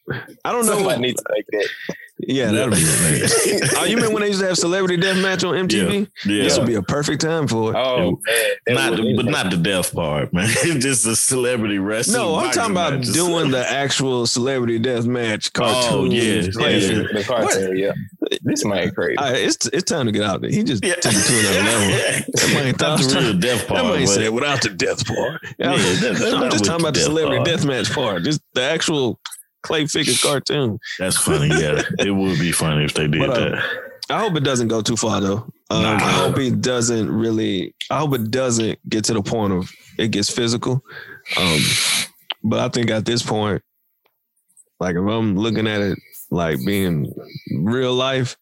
I 0.45 0.53
don't 0.53 0.67
know. 0.67 0.75
Somebody 0.75 1.01
needs 1.03 1.23
to 1.23 1.29
make 1.33 1.47
that. 1.53 1.69
Yeah, 2.23 2.51
that'll 2.53 2.75
be 2.75 2.81
hilarious. 2.81 3.75
oh, 3.79 3.85
you 3.85 3.97
mean 3.97 4.13
when 4.13 4.21
they 4.21 4.29
used 4.29 4.41
to 4.41 4.47
have 4.49 4.59
celebrity 4.59 4.99
death 4.99 5.17
match 5.23 5.43
on 5.43 5.55
MTV? 5.69 6.07
Yeah. 6.27 6.43
This 6.43 6.59
would 6.59 6.67
be 6.67 6.75
a 6.75 6.83
perfect 6.83 7.23
time 7.23 7.49
for 7.49 7.71
it. 7.73 7.77
Oh 7.77 8.19
man, 8.67 8.75
Not 8.77 8.97
the, 8.97 9.15
but 9.17 9.25
not 9.25 9.51
the 9.51 9.57
death 9.57 9.95
part, 9.95 10.31
man. 10.33 10.47
just 10.81 11.07
a 11.07 11.17
celebrity 11.17 11.79
wrestling. 11.79 12.19
No, 12.19 12.35
I'm 12.37 12.51
talking 12.51 12.73
about 12.73 12.93
matches. 12.95 13.15
doing 13.15 13.51
the 13.51 13.67
actual 13.73 14.27
celebrity 14.27 14.79
death 14.79 15.07
match 15.07 15.53
cartoon. 15.55 15.93
Oh, 15.93 16.05
yeah, 16.05 16.43
Like, 16.55 16.83
yeah. 16.83 17.05
the 17.13 17.25
cartoon. 17.27 17.77
Yeah, 17.79 17.93
this 18.43 18.67
man 18.67 18.91
crazy. 18.91 19.17
I- 19.17 19.37
it's 19.37 19.67
it's 19.69 19.85
time 19.85 20.05
to 20.07 20.13
get 20.13 20.23
out 20.25 20.43
there. 20.43 20.51
He 20.51 20.63
just 20.63 20.85
Yeah. 20.85 20.97
took 20.97 21.13
it 21.15 21.25
to 21.25 21.39
another 21.39 21.63
level. 21.63 22.25
That 22.35 22.51
man 22.53 22.75
thought 22.75 23.01
the 23.01 23.19
real 23.19 23.33
death 23.39 23.67
part. 23.67 23.83
That 23.83 23.89
man 23.89 24.01
but- 24.05 24.09
said 24.09 24.29
without 24.31 24.60
the 24.63 24.71
death 24.71 25.07
part. 25.07 25.41
Yeah, 25.59 25.77
that's 25.77 26.23
I'm 26.23 26.51
just 26.51 26.65
talking 26.65 26.81
about 26.83 26.95
the 26.95 27.01
celebrity 27.01 27.45
death 27.45 27.65
match 27.65 27.93
part. 27.93 28.23
Just 28.23 28.41
the 28.55 28.63
actual 28.63 29.19
clay 29.63 29.87
figure 29.87 30.15
cartoon. 30.23 30.79
That's 30.99 31.17
funny. 31.17 31.49
Yeah, 31.49 31.83
it 31.99 32.11
would 32.11 32.39
be 32.39 32.53
funny 32.53 32.85
if 32.85 32.95
they 32.95 33.07
did 33.09 33.21
But, 33.21 33.31
uh, 33.31 33.51
that. 33.51 33.65
I 34.11 34.19
hope 34.21 34.35
it 34.37 34.43
doesn't 34.45 34.69
go 34.69 34.81
too 34.83 34.97
far 34.97 35.21
though. 35.21 35.47
Um, 35.71 35.83
Nah. 35.83 35.95
I 35.95 35.99
hope 36.13 36.39
it 36.39 36.61
doesn't 36.61 37.11
really. 37.11 37.75
I 37.91 37.99
hope 37.99 38.15
it 38.15 38.31
doesn't 38.31 38.79
get 38.89 39.05
to 39.05 39.15
the 39.15 39.23
point 39.23 39.53
of 39.53 39.71
it 39.99 40.09
gets 40.09 40.29
physical. 40.31 40.83
Um, 41.37 41.61
but 42.43 42.59
I 42.59 42.69
think 42.69 42.91
at 42.91 43.05
this 43.05 43.23
point, 43.23 43.63
like 44.81 44.97
if 44.97 45.03
I'm 45.07 45.37
looking 45.37 45.67
at 45.69 45.81
it 45.81 45.99
like 46.31 46.59
being 46.65 47.13
real 47.55 47.95
life, 47.95 48.37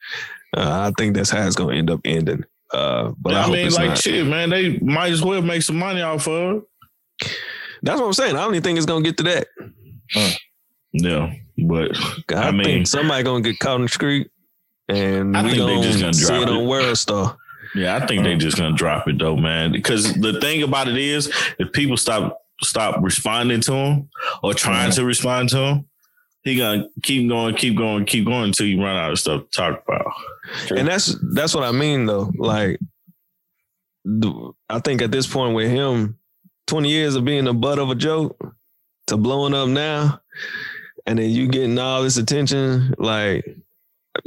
uh, 0.57 0.89
I 0.89 0.93
think 0.97 1.15
that's 1.17 1.31
how 1.31 1.47
it's 1.47 1.57
gonna 1.57 1.75
end 1.77 1.91
up 1.91 2.01
ending. 2.05 2.45
Uh, 2.73 3.13
but 3.19 3.35
I, 3.35 3.43
I, 3.45 3.51
mean, 3.51 3.71
like 3.73 3.89
not. 3.91 3.99
shit, 3.99 4.27
man. 4.27 4.51
They 4.51 4.79
might 4.79 5.13
as 5.13 5.23
well 5.23 5.41
make 5.43 5.63
some 5.63 5.79
money 5.79 6.03
off 6.03 6.29
of. 6.29 6.63
it. 7.23 7.39
That's 7.83 8.01
what 8.01 8.07
I'm 8.07 8.13
saying. 8.13 8.37
I 8.37 8.41
don't 8.41 8.55
even 8.55 8.63
think 8.63 8.77
it's 8.77 8.87
gonna 8.87 9.05
get 9.05 9.17
to 9.19 9.23
that. 9.25 9.47
Yeah, 10.93 11.33
but 11.57 11.97
I, 12.35 12.49
I 12.49 12.51
mean- 12.51 12.65
think 12.65 12.87
somebody 12.87 13.23
gonna 13.23 13.43
get 13.43 13.59
caught 13.59 13.77
in 13.77 13.83
the 13.83 13.89
street, 13.89 14.31
and 14.89 15.37
I 15.37 15.43
we 15.43 15.51
think 15.51 15.63
they 15.63 15.75
gonna, 15.75 15.83
just 15.83 16.01
gonna 16.01 16.15
see 16.15 16.27
drop 16.27 16.43
it 16.43 16.49
on. 16.49 16.67
World 16.67 16.99
Star. 16.99 17.37
yeah, 17.75 17.97
I 17.97 18.07
think 18.07 18.25
they 18.25 18.37
just 18.37 18.57
gonna 18.57 18.77
drop 18.77 19.07
it 19.09 19.19
though, 19.19 19.37
man. 19.37 19.73
Because 19.73 20.15
the 20.15 20.41
thing 20.41 20.63
about 20.63 20.89
it 20.89 20.97
is, 20.97 21.33
if 21.59 21.73
people 21.73 21.97
stop 21.97 22.39
stop 22.63 22.97
responding 23.03 23.61
to 23.63 23.71
them 23.71 24.09
or 24.43 24.55
trying 24.55 24.91
to 24.93 25.05
respond 25.05 25.49
to 25.51 25.59
him, 25.59 25.89
he 26.45 26.57
gonna 26.57 26.89
keep 27.03 27.29
going, 27.29 27.55
keep 27.55 27.77
going, 27.77 28.05
keep 28.07 28.25
going 28.25 28.45
until 28.45 28.67
you 28.67 28.83
run 28.83 28.97
out 28.97 29.11
of 29.13 29.19
stuff 29.19 29.43
to 29.43 29.51
talk 29.51 29.83
about. 29.87 30.07
And 30.77 30.89
that's 30.89 31.17
that's 31.35 31.55
what 31.55 31.65
I 31.65 31.73
mean 31.73 32.07
though. 32.07 32.33
Like, 32.39 32.79
I 34.71 34.79
think 34.81 35.03
at 35.03 35.11
this 35.11 35.27
point 35.27 35.55
with 35.55 35.71
him, 35.71 36.19
twenty 36.67 36.91
years 36.91 37.15
of 37.15 37.25
being 37.25 37.45
the 37.45 37.55
butt 37.55 37.79
of 37.79 37.91
a 37.91 37.95
joke 37.95 38.37
to 39.09 39.17
blowing 39.17 39.55
up 39.55 39.69
now, 39.69 40.21
and 41.07 41.19
then 41.19 41.31
you 41.31 41.49
getting 41.49 41.79
all 41.79 42.03
this 42.03 42.17
attention, 42.17 42.95
like. 42.99 43.57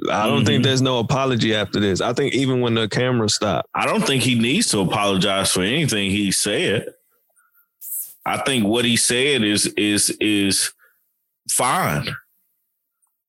I 0.10 0.26
don't 0.26 0.46
think 0.46 0.62
Mhm. 0.62 0.64
there's 0.64 0.82
no 0.82 1.00
apology 1.00 1.54
after 1.54 1.78
this. 1.78 2.00
I 2.00 2.14
think 2.14 2.34
even 2.34 2.62
when 2.62 2.76
the 2.76 2.88
camera 2.88 3.28
stopped, 3.28 3.68
I 3.76 3.86
don't 3.86 4.06
think 4.06 4.24
he 4.24 4.36
needs 4.36 4.68
to 4.70 4.80
apologize 4.80 5.52
for 5.52 5.64
anything 5.64 6.12
he 6.12 6.32
said. 6.32 6.94
I 8.26 8.38
think 8.38 8.66
what 8.66 8.86
he 8.86 8.96
said 8.96 9.44
is 9.44 9.66
is 9.76 10.10
is 10.22 10.72
fine. 11.52 12.08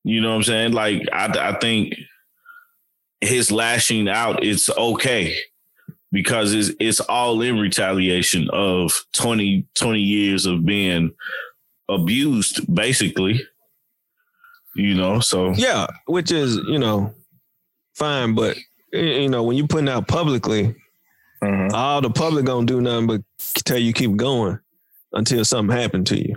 You 0.05 0.21
know 0.21 0.31
what 0.31 0.37
I'm 0.37 0.43
saying? 0.43 0.73
Like 0.73 1.03
I 1.13 1.27
I 1.53 1.59
think 1.59 1.95
his 3.21 3.53
lashing 3.53 4.09
out 4.09 4.43
it's 4.45 4.69
okay 4.71 5.37
because 6.11 6.53
it's 6.55 6.71
it's 6.81 7.01
all 7.01 7.41
in 7.43 7.59
retaliation 7.59 8.49
of 8.53 8.93
20 9.15 9.67
20 9.75 10.01
years 10.01 10.45
of 10.47 10.65
being 10.67 11.13
abused 11.89 12.73
basically. 12.75 13.41
You 14.75 14.95
know, 14.95 15.21
so 15.21 15.51
yeah, 15.53 15.87
which 16.07 16.33
is 16.33 16.57
you 16.57 16.79
know 16.79 17.15
fine, 17.95 18.35
but 18.35 18.57
you 18.93 19.29
know 19.29 19.43
when 19.43 19.57
you 19.57 19.67
putting 19.67 19.89
out 19.89 20.09
publicly, 20.09 20.75
Mhm. 21.43 21.73
all 21.73 22.01
the 22.01 22.09
public 22.11 22.47
gonna 22.47 22.65
do 22.67 22.81
nothing 22.81 23.07
but 23.07 23.21
tell 23.67 23.77
you 23.79 23.93
keep 23.93 24.17
going 24.17 24.59
until 25.13 25.45
something 25.45 25.77
happened 25.77 26.07
to 26.07 26.19
you. 26.19 26.37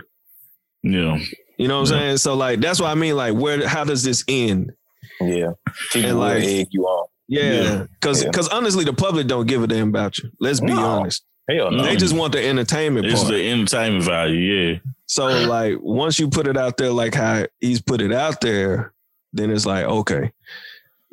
you 0.82 1.00
know. 1.00 1.18
You 1.58 1.68
know 1.68 1.76
what 1.80 1.90
I'm 1.92 1.98
saying? 1.98 2.16
So 2.18 2.34
like 2.34 2.60
that's 2.60 2.80
what 2.80 2.88
I 2.90 2.94
mean. 2.94 3.16
Like 3.16 3.34
where 3.34 3.66
how 3.66 3.84
does 3.84 4.02
this 4.02 4.24
end? 4.28 4.72
Yeah, 5.20 5.52
people 5.92 6.10
And, 6.10 6.18
like- 6.20 6.42
egg 6.44 6.68
you 6.70 6.84
on. 6.84 7.06
Yeah, 7.28 7.42
Yeah. 7.52 7.86
because 8.00 8.22
Yeah. 8.22 8.30
because 8.30 8.48
honestly, 8.48 8.84
the 8.84 8.92
public 8.92 9.26
don't 9.26 9.46
give 9.46 9.62
a 9.62 9.66
damn 9.66 9.88
about 9.88 10.18
you. 10.18 10.30
Let's 10.38 10.60
be 10.60 10.66
No. 10.68 10.84
honest. 10.84 11.24
Hell 11.48 11.70
no. 11.70 11.78
No. 11.78 11.82
They 11.84 11.96
just 11.96 12.14
want 12.14 12.32
the 12.32 12.44
entertainment 12.46 13.06
It's 13.06 13.20
part. 13.22 13.32
the 13.32 13.50
entertainment 13.50 14.04
value, 14.04 14.38
yeah. 14.38 14.78
so 15.06 15.26
like 15.46 15.76
once 15.80 16.18
you 16.18 16.28
put 16.28 16.46
it 16.46 16.56
out 16.56 16.76
there, 16.76 16.90
like 16.90 17.14
how 17.14 17.46
he's 17.60 17.80
put 17.80 18.00
it 18.00 18.12
out 18.12 18.40
there, 18.40 18.92
then 19.32 19.50
it's 19.50 19.64
like, 19.66 19.84
okay. 19.84 20.32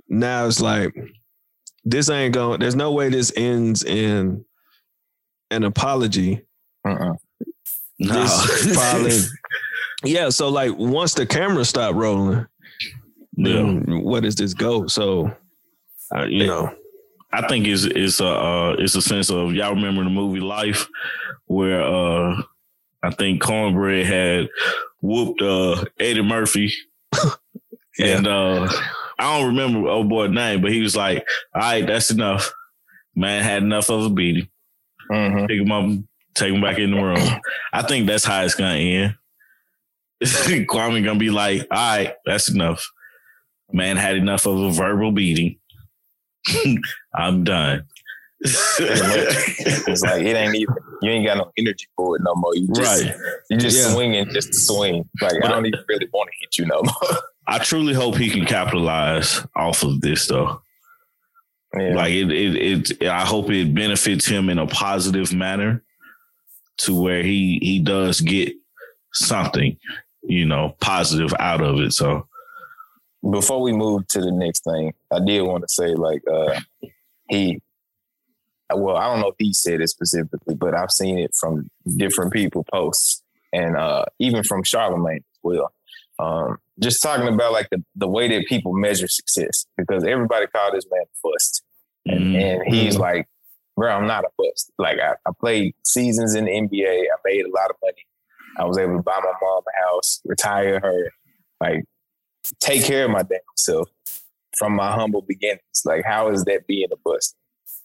Now 0.09 0.45
it's 0.47 0.59
like 0.61 0.93
this 1.85 2.09
ain't 2.09 2.33
going, 2.33 2.59
there's 2.59 2.75
no 2.75 2.91
way 2.91 3.09
this 3.09 3.31
ends 3.35 3.83
in 3.83 4.43
an 5.51 5.63
apology. 5.63 6.41
Uh-uh. 6.87 7.13
No. 7.99 8.23
This 8.23 8.75
probably 8.75 9.19
yeah. 10.03 10.29
So 10.29 10.49
like 10.49 10.71
once 10.77 11.13
the 11.13 11.25
camera 11.25 11.65
stopped 11.65 11.95
rolling, 11.95 12.45
yeah. 13.35 13.53
then 13.53 14.03
where 14.03 14.21
does 14.21 14.35
this 14.35 14.53
go? 14.53 14.87
So 14.87 15.31
uh, 16.15 16.25
you 16.25 16.45
know, 16.47 16.73
I 17.31 17.47
think 17.47 17.67
it's 17.67 17.83
it's 17.85 18.19
a 18.19 18.27
uh, 18.27 18.75
it's 18.79 18.95
a 18.95 19.01
sense 19.01 19.29
of 19.29 19.53
y'all 19.53 19.73
remember 19.75 20.03
the 20.03 20.09
movie 20.09 20.39
Life 20.39 20.87
where 21.45 21.81
uh 21.81 22.41
I 23.01 23.11
think 23.11 23.41
Cornbread 23.41 24.05
had 24.05 24.49
whooped 25.01 25.41
uh 25.41 25.83
Eddie 25.99 26.21
Murphy 26.21 26.73
Yeah. 27.97 28.17
and 28.17 28.27
uh 28.27 28.67
I 29.19 29.37
don't 29.37 29.47
remember 29.55 29.87
old 29.89 30.09
boy 30.09 30.27
name, 30.27 30.61
but 30.61 30.71
he 30.71 30.81
was 30.81 30.95
like, 30.95 31.23
"All 31.53 31.61
right, 31.61 31.85
that's 31.85 32.09
enough." 32.11 32.51
Man 33.15 33.43
had 33.43 33.61
enough 33.61 33.89
of 33.91 34.05
a 34.05 34.09
beating. 34.09 34.47
Mhm. 35.11 35.47
Pick 35.47 35.61
him 35.61 35.71
up, 35.71 35.85
take 36.33 36.51
him 36.51 36.61
back 36.61 36.79
in 36.79 36.91
the 36.91 36.97
room. 37.01 37.39
I 37.71 37.83
think 37.83 38.07
that's 38.07 38.25
how 38.25 38.41
it's 38.43 38.55
gonna 38.55 38.73
end. 38.75 39.15
Kwame 40.67 41.03
gonna 41.03 41.19
be 41.19 41.29
like, 41.29 41.61
"All 41.71 41.77
right, 41.97 42.13
that's 42.25 42.49
enough." 42.49 42.83
Man 43.71 43.97
had 43.97 44.15
enough 44.15 44.45
of 44.45 44.59
a 44.59 44.71
verbal 44.71 45.11
beating. 45.11 45.57
I'm 47.15 47.43
done. 47.43 47.85
It's 48.45 50.01
like 50.01 50.21
it 50.23 50.35
ain't 50.35 50.55
even 50.55 50.75
you 51.01 51.11
ain't 51.11 51.25
got 51.25 51.37
no 51.37 51.51
energy 51.57 51.87
for 51.95 52.15
it 52.17 52.21
no 52.23 52.35
more. 52.35 52.55
You 52.55 52.67
just 52.73 53.03
right. 53.03 53.15
you 53.49 53.57
just 53.57 53.77
Yeah. 53.77 53.93
swinging 53.93 54.29
just 54.31 54.53
to 54.53 54.59
swing. 54.59 55.09
Like 55.21 55.33
But- 55.41 55.45
I 55.45 55.51
don't 55.53 55.65
even 55.65 55.79
really 55.87 56.07
want 56.13 56.29
to 56.29 56.35
hit 56.41 56.57
you 56.57 56.65
no 56.65 56.81
more. 56.83 57.19
I 57.47 57.59
truly 57.59 57.93
hope 57.93 58.15
he 58.15 58.29
can 58.29 58.45
capitalize 58.45 59.45
off 59.55 59.83
of 59.83 60.01
this 60.01 60.27
though. 60.27 60.61
yeah. 61.77 61.95
Like 61.95 62.11
it, 62.13 62.31
it, 62.31 62.91
it, 63.01 63.07
I 63.07 63.25
hope 63.25 63.49
it 63.49 63.73
benefits 63.73 64.25
him 64.25 64.49
in 64.49 64.59
a 64.59 64.67
positive 64.67 65.33
manner, 65.33 65.83
to 66.79 66.99
where 66.99 67.23
he 67.23 67.59
he 67.61 67.79
does 67.79 68.21
get 68.21 68.53
something, 69.13 69.77
you 70.23 70.45
know, 70.45 70.75
positive 70.79 71.33
out 71.39 71.61
of 71.61 71.79
it. 71.79 71.93
So 71.93 72.27
before 73.29 73.61
we 73.61 73.71
move 73.71 74.07
to 74.09 74.21
the 74.21 74.31
next 74.31 74.63
thing, 74.63 74.93
I 75.11 75.19
did 75.19 75.41
want 75.41 75.63
to 75.63 75.69
say 75.69 75.93
like 75.93 76.21
uh 76.31 76.59
he 77.29 77.59
well, 78.73 78.97
I 78.97 79.05
don't 79.05 79.21
know 79.21 79.27
if 79.27 79.35
he 79.37 79.53
said 79.53 79.81
it 79.81 79.89
specifically, 79.89 80.55
but 80.55 80.73
I've 80.73 80.89
seen 80.91 81.19
it 81.19 81.31
from 81.39 81.69
different 81.97 82.33
people 82.33 82.65
posts 82.71 83.23
and 83.51 83.77
uh 83.77 84.05
even 84.19 84.43
from 84.43 84.63
Charlemagne 84.63 85.17
as 85.17 85.39
well. 85.41 85.73
Um 86.19 86.57
just 86.79 87.01
talking 87.01 87.27
about 87.27 87.51
like 87.51 87.69
the, 87.69 87.83
the 87.95 88.07
way 88.07 88.27
that 88.27 88.47
people 88.47 88.73
measure 88.73 89.07
success 89.07 89.65
because 89.77 90.03
everybody 90.03 90.47
called 90.47 90.73
this 90.73 90.85
man 90.91 91.03
a 91.03 91.27
bust. 91.27 91.63
And, 92.05 92.19
mhm. 92.19 92.41
and 92.41 92.73
he's 92.73 92.97
like, 92.97 93.27
bro, 93.75 93.91
I'm 93.91 94.07
not 94.07 94.25
a 94.25 94.29
bust. 94.37 94.71
Like 94.77 94.99
I, 94.99 95.13
I 95.25 95.31
played 95.39 95.75
seasons 95.85 96.35
in 96.35 96.45
the 96.45 96.51
NBA. 96.51 97.03
I 97.03 97.15
made 97.25 97.45
a 97.45 97.51
lot 97.51 97.69
of 97.69 97.75
money. 97.81 98.05
I 98.57 98.65
was 98.65 98.77
able 98.77 98.97
to 98.97 99.03
buy 99.03 99.19
my 99.23 99.33
mom 99.41 99.63
a 99.67 99.87
house, 99.87 100.21
retire 100.25 100.79
her, 100.79 101.11
like 101.61 101.83
take 102.59 102.83
care 102.83 103.05
of 103.05 103.11
my 103.11 103.23
damn 103.23 103.39
self 103.57 103.89
from 104.57 104.75
my 104.75 104.91
humble 104.91 105.21
beginnings. 105.21 105.81
Like, 105.85 106.03
how 106.05 106.29
is 106.29 106.43
that 106.45 106.67
being 106.67 106.87
a 106.91 106.95
bust? 107.03 107.35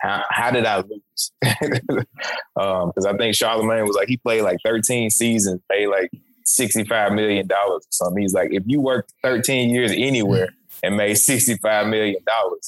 How 0.01 0.25
how 0.31 0.51
did 0.51 0.65
I 0.67 0.83
lose? 0.83 1.33
Um, 2.61 2.89
because 2.89 3.07
I 3.07 3.17
think 3.17 3.37
Charlemagne 3.37 3.87
was 3.87 3.95
like 3.95 4.09
he 4.09 4.17
played 4.17 4.43
like 4.43 4.59
13 4.65 5.11
seasons, 5.11 5.61
paid 5.71 5.87
like 5.87 6.11
65 6.45 7.13
million 7.13 7.47
dollars 7.47 7.83
or 7.85 7.93
something. 7.93 8.21
He's 8.21 8.35
like, 8.35 8.49
if 8.53 8.65
you 8.67 8.81
worked 8.81 9.13
13 9.23 9.71
years 9.71 9.93
anywhere 9.93 10.49
and 10.83 10.97
made 10.97 11.15
65 11.15 11.87
million 11.87 12.21
dollars, 12.27 12.61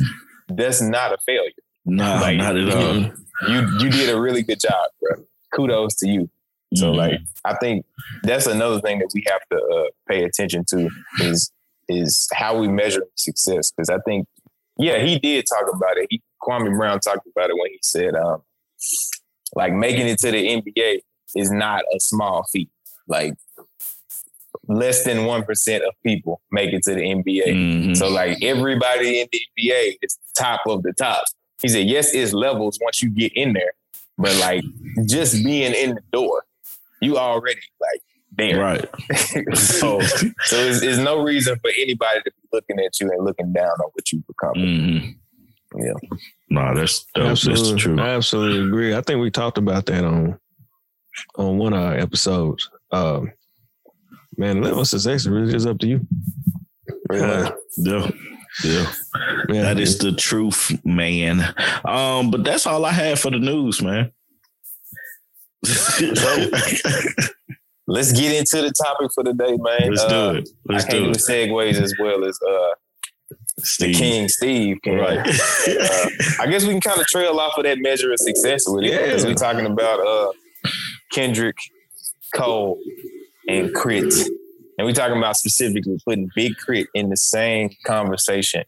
that's 0.49 0.81
not 0.81 1.13
a 1.13 1.19
failure. 1.27 1.51
nah, 1.85 2.21
like, 2.21 2.37
not 2.37 2.57
at 2.57 2.71
all. 2.73 2.95
You 3.49 3.79
you 3.81 3.91
did 3.91 4.11
a 4.15 4.21
really 4.21 4.43
good 4.43 4.61
job, 4.61 4.91
bro. 5.01 5.25
Kudos 5.53 5.97
to 5.97 6.09
you. 6.09 6.31
So 6.75 6.93
Mhm. 6.93 6.97
like 6.97 7.21
I 7.45 7.55
think 7.57 7.85
that's 8.23 8.47
another 8.47 8.81
thing 8.81 8.99
that 9.01 9.11
we 9.15 9.25
have 9.29 9.41
to 9.53 9.59
uh, 9.59 9.89
pay 10.09 10.25
attention 10.25 10.65
to 10.71 10.89
is 11.21 11.51
is 11.89 12.29
how 12.33 12.57
we 12.59 12.69
measure 12.69 13.05
success. 13.17 13.73
Because 13.73 13.89
I 13.91 13.99
think, 14.07 14.29
yeah, 14.79 15.01
he 15.01 15.19
did 15.19 15.45
talk 15.49 15.69
about 15.75 15.97
it. 15.99 16.07
He 16.11 16.23
Kwame 16.41 16.77
Brown 16.77 17.01
talked 17.01 17.27
about 17.27 17.51
it 17.51 17.57
when 17.59 17.71
he 17.73 17.79
said, 17.83 18.15
um, 18.15 18.43
like 19.57 19.73
making 19.73 20.07
it 20.07 20.19
to 20.21 20.31
the 20.31 20.39
NBA 20.49 21.01
is 21.35 21.51
not 21.51 21.83
a 21.95 21.99
small 22.01 22.45
feat. 22.53 22.71
Like 23.09 23.35
less 24.69 25.05
than 25.05 25.25
one 25.27 25.43
percent 25.43 25.83
of 25.85 25.95
people 26.05 26.41
make 26.53 26.73
it 26.73 26.83
to 26.85 26.95
the 26.95 27.01
NBA. 27.03 27.47
Mhm. 27.47 27.97
So 27.97 28.09
like 28.09 28.43
everybody 28.43 29.21
in 29.21 29.29
the 29.33 29.41
NBA 29.59 29.99
is 30.03 30.17
the 30.17 30.41
top 30.43 30.61
of 30.67 30.83
the 30.83 30.93
top. 30.93 31.25
He 31.63 31.69
said, 31.69 31.87
yes, 31.87 32.15
it's 32.15 32.33
levels 32.33 32.79
once 32.81 33.03
you 33.03 33.11
get 33.11 33.33
in 33.35 33.53
there, 33.53 33.73
but 34.17 34.35
like 34.37 34.63
just 35.07 35.43
being 35.45 35.75
in 35.75 35.97
the 35.97 36.03
door, 36.13 36.45
you 37.01 37.19
already 37.19 37.61
like 37.81 38.03
there. 38.33 38.61
right. 38.61 38.89
so 39.57 40.01
so 40.01 40.57
there's, 40.57 40.81
there's 40.81 40.99
no 40.99 41.23
reason 41.23 41.59
for 41.61 41.71
anybody 41.79 42.21
to 42.25 42.31
be 42.31 42.49
looking 42.53 42.79
at 42.79 42.99
you 43.01 43.11
and 43.11 43.25
looking 43.25 43.53
down 43.53 43.67
on 43.71 43.91
what 43.93 44.13
you've 44.13 44.25
accomplished. 44.31 44.67
Mhm. 44.67 45.15
Yeah. 45.77 45.93
Nah, 46.49 46.75
that's 46.75 47.07
that's, 47.15 47.45
that's 47.45 47.45
the 47.45 47.51
absolutely, 47.53 47.81
truth. 47.81 48.01
I 48.01 48.09
absolutely 48.11 48.67
agree. 48.67 48.95
I 48.95 49.01
think 49.03 49.21
we 49.21 49.31
talked 49.31 49.59
about 49.59 49.87
that 49.87 50.05
on 50.05 50.39
on 51.37 51.59
one 51.59 51.73
of 51.73 51.81
our 51.81 51.97
episodes. 51.97 52.69
Um, 52.93 53.33
man, 54.37 54.63
level 54.63 54.85
success 54.85 55.23
is 55.23 55.29
really 55.29 55.53
just 55.53 55.67
up 55.67 55.79
to 55.79 55.87
you. 55.87 56.07
Pretty 57.09 57.27
much. 57.27 57.53
Yeah. 57.77 58.11
Yeah. 58.65 58.93
Yeah, 59.49 59.63
That 59.63 59.79
is 59.79 59.99
the 59.99 60.13
truth, 60.13 60.85
man. 60.85 61.55
Um, 61.85 62.31
but 62.33 62.43
that's 62.43 62.67
all 62.67 62.85
I 62.85 62.91
had 62.93 63.19
for 63.19 63.31
the 63.31 63.39
news, 63.39 63.81
man. 63.81 64.11
Let's 67.87 68.13
get 68.13 68.33
into 68.39 68.63
the 68.63 68.73
topic 68.73 69.11
for 69.15 69.25
the 69.25 69.33
day, 69.35 69.57
man. 69.59 69.91
Let's 69.91 70.03
Uh, 70.03 70.33
do 70.33 70.39
it. 70.39 70.49
Let's 70.67 70.85
I 70.85 70.89
can't 70.91 71.05
do 71.07 71.13
do 71.13 71.19
segues 71.19 71.81
as 71.81 71.93
well 71.99 72.25
as 72.25 72.39
uh, 72.49 72.75
the 73.81 73.93
King 73.93 74.29
Steve 74.29 74.79
can. 74.85 74.95
Right. 74.97 75.19
Uh, 75.19 76.07
I 76.41 76.47
guess 76.49 76.63
we 76.65 76.71
can 76.71 76.81
kind 76.81 77.01
of 77.01 77.07
trail 77.07 77.39
off 77.41 77.59
of 77.59 77.65
that 77.65 77.79
measure 77.81 78.13
of 78.13 78.19
success 78.21 78.65
with 78.69 78.85
it 78.85 78.93
because 79.03 79.23
Yeah. 79.25 79.29
we're 79.31 79.35
talking 79.35 79.67
about 79.67 80.07
uh, 80.07 80.33
Kendrick, 81.13 81.57
Cole, 82.35 82.79
and 83.49 83.75
K.R.I.T. 83.75 84.37
And 84.79 84.87
we're 84.87 84.95
talking 84.95 85.19
about 85.19 85.37
specifically 85.37 85.99
putting 86.07 86.31
Big 86.37 86.53
K.R.I.T 86.65 86.89
in 86.95 87.11
the 87.11 87.17
same 87.17 87.71
conversation 87.87 88.65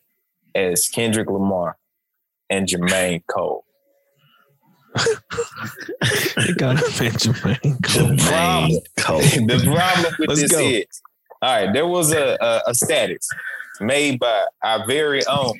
as 0.54 0.88
Kendrick 0.88 1.30
Lamar 1.30 1.78
and 2.50 2.66
Jermaine 2.68 3.22
Cole. 3.30 3.64
You 4.94 6.54
got 6.56 6.78
to 6.78 7.02
mention, 7.02 7.32
man. 7.44 7.58
The 7.62 8.24
problem, 8.28 8.80
Cole. 8.98 9.20
the 9.46 9.60
problem 9.64 10.14
with 10.18 10.28
Let's 10.28 10.40
this 10.42 10.52
go. 10.52 10.60
is, 10.60 10.86
all 11.40 11.64
right, 11.64 11.72
there 11.72 11.86
was 11.86 12.12
a, 12.12 12.36
a, 12.40 12.62
a 12.68 12.74
status 12.74 13.28
made 13.80 14.18
by 14.18 14.44
our 14.62 14.86
very 14.86 15.24
own 15.26 15.58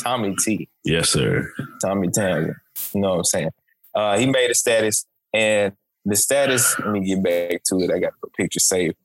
Tommy 0.00 0.34
T. 0.44 0.68
Yes, 0.84 1.10
sir. 1.10 1.50
Tommy 1.80 2.08
Townsend. 2.08 2.54
You 2.94 3.00
know 3.00 3.10
what 3.10 3.18
I'm 3.18 3.24
saying? 3.24 3.50
Uh, 3.94 4.18
he 4.18 4.26
made 4.26 4.50
a 4.50 4.54
status, 4.54 5.06
and 5.32 5.72
the 6.04 6.16
status, 6.16 6.78
let 6.80 6.88
me 6.90 7.00
get 7.00 7.22
back 7.22 7.62
to 7.64 7.76
it. 7.78 7.90
I 7.90 7.98
got 7.98 8.12
the 8.22 8.28
picture 8.36 8.60
saved. 8.60 8.96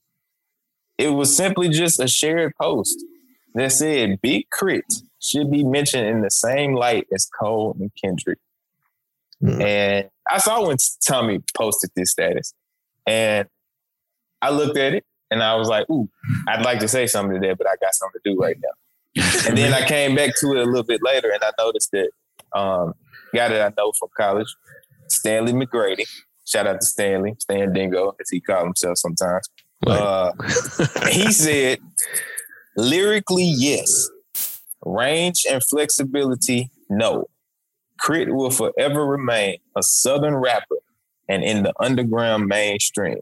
It 0.97 1.10
was 1.10 1.35
simply 1.35 1.69
just 1.69 1.99
a 1.99 2.07
shared 2.07 2.53
post 2.60 2.97
that 3.56 3.72
said 3.72 4.19
Big 4.22 4.47
K.R.I.T 4.57 4.84
should 5.22 5.51
be 5.51 5.64
mentioned 5.64 6.07
in 6.07 6.22
the 6.22 6.31
same 6.31 6.73
light 6.73 7.07
as 7.14 7.26
Cole 7.39 7.76
and 7.80 7.91
Kendrick. 8.01 8.39
Hmm. 9.41 9.61
And 9.61 10.09
I 10.29 10.37
saw 10.37 10.67
when 10.67 10.77
Tommy 11.07 11.39
posted 11.55 11.91
this 11.95 12.11
status, 12.11 12.53
and 13.07 13.47
I 14.41 14.51
looked 14.51 14.77
at 14.77 14.93
it 14.93 15.05
and 15.31 15.43
I 15.43 15.55
was 15.55 15.67
like, 15.67 15.89
ooh, 15.89 16.09
I'd 16.47 16.63
like 16.63 16.79
to 16.79 16.87
say 16.87 17.07
something 17.07 17.39
to 17.39 17.47
that, 17.47 17.57
but 17.57 17.67
I 17.67 17.75
got 17.81 17.93
something 17.93 18.19
to 18.23 18.31
do 18.31 18.39
right 18.39 18.57
now. 18.61 19.23
And 19.47 19.57
then 19.57 19.73
I 19.73 19.85
came 19.85 20.15
back 20.15 20.31
to 20.39 20.51
it 20.51 20.57
a 20.57 20.65
little 20.65 20.83
bit 20.83 21.01
later 21.03 21.31
and 21.31 21.43
I 21.43 21.51
noticed 21.57 21.89
that 21.91 22.09
um 22.55 22.93
guy 23.33 23.47
that 23.49 23.61
I 23.61 23.73
know 23.77 23.91
from 23.97 24.09
college, 24.15 24.47
Stanley 25.07 25.53
McGrady. 25.53 26.07
Shout 26.45 26.67
out 26.67 26.79
to 26.79 26.85
Stanley, 26.85 27.35
Stan 27.39 27.73
Dingo, 27.73 28.15
as 28.19 28.29
he 28.29 28.39
calls 28.39 28.65
himself 28.65 28.97
sometimes. 28.97 29.47
Uh, 29.85 30.31
he 31.11 31.31
said, 31.31 31.79
lyrically, 32.75 33.43
yes. 33.43 34.09
Range 34.83 35.45
and 35.49 35.63
flexibility, 35.63 36.71
no. 36.89 37.25
K.R.I.T 38.05 38.31
will 38.31 38.51
forever 38.51 39.05
remain 39.05 39.57
a 39.76 39.84
Southern 39.84 40.35
rapper 40.35 40.77
and 41.27 41.43
in 41.43 41.63
the 41.63 41.73
underground 41.80 42.47
mainstream. 42.47 43.19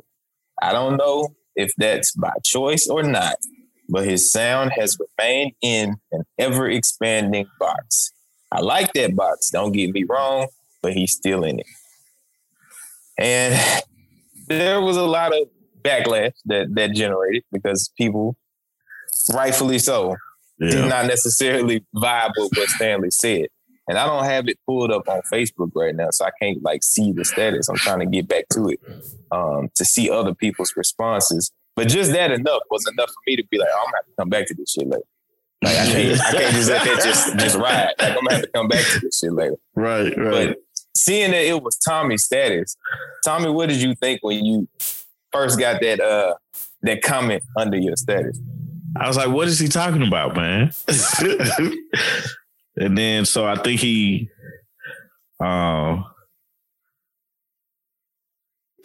I 0.61 0.71
don't 0.71 0.97
know 0.97 1.35
if 1.55 1.71
that's 1.77 2.13
by 2.13 2.33
choice 2.43 2.87
or 2.87 3.03
not, 3.03 3.35
but 3.89 4.05
his 4.05 4.31
sound 4.31 4.71
has 4.73 4.97
remained 4.99 5.53
in 5.61 5.97
an 6.11 6.23
ever 6.37 6.69
expanding 6.69 7.47
box. 7.59 8.11
I 8.51 8.61
like 8.61 8.93
that 8.93 9.15
box, 9.15 9.49
don't 9.49 9.73
get 9.73 9.91
me 9.91 10.03
wrong, 10.03 10.47
but 10.81 10.93
he's 10.93 11.13
still 11.13 11.43
in 11.43 11.59
it. 11.59 11.65
And 13.17 13.83
there 14.47 14.79
was 14.81 14.95
a 14.95 15.05
lot 15.05 15.33
of 15.33 15.49
backlash 15.81 16.33
that 16.45 16.73
that 16.75 16.93
generated 16.93 17.43
because 17.51 17.89
people, 17.97 18.37
rightfully 19.33 19.79
so, 19.79 20.15
did 20.59 20.87
not 20.87 21.05
necessarily 21.07 21.83
vibe 21.95 22.31
with 22.37 22.51
what 22.55 22.69
Stanley 22.69 23.11
said. 23.11 23.47
And 23.87 23.97
I 23.97 24.05
don't 24.05 24.25
have 24.25 24.47
it 24.49 24.59
pulled 24.65 24.91
up 24.91 25.07
on 25.07 25.21
Facebook 25.31 25.71
right 25.73 25.95
now, 25.95 26.09
so 26.11 26.25
I 26.25 26.31
can't 26.41 26.61
like 26.61 26.83
see 26.83 27.13
the 27.13 27.23
status. 27.23 27.69
I'm 27.69 27.77
trying 27.77 27.99
to 27.99 28.05
get 28.05 28.27
back 28.27 28.45
to 28.53 28.69
it 28.69 28.81
um, 29.31 29.69
to 29.75 29.85
see 29.85 30.09
other 30.09 30.33
people's 30.33 30.73
responses. 30.75 31.51
But 31.75 31.87
just 31.87 32.11
that 32.11 32.31
enough 32.31 32.63
was 32.69 32.85
enough 32.91 33.09
for 33.09 33.21
me 33.27 33.35
to 33.37 33.45
be 33.49 33.57
like, 33.57 33.69
oh, 33.71 33.79
I'm 33.79 33.85
gonna 33.85 33.97
have 33.97 34.05
to 34.05 34.11
come 34.19 34.29
back 34.29 34.47
to 34.47 34.55
this 34.55 34.71
shit 34.71 34.87
later. 34.87 35.03
Like 35.63 35.77
I 35.77 35.85
can't, 35.85 36.21
I 36.21 36.31
can't 36.31 36.55
just 36.55 36.69
let 36.69 36.83
that 36.83 37.03
just 37.03 37.39
just 37.39 37.57
ride. 37.57 37.93
Like 37.97 38.09
I'm 38.09 38.15
gonna 38.15 38.33
have 38.33 38.41
to 38.41 38.49
come 38.49 38.67
back 38.67 38.85
to 38.85 38.99
this 38.99 39.19
shit 39.19 39.31
later. 39.31 39.55
Right, 39.75 40.15
right. 40.17 40.49
But 40.49 40.57
seeing 40.95 41.31
that 41.31 41.45
it 41.45 41.63
was 41.63 41.77
Tommy's 41.77 42.23
status, 42.23 42.75
Tommy, 43.23 43.49
what 43.49 43.69
did 43.69 43.81
you 43.81 43.95
think 43.95 44.19
when 44.21 44.43
you 44.43 44.67
first 45.31 45.59
got 45.59 45.81
that 45.81 46.01
uh 46.01 46.33
that 46.81 47.01
comment 47.01 47.43
under 47.55 47.77
your 47.77 47.95
status? 47.95 48.39
I 48.99 49.07
was 49.07 49.17
like, 49.17 49.29
what 49.29 49.47
is 49.47 49.59
he 49.59 49.67
talking 49.67 50.05
about, 50.05 50.35
man? 50.35 50.73
and 52.77 52.97
then 52.97 53.25
so 53.25 53.45
I 53.45 53.55
think 53.55 53.79
he 53.79 54.29
um 55.39 56.05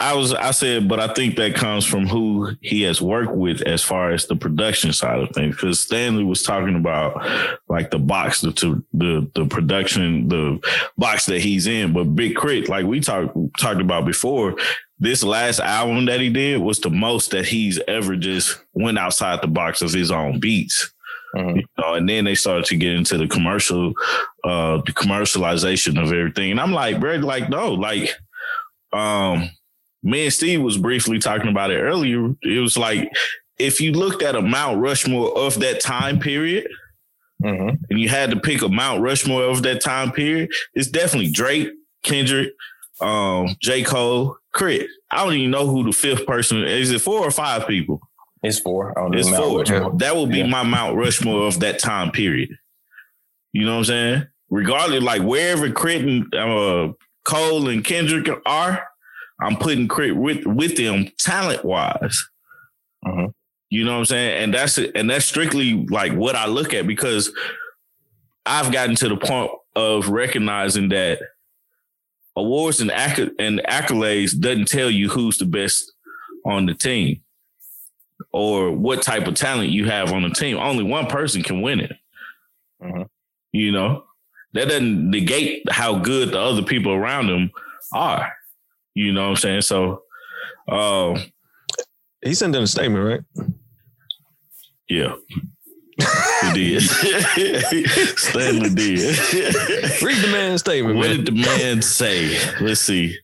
I 0.02 0.14
was 0.14 0.34
I 0.34 0.50
said, 0.50 0.88
but 0.88 0.98
I 0.98 1.14
think 1.14 1.36
that 1.36 1.54
comes 1.54 1.86
from 1.86 2.08
who 2.08 2.56
he 2.60 2.82
has 2.82 3.00
worked 3.00 3.36
with 3.36 3.62
as 3.62 3.84
far 3.84 4.10
as 4.10 4.26
the 4.26 4.34
production 4.34 4.92
side 4.92 5.20
of 5.20 5.30
things. 5.30 5.54
Because 5.54 5.78
Stanley 5.78 6.24
was 6.24 6.42
talking 6.42 6.74
about 6.74 7.24
like 7.68 7.92
the 7.92 8.00
box, 8.00 8.40
the 8.40 8.50
the 8.92 9.30
the 9.36 9.46
production, 9.46 10.26
the 10.26 10.58
box 10.98 11.26
that 11.26 11.40
he's 11.40 11.68
in. 11.68 11.92
But 11.92 12.16
Big 12.16 12.34
K.R.I.T, 12.34 12.66
like 12.66 12.84
we 12.84 12.98
talked 12.98 13.36
talked 13.60 13.80
about 13.80 14.04
before, 14.04 14.56
this 14.98 15.22
last 15.22 15.60
album 15.60 16.06
that 16.06 16.20
he 16.20 16.30
did 16.30 16.60
was 16.60 16.80
the 16.80 16.90
most 16.90 17.30
that 17.30 17.46
he's 17.46 17.80
ever 17.86 18.16
just 18.16 18.60
went 18.74 18.98
outside 18.98 19.40
the 19.40 19.46
box 19.46 19.82
of 19.82 19.92
his 19.92 20.10
own 20.10 20.40
beats. 20.40 20.92
Mhm. 21.36 21.56
You 21.56 21.64
know, 21.78 21.94
and 21.94 22.08
then 22.08 22.24
they 22.24 22.34
started 22.34 22.64
to 22.66 22.76
get 22.76 22.92
into 22.92 23.16
the 23.18 23.26
commercial, 23.26 23.92
uh, 24.44 24.78
the 24.84 24.92
commercialization 24.92 26.00
of 26.02 26.12
everything. 26.12 26.50
And 26.50 26.60
I'm 26.60 26.72
like, 26.72 27.00
bro, 27.00 27.16
like, 27.16 27.48
no, 27.48 27.72
like, 27.72 28.10
um, 28.92 29.50
me 30.02 30.24
and 30.24 30.32
Steve 30.32 30.60
was 30.62 30.76
briefly 30.76 31.18
talking 31.18 31.48
about 31.48 31.70
it 31.70 31.78
earlier. 31.80 32.34
It 32.42 32.60
was 32.60 32.76
like, 32.76 33.10
if 33.58 33.80
you 33.80 33.92
looked 33.92 34.22
at 34.22 34.34
a 34.36 34.42
Mount 34.42 34.80
Rushmore 34.80 35.36
of 35.38 35.58
that 35.60 35.80
time 35.80 36.18
period, 36.18 36.66
Mhm. 37.42 37.76
and 37.90 38.00
you 38.00 38.08
had 38.08 38.30
to 38.30 38.36
pick 38.40 38.62
a 38.62 38.68
Mount 38.68 39.00
Rushmore 39.02 39.44
of 39.44 39.62
that 39.62 39.80
time 39.80 40.12
period, 40.12 40.50
it's 40.74 40.88
definitely 40.88 41.30
Drake, 41.30 41.70
Kendrick, 42.02 42.52
um, 43.00 43.56
J. 43.60 43.82
Cole, 43.82 44.36
K.R.I.T. 44.56 44.88
I 45.10 45.24
don't 45.24 45.34
even 45.34 45.50
know 45.50 45.66
who 45.66 45.84
the 45.84 45.92
fifth 45.92 46.26
person 46.26 46.62
is. 46.64 46.90
It 46.90 47.00
four 47.00 47.20
or 47.20 47.30
five 47.30 47.66
people? 47.66 48.00
It's 48.42 48.58
four. 48.58 48.96
I 48.98 49.02
don't 49.02 49.14
It's 49.16 49.28
know 49.30 49.48
four. 49.50 49.58
Rushmore. 49.60 49.92
That 49.98 50.16
would 50.16 50.30
be 50.30 50.38
Yeah. 50.38 50.46
my 50.46 50.62
Mount 50.62 50.96
Rushmore 50.96 51.46
of 51.46 51.60
that 51.60 51.78
time 51.78 52.10
period. 52.10 52.50
You 53.52 53.64
know 53.64 53.72
what 53.72 53.78
I'm 53.78 53.84
saying? 53.84 54.26
Regardless, 54.50 55.02
like 55.02 55.22
wherever 55.22 55.70
K.R.I.T 55.70 56.04
and 56.04 56.34
uh, 56.34 56.92
Cole 57.24 57.68
and 57.68 57.84
Kendrick 57.84 58.28
are, 58.46 58.84
I'm 59.40 59.56
putting 59.56 59.88
K.R.I.T 59.88 60.12
with 60.12 60.44
with 60.46 60.76
them 60.76 61.08
talent 61.18 61.64
wise. 61.64 62.28
Mhm. 63.04 63.32
You 63.70 63.84
know 63.84 63.92
what 63.92 63.98
I'm 64.00 64.04
saying? 64.06 64.42
And 64.44 64.54
that's 64.54 64.76
it. 64.78 64.92
And 64.94 65.08
that's 65.08 65.24
strictly 65.24 65.86
like 65.86 66.12
what 66.12 66.34
I 66.34 66.46
look 66.46 66.74
at 66.74 66.86
because 66.86 67.32
I've 68.44 68.72
gotten 68.72 68.96
to 68.96 69.08
the 69.08 69.16
point 69.16 69.50
of 69.76 70.08
recognizing 70.08 70.88
that 70.90 71.20
awards 72.36 72.80
and, 72.80 72.90
acc- 72.90 73.32
and 73.38 73.60
accolades 73.68 74.38
doesn't 74.38 74.68
tell 74.68 74.90
you 74.90 75.08
who's 75.08 75.38
the 75.38 75.44
best 75.46 75.90
on 76.44 76.66
the 76.66 76.74
team 76.74 77.22
or 78.32 78.70
what 78.72 79.02
type 79.02 79.26
of 79.26 79.34
talent 79.34 79.70
you 79.70 79.86
have 79.86 80.12
on 80.12 80.22
the 80.22 80.30
team. 80.30 80.56
Only 80.58 80.84
one 80.84 81.06
person 81.06 81.42
can 81.42 81.60
win 81.62 81.80
it. 81.80 81.92
Mhm. 82.82 83.08
You 83.52 83.72
know, 83.72 84.04
that 84.54 84.68
doesn't 84.68 85.10
negate 85.10 85.62
how 85.70 85.98
good 85.98 86.30
the 86.32 86.40
other 86.40 86.62
people 86.62 86.92
around 86.92 87.26
them 87.28 87.50
are. 87.92 88.32
You 88.94 89.12
know 89.12 89.22
what 89.24 89.30
I'm 89.30 89.36
saying? 89.36 89.60
So, 89.62 90.02
uh, 90.68 91.18
He 92.24 92.34
sent 92.34 92.54
in 92.56 92.62
a 92.62 92.66
statement, 92.66 93.04
right? 93.04 93.46
yeah. 94.88 95.14
He 96.42 96.52
did. 96.54 96.82
Stanley 98.18 98.70
did. 98.70 99.18
Read 100.02 100.16
the 100.22 100.28
man's 100.32 100.60
statement, 100.60 100.96
What 100.96 101.08
man. 101.08 101.16
did 101.18 101.26
the 101.26 101.32
man 101.32 101.82
say? 101.82 102.38
Let's 102.60 102.80
see. 102.80 103.16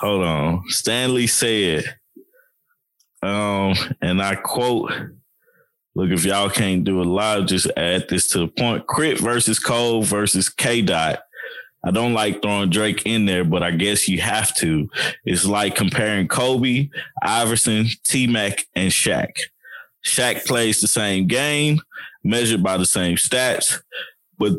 Hold 0.00 0.24
on. 0.24 0.62
Stanley 0.68 1.26
said, 1.26 1.84
um, 3.24 3.74
and 4.02 4.20
I 4.20 4.34
quote, 4.34 4.92
look, 5.94 6.10
if 6.10 6.24
y'all 6.24 6.50
can't 6.50 6.84
do 6.84 7.00
it 7.00 7.06
live, 7.06 7.46
just 7.46 7.70
add 7.76 8.08
this 8.08 8.28
to 8.28 8.40
the 8.40 8.48
point. 8.48 8.84
K.R.I.T 8.86 9.22
versus 9.22 9.58
Cole 9.58 10.02
versus 10.02 10.48
K 10.48 10.82
Dot. 10.82 11.20
I 11.86 11.90
don't 11.90 12.14
like 12.14 12.40
throwing 12.40 12.70
Drake 12.70 13.02
in 13.04 13.26
there, 13.26 13.44
but 13.44 13.62
I 13.62 13.70
guess 13.70 14.08
you 14.08 14.20
have 14.20 14.54
to. 14.56 14.88
It's 15.24 15.44
like 15.44 15.74
comparing 15.74 16.28
Kobe, 16.28 16.88
Iverson, 17.22 17.86
T 18.04 18.26
Mac, 18.26 18.66
and 18.74 18.90
Shaq. 18.90 19.36
Shaq 20.04 20.46
plays 20.46 20.80
the 20.80 20.88
same 20.88 21.26
game, 21.26 21.80
measured 22.22 22.62
by 22.62 22.76
the 22.76 22.86
same 22.86 23.16
stats, 23.16 23.80
but 24.38 24.52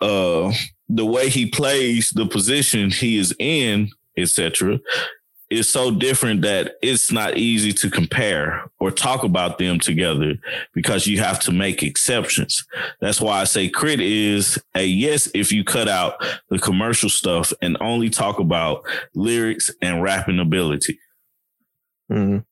uh 0.00 0.52
the 0.88 1.06
way 1.06 1.28
he 1.28 1.46
plays 1.46 2.10
the 2.10 2.26
position 2.26 2.90
he 2.90 3.16
is 3.16 3.34
in, 3.38 3.88
etc., 4.16 4.78
is 5.52 5.68
so 5.68 5.90
different 5.90 6.42
that 6.42 6.76
it's 6.82 7.12
not 7.12 7.36
easy 7.36 7.72
to 7.72 7.90
compare 7.90 8.64
or 8.80 8.90
talk 8.90 9.22
about 9.22 9.58
them 9.58 9.78
together 9.78 10.34
because 10.72 11.06
you 11.06 11.18
have 11.20 11.38
to 11.40 11.52
make 11.52 11.82
exceptions. 11.82 12.64
That's 13.00 13.20
why 13.20 13.40
I 13.40 13.44
say 13.44 13.68
K.R.I.T 13.68 14.32
is 14.34 14.58
a 14.74 14.84
yes 14.84 15.28
if 15.34 15.52
you 15.52 15.64
cut 15.64 15.88
out 15.88 16.14
the 16.48 16.58
commercial 16.58 17.08
stuff 17.10 17.52
and 17.60 17.76
only 17.80 18.10
talk 18.10 18.38
about 18.38 18.84
lyrics 19.14 19.70
and 19.80 20.02
rapping 20.02 20.38
ability. 20.40 20.98
Mhm. 22.10 22.44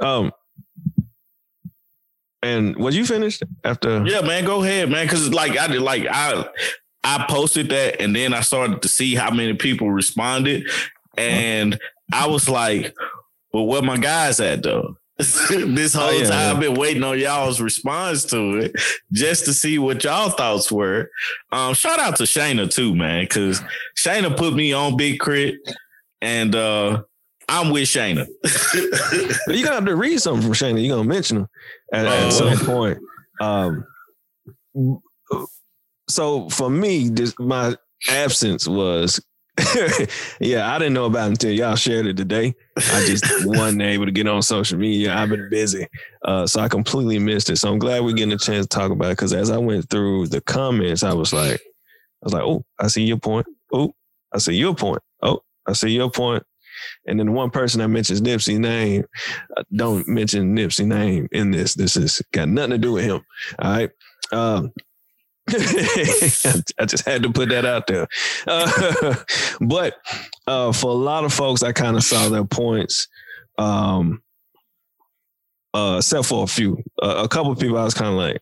Um, 0.00 0.32
and 2.42 2.76
was 2.76 2.96
you 2.96 3.06
finished 3.06 3.42
after? 3.64 4.04
Yeah, 4.06 4.20
man, 4.20 4.44
go 4.44 4.62
ahead, 4.62 4.90
man. 4.90 5.08
Cause 5.08 5.32
like 5.32 5.56
I 5.56 5.66
did 5.68 5.80
like 5.80 6.06
I 6.10 6.46
I 7.02 7.26
posted 7.28 7.68
that 7.70 8.00
and 8.00 8.14
then 8.14 8.34
I 8.34 8.40
started 8.40 8.82
to 8.82 8.88
see 8.88 9.14
how 9.14 9.30
many 9.30 9.54
people 9.54 9.90
responded. 9.90 10.64
And 11.18 11.78
I 12.12 12.26
was 12.26 12.48
like, 12.48 12.94
well, 13.52 13.66
where 13.66 13.82
my 13.82 13.96
guys 13.96 14.40
at 14.40 14.62
though? 14.62 14.96
this 15.18 15.94
whole 15.94 16.08
Oh, 16.08 16.10
yeah, 16.10 16.24
time 16.24 16.32
yeah. 16.32 16.50
I've 16.52 16.60
been 16.60 16.74
waiting 16.74 17.04
on 17.04 17.16
y'all's 17.18 17.60
response 17.60 18.24
to 18.26 18.56
it 18.58 18.72
just 19.12 19.44
to 19.44 19.54
see 19.54 19.78
what 19.78 20.02
y'all 20.02 20.30
thoughts 20.30 20.72
were. 20.72 21.08
Um, 21.52 21.72
shout 21.74 22.00
out 22.00 22.16
to 22.16 22.24
Shayna 22.24 22.68
too, 22.68 22.96
man, 22.96 23.24
because 23.24 23.62
Shayna 23.96 24.36
put 24.36 24.54
me 24.54 24.72
on 24.72 24.96
Big 24.96 25.20
K.R.I.T 25.20 25.58
and 26.20 26.54
uh 26.56 27.02
I'm 27.48 27.70
with 27.70 27.84
Shayna. 27.84 28.26
You 29.54 29.62
gonna 29.62 29.76
have 29.76 29.84
to 29.84 29.94
read 29.94 30.18
something 30.20 30.42
from 30.42 30.52
Shayna. 30.52 30.84
You're 30.84 30.96
gonna 30.96 31.08
mention 31.08 31.36
him 31.38 31.48
at, 31.92 32.06
at 32.06 32.22
Oh. 32.24 32.30
some 32.30 32.66
point. 32.66 32.98
Um, 33.40 33.84
so 36.08 36.48
for 36.50 36.68
me, 36.70 37.08
this 37.08 37.34
my 37.38 37.76
absence 38.08 38.66
was. 38.66 39.24
yeah, 40.40 40.74
I 40.74 40.78
didn't 40.78 40.94
know 40.94 41.04
about 41.04 41.26
it 41.26 41.30
until 41.30 41.52
y'all 41.52 41.76
shared 41.76 42.06
it 42.06 42.16
today. 42.16 42.54
I 42.76 43.04
just 43.06 43.24
wasn't 43.46 43.82
able 43.82 44.06
to 44.06 44.10
get 44.10 44.26
on 44.26 44.42
social 44.42 44.78
media. 44.78 45.14
I've 45.14 45.28
been 45.28 45.48
busy, 45.48 45.86
uh, 46.24 46.46
so 46.46 46.60
I 46.60 46.68
completely 46.68 47.20
missed 47.20 47.50
it. 47.50 47.56
So 47.56 47.70
I'm 47.70 47.78
glad 47.78 48.02
we're 48.02 48.14
getting 48.14 48.34
a 48.34 48.38
chance 48.38 48.66
to 48.66 48.68
talk 48.68 48.90
about 48.90 49.08
it 49.08 49.16
because 49.16 49.32
as 49.32 49.50
I 49.50 49.58
went 49.58 49.88
through 49.90 50.26
the 50.28 50.40
comments, 50.40 51.04
I 51.04 51.12
was 51.12 51.32
like, 51.32 51.60
I 51.60 52.24
was 52.24 52.32
like, 52.32 52.42
oh, 52.42 52.64
I 52.80 52.88
see 52.88 53.04
your 53.04 53.18
point. 53.18 53.46
Oh, 53.72 53.94
I 54.32 54.38
see 54.38 54.54
your 54.54 54.74
point. 54.74 55.02
Oh, 55.22 55.40
I 55.66 55.72
see 55.72 55.90
your 55.90 56.10
point. 56.10 56.42
And 57.06 57.20
then 57.20 57.32
one 57.32 57.50
person 57.50 57.80
that 57.80 57.88
mentions 57.88 58.20
Nipsey 58.20 58.58
name, 58.58 59.04
uh, 59.56 59.62
don't 59.74 60.08
mention 60.08 60.56
Nipsey 60.56 60.86
name 60.86 61.28
in 61.30 61.52
this. 61.52 61.74
This 61.74 61.96
is 61.96 62.20
got 62.32 62.48
nothing 62.48 62.72
to 62.72 62.78
do 62.78 62.92
with 62.94 63.04
him. 63.04 63.20
All 63.60 63.70
right. 63.70 63.90
Um, 64.32 64.72
I 65.48 66.86
just 66.86 67.04
had 67.04 67.22
to 67.22 67.30
put 67.30 67.50
that 67.50 67.64
out 67.66 67.86
there. 67.86 68.06
Uh, 68.46 69.14
but 69.60 69.96
uh, 70.46 70.72
for 70.72 70.90
a 70.90 70.94
lot 70.94 71.24
of 71.24 71.32
folks, 71.32 71.62
I 71.62 71.72
kind 71.72 71.96
of 71.96 72.02
saw 72.02 72.28
their 72.28 72.44
points. 72.44 73.08
Um, 73.58 74.22
uh, 75.74 75.96
except 75.98 76.26
for 76.26 76.44
a 76.44 76.46
few, 76.46 76.82
uh, 77.02 77.22
a 77.24 77.28
couple 77.28 77.52
of 77.52 77.58
people, 77.58 77.76
I 77.78 77.84
was 77.84 77.94
kind 77.94 78.10
of 78.10 78.14
like, 78.14 78.40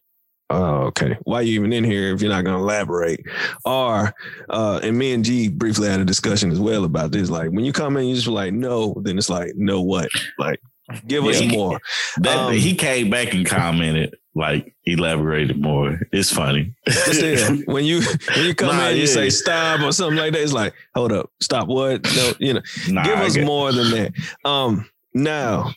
oh, 0.50 0.82
okay, 0.88 1.16
why 1.22 1.38
are 1.38 1.42
you 1.42 1.54
even 1.60 1.72
in 1.72 1.82
here 1.82 2.14
if 2.14 2.20
you're 2.20 2.30
not 2.30 2.44
going 2.44 2.56
to 2.56 2.62
elaborate? 2.62 3.20
Or, 3.64 4.12
uh, 4.50 4.80
and 4.82 4.96
me 4.98 5.12
and 5.14 5.24
G 5.24 5.48
briefly 5.48 5.88
had 5.88 6.00
a 6.00 6.04
discussion 6.04 6.50
as 6.50 6.60
well 6.60 6.84
about 6.84 7.10
this. 7.10 7.30
Like 7.30 7.50
when 7.50 7.64
you 7.64 7.72
come 7.72 7.96
in, 7.96 8.06
you 8.06 8.14
just 8.14 8.26
like, 8.28 8.52
no, 8.52 8.94
then 9.02 9.16
it's 9.18 9.30
like, 9.30 9.52
no, 9.56 9.80
what? 9.80 10.10
Like, 10.38 10.60
give 11.06 11.24
us 11.24 11.40
Yeah. 11.40 11.50
more. 11.52 11.80
That 12.18 12.36
Um, 12.38 12.52
he 12.52 12.74
came 12.74 13.08
back 13.08 13.32
and 13.32 13.46
commented, 13.46 14.14
like 14.34 14.74
elaborated 14.84 15.60
more. 15.60 16.00
It's 16.12 16.32
funny. 16.32 16.74
Still, 16.88 17.56
when 17.66 17.84
you 17.84 18.00
when 18.34 18.46
you 18.46 18.54
come 18.54 18.76
Nah, 18.76 18.88
in, 18.88 18.96
you 18.96 19.02
yeah. 19.02 19.06
say 19.08 19.30
stop 19.30 19.80
or 19.80 19.92
something 19.92 20.18
like 20.18 20.32
that. 20.32 20.42
It's 20.42 20.52
like, 20.52 20.74
hold 20.94 21.12
up, 21.12 21.30
stop. 21.40 21.68
What? 21.68 22.02
No, 22.16 22.32
you 22.38 22.54
know, 22.54 22.62
Nah, 22.88 23.04
give 23.04 23.18
us 23.18 23.36
more 23.36 23.72
than 23.72 23.90
that. 23.90 24.12
Um, 24.48 24.88
now, 25.14 25.72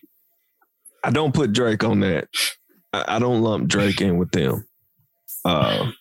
I 1.03 1.11
don't 1.11 1.34
put 1.34 1.52
Drake 1.53 1.84
on 1.84 1.99
that. 2.02 2.30
I, 2.94 3.15
I 3.15 3.19
don't 3.19 3.41
lump 3.41 3.68
Drake 3.68 3.99
in 4.02 4.18
with 4.18 4.32
them. 4.32 4.65
Uh, 5.44 5.91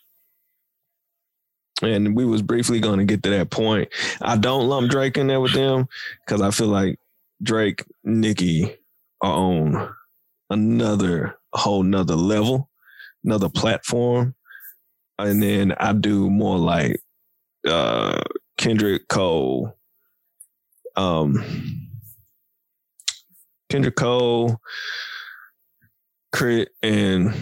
and 1.81 2.15
we 2.15 2.25
was 2.25 2.41
briefly 2.41 2.79
going 2.79 2.99
to 2.99 3.05
get 3.05 3.21
to 3.23 3.29
that 3.31 3.49
point. 3.49 3.89
I 4.21 4.37
don't 4.37 4.67
lump 4.69 4.89
Drake 4.89 5.17
in 5.17 5.27
there 5.27 5.41
with 5.41 5.53
them 5.53 5.87
because 6.25 6.41
I 6.41 6.51
feel 6.51 6.67
like 6.67 6.99
Drake, 7.43 7.83
Nicki 8.05 8.75
are 9.21 9.33
on 9.33 9.93
another 10.49 11.37
whole 11.55 11.83
nother 11.83 12.15
level, 12.15 12.69
another 13.23 13.49
platform. 13.49 14.35
And 15.17 15.41
then 15.41 15.73
I 15.73 15.93
do 15.93 16.29
more 16.29 16.57
like 16.57 17.01
uh 17.67 18.21
Kendrick 18.57 19.07
Cole, 19.07 19.75
um 20.95 21.43
Kendrick 23.69 23.95
Cole, 23.95 24.57
Crit, 26.31 26.69
and 26.83 27.33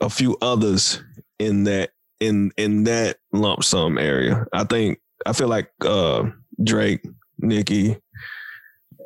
a 0.00 0.10
few 0.10 0.36
others 0.42 1.02
in 1.38 1.64
that 1.64 1.90
in 2.20 2.50
in 2.56 2.84
that 2.84 3.18
lump 3.32 3.64
sum 3.64 3.98
area. 3.98 4.46
I 4.52 4.64
think 4.64 4.98
I 5.24 5.32
feel 5.32 5.48
like 5.48 5.70
uh 5.82 6.24
Drake, 6.62 7.04
Nicki 7.38 7.96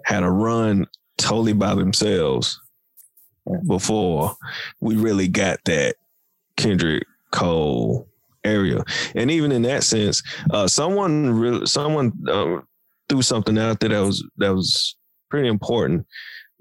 had 0.06 0.22
a 0.22 0.30
run 0.30 0.86
totally 1.18 1.52
by 1.52 1.74
themselves 1.74 2.58
before 3.66 4.34
we 4.80 4.96
really 4.96 5.28
got 5.28 5.58
that 5.64 5.96
Kendrick 6.56 7.04
Cole 7.30 8.08
area. 8.44 8.82
And 9.14 9.30
even 9.30 9.52
in 9.52 9.62
that 9.62 9.84
sense, 9.84 10.22
uh, 10.50 10.66
someone 10.66 11.30
really, 11.30 11.66
someone 11.66 12.12
uh, 12.28 12.60
threw 13.08 13.22
something 13.22 13.58
out 13.58 13.80
there 13.80 13.90
that 13.90 14.00
was 14.00 14.24
that 14.38 14.54
was 14.54 14.96
pretty 15.28 15.48
important. 15.48 16.06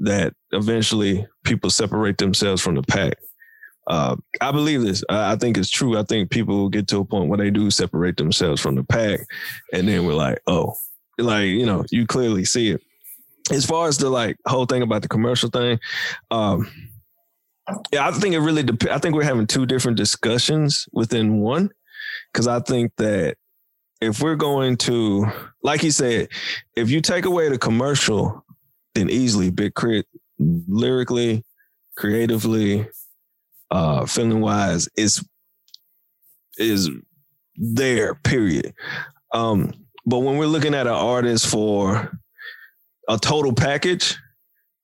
That 0.02 0.34
eventually 0.52 1.28
people 1.44 1.70
separate 1.70 2.18
themselves 2.18 2.62
from 2.62 2.76
the 2.76 2.84
pack. 2.84 3.18
Uh, 3.88 4.16
I 4.40 4.52
believe 4.52 4.82
this. 4.82 5.04
I, 5.10 5.34
I, 5.34 5.36
think 5.36 5.58
it's 5.58 5.70
true. 5.70 5.98
I 5.98 6.04
think 6.04 6.30
people 6.30 6.70
get 6.70 6.88
to 6.90 7.00
a 7.00 7.06
point 7.06 7.28
where 7.28 7.38
they 7.38 7.50
do 7.50 7.70
separate 7.72 8.16
themselves 8.18 8.62
from 8.62 8.76
the 8.76 8.84
pack, 8.84 9.22
and 9.74 9.88
then 9.88 10.06
we're 10.06 10.14
like, 10.14 10.40
oh, 10.48 10.76
like 11.18 11.48
you 11.48 11.66
know, 11.66 11.84
you 11.92 12.06
clearly 12.06 12.46
see 12.46 12.70
it 12.70 12.82
as 13.52 13.66
far 13.66 13.88
as 13.88 13.98
the 13.98 14.10
like 14.10 14.38
whole 14.48 14.66
thing 14.66 14.82
about 14.82 15.02
the 15.02 15.08
commercial 15.08 15.50
thing, 15.50 15.80
um, 16.32 16.70
yeah, 17.92 18.08
I 18.08 18.12
think 18.12 18.34
it 18.34 18.40
really 18.40 18.64
depends. 18.64 18.94
I 18.94 18.98
think 19.00 19.16
we're 19.16 19.24
having 19.24 19.48
two 19.48 19.66
different 19.66 19.98
discussions 19.98 20.88
within 20.92 21.40
one, 21.40 21.70
because 22.32 22.48
I 22.48 22.60
think 22.60 22.92
that 22.98 23.36
if 24.02 24.22
we're 24.22 24.36
going 24.36 24.78
to, 24.78 25.28
like 25.62 25.82
he 25.82 25.92
said, 25.92 26.30
if 26.76 26.90
you 26.90 27.02
take 27.02 27.26
away 27.26 27.50
the 27.50 27.58
commercial, 27.58 28.46
then 28.96 29.10
easily 29.10 29.50
Big 29.50 29.76
K.R.I.T. 29.76 30.08
lyrically, 30.40 31.44
creatively, 31.98 32.88
uh, 33.72 34.06
feeling 34.06 34.42
wise 34.42 34.88
is 34.96 35.24
is 36.58 36.90
there. 37.56 38.16
Period. 38.16 38.74
Um, 39.34 39.74
but 40.06 40.20
when 40.20 40.38
we're 40.38 40.48
looking 40.48 40.74
at 40.74 40.88
an 40.88 40.94
artist 40.94 41.48
for 41.48 42.12
a 43.10 43.18
total 43.18 43.54
package, 43.54 44.18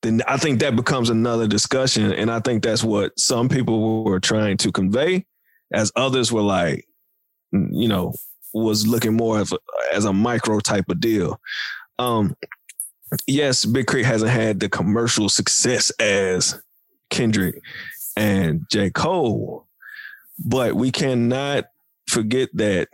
then 0.02 0.20
I 0.28 0.36
think 0.36 0.60
that 0.60 0.76
becomes 0.76 1.08
another 1.08 1.46
discussion. 1.46 2.12
And 2.12 2.30
I 2.30 2.40
think 2.40 2.62
that's 2.62 2.84
what 2.84 3.18
some 3.18 3.48
people 3.48 4.04
were 4.04 4.20
trying 4.20 4.58
to 4.58 4.72
convey, 4.72 5.24
as 5.72 5.92
others 5.96 6.32
were 6.32 6.42
like, 6.42 6.86
you 7.52 7.88
know, 7.88 8.12
was 8.52 8.86
looking 8.86 9.14
more 9.14 9.40
of 9.40 9.52
as 9.92 10.04
a 10.04 10.12
micro 10.12 10.60
type 10.60 10.88
of 10.88 11.00
deal. 11.00 11.40
Um, 11.98 12.36
yes, 13.26 13.64
Big 13.64 13.86
K.R.I.T. 13.86 14.06
hasn't 14.06 14.30
had 14.30 14.60
the 14.60 14.68
commercial 14.68 15.28
success 15.28 15.90
as 16.00 16.60
Kendrick 17.10 17.60
and 18.16 18.66
J. 18.70 18.90
Cole, 18.90 19.66
but 20.38 20.74
we 20.74 20.90
cannot 20.90 21.66
forget 22.08 22.48
that 22.54 22.88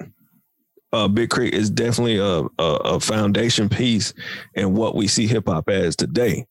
uh, 0.93 1.09
Big 1.09 1.31
K.R.I.T. 1.31 1.57
is 1.57 1.71
definitely 1.71 2.19
a, 2.19 2.43
a, 2.59 2.77
a 2.85 3.01
foundation 3.01 3.69
piece 3.69 4.13
in 4.55 4.75
what 4.75 4.95
we 4.95 5.09
see 5.09 5.27
hip 5.27 5.49
hop 5.49 5.69
as 5.69 5.97
today. 5.97 6.47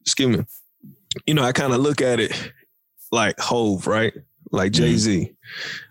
Excuse 0.00 0.38
me. 0.38 0.44
You 1.26 1.34
know, 1.34 1.42
I 1.42 1.52
kind 1.52 1.72
of 1.72 1.80
look 1.80 2.00
at 2.00 2.20
it 2.20 2.52
like 3.12 3.38
Hove, 3.38 3.86
right? 3.86 4.12
Like 4.52 4.72
mm-hmm. 4.72 4.84
Jay 4.84 4.96
Z. 4.96 5.32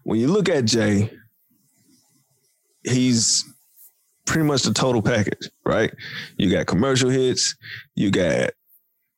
When 0.04 0.20
you 0.20 0.28
look 0.28 0.50
at 0.50 0.66
Jay, 0.66 1.12
he's 2.84 3.46
pretty 4.26 4.48
much 4.48 4.64
the 4.64 4.74
total 4.74 5.02
package, 5.02 5.50
right? 5.66 5.94
You 6.38 6.52
got 6.52 6.68
commercial 6.68 7.10
hits, 7.10 7.56
you 7.96 8.12
got 8.12 8.52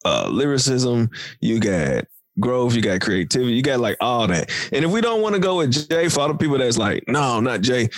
uh, 0.05 0.29
lyricism, 0.29 1.09
you 1.39 1.59
got 1.59 2.05
growth, 2.39 2.75
you 2.75 2.81
got 2.81 3.01
creativity, 3.01 3.53
you 3.53 3.61
got 3.61 3.79
like 3.79 3.97
all 3.99 4.27
that. 4.27 4.51
And 4.71 4.85
if 4.85 4.91
we 4.91 5.01
don't 5.01 5.21
want 5.21 5.35
to 5.35 5.39
go 5.39 5.57
with 5.57 5.89
Jay, 5.89 6.09
for 6.09 6.21
all 6.21 6.27
the 6.27 6.35
people 6.35 6.57
that's 6.57 6.77
like, 6.77 7.03
no, 7.07 7.39
not 7.39 7.61
Jay, 7.61 7.89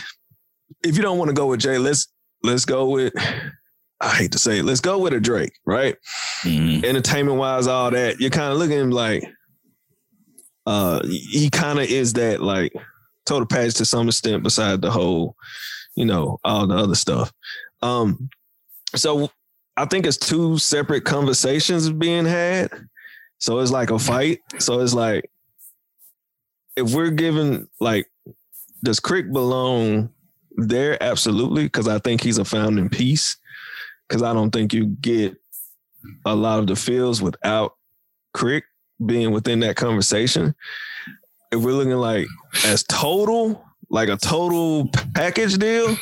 if 0.83 0.95
you 0.95 1.03
don't 1.03 1.17
want 1.17 1.29
to 1.29 1.35
go 1.35 1.47
with 1.47 1.59
Jay, 1.59 1.77
let's 1.77 2.07
let's 2.43 2.65
go 2.65 2.89
with 2.89 3.13
I 4.01 4.09
hate 4.15 4.31
to 4.31 4.39
say 4.39 4.59
it, 4.59 4.63
let's 4.63 4.81
go 4.81 4.99
with 4.99 5.13
a 5.13 5.19
Drake, 5.19 5.53
right? 5.65 5.95
Mm-hmm. 6.43 6.85
Entertainment 6.85 7.37
wise, 7.37 7.67
all 7.67 7.91
that. 7.91 8.19
You're 8.19 8.29
kind 8.29 8.51
of 8.51 8.57
looking 8.57 8.77
at 8.77 8.81
him 8.81 8.91
like 8.91 9.23
uh 10.65 11.01
he 11.05 11.49
kind 11.49 11.79
of 11.79 11.85
is 11.85 12.13
that 12.13 12.41
like 12.41 12.73
total 13.25 13.45
package 13.45 13.75
to 13.75 13.85
some 13.85 14.07
extent, 14.07 14.43
beside 14.43 14.81
the 14.81 14.91
whole, 14.91 15.35
you 15.95 16.05
know, 16.05 16.39
all 16.43 16.67
the 16.67 16.75
other 16.75 16.95
stuff. 16.95 17.31
Um, 17.81 18.29
so 18.95 19.29
I 19.77 19.85
think 19.85 20.05
it's 20.05 20.17
two 20.17 20.57
separate 20.57 21.05
conversations 21.05 21.89
being 21.89 22.25
had. 22.25 22.71
So 23.37 23.59
it's 23.59 23.71
like 23.71 23.91
a 23.91 23.99
fight. 23.99 24.39
So 24.57 24.81
it's 24.81 24.93
like 24.93 25.29
if 26.75 26.93
we're 26.93 27.11
given 27.11 27.67
like 27.79 28.07
does 28.83 28.99
K.R.I.T. 28.99 29.29
belong 29.31 30.09
there 30.55 31.01
absolutely 31.01 31.63
because 31.63 31.87
I 31.87 31.99
think 31.99 32.21
he's 32.21 32.37
a 32.37 32.45
founding 32.45 32.89
piece. 32.89 33.37
Because 34.07 34.23
I 34.23 34.33
don't 34.33 34.51
think 34.51 34.73
you 34.73 34.87
get 34.87 35.35
a 36.25 36.35
lot 36.35 36.59
of 36.59 36.67
the 36.67 36.75
feels 36.75 37.21
without 37.21 37.73
K.R.I.T. 38.35 38.65
being 39.05 39.31
within 39.31 39.59
that 39.59 39.75
conversation. 39.75 40.55
If 41.51 41.61
we're 41.61 41.73
looking 41.73 41.93
like 41.93 42.27
as 42.65 42.83
total, 42.83 43.63
like 43.89 44.09
a 44.09 44.17
total 44.17 44.89
package 45.13 45.57
deal, 45.57 45.95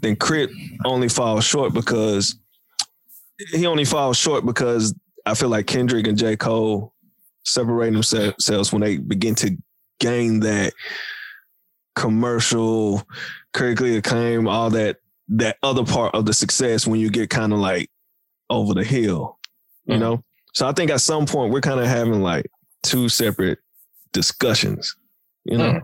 then 0.00 0.16
K.R.I.T. 0.16 0.78
only 0.84 1.08
falls 1.08 1.44
short 1.44 1.72
because 1.72 2.36
he 3.52 3.66
only 3.66 3.84
falls 3.84 4.16
short 4.16 4.44
because 4.44 4.94
I 5.24 5.34
feel 5.34 5.48
like 5.48 5.66
Kendrick 5.66 6.06
and 6.06 6.18
J. 6.18 6.36
Cole 6.36 6.92
separate 7.44 7.92
themselves 7.92 8.72
when 8.72 8.82
they 8.82 8.96
begin 8.96 9.34
to 9.36 9.56
gain 10.00 10.40
that 10.40 10.72
commercial, 11.96 13.02
critically 13.52 13.96
acclaimed, 13.96 14.46
all 14.46 14.70
that 14.70 14.98
that 15.28 15.56
other 15.64 15.84
part 15.84 16.14
of 16.14 16.24
the 16.24 16.32
success 16.32 16.86
when 16.86 17.00
you 17.00 17.10
get 17.10 17.30
kind 17.30 17.52
of 17.52 17.58
like 17.58 17.90
over 18.48 18.74
the 18.74 18.84
hill, 18.84 19.38
you 19.86 19.94
mm-hmm. 19.94 20.00
know? 20.00 20.24
So 20.54 20.68
I 20.68 20.72
think 20.72 20.90
at 20.92 21.00
some 21.00 21.26
point 21.26 21.52
we're 21.52 21.60
kind 21.60 21.80
of 21.80 21.86
having 21.86 22.22
like 22.22 22.46
two 22.84 23.08
separate 23.08 23.58
discussions, 24.12 24.94
you 25.44 25.58
know? 25.58 25.80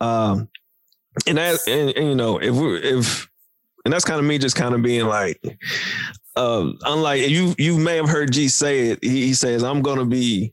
Mm-hmm. 0.00 0.06
Um 0.06 0.48
and 1.26 1.38
that 1.38 1.58
and, 1.66 1.90
and 1.90 2.06
you 2.06 2.14
know, 2.14 2.38
if 2.38 2.54
we 2.54 2.76
if 2.76 3.28
and 3.84 3.92
that's 3.92 4.04
kind 4.04 4.20
of 4.20 4.24
me 4.24 4.38
just 4.38 4.54
kind 4.54 4.74
of 4.74 4.82
being 4.82 5.06
like 5.06 5.40
uh, 6.36 6.70
unlike 6.84 7.28
you 7.28 7.54
you 7.58 7.78
may 7.78 7.96
have 7.96 8.08
heard 8.08 8.32
G 8.32 8.48
say 8.48 8.90
it, 8.90 9.00
he, 9.02 9.26
he 9.26 9.34
says, 9.34 9.62
I'm 9.62 9.82
gonna 9.82 10.06
be 10.06 10.52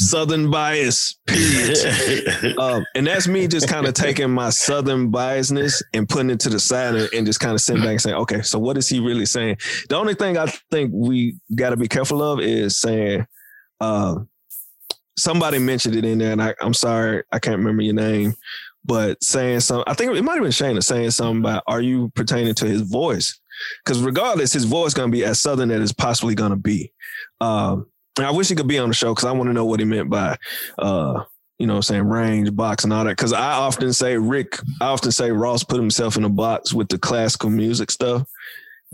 Southern 0.00 0.48
bias, 0.48 1.18
period. 1.26 2.56
um, 2.58 2.86
and 2.94 3.04
that's 3.04 3.26
me 3.26 3.48
just 3.48 3.68
kind 3.68 3.84
of 3.84 3.94
taking 3.94 4.30
my 4.30 4.48
Southern 4.50 5.10
biasness 5.10 5.82
and 5.92 6.08
putting 6.08 6.30
it 6.30 6.38
to 6.40 6.48
the 6.48 6.60
side 6.60 6.94
and, 6.94 7.12
and 7.12 7.26
just 7.26 7.40
kind 7.40 7.52
of 7.52 7.60
sitting 7.60 7.82
back 7.82 7.90
and 7.90 8.00
saying, 8.00 8.16
okay, 8.16 8.42
so 8.42 8.60
what 8.60 8.78
is 8.78 8.88
he 8.88 9.00
really 9.00 9.26
saying? 9.26 9.56
The 9.88 9.96
only 9.96 10.14
thing 10.14 10.38
I 10.38 10.46
think 10.70 10.92
we 10.94 11.36
got 11.56 11.70
to 11.70 11.76
be 11.76 11.88
careful 11.88 12.22
of 12.22 12.38
is 12.38 12.78
saying, 12.78 13.26
uh, 13.80 14.20
somebody 15.16 15.58
mentioned 15.58 15.96
it 15.96 16.04
in 16.04 16.18
there, 16.18 16.30
and 16.30 16.42
I, 16.42 16.54
am 16.60 16.74
sorry, 16.74 17.24
I 17.32 17.40
can't 17.40 17.58
remember 17.58 17.82
your 17.82 17.94
name, 17.94 18.34
but 18.84 19.22
saying 19.22 19.60
something, 19.60 19.84
I 19.88 19.94
think 19.94 20.16
it 20.16 20.22
might 20.22 20.34
have 20.34 20.42
been 20.42 20.52
Shayna 20.52 20.84
saying 20.84 21.10
something 21.10 21.40
about, 21.40 21.64
are 21.66 21.80
you 21.80 22.12
pertaining 22.14 22.54
to 22.54 22.66
his 22.66 22.82
voice? 22.82 23.40
Because 23.84 24.00
regardless, 24.00 24.52
his 24.52 24.64
voice 24.64 24.94
going 24.94 25.10
to 25.10 25.16
be 25.16 25.24
as 25.24 25.40
Southern 25.40 25.72
as 25.72 25.82
it's 25.82 25.92
possibly 25.92 26.36
going 26.36 26.50
to 26.50 26.56
be. 26.56 26.92
Um, 27.40 27.86
I 28.26 28.30
wish 28.30 28.48
he 28.48 28.54
could 28.54 28.68
be 28.68 28.78
on 28.78 28.88
the 28.88 28.94
show 28.94 29.14
because 29.14 29.24
I 29.24 29.32
want 29.32 29.48
to 29.48 29.54
know 29.54 29.64
what 29.64 29.80
he 29.80 29.86
meant 29.86 30.10
by, 30.10 30.36
uh, 30.78 31.24
you 31.58 31.66
know, 31.66 31.80
saying 31.80 32.04
range, 32.04 32.54
box, 32.54 32.84
and 32.84 32.92
all 32.92 33.04
that. 33.04 33.16
Because 33.16 33.32
I 33.32 33.52
often 33.52 33.92
say 33.92 34.16
Rick, 34.16 34.58
I 34.80 34.86
often 34.86 35.12
say 35.12 35.30
Ross 35.30 35.64
put 35.64 35.78
himself 35.78 36.16
in 36.16 36.24
a 36.24 36.28
box 36.28 36.72
with 36.72 36.88
the 36.88 36.98
classical 36.98 37.50
music 37.50 37.90
stuff, 37.90 38.28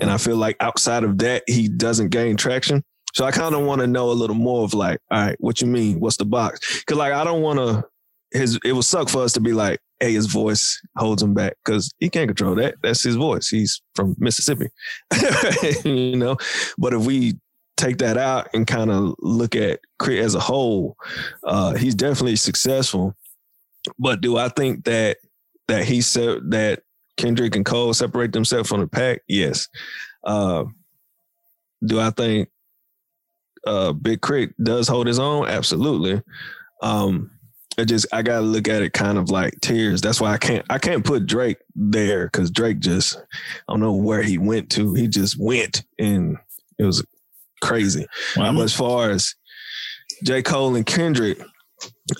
and 0.00 0.10
I 0.10 0.18
feel 0.18 0.36
like 0.36 0.56
outside 0.60 1.04
of 1.04 1.18
that, 1.18 1.44
he 1.46 1.68
doesn't 1.68 2.08
gain 2.08 2.36
traction. 2.36 2.84
So 3.14 3.24
I 3.24 3.30
kind 3.30 3.54
of 3.54 3.62
want 3.62 3.80
to 3.80 3.86
know 3.86 4.10
a 4.10 4.12
little 4.12 4.34
more 4.34 4.64
of 4.64 4.74
like, 4.74 4.98
all 5.10 5.20
right, 5.20 5.36
what 5.38 5.60
you 5.60 5.68
mean? 5.68 6.00
What's 6.00 6.16
the 6.16 6.24
box? 6.24 6.80
Because 6.80 6.98
like 6.98 7.12
I 7.12 7.24
don't 7.24 7.42
want 7.42 7.58
to. 7.58 7.84
His 8.32 8.58
it 8.64 8.72
would 8.72 8.84
suck 8.84 9.08
for 9.08 9.22
us 9.22 9.32
to 9.34 9.40
be 9.40 9.52
like, 9.52 9.78
hey, 10.00 10.12
his 10.12 10.26
voice 10.26 10.80
holds 10.96 11.22
him 11.22 11.34
back 11.34 11.56
because 11.64 11.92
he 12.00 12.10
can't 12.10 12.28
control 12.28 12.56
that. 12.56 12.74
That's 12.82 13.04
his 13.04 13.14
voice. 13.14 13.48
He's 13.48 13.80
from 13.94 14.16
Mississippi, 14.18 14.70
you 15.84 16.16
know. 16.16 16.36
But 16.76 16.94
if 16.94 17.06
we 17.06 17.34
take 17.76 17.98
that 17.98 18.16
out 18.16 18.48
and 18.54 18.66
kind 18.66 18.90
of 18.90 19.14
look 19.18 19.54
at 19.54 19.80
K.R.I.T 20.00 20.20
as 20.20 20.34
a 20.34 20.40
whole, 20.40 20.96
uh, 21.44 21.74
he's 21.74 21.94
definitely 21.94 22.36
successful. 22.36 23.14
But 23.98 24.20
do 24.20 24.36
I 24.36 24.48
think 24.48 24.84
that 24.84 25.18
that 25.68 25.84
he 25.84 26.00
said 26.00 26.50
that 26.50 26.82
Kendrick 27.16 27.56
and 27.56 27.64
Cole 27.64 27.94
separate 27.94 28.32
themselves 28.32 28.68
from 28.68 28.80
the 28.80 28.86
pack? 28.86 29.22
Yes. 29.28 29.68
Uh, 30.24 30.64
do 31.84 32.00
I 32.00 32.10
think 32.10 32.48
uh, 33.66 33.92
Big 33.92 34.22
K.R.I.T 34.22 34.54
does 34.62 34.88
hold 34.88 35.06
his 35.06 35.18
own? 35.18 35.46
Absolutely. 35.46 36.22
Um, 36.82 37.30
I 37.78 37.84
just 37.84 38.06
I 38.12 38.22
gotta 38.22 38.42
look 38.42 38.68
at 38.68 38.82
it 38.82 38.92
kind 38.92 39.18
of 39.18 39.30
like 39.30 39.60
tears. 39.60 40.00
That's 40.00 40.20
why 40.20 40.32
I 40.32 40.38
can't 40.38 40.64
I 40.70 40.78
can't 40.78 41.04
put 41.04 41.26
Drake 41.26 41.58
there 41.74 42.26
because 42.26 42.50
Drake 42.50 42.78
just 42.78 43.16
I 43.16 43.72
don't 43.72 43.80
know 43.80 43.94
where 43.94 44.22
he 44.22 44.38
went 44.38 44.70
to. 44.72 44.94
He 44.94 45.08
just 45.08 45.36
went 45.38 45.82
and 45.98 46.36
it 46.78 46.84
was 46.84 47.04
crazy. 47.64 48.06
Well, 48.36 48.52
But 48.54 48.62
as 48.62 48.74
far 48.74 49.10
as 49.10 49.34
J. 50.24 50.42
Cole 50.42 50.76
and 50.76 50.86
Kendrick, 50.86 51.40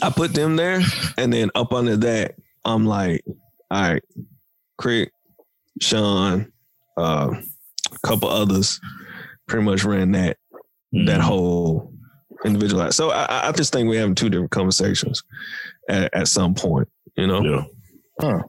I 0.03 0.11
put 0.11 0.33
them 0.35 0.57
there, 0.57 0.81
and 1.19 1.33
then 1.33 1.51
up 1.55 1.73
under 1.73 1.97
that, 1.99 2.35
I'm 2.65 2.85
like, 2.87 3.23
all 3.71 3.83
right, 3.83 4.03
K.R.I.T, 4.81 5.11
Sean, 5.81 6.51
uh, 6.97 7.31
a 7.93 7.99
couple 8.07 8.29
others, 8.29 8.81
pretty 9.49 9.65
much 9.65 9.85
ran 9.85 10.13
that 10.13 10.37
Mm-hmm. 10.95 11.07
that 11.07 11.21
whole 11.21 11.93
individual. 12.45 12.93
So 12.93 13.11
I- 13.11 13.25
I, 13.25 13.49
I 13.49 13.53
just 13.53 13.73
think 13.73 13.89
we're 13.89 13.99
having 13.99 14.15
two 14.15 14.31
different 14.31 14.53
conversations 14.53 15.25
at, 15.89 16.15
at 16.15 16.29
some 16.29 16.55
point. 16.55 16.87
You 17.17 17.27
know, 17.27 17.67
Yeah. 18.23 18.43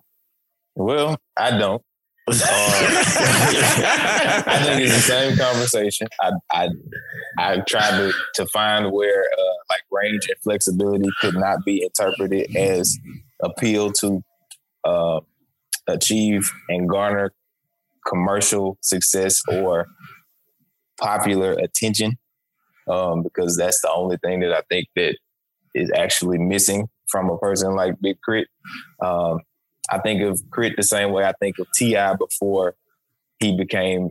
Well, 0.76 1.18
I 1.36 1.58
don't. 1.58 1.82
I 2.28 2.34
think 4.64 4.82
it's 4.82 4.96
the 4.96 5.02
same 5.02 5.38
conversation. 5.38 6.08
I 6.22 6.32
I 6.52 6.70
I 7.38 7.60
tried 7.68 7.98
to 7.98 8.14
to 8.36 8.46
find 8.48 8.92
where 8.92 9.22
uh, 9.22 9.56
like 9.70 9.82
range 9.92 10.28
and 10.28 10.38
flexibility 10.44 11.10
could 11.22 11.36
not 11.36 11.64
be 11.66 11.84
interpreted 11.84 12.56
as 12.56 12.98
appeal 13.44 13.92
to 13.94 14.24
uh, 14.84 15.20
achieve 15.88 16.52
and 16.70 16.90
garner 16.90 17.32
commercial 18.08 18.78
success 18.82 19.42
or 19.52 19.88
popular 21.00 21.54
attention, 21.54 22.18
um, 22.88 23.22
because 23.22 23.56
that's 23.58 23.82
the 23.82 23.92
only 23.92 24.18
thing 24.18 24.40
that 24.40 24.52
I 24.52 24.62
think 24.70 24.88
that 24.96 25.18
is 25.76 25.92
actually 25.96 26.40
missing 26.40 26.88
from 27.10 27.30
a 27.30 27.38
person 27.38 27.76
like 27.76 27.94
Big 28.02 28.18
K.R.I.T. 28.26 28.48
Um, 29.06 29.40
I 29.92 30.00
think 30.00 30.22
of 30.22 30.42
K.R.I.T 30.52 30.76
the 30.76 30.84
same 30.84 31.12
way 31.12 31.24
I 31.26 31.34
think 31.34 31.60
of 31.60 31.68
T.I 31.74 32.16
before 32.16 32.76
he 33.40 33.56
became 33.56 34.10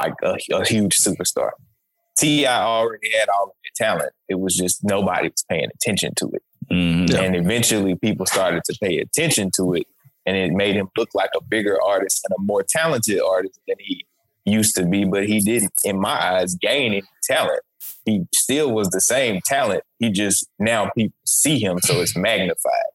like 0.00 0.14
a, 0.22 0.36
a 0.52 0.64
huge 0.66 0.98
superstar. 0.98 1.50
T.I 2.18 2.62
already 2.62 3.10
had 3.18 3.28
all 3.28 3.44
of 3.46 3.52
the 3.62 3.84
talent. 3.84 4.12
It 4.28 4.38
was 4.38 4.56
just 4.56 4.84
nobody 4.84 5.28
was 5.28 5.44
paying 5.48 5.68
attention 5.74 6.14
to 6.16 6.30
it. 6.32 6.42
Mhm. 6.70 7.14
And 7.14 7.36
eventually 7.36 7.94
people 7.96 8.26
started 8.26 8.62
to 8.64 8.78
pay 8.80 8.98
attention 8.98 9.50
to 9.56 9.74
it 9.74 9.86
and 10.26 10.36
it 10.36 10.52
made 10.52 10.76
him 10.76 10.88
look 10.96 11.10
like 11.14 11.30
a 11.36 11.42
bigger 11.42 11.78
artist 11.82 12.24
and 12.24 12.34
a 12.38 12.42
more 12.42 12.62
talented 12.66 13.20
artist 13.20 13.60
than 13.68 13.76
he 13.78 14.06
used 14.46 14.74
to 14.76 14.86
be, 14.86 15.04
but 15.04 15.26
he 15.26 15.40
didn't, 15.40 15.72
in 15.84 15.98
my 16.00 16.36
eyes, 16.36 16.54
gain 16.54 16.92
any 16.92 17.02
talent. 17.22 17.60
He 18.04 18.24
still 18.34 18.72
was 18.72 18.88
the 18.90 19.00
same 19.00 19.40
talent. 19.44 19.82
He 19.98 20.10
just 20.10 20.46
now 20.58 20.90
people 20.96 21.16
see 21.26 21.58
him, 21.58 21.78
so 21.80 22.00
it's 22.00 22.16
magnified. 22.16 22.92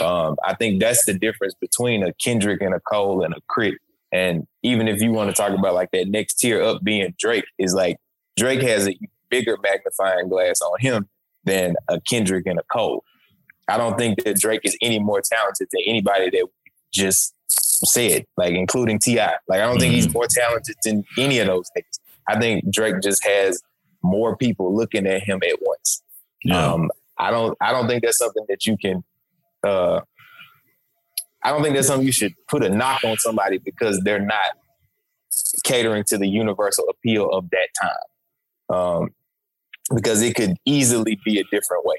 Um, 0.00 0.36
I 0.44 0.54
think 0.54 0.80
that's 0.80 1.04
the 1.04 1.14
difference 1.14 1.54
between 1.60 2.02
a 2.02 2.12
Kendrick 2.14 2.62
and 2.62 2.74
a 2.74 2.80
Cole 2.80 3.22
and 3.22 3.34
a 3.34 3.40
K.R.I.T. 3.54 3.76
And 4.12 4.46
even 4.62 4.88
if 4.88 5.00
you 5.00 5.10
want 5.10 5.30
to 5.30 5.36
talk 5.36 5.56
about 5.56 5.74
like 5.74 5.90
that 5.92 6.08
next 6.08 6.34
tier 6.34 6.62
up 6.62 6.82
being 6.82 7.14
Drake, 7.18 7.44
is 7.58 7.74
like 7.74 7.98
Drake 8.36 8.62
has 8.62 8.88
a 8.88 8.98
bigger 9.30 9.56
magnifying 9.62 10.28
glass 10.28 10.60
on 10.60 10.80
him 10.80 11.08
than 11.44 11.74
a 11.88 12.00
Kendrick 12.00 12.46
and 12.46 12.58
a 12.58 12.62
Cole. 12.72 13.04
I 13.68 13.76
don't 13.76 13.98
think 13.98 14.22
that 14.24 14.38
Drake 14.38 14.60
is 14.64 14.76
any 14.80 14.98
more 14.98 15.20
talented 15.20 15.68
than 15.72 15.82
anybody 15.86 16.30
that 16.30 16.46
just 16.92 17.34
said, 17.48 18.24
like 18.36 18.54
including 18.54 18.98
T.I. 18.98 19.34
Like 19.48 19.60
I 19.60 19.66
don't 19.66 19.78
think 19.78 19.94
he's 19.94 20.12
more 20.12 20.26
talented 20.28 20.76
than 20.84 21.04
any 21.18 21.38
of 21.40 21.48
those 21.48 21.68
things. 21.74 22.00
I 22.28 22.38
think 22.38 22.70
Drake 22.70 22.96
just 23.02 23.24
has 23.24 23.60
more 24.02 24.36
people 24.36 24.74
looking 24.74 25.06
at 25.06 25.22
him 25.22 25.40
at 25.42 25.58
once. 25.60 26.02
Yeah. 26.44 26.72
Um, 26.72 26.90
I 27.18 27.30
don't. 27.30 27.56
I 27.60 27.72
don't 27.72 27.88
think 27.88 28.04
that's 28.04 28.18
something 28.18 28.44
that 28.48 28.66
you 28.66 28.76
can. 28.76 29.02
Uh, 29.66 30.00
I 31.42 31.50
don't 31.50 31.62
think 31.62 31.74
that's 31.74 31.88
something 31.88 32.06
you 32.06 32.12
should 32.12 32.34
put 32.48 32.64
a 32.64 32.68
knock 32.68 33.02
on 33.04 33.16
somebody 33.18 33.58
because 33.58 34.00
they're 34.04 34.24
not 34.24 34.52
catering 35.64 36.04
to 36.08 36.18
the 36.18 36.28
universal 36.28 36.84
appeal 36.88 37.28
of 37.30 37.48
that 37.50 37.68
time. 37.80 38.76
Um, 38.78 39.10
because 39.94 40.22
it 40.22 40.34
could 40.34 40.56
easily 40.64 41.18
be 41.24 41.38
a 41.38 41.44
different 41.44 41.84
way. 41.84 41.96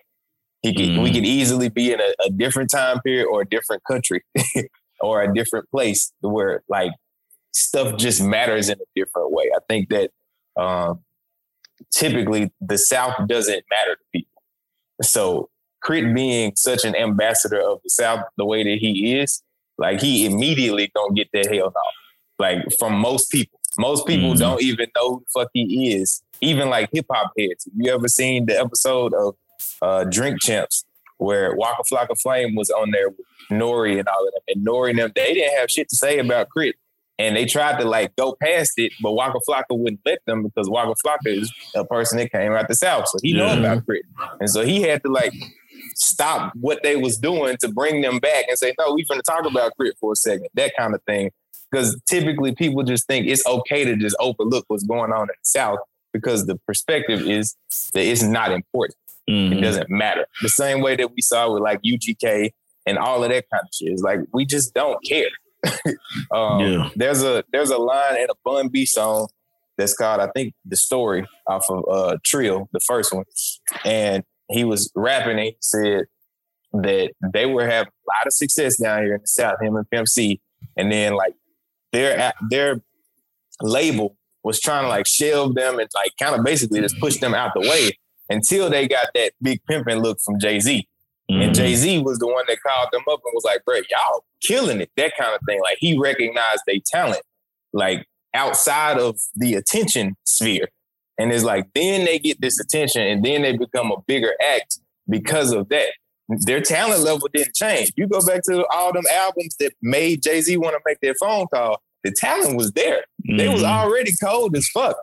He 0.61 0.73
could, 0.73 0.97
We 1.01 1.09
Mhm. 1.09 1.13
could 1.13 1.25
easily 1.25 1.69
be 1.69 1.93
in 1.93 2.01
a, 2.01 2.13
a 2.25 2.29
different 2.29 2.69
time 2.69 2.99
period 3.01 3.27
or 3.27 3.41
a 3.41 3.45
different 3.45 3.83
country 3.85 4.23
or 4.99 5.21
a 5.21 5.33
different 5.33 5.69
place 5.71 6.11
where 6.21 6.63
like 6.67 6.91
stuff 7.53 7.97
just 7.97 8.21
matters 8.21 8.67
in 8.69 8.77
a 8.79 8.85
different 8.95 9.31
way. 9.31 9.45
I 9.55 9.59
think 9.69 9.89
that 9.89 10.11
um, 10.57 11.03
typically 11.93 12.51
the 12.59 12.77
South 12.77 13.15
doesn't 13.27 13.63
matter 13.69 13.95
to 13.95 14.03
people. 14.11 14.41
So 15.01 15.49
K.R.I.T 15.87 16.13
being 16.13 16.53
such 16.55 16.83
an 16.85 16.95
ambassador 16.95 17.59
of 17.61 17.79
the 17.83 17.89
South 17.89 18.21
the 18.37 18.45
way 18.45 18.63
that 18.63 18.77
he 18.79 19.17
is, 19.19 19.41
like 19.77 20.01
he 20.01 20.25
immediately 20.25 20.91
don't 20.93 21.15
get 21.15 21.29
that 21.33 21.47
hell 21.53 21.73
no. 21.73 21.81
Like 22.45 22.59
from 22.79 22.93
most 22.99 23.31
people. 23.31 23.59
Most 23.79 24.05
people 24.07 24.33
Mhm. 24.33 24.39
don't 24.39 24.61
even 24.63 24.87
know 24.95 25.09
who 25.09 25.19
the 25.33 25.39
fuck 25.39 25.49
he 25.53 25.93
is. 25.93 26.21
Even 26.41 26.69
like 26.69 26.89
hip 26.91 27.05
hop 27.11 27.31
heads. 27.37 27.65
Have 27.65 27.73
you 27.77 27.91
ever 27.93 28.07
seen 28.07 28.45
the 28.47 28.59
episode 28.59 29.13
of 29.13 29.35
uh, 29.81 30.03
Drink 30.05 30.41
Champs 30.41 30.83
where 31.17 31.55
Waka 31.55 31.83
Flocka 31.91 32.19
Flame 32.21 32.55
was 32.55 32.69
on 32.69 32.91
there 32.91 33.09
with 33.09 33.19
N.O.R.E. 33.51 33.97
and 33.99 34.07
all 34.07 34.27
of 34.27 34.33
them? 34.33 34.41
And 34.49 34.67
N.O.R.E. 34.67 34.89
and 34.91 34.99
them, 34.99 35.11
they 35.15 35.33
didn't 35.33 35.57
have 35.59 35.69
shit 35.69 35.89
to 35.89 35.95
say 35.95 36.17
about 36.19 36.47
K.R.I.T. 36.55 36.77
And 37.19 37.35
they 37.35 37.45
tried 37.45 37.79
to 37.79 37.87
like 37.87 38.15
go 38.15 38.35
past 38.41 38.73
it, 38.77 38.93
but 39.01 39.13
Waka 39.13 39.39
Flocka 39.47 39.71
wouldn't 39.77 40.01
let 40.05 40.19
them 40.27 40.43
because 40.43 40.69
Waka 40.69 40.93
Flocka 41.03 41.27
is 41.39 41.51
a 41.75 41.83
person 41.85 42.17
that 42.19 42.31
came 42.31 42.51
out 42.53 42.67
the 42.67 42.75
South. 42.75 43.07
So 43.07 43.17
he 43.23 43.31
Yeah. 43.35 43.53
about 43.57 43.85
K.R.I.T. 43.87 44.03
And 44.39 44.49
so 44.49 44.63
he 44.63 44.81
had 44.83 45.01
to 45.03 45.11
like 45.11 45.33
stop 45.99 46.53
what 46.55 46.81
they 46.83 46.95
was 46.95 47.17
doing 47.17 47.57
to 47.59 47.67
bring 47.69 48.01
them 48.01 48.19
back 48.19 48.45
and 48.47 48.57
say, 48.57 48.73
no, 48.79 48.85
we're 48.89 49.05
going 49.09 49.19
to 49.19 49.23
talk 49.23 49.41
about 49.45 49.71
K.R.I.T 49.79 49.93
for 49.99 50.13
a 50.13 50.15
second, 50.15 50.47
that 50.53 50.73
kind 50.77 50.93
of 50.93 51.01
thing. 51.03 51.31
Because 51.71 51.99
typically 52.07 52.53
people 52.55 52.83
just 52.83 53.07
think 53.07 53.27
it's 53.27 53.45
okay 53.45 53.83
to 53.83 53.95
just 53.97 54.15
overlook 54.19 54.65
what's 54.67 54.83
going 54.85 55.11
on 55.11 55.23
in 55.23 55.27
the 55.27 55.33
South 55.43 55.79
because 56.13 56.45
the 56.45 56.55
perspective 56.65 57.21
is 57.21 57.55
that 57.93 58.03
it's 58.05 58.23
not 58.23 58.51
important. 58.51 58.95
It 59.27 59.31
Mhm. 59.31 59.61
doesn't 59.61 59.89
matter. 59.89 60.25
The 60.41 60.47
same 60.49 60.79
way 60.81 60.95
that 60.95 61.13
we 61.13 61.21
saw 61.21 61.51
with 61.51 61.61
like 61.63 61.79
UGK 61.83 62.51
and 62.85 62.97
all 62.97 63.21
of 63.23 63.29
that 63.31 63.45
kind 63.51 63.63
of 63.63 63.69
shit. 63.73 63.91
It's 63.91 64.01
like 64.01 64.19
we 64.31 64.45
just 64.45 64.73
don't 64.73 65.03
care. 65.03 65.27
um, 66.31 66.59
Yeah. 66.61 66.89
There's 66.95 67.23
a 67.23 67.43
there's 67.51 67.69
a 67.71 67.77
line 67.77 68.15
in 68.17 68.27
a 68.29 68.33
Bun 68.45 68.69
B 68.69 68.85
song 68.85 69.27
that's 69.77 69.93
called 69.93 70.21
I 70.21 70.27
think 70.33 70.53
the 70.65 70.77
story 70.77 71.27
off 71.45 71.65
of 71.69 71.83
uh 71.89 72.17
Trill, 72.23 72.69
the 72.71 72.79
first 72.79 73.11
one, 73.13 73.25
and 73.83 74.23
he 74.49 74.63
was 74.63 74.91
rapping. 74.95 75.31
And 75.37 75.39
he 75.47 75.57
said 75.59 76.05
that 76.73 77.11
they 77.33 77.45
were 77.45 77.67
having 77.67 77.91
a 77.91 78.09
lot 78.17 78.27
of 78.27 78.33
success 78.33 78.77
down 78.77 79.03
here 79.03 79.15
in 79.15 79.21
the 79.21 79.27
South, 79.27 79.61
him 79.61 79.75
and 79.75 79.89
Pimp 79.89 80.07
C, 80.07 80.41
and 80.75 80.91
then 80.91 81.13
like 81.13 81.33
their 81.93 82.33
their 82.49 82.81
label 83.61 84.17
was 84.43 84.59
trying 84.59 84.83
to 84.83 84.89
like 84.89 85.07
shelve 85.07 85.55
them 85.55 85.79
and 85.79 85.89
like 85.95 86.11
kind 86.21 86.35
of 86.35 86.43
basically 86.45 86.79
just 86.81 86.99
push 86.99 87.17
them 87.17 87.33
out 87.33 87.51
the 87.53 87.61
way 87.61 87.91
until 88.29 88.69
they 88.69 88.87
got 88.87 89.07
that 89.15 89.33
big 89.41 89.59
pimping 89.67 89.97
look 90.01 90.19
from 90.23 90.39
Jay 90.39 90.59
Z. 90.59 90.87
And 91.29 91.51
Mhm. 91.51 91.55
Jay 91.55 91.75
Z 91.75 91.99
was 92.03 92.19
the 92.19 92.27
one 92.27 92.45
that 92.47 92.57
called 92.65 92.89
them 92.93 93.03
up 93.09 93.19
and 93.25 93.33
was 93.33 93.43
like, 93.43 93.65
bro, 93.65 93.75
y'all 93.89 94.23
killing 94.41 94.79
it, 94.79 94.89
that 94.95 95.11
kind 95.19 95.33
of 95.33 95.41
thing. 95.45 95.59
Like 95.61 95.77
he 95.79 95.97
recognized 95.97 96.61
their 96.67 96.77
talent, 96.85 97.21
like 97.73 98.05
outside 98.33 98.97
of 98.97 99.17
the 99.35 99.55
attention 99.55 100.15
sphere. 100.23 100.69
And 101.17 101.31
it's 101.31 101.43
like, 101.43 101.67
then 101.73 102.05
they 102.05 102.19
get 102.19 102.39
this 102.41 102.59
attention 102.59 103.01
and 103.01 103.23
then 103.25 103.41
they 103.41 103.57
become 103.57 103.91
a 103.91 103.99
bigger 104.05 104.33
act 104.53 104.79
because 105.09 105.51
of 105.51 105.69
that. 105.69 105.89
Their 106.29 106.61
talent 106.61 107.01
level 107.01 107.27
didn't 107.33 107.55
change. 107.55 107.91
You 107.95 108.07
go 108.07 108.23
back 108.25 108.43
to 108.43 108.65
all 108.67 108.91
them 108.93 109.05
albums 109.11 109.55
that 109.59 109.71
made 109.81 110.21
Jay 110.23 110.41
Z 110.41 110.57
want 110.57 110.75
to 110.75 110.81
make 110.85 110.99
that 111.01 111.15
phone 111.19 111.47
call, 111.47 111.81
the 112.03 112.11
talent 112.11 112.57
was 112.57 112.71
there. 112.73 113.05
They 113.37 113.47
was 113.47 113.63
Mhm. 113.63 113.69
already 113.69 114.11
cold 114.21 114.55
as 114.55 114.67
fuck. 114.67 114.97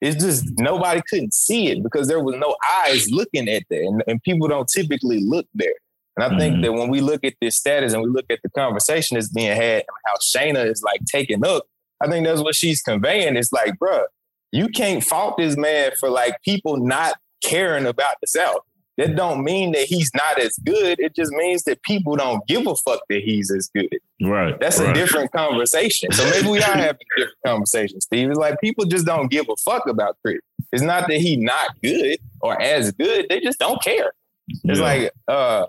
It's 0.00 0.22
just 0.22 0.44
nobody 0.58 1.02
couldn't 1.08 1.34
see 1.34 1.68
it 1.68 1.82
because 1.82 2.08
there 2.08 2.22
was 2.22 2.36
no 2.36 2.56
eyes 2.84 3.10
looking 3.10 3.48
at 3.48 3.64
that, 3.70 3.80
and, 3.80 4.02
and 4.06 4.22
people 4.22 4.48
don't 4.48 4.68
typically 4.68 5.20
look 5.22 5.46
there. 5.54 5.74
And 6.16 6.24
I 6.34 6.38
think 6.38 6.56
Mhm. 6.56 6.62
that 6.62 6.72
when 6.72 6.88
we 6.90 7.00
look 7.00 7.24
at 7.24 7.34
this 7.40 7.56
status 7.56 7.92
and 7.92 8.02
we 8.02 8.08
look 8.08 8.26
at 8.30 8.40
the 8.42 8.50
conversation 8.50 9.16
that's 9.16 9.28
being 9.32 9.54
had, 9.54 9.84
and 9.88 9.96
how 10.06 10.14
Shayna 10.16 10.70
is 10.70 10.82
like 10.82 11.00
taking 11.06 11.44
up, 11.44 11.66
I 12.02 12.08
think 12.08 12.26
that's 12.26 12.40
what 12.40 12.54
she's 12.54 12.80
conveying. 12.82 13.36
It's 13.36 13.52
like, 13.52 13.74
bruh, 13.78 14.04
you 14.52 14.68
can't 14.68 15.02
fault 15.04 15.36
this 15.38 15.56
man 15.56 15.92
for 15.98 16.10
like 16.10 16.34
people 16.42 16.76
not 16.76 17.14
caring 17.42 17.86
about 17.86 18.16
the 18.20 18.26
South. 18.26 18.60
That 18.96 19.16
don't 19.16 19.42
mean 19.44 19.72
that 19.72 19.84
he's 19.84 20.10
not 20.14 20.38
as 20.38 20.54
good. 20.66 21.00
It 21.00 21.14
just 21.16 21.32
means 21.32 21.62
that 21.62 21.82
people 21.84 22.16
don't 22.16 22.46
give 22.46 22.66
a 22.66 22.74
fuck 22.76 23.00
that 23.08 23.22
he's 23.22 23.50
as 23.50 23.70
good. 23.74 23.88
Right. 24.20 24.58
That's 24.60 24.78
a 24.78 24.92
different 24.92 25.32
conversation. 25.32 26.12
So 26.12 26.22
maybe 26.28 26.48
we 26.48 26.58
are 26.58 26.62
having 26.62 27.00
a 27.16 27.20
different 27.20 27.38
conversation, 27.46 28.00
Steve. 28.02 28.28
It's 28.28 28.38
like 28.38 28.60
people 28.60 28.84
just 28.84 29.06
don't 29.06 29.30
give 29.30 29.46
a 29.48 29.56
fuck 29.56 29.86
about 29.88 30.16
K.R.I.T. 30.26 30.40
It's 30.72 30.82
not 30.82 31.08
that 31.08 31.16
he 31.18 31.36
not 31.36 31.80
good 31.82 32.18
or 32.42 32.60
as 32.60 32.92
good. 32.92 33.26
They 33.30 33.40
just 33.40 33.58
don't 33.58 33.82
care. 33.82 34.12
It's 34.48 34.78
Yeah. 34.78 34.84
like 34.84 35.12
uh 35.28 35.66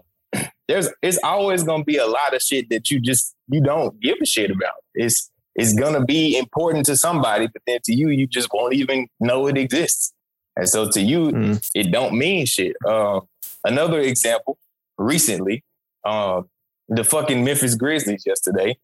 there's 0.67 0.89
it's 1.01 1.19
always 1.23 1.63
gonna 1.63 1.85
be 1.85 1.97
a 1.97 2.07
lot 2.07 2.33
of 2.35 2.41
shit 2.41 2.69
that 2.69 2.91
you 2.91 2.99
just 2.99 3.33
you 3.47 3.61
don't 3.61 3.97
give 4.01 4.17
a 4.21 4.25
shit 4.25 4.51
about. 4.51 4.73
It's 4.93 5.30
it's 5.55 5.73
gonna 5.73 6.03
be 6.03 6.37
important 6.37 6.85
to 6.87 6.95
somebody, 6.97 7.47
but 7.47 7.61
then 7.67 7.79
to 7.85 7.93
you, 7.93 8.09
you 8.09 8.27
just 8.27 8.49
won't 8.53 8.73
even 8.73 9.07
know 9.19 9.47
it 9.47 9.57
exists. 9.57 10.13
And 10.55 10.67
so 10.67 10.89
to 10.91 11.01
you, 11.01 11.31
Mm. 11.31 11.71
it 11.73 11.91
don't 11.91 12.17
mean 12.17 12.45
shit. 12.45 12.75
Um, 12.85 13.27
another 13.63 13.99
example, 13.99 14.57
recently, 14.97 15.63
um, 16.05 16.49
the 16.87 17.03
fucking 17.03 17.43
Memphis 17.43 17.75
Grizzlies 17.75 18.23
yesterday, 18.25 18.77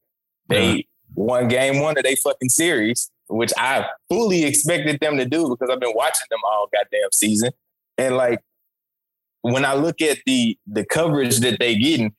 they 0.48 0.88
won 1.16 1.48
game 1.48 1.82
one 1.82 1.98
of 1.98 2.04
their 2.04 2.16
fucking 2.18 2.50
series, 2.50 3.10
which 3.28 3.52
I 3.58 3.86
fully 4.10 4.44
expected 4.46 5.00
them 5.00 5.18
to 5.18 5.26
do 5.26 5.50
because 5.50 5.70
I've 5.70 5.80
been 5.80 5.96
watching 5.96 6.28
them 6.30 6.40
all 6.46 6.70
goddamn 6.72 7.10
season. 7.12 7.52
And 7.98 8.16
like 8.16 8.40
when 9.42 9.66
I 9.66 9.74
look 9.74 10.02
at 10.02 10.20
the 10.26 10.58
the 10.68 10.86
coverage 10.86 11.40
that 11.40 11.60
they 11.60 11.76
getting 11.76 12.14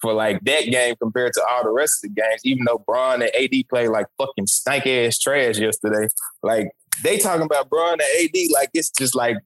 for 0.00 0.12
like 0.12 0.40
that 0.44 0.62
game 0.64 0.94
compared 1.00 1.32
to 1.34 1.42
all 1.50 1.62
the 1.64 1.70
rest 1.70 2.04
of 2.04 2.14
the 2.14 2.20
games, 2.20 2.40
even 2.44 2.64
though 2.64 2.78
Bron 2.86 3.22
and 3.22 3.30
AD 3.34 3.52
played 3.68 3.88
like 3.88 4.06
fucking 4.18 4.46
stank 4.46 4.86
ass 4.86 5.18
trash 5.18 5.58
yesterday, 5.58 6.08
like 6.42 6.70
they 7.02 7.18
talking 7.18 7.44
about 7.46 7.68
Bron 7.70 7.92
and 7.92 8.02
AD 8.24 8.36
like 8.54 8.70
it's 8.74 8.90
just 8.90 9.14
like 9.14 9.36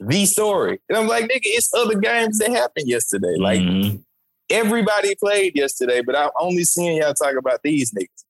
the 0.00 0.26
story. 0.26 0.80
And 0.88 0.96
I'm 0.98 1.06
like, 1.08 1.24
nigga, 1.24 1.40
it's 1.44 1.72
other 1.74 1.98
games 1.98 2.38
that 2.38 2.50
happened 2.50 2.88
yesterday. 2.88 3.34
Like 3.38 3.60
Mhm. 3.60 4.02
everybody 4.50 5.14
played 5.16 5.56
yesterday, 5.56 6.02
but 6.02 6.16
I'm 6.16 6.30
only 6.38 6.64
seeing 6.64 6.96
y'all 6.98 7.14
talk 7.14 7.34
about 7.36 7.60
these 7.62 7.92
niggas. 7.92 8.24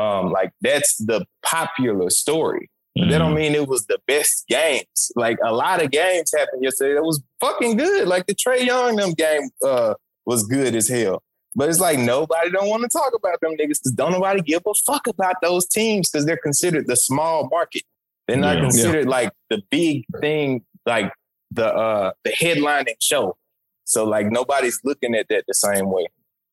Um, 0.00 0.30
like 0.30 0.52
that's 0.60 0.96
the 0.98 1.26
popular 1.42 2.10
story. 2.10 2.70
That 2.96 3.02
Mm-hmm. 3.02 3.18
don't 3.18 3.34
mean 3.34 3.54
it 3.54 3.68
was 3.68 3.86
the 3.86 3.98
best 4.06 4.46
games. 4.48 5.12
Like 5.14 5.38
a 5.44 5.52
lot 5.54 5.82
of 5.82 5.90
games 5.92 6.32
happened 6.36 6.62
yesterday 6.62 6.94
that 6.94 7.04
was 7.04 7.22
fucking 7.40 7.76
good. 7.76 8.08
Like 8.08 8.26
the 8.26 8.34
Trae 8.34 8.64
Young 8.66 8.96
them 8.96 9.12
game 9.12 9.48
uh, 9.64 9.94
was 10.26 10.46
good 10.46 10.74
as 10.74 10.88
hell. 10.88 11.22
But 11.56 11.68
it's 11.68 11.80
like 11.80 11.98
nobody 11.98 12.50
don't 12.50 12.68
want 12.68 12.82
to 12.84 12.88
talk 12.88 13.12
about 13.14 13.40
them 13.40 13.52
niggas 13.52 13.80
because 13.80 13.92
don't 13.96 14.12
nobody 14.12 14.40
give 14.40 14.62
a 14.66 14.74
fuck 14.86 15.06
about 15.08 15.36
those 15.42 15.66
teams 15.66 16.08
because 16.10 16.24
they're 16.24 16.36
considered 16.36 16.86
the 16.86 16.96
small 16.96 17.48
market. 17.50 17.82
They're 18.28 18.36
not 18.36 18.56
Yeah. 18.56 18.62
considered 18.62 19.06
like 19.08 19.32
the 19.48 19.60
big 19.70 20.04
thing, 20.20 20.64
like 20.86 21.12
the 21.50 21.66
uh 21.66 22.12
the 22.24 22.30
headlining 22.30 22.94
show. 23.00 23.36
So 23.84 24.04
like 24.04 24.30
nobody's 24.30 24.80
looking 24.84 25.16
at 25.16 25.26
that 25.30 25.44
the 25.48 25.54
same 25.54 25.90
way. 25.90 26.06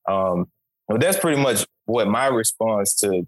Um, 0.08 0.48
but 0.88 1.00
that's 1.02 1.20
pretty 1.20 1.40
much 1.40 1.66
what 1.86 2.08
my 2.08 2.26
response 2.28 2.96
to 2.96 3.28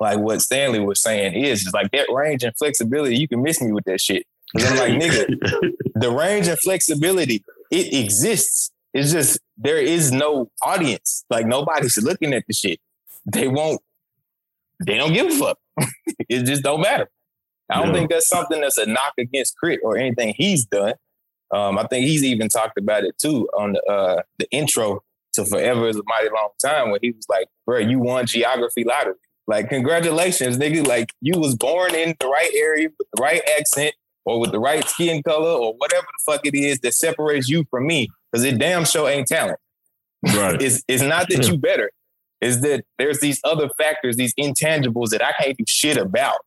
like 0.00 0.18
what 0.18 0.40
Stanley 0.40 0.80
was 0.80 1.02
saying 1.02 1.34
is, 1.42 1.66
is 1.66 1.72
like 1.74 1.90
that 1.90 2.06
range 2.10 2.42
and 2.44 2.56
flexibility. 2.56 3.16
You 3.18 3.28
can 3.28 3.42
miss 3.42 3.60
me 3.60 3.72
with 3.72 3.84
that 3.84 4.00
shit 4.00 4.24
because 4.54 4.70
I'm 4.70 4.78
like, 4.78 4.92
nigga, 5.02 5.72
the 5.94 6.10
range 6.10 6.48
and 6.48 6.58
flexibility 6.58 7.44
it 7.70 7.92
exists. 7.92 8.70
It's 8.96 9.12
just 9.12 9.38
there 9.56 9.78
is 9.78 10.10
no 10.12 10.50
audience. 10.62 11.24
Like 11.30 11.46
nobody's 11.46 11.96
looking 12.02 12.32
at 12.32 12.44
the 12.46 12.54
shit. 12.54 12.80
They 13.32 13.48
won't. 13.48 13.80
They 14.86 14.96
don't 14.96 15.12
give 15.12 15.26
a 15.26 15.30
fuck. 15.38 15.58
it 16.28 16.44
just 16.44 16.62
don't 16.62 16.80
matter. 16.80 17.08
I 17.70 17.76
don't 17.80 17.88
Yeah. 17.88 17.92
think 17.94 18.10
that's 18.10 18.28
something 18.28 18.60
that's 18.60 18.78
a 18.78 18.86
knock 18.86 19.14
against 19.18 19.54
K.R.I.T 19.62 19.80
or 19.82 19.96
anything 19.96 20.34
he's 20.36 20.64
done. 20.66 20.94
Um, 21.52 21.78
I 21.78 21.86
think 21.86 22.06
he's 22.06 22.24
even 22.24 22.48
talked 22.48 22.78
about 22.78 23.04
it 23.04 23.18
too 23.18 23.48
on 23.56 23.72
the 23.74 23.82
uh, 23.84 24.22
the 24.38 24.46
intro 24.50 25.02
to 25.34 25.44
Forever 25.44 25.88
is 25.88 25.96
a 25.96 26.02
Mighty 26.06 26.28
Long 26.34 26.50
Time 26.64 26.90
when 26.90 27.00
he 27.02 27.10
was 27.12 27.26
like, 27.28 27.46
bro, 27.66 27.78
you 27.78 27.98
won 27.98 28.26
geography 28.26 28.84
lottery. 28.84 29.14
Like, 29.46 29.68
congratulations, 29.68 30.56
nigga. 30.58 30.86
Like, 30.86 31.12
you 31.20 31.38
was 31.38 31.54
born 31.54 31.94
in 31.94 32.16
the 32.18 32.26
right 32.26 32.50
area 32.54 32.88
with 32.98 33.06
the 33.14 33.22
right 33.22 33.42
accent 33.58 33.94
or 34.26 34.40
with 34.40 34.52
the 34.52 34.58
right 34.58 34.86
skin 34.86 35.22
color 35.22 35.48
or 35.48 35.72
whatever 35.74 36.04
the 36.06 36.32
fuck 36.32 36.44
it 36.44 36.54
is 36.54 36.80
that 36.80 36.92
separates 36.92 37.48
you 37.48 37.64
from 37.70 37.86
me. 37.86 38.08
Because 38.30 38.44
it 38.44 38.58
damn 38.58 38.84
sure 38.84 39.08
ain't 39.08 39.28
talent. 39.28 39.58
right. 40.22 40.60
It's, 40.62 40.82
it's 40.88 41.02
not 41.02 41.28
that 41.30 41.48
you 41.48 41.56
better. 41.56 41.90
It's 42.40 42.60
that 42.60 42.84
there's 42.98 43.20
these 43.20 43.40
other 43.44 43.70
factors, 43.78 44.16
these 44.16 44.34
intangibles 44.34 45.10
that 45.10 45.24
I 45.24 45.32
can't 45.40 45.56
do 45.56 45.64
shit 45.66 45.96
about. 45.96 46.38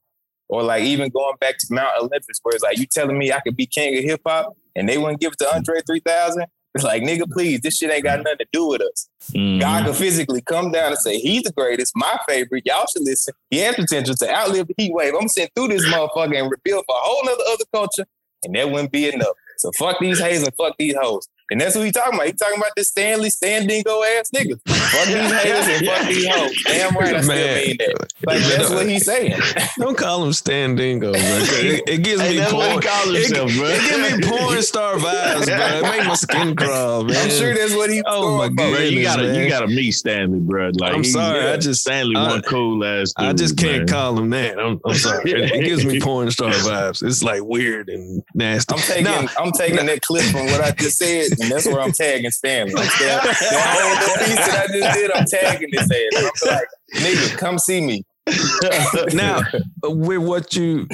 Or 0.49 0.63
like 0.63 0.83
even 0.83 1.09
going 1.09 1.35
back 1.39 1.57
to 1.59 1.67
Mount 1.69 1.91
Olympus, 1.99 2.39
where 2.41 2.55
it's 2.55 2.63
like 2.63 2.77
you 2.77 2.85
telling 2.85 3.17
me 3.17 3.31
I 3.31 3.39
could 3.39 3.55
be 3.55 3.65
king 3.65 3.97
of 3.97 4.03
hip 4.03 4.21
hop 4.25 4.57
and 4.75 4.89
they 4.89 4.97
wouldn't 4.97 5.21
give 5.21 5.33
it 5.33 5.39
to 5.39 5.55
Andre 5.55 5.81
3000. 5.85 6.45
Like, 6.83 7.03
nigga, 7.03 7.29
please, 7.31 7.61
this 7.61 7.77
shit 7.77 7.91
ain't 7.91 8.03
got 8.03 8.19
nothing 8.19 8.39
to 8.39 8.45
do 8.51 8.67
with 8.67 8.81
us. 8.81 9.07
Mhm. 9.33 9.59
God 9.59 9.85
could 9.85 9.95
physically 9.95 10.41
come 10.41 10.71
down 10.71 10.91
and 10.91 10.97
say, 10.97 11.19
he's 11.19 11.43
the 11.43 11.51
greatest, 11.51 11.93
my 11.95 12.19
favorite. 12.27 12.63
Y'all 12.65 12.85
should 12.91 13.03
listen. 13.03 13.33
He 13.49 13.57
has 13.59 13.75
potential 13.75 14.15
to 14.15 14.29
outlive 14.33 14.67
the 14.67 14.73
heat 14.77 14.93
wave. 14.93 15.13
I'm 15.19 15.27
sent 15.27 15.51
through 15.55 15.69
this 15.69 15.85
motherfucker 15.85 16.39
and 16.39 16.49
rebuild 16.51 16.85
for 16.87 16.95
a 16.95 16.99
whole 17.01 17.23
nother 17.25 17.43
other 17.51 17.65
culture. 17.73 18.05
And 18.43 18.55
that 18.55 18.71
wouldn't 18.71 18.91
be 18.91 19.11
enough. 19.11 19.35
So 19.57 19.71
fuck 19.77 19.99
these 19.99 20.19
haters 20.19 20.43
and 20.43 20.53
fuck 20.55 20.75
these 20.79 20.95
hoes. 20.99 21.27
And 21.51 21.59
that's 21.59 21.75
what 21.75 21.85
he 21.85 21.91
talking 21.91 22.13
about. 22.13 22.27
He 22.27 22.33
talking 22.33 22.57
about 22.57 22.71
this 22.75 22.89
Stanley 22.89 23.29
Standingo 23.29 24.03
ass 24.19 24.29
niggas. 24.35 24.59
Fuck 24.67 25.05
these 25.07 25.31
haters 25.31 25.67
and 25.67 25.85
fuck 25.87 26.07
these 26.07 26.27
hoes. 26.27 26.63
Damn 26.65 26.95
right, 26.95 27.15
I 27.15 27.21
still 27.21 27.35
Man. 27.35 27.55
mean 27.67 27.75
that. 27.79 28.07
Like 28.25 28.39
that's 28.41 28.69
what 28.69 28.87
he's 28.87 29.05
saying. 29.05 29.39
Don't 29.79 29.97
call 29.97 30.23
him 30.25 30.33
Stan 30.33 30.75
Dingo, 30.75 31.11
bro. 31.11 31.21
It, 31.21 31.83
it 31.87 32.03
gives 32.03 32.21
Hey, 32.21 32.31
me 32.31 32.37
that's 32.37 32.53
what 32.53 32.65
he 32.67 32.71
porn. 32.73 32.81
calls 32.83 33.07
It, 33.09 33.33
bro. 33.33 33.45
it 33.47 33.89
give 33.89 34.19
me 34.19 34.37
porn 34.37 34.61
star 34.61 34.95
vibes, 34.95 35.45
bro. 35.45 35.55
It 35.89 35.97
make 35.97 36.07
my 36.07 36.15
skin 36.15 36.55
crawl, 36.55 37.03
man. 37.05 37.17
I'm 37.17 37.29
sure 37.29 37.53
that's 37.55 37.75
what 37.75 37.89
he's 37.89 38.03
Oh, 38.05 38.37
my 38.37 38.49
god, 38.49 38.69
for. 38.71 38.75
Bro, 38.75 38.79
you 38.85 39.01
gotta 39.03 39.23
man. 39.23 39.35
you 39.43 39.49
gotta 39.49 39.67
meet 39.67 39.91
Stanley, 39.91 40.39
bro. 40.39 40.71
Like 40.79 40.93
I'm 40.93 41.03
sorry, 41.03 41.43
yeah, 41.43 41.53
I 41.53 41.57
just- 41.57 41.81
Stanley 41.81 42.15
I- 42.15 42.27
one 42.29 42.41
cool 42.43 42.83
ass. 42.85 43.13
Dude, 43.17 43.27
I 43.27 43.33
just 43.33 43.57
can't 43.57 43.77
man. 43.79 43.87
call 43.87 44.17
him 44.19 44.29
that. 44.31 44.59
I'm, 44.59 44.79
I'm 44.85 44.93
sorry. 44.95 45.31
It, 45.31 45.51
it 45.51 45.63
gives 45.65 45.85
me 45.85 45.99
porn 45.99 46.29
star 46.31 46.51
vibes. 46.51 47.01
It's 47.05 47.23
like 47.23 47.43
weird 47.43 47.89
and 47.89 48.21
nasty. 48.33 48.73
I'm 48.75 48.81
taking 48.81 49.03
Now, 49.05 49.25
I'm 49.39 49.51
taking 49.53 49.85
that 49.85 50.01
clip 50.01 50.23
from 50.25 50.45
what 50.47 50.61
I 50.61 50.71
just 50.71 50.97
said, 50.97 51.27
and 51.43 51.51
that's 51.51 51.65
where 51.65 51.81
I'm 51.81 51.91
tagging 51.91 52.31
Stanley. 52.31 52.73
Like, 52.73 52.89
whole 52.89 54.17
piece 54.25 54.35
that 54.35 54.67
I 54.69 54.77
just 54.77 54.97
did, 54.97 55.11
I'm 55.11 55.25
tagging 55.25 55.69
this 55.71 55.89
ass. 55.91 56.41
I'm 56.43 56.49
like, 56.49 56.67
nigga, 56.95 57.37
come 57.37 57.59
see 57.59 57.81
me. 57.81 58.03
now 59.13 59.41
with 59.83 60.19
what 60.19 60.55
you 60.55 60.87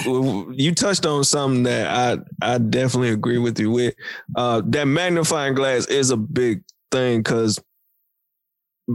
you 0.53 0.73
touched 0.73 1.05
on 1.05 1.23
something 1.23 1.63
that 1.63 1.87
I 1.87 2.53
I 2.53 2.57
definitely 2.59 3.09
agree 3.09 3.37
with 3.37 3.59
you 3.59 3.71
with. 3.71 3.93
Uh, 4.35 4.61
that 4.67 4.85
magnifying 4.85 5.53
glass 5.53 5.85
is 5.87 6.11
a 6.11 6.17
big 6.17 6.63
thing 6.91 7.19
because 7.19 7.59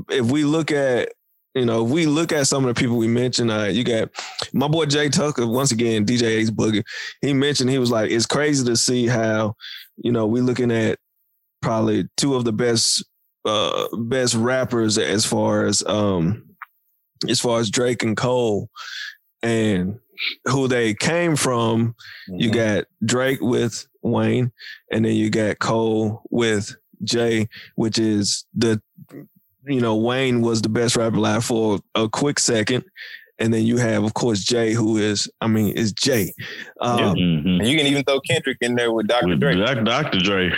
if 0.08 0.30
we 0.30 0.44
look 0.44 0.70
at 0.70 1.10
you 1.54 1.64
know, 1.64 1.84
if 1.84 1.90
we 1.90 2.06
look 2.06 2.32
at 2.32 2.46
some 2.46 2.64
of 2.64 2.74
the 2.74 2.80
people 2.80 2.96
we 2.96 3.08
mentioned, 3.08 3.50
uh, 3.50 3.64
you 3.64 3.82
got 3.82 4.10
my 4.52 4.68
boy 4.68 4.86
Jay 4.86 5.08
Tucker, 5.08 5.46
once 5.46 5.72
again, 5.72 6.06
DJ 6.06 6.22
Ace 6.22 6.50
Boogie. 6.50 6.84
He 7.22 7.32
mentioned 7.32 7.70
he 7.70 7.78
was 7.78 7.90
like, 7.90 8.10
it's 8.10 8.26
crazy 8.26 8.64
to 8.66 8.76
see 8.76 9.08
how, 9.08 9.56
you 9.96 10.12
know, 10.12 10.26
we 10.26 10.40
looking 10.40 10.70
at 10.70 10.98
probably 11.62 12.08
two 12.16 12.34
of 12.34 12.44
the 12.44 12.52
best 12.52 13.04
uh 13.44 13.86
best 13.98 14.34
rappers 14.34 14.98
as 14.98 15.24
far 15.24 15.64
as 15.64 15.82
um 15.86 16.44
as 17.28 17.40
far 17.40 17.58
as 17.60 17.70
Drake 17.70 18.02
and 18.02 18.16
Cole 18.16 18.68
and 19.42 19.98
who 20.46 20.68
they 20.68 20.94
came 20.94 21.36
from. 21.36 21.94
You 22.28 22.50
got 22.50 22.84
Drake 23.04 23.40
with 23.40 23.86
Wayne, 24.02 24.52
and 24.90 25.04
then 25.04 25.14
you 25.14 25.30
got 25.30 25.58
Cole 25.58 26.22
with 26.30 26.74
Jay, 27.04 27.48
which 27.76 27.98
is 27.98 28.44
the 28.54 28.80
you 29.66 29.80
know 29.80 29.96
Wayne 29.96 30.40
was 30.42 30.60
the 30.62 30.68
best 30.68 30.96
rapper 30.96 31.16
alive 31.16 31.44
for 31.44 31.80
a 31.94 32.08
quick 32.08 32.38
second, 32.38 32.84
and 33.38 33.52
then 33.54 33.64
you 33.64 33.78
have 33.78 34.04
of 34.04 34.12
course 34.14 34.44
Jay, 34.44 34.72
who 34.74 34.98
is 34.98 35.30
I 35.40 35.46
mean 35.46 35.74
is 35.74 35.92
Jay. 35.92 36.32
Um, 36.82 37.16
Mhm. 37.16 37.58
And 37.60 37.68
you 37.68 37.76
can 37.78 37.86
even 37.86 38.04
throw 38.04 38.20
Kendrick 38.20 38.58
in 38.60 38.74
there 38.74 38.92
with 38.92 39.06
Dr. 39.08 39.28
With 39.28 39.40
Dre. 39.40 39.54
Doc- 39.56 39.84
Dr. 39.84 40.18
Dre. 40.18 40.50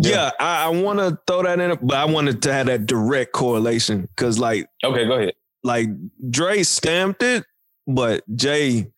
Yeah, 0.00 0.30
I, 0.38 0.66
I 0.66 0.68
want 0.68 0.98
to 0.98 1.18
throw 1.26 1.42
that 1.42 1.58
in, 1.60 1.76
but 1.82 1.96
I 1.96 2.04
wanted 2.04 2.42
to 2.42 2.52
have 2.52 2.66
that 2.66 2.86
direct 2.86 3.32
correlation 3.32 4.02
because, 4.14 4.38
like, 4.38 4.68
Okay, 4.84 5.06
go 5.06 5.14
ahead. 5.14 5.34
like 5.64 5.88
Dre 6.30 6.62
stamped 6.62 7.22
it, 7.22 7.44
but 7.86 8.22
Jay 8.36 8.90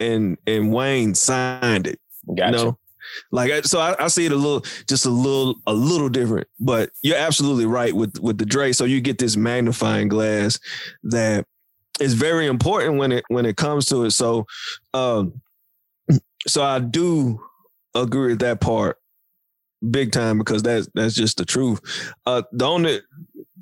and 0.00 0.38
and 0.46 0.72
Wayne 0.72 1.14
signed 1.14 1.86
it. 1.86 1.98
Gotcha. 2.36 2.58
You 2.58 2.64
know, 2.64 2.78
like 3.32 3.64
so 3.64 3.80
I, 3.80 3.96
I 4.04 4.08
see 4.08 4.26
it 4.26 4.32
a 4.32 4.36
little, 4.36 4.64
just 4.88 5.06
a 5.06 5.10
little, 5.10 5.56
a 5.66 5.72
little 5.72 6.08
different. 6.08 6.46
But 6.60 6.90
you're 7.02 7.16
absolutely 7.16 7.66
right 7.66 7.94
with 7.94 8.18
with 8.20 8.38
the 8.38 8.46
Dre. 8.46 8.72
So 8.72 8.84
you 8.84 9.00
get 9.00 9.18
this 9.18 9.36
magnifying 9.36 10.08
glass 10.08 10.58
that 11.04 11.46
is 12.00 12.14
very 12.14 12.46
important 12.46 12.98
when 12.98 13.10
it 13.12 13.24
when 13.28 13.44
it 13.46 13.56
comes 13.56 13.86
to 13.86 14.04
it. 14.04 14.10
So, 14.12 14.46
um, 14.94 15.40
so 16.46 16.62
I 16.62 16.78
do 16.80 17.40
agree 17.94 18.28
with 18.32 18.40
that 18.40 18.60
part 18.60 18.97
big 19.90 20.12
time 20.12 20.38
because 20.38 20.62
that's 20.62 20.88
that's 20.94 21.14
just 21.14 21.38
the 21.38 21.44
truth. 21.44 21.80
Uh, 22.26 22.42
the 22.52 22.66
only 22.66 23.00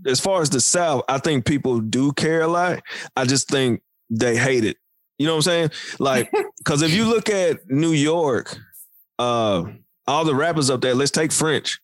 as 0.07 0.21
far 0.21 0.41
as 0.41 0.51
the 0.51 0.61
South, 0.61 1.03
I 1.09 1.19
think 1.19 1.45
people 1.45 1.81
do 1.81 2.13
care 2.13 2.43
a 2.43 2.49
lot. 2.49 2.81
I 3.17 3.25
just 3.25 3.49
think 3.49 3.83
they 4.11 4.37
hate 4.37 4.65
it. 4.65 4.77
You 5.19 5.27
know 5.27 5.33
what 5.33 5.39
I'm 5.39 5.43
saying? 5.43 5.71
Like, 5.99 6.31
because 6.59 6.83
if 6.83 6.93
you 6.93 7.07
look 7.07 7.29
at 7.29 7.69
New 7.69 7.93
York, 7.93 8.57
uh, 9.19 9.65
all 10.07 10.25
the 10.25 10.35
rappers 10.35 10.71
up 10.71 10.81
there, 10.81 10.95
let's 10.95 11.11
take 11.11 11.33
French. 11.33 11.81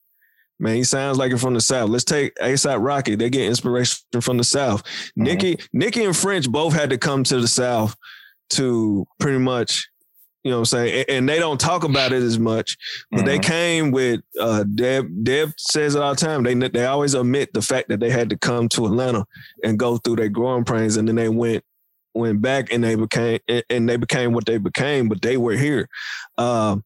Man, 0.59 0.77
he 0.77 0.85
sounds 0.85 1.19
like 1.19 1.33
it 1.33 1.39
from 1.39 1.55
the 1.55 1.61
South. 1.61 1.91
Let's 1.91 2.05
take 2.05 2.37
ASAP 2.37 2.85
Rocky. 2.85 3.17
They 3.17 3.31
get 3.31 3.47
inspiration 3.49 3.99
from 4.21 4.37
the 4.37 4.45
South. 4.45 4.85
Nicki, 5.17 5.59
Nicki 5.73 6.05
and 6.05 6.17
French 6.17 6.49
both 6.49 6.73
had 6.73 6.91
to 6.91 6.99
come 6.99 7.25
to 7.25 7.41
the 7.41 7.49
South 7.49 7.97
to 8.51 9.05
pretty 9.19 9.39
much 9.39 9.89
You 10.45 10.51
know 10.51 10.57
what 10.59 10.73
I'm 10.73 10.87
saying? 10.89 11.05
And, 11.09 11.29
they 11.29 11.39
don't 11.39 11.61
talk 11.61 11.85
about 11.85 12.13
it 12.13 12.23
as 12.23 12.39
much, 12.39 12.77
but 13.13 13.25
they 13.25 13.39
Mhm. 13.39 13.43
came 13.45 13.91
with 13.93 14.21
uh 14.41 14.65
Deb 14.65 15.25
Deb 15.25 15.53
says 15.57 15.95
it 15.95 16.03
all 16.03 16.15
the 16.15 16.21
time. 16.21 16.43
They 16.43 16.55
they 16.55 16.85
always 16.87 17.15
omit 17.15 17.51
the 17.55 17.63
fact 17.63 17.89
that 17.91 18.01
they 18.01 18.11
had 18.11 18.29
to 18.31 18.37
come 18.37 18.69
to 18.71 18.87
Atlanta 18.87 19.25
and 19.63 19.79
go 19.79 19.99
through 19.99 20.17
their 20.17 20.29
growing 20.29 20.65
pains 20.65 20.97
and 20.97 21.07
then 21.07 21.15
they 21.17 21.29
went 21.29 21.63
went 22.15 22.43
back 22.43 22.73
and 22.73 22.83
they 22.83 22.95
became 22.97 23.39
and- 23.71 23.89
they 23.89 23.97
became 23.97 24.33
what 24.33 24.45
they 24.47 24.59
became, 24.59 25.09
but 25.09 25.23
they 25.23 25.37
were 25.37 25.57
here. 25.57 25.89
Um 26.39 26.83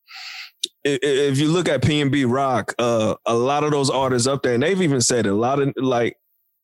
if 0.85 1.39
you 1.39 1.49
look 1.49 1.69
at 1.69 1.83
PnB 1.83 2.27
Rock, 2.33 2.73
uh, 2.79 3.15
a 3.27 3.35
lot 3.35 3.65
of 3.65 3.73
those 3.73 3.91
artists 3.91 4.29
up 4.29 4.43
there, 4.43 4.55
and 4.55 4.63
they've 4.63 4.81
even 4.83 5.01
said 5.01 5.27
it, 5.27 5.31
a 5.31 5.35
lot 5.35 5.61
of 5.61 5.73
like 5.77 6.17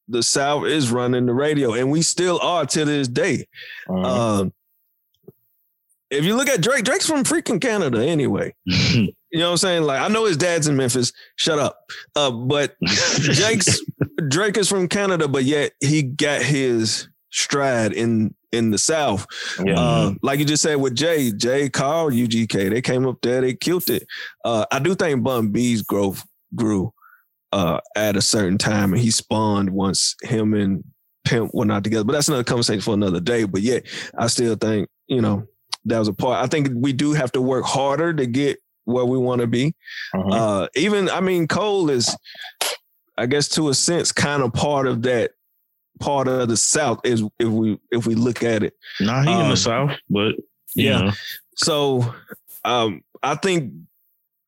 the 0.09 0.23
South 0.23 0.65
is 0.67 0.93
running 0.93 1.27
the 1.27 1.33
radio, 1.35 1.73
and 1.75 1.91
we 1.91 2.03
still 2.03 2.39
are 2.41 2.65
to 2.67 2.85
this 2.85 3.09
day. 3.09 3.47
Mhm. 3.89 4.05
Um, 4.05 4.53
if 6.13 6.25
you 6.25 6.37
look 6.37 6.49
at 6.49 6.61
Drake, 6.61 6.85
Drake's 6.85 7.07
from 7.07 7.25
freaking 7.25 7.61
Canada 7.61 8.05
anyway. 8.05 8.55
You 9.35 9.39
know 9.39 9.47
what 9.47 9.53
I'm 9.53 9.57
saying? 9.57 9.85
Like 9.85 9.99
I 10.03 10.09
know 10.09 10.27
his 10.27 10.37
dad's 10.37 10.69
in 10.69 10.77
Memphis. 10.77 11.11
Shut 11.37 11.59
up. 11.59 11.87
Uh, 12.15 12.31
but 12.31 12.77
Jake's 13.19 13.81
Drake 14.29 14.59
is 14.59 14.69
from 14.69 14.89
Canada, 14.89 15.27
but 15.27 15.45
yet 15.45 15.73
he 15.81 16.03
got 16.03 16.43
his 16.43 17.09
stride 17.31 17.95
in 17.95 18.35
in 18.53 18.71
the 18.71 18.77
South. 18.77 19.27
yeah. 19.65 19.81
Uh, 19.81 20.13
like 20.23 20.39
you 20.39 20.45
just 20.45 20.63
said 20.63 20.75
with 20.77 20.95
Jay, 20.95 21.33
Jay 21.33 21.71
Carl, 21.71 22.11
UGK, 22.11 22.69
they 22.69 22.83
came 22.83 23.07
up 23.07 23.23
there, 23.23 23.41
they 23.41 23.55
killed 23.55 23.89
it. 23.89 24.07
Uh, 24.45 24.67
I 24.71 24.79
do 24.79 24.95
think 24.95 25.23
Bun 25.23 25.49
B's 25.49 25.81
growth 25.81 26.23
grew 26.55 26.93
uh, 27.53 27.81
at 27.97 28.17
a 28.17 28.21
certain 28.21 28.59
time, 28.59 28.93
and 28.93 29.01
he 29.01 29.11
spawned 29.11 29.71
once 29.71 30.15
him 30.23 30.53
and 30.53 30.85
Pimp 31.25 31.55
were 31.55 31.65
not 31.65 31.85
together. 31.85 32.05
But 32.05 32.13
that's 32.13 32.29
another 32.29 32.45
conversation 32.45 32.83
for 32.83 32.93
another 32.93 33.21
day. 33.21 33.45
But 33.45 33.63
yeah, 33.63 33.79
I 34.19 34.27
still 34.27 34.57
think 34.57 34.91
you 35.07 35.23
know 35.23 35.47
that 35.87 35.99
was 35.99 36.09
a 36.09 36.13
part. 36.13 36.43
I 36.43 36.47
think 36.47 36.69
we 36.75 36.93
do 36.93 37.13
have 37.13 37.33
to 37.33 37.43
work 37.43 37.65
harder 37.65 38.13
to 38.15 38.27
get 38.27 38.59
where 38.85 39.05
we 39.05 39.19
want 39.19 39.41
to 39.41 39.47
be. 39.47 39.75
Mhm. 40.15 40.33
Uh, 40.33 40.69
even 40.77 41.09
I 41.11 41.21
mean, 41.21 41.47
Cole 41.49 41.91
is, 41.91 42.17
I 43.17 43.27
guess, 43.27 43.49
to 43.51 43.69
a 43.69 43.75
sense, 43.75 44.13
kind 44.13 44.43
of 44.43 44.53
part 44.53 44.87
of 44.87 45.03
that 45.03 45.33
part 46.01 46.29
of 46.29 46.49
the 46.49 46.57
South. 46.57 47.01
Is 47.05 47.23
if 47.39 47.49
we 47.49 47.79
if 47.91 48.07
we 48.07 48.15
look 48.15 48.43
at 48.43 48.63
it. 48.63 48.75
Nah, 49.01 49.23
he 49.23 49.31
in 49.33 49.37
Um, 49.43 49.51
the 49.51 49.57
south, 49.57 49.93
but 50.11 50.35
yeah. 50.75 51.01
know. 51.01 51.13
So 51.57 52.15
um, 52.65 53.03
I 53.23 53.35
think 53.35 53.73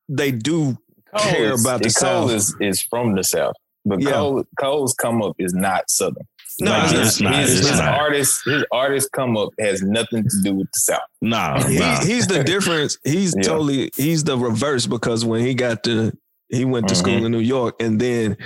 they 0.09 0.31
do 0.31 0.77
Cole 1.15 1.31
care 1.31 1.53
is- 1.53 1.63
about 1.65 1.81
the 1.83 1.89
Cole 1.89 2.27
South. 2.27 2.31
is, 2.31 2.55
is 2.59 2.81
from 2.81 3.15
the 3.15 3.23
South, 3.23 3.55
but 3.85 4.01
Yeah. 4.01 4.11
Cole, 4.11 4.43
Cole's 4.59 4.93
come 4.93 5.21
up 5.21 5.35
is 5.39 5.53
not 5.53 5.89
Southern. 5.89 6.27
No, 6.59 6.71
Like, 6.71 6.83
it's 6.83 6.91
his. 6.91 7.07
It's 7.07 7.21
not. 7.21 7.35
His, 7.35 7.59
It's 7.59 7.67
his 7.69 7.79
not. 7.79 7.99
artist, 7.99 8.41
his 8.45 8.63
artist 8.71 9.11
come 9.11 9.35
up 9.37 9.49
has 9.59 9.81
nothing 9.81 10.23
to 10.23 10.41
do 10.43 10.53
with 10.53 10.67
the 10.71 10.79
South. 10.79 11.01
Nah, 11.21 11.63
he, 11.63 11.79
nah. 11.79 11.99
he's 12.03 12.27
the 12.27 12.43
difference. 12.43 12.97
He's 13.03 13.33
Yeah. 13.35 13.43
totally 13.43 13.91
he's 13.95 14.23
the 14.23 14.37
reverse 14.37 14.85
because 14.87 15.25
when 15.25 15.41
he 15.45 15.53
got 15.53 15.83
to 15.85 16.11
he 16.49 16.63
went 16.63 16.87
to 16.87 16.93
Mhm. 16.93 16.97
school 16.97 17.25
in 17.25 17.31
New 17.31 17.39
York 17.39 17.75
and 17.81 17.99
then 17.99 18.37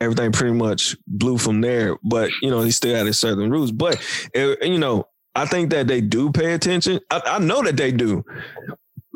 everything 0.00 0.30
pretty 0.32 0.54
much 0.54 0.96
blew 1.06 1.36
from 1.38 1.60
there. 1.60 1.96
But 2.02 2.30
you 2.40 2.50
know 2.50 2.60
he 2.62 2.70
still 2.70 2.94
had 2.96 3.06
his 3.06 3.18
southern 3.20 3.50
roots. 3.50 3.70
But 3.72 3.96
uh, 4.36 4.54
you 4.62 4.78
know 4.78 5.08
I 5.34 5.44
think 5.44 5.70
that 5.70 5.86
they 5.88 6.00
do 6.00 6.30
pay 6.32 6.54
attention. 6.54 7.00
I, 7.10 7.20
I 7.26 7.38
know 7.38 7.62
that 7.62 7.76
they 7.76 7.92
do. 7.92 8.24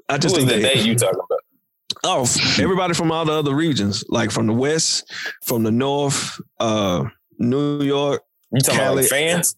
I 0.08 0.18
just 0.18 0.36
Who 0.36 0.42
is 0.42 0.48
think 0.48 0.62
that 0.62 0.68
they, 0.68 0.80
day 0.80 0.86
you 0.86 0.94
talking 0.94 1.18
about? 1.24 1.38
Oh, 2.04 2.22
everybody 2.60 2.94
from 2.94 3.12
all 3.12 3.24
the 3.24 3.32
other 3.32 3.54
regions, 3.54 4.02
like 4.08 4.30
from 4.30 4.46
the 4.46 4.52
west, 4.52 5.10
from 5.44 5.62
the 5.62 5.70
north, 5.70 6.40
uh, 6.58 7.04
New 7.38 7.82
York, 7.82 8.22
You 8.52 8.60
talking 8.60 8.80
about 8.80 8.96
like 8.96 9.08
Cali- 9.08 9.28
fans? 9.28 9.56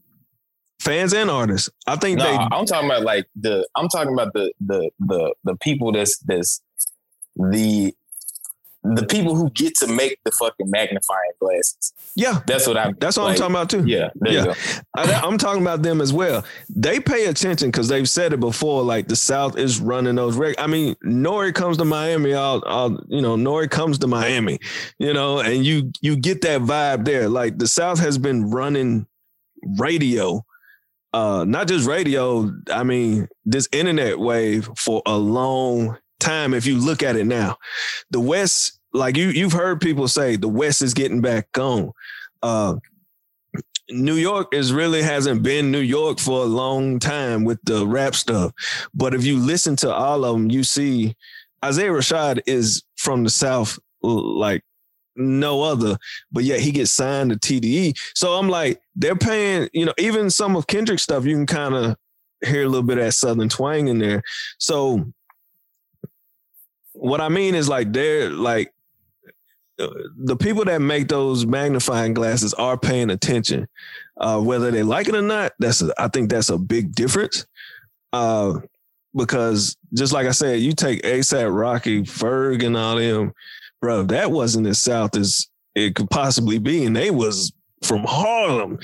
fans 0.80 1.12
and 1.14 1.30
artists. 1.30 1.70
I 1.86 1.96
think 1.96 2.18
No, 2.18 2.24
they 2.24 2.36
I'm 2.36 2.66
talking 2.66 2.88
about 2.90 3.02
like 3.02 3.26
the. 3.36 3.66
I'm 3.76 3.88
talking 3.88 4.12
about 4.12 4.32
the 4.34 4.52
the 4.60 4.90
the 5.00 5.34
the 5.44 5.56
people 5.56 5.92
that's 5.92 6.18
that's 6.20 6.60
the 7.36 7.94
the 8.84 9.06
people 9.06 9.34
who 9.34 9.48
get 9.50 9.74
to 9.76 9.86
make 9.86 10.18
the 10.24 10.30
fucking 10.30 10.68
magnifying 10.68 11.30
glasses. 11.40 11.94
yeah. 12.16 12.40
That's 12.46 12.66
what 12.66 12.76
I'm. 12.76 12.94
That's 13.00 13.16
what 13.16 13.24
like, 13.24 13.32
I'm 13.34 13.38
talking 13.38 13.54
about 13.54 13.70
too. 13.70 13.84
Yeah, 13.86 14.10
there 14.16 14.32
you 14.32 14.38
Yeah. 14.40 14.44
go. 14.44 14.54
I, 14.94 15.12
I'm 15.26 15.38
talking 15.38 15.62
about 15.62 15.82
them 15.82 16.02
as 16.02 16.12
well. 16.12 16.44
They 16.68 17.00
pay 17.00 17.26
attention 17.26 17.70
because 17.70 17.88
they've 17.88 18.08
said 18.08 18.34
it 18.34 18.40
before. 18.40 18.82
Like 18.82 19.08
the 19.08 19.16
South 19.16 19.56
is 19.56 19.80
running 19.80 20.16
those. 20.16 20.36
Reg- 20.36 20.56
I 20.58 20.66
mean, 20.66 20.96
N.O.R.E 21.04 21.52
comes 21.52 21.78
to 21.78 21.84
Miami. 21.86 22.34
I'll, 22.34 22.62
I'll, 22.66 23.00
you 23.08 23.22
know, 23.22 23.34
N.O.R.E 23.34 23.68
comes 23.68 23.98
to 24.00 24.06
Miami. 24.06 24.58
You 24.98 25.14
know, 25.14 25.40
and 25.40 25.64
you 25.64 25.90
you 26.02 26.16
get 26.16 26.42
that 26.42 26.60
vibe 26.60 27.06
there. 27.06 27.28
Like 27.30 27.56
the 27.58 27.66
South 27.66 27.98
has 28.00 28.18
been 28.18 28.50
running 28.50 29.06
radio, 29.78 30.44
uh, 31.12 31.44
not 31.48 31.68
just 31.68 31.86
radio. 31.88 32.50
I 32.70 32.82
mean, 32.84 33.28
this 33.46 33.68
internet 33.72 34.18
wave 34.18 34.68
for 34.76 35.00
a 35.06 35.16
long 35.16 35.96
time. 36.20 36.54
If 36.54 36.66
you 36.66 36.78
look 36.78 37.02
at 37.02 37.16
it 37.16 37.24
now, 37.26 37.56
the 38.10 38.20
West, 38.20 38.73
like 38.94 39.16
you 39.16 39.28
you've 39.28 39.52
heard 39.52 39.80
people 39.80 40.08
say, 40.08 40.36
the 40.36 40.48
West 40.48 40.80
is 40.80 40.94
getting 40.94 41.20
back 41.20 41.58
on. 41.58 41.92
Uh, 42.42 42.76
New 43.90 44.14
York 44.14 44.54
is 44.54 44.72
really 44.72 45.02
hasn't 45.02 45.42
been 45.42 45.70
New 45.70 45.80
York 45.80 46.18
for 46.18 46.42
a 46.42 46.46
long 46.46 46.98
time 46.98 47.44
with 47.44 47.58
the 47.64 47.86
rap 47.86 48.14
stuff. 48.14 48.52
But 48.94 49.12
if 49.14 49.24
you 49.24 49.38
listen 49.38 49.76
to 49.76 49.92
all 49.92 50.24
of 50.24 50.32
them, 50.32 50.50
you 50.50 50.64
see 50.64 51.14
Isaiah 51.62 51.90
Rashad 51.90 52.40
is 52.46 52.82
from 52.96 53.24
the 53.24 53.30
South 53.30 53.78
like 54.02 54.62
no 55.16 55.62
other, 55.62 55.98
but 56.32 56.44
yet 56.44 56.60
he 56.60 56.72
gets 56.72 56.90
signed 56.90 57.30
to 57.30 57.38
TDE. 57.38 57.96
So 58.14 58.34
I'm 58.34 58.48
like, 58.48 58.80
they're 58.96 59.16
paying, 59.16 59.68
you 59.72 59.84
know, 59.84 59.94
even 59.98 60.30
some 60.30 60.56
of 60.56 60.66
Kendrick's 60.66 61.02
stuff, 61.02 61.24
you 61.24 61.36
can 61.36 61.46
kind 61.46 61.74
of 61.74 61.96
hear 62.44 62.64
a 62.64 62.68
little 62.68 62.82
bit 62.82 62.98
of 62.98 63.04
that 63.04 63.12
Southern 63.12 63.48
twang 63.48 63.88
in 63.88 63.98
there. 63.98 64.22
So 64.58 65.12
what 66.92 67.20
I 67.20 67.28
mean 67.28 67.54
is 67.54 67.68
like 67.68 67.92
they're 67.92 68.30
like 68.30 68.72
the 69.76 70.36
people 70.36 70.64
that 70.64 70.80
make 70.80 71.08
those 71.08 71.46
magnifying 71.46 72.14
glasses 72.14 72.54
are 72.54 72.78
paying 72.78 73.10
attention, 73.10 73.66
uh, 74.20 74.40
whether 74.40 74.70
they 74.70 74.82
like 74.82 75.08
it 75.08 75.14
or 75.14 75.22
not. 75.22 75.52
That's 75.58 75.82
a, 75.82 75.92
I 75.98 76.08
think 76.08 76.30
that's 76.30 76.50
a 76.50 76.58
big 76.58 76.94
difference. 76.94 77.46
Uh, 78.12 78.60
because 79.14 79.76
just 79.92 80.12
like 80.12 80.26
I 80.26 80.32
said, 80.32 80.60
you 80.60 80.72
take 80.72 81.02
ASAP 81.02 81.54
Rocky, 81.56 82.02
Ferg, 82.02 82.64
and 82.64 82.76
all 82.76 82.96
them, 82.96 83.32
bro. 83.80 84.02
That 84.04 84.30
wasn't 84.30 84.66
as 84.66 84.78
south 84.78 85.16
as 85.16 85.48
it 85.74 85.94
could 85.94 86.10
possibly 86.10 86.58
be, 86.58 86.84
and 86.84 86.94
they 86.94 87.10
was 87.10 87.52
from 87.82 88.04
Harlem, 88.04 88.78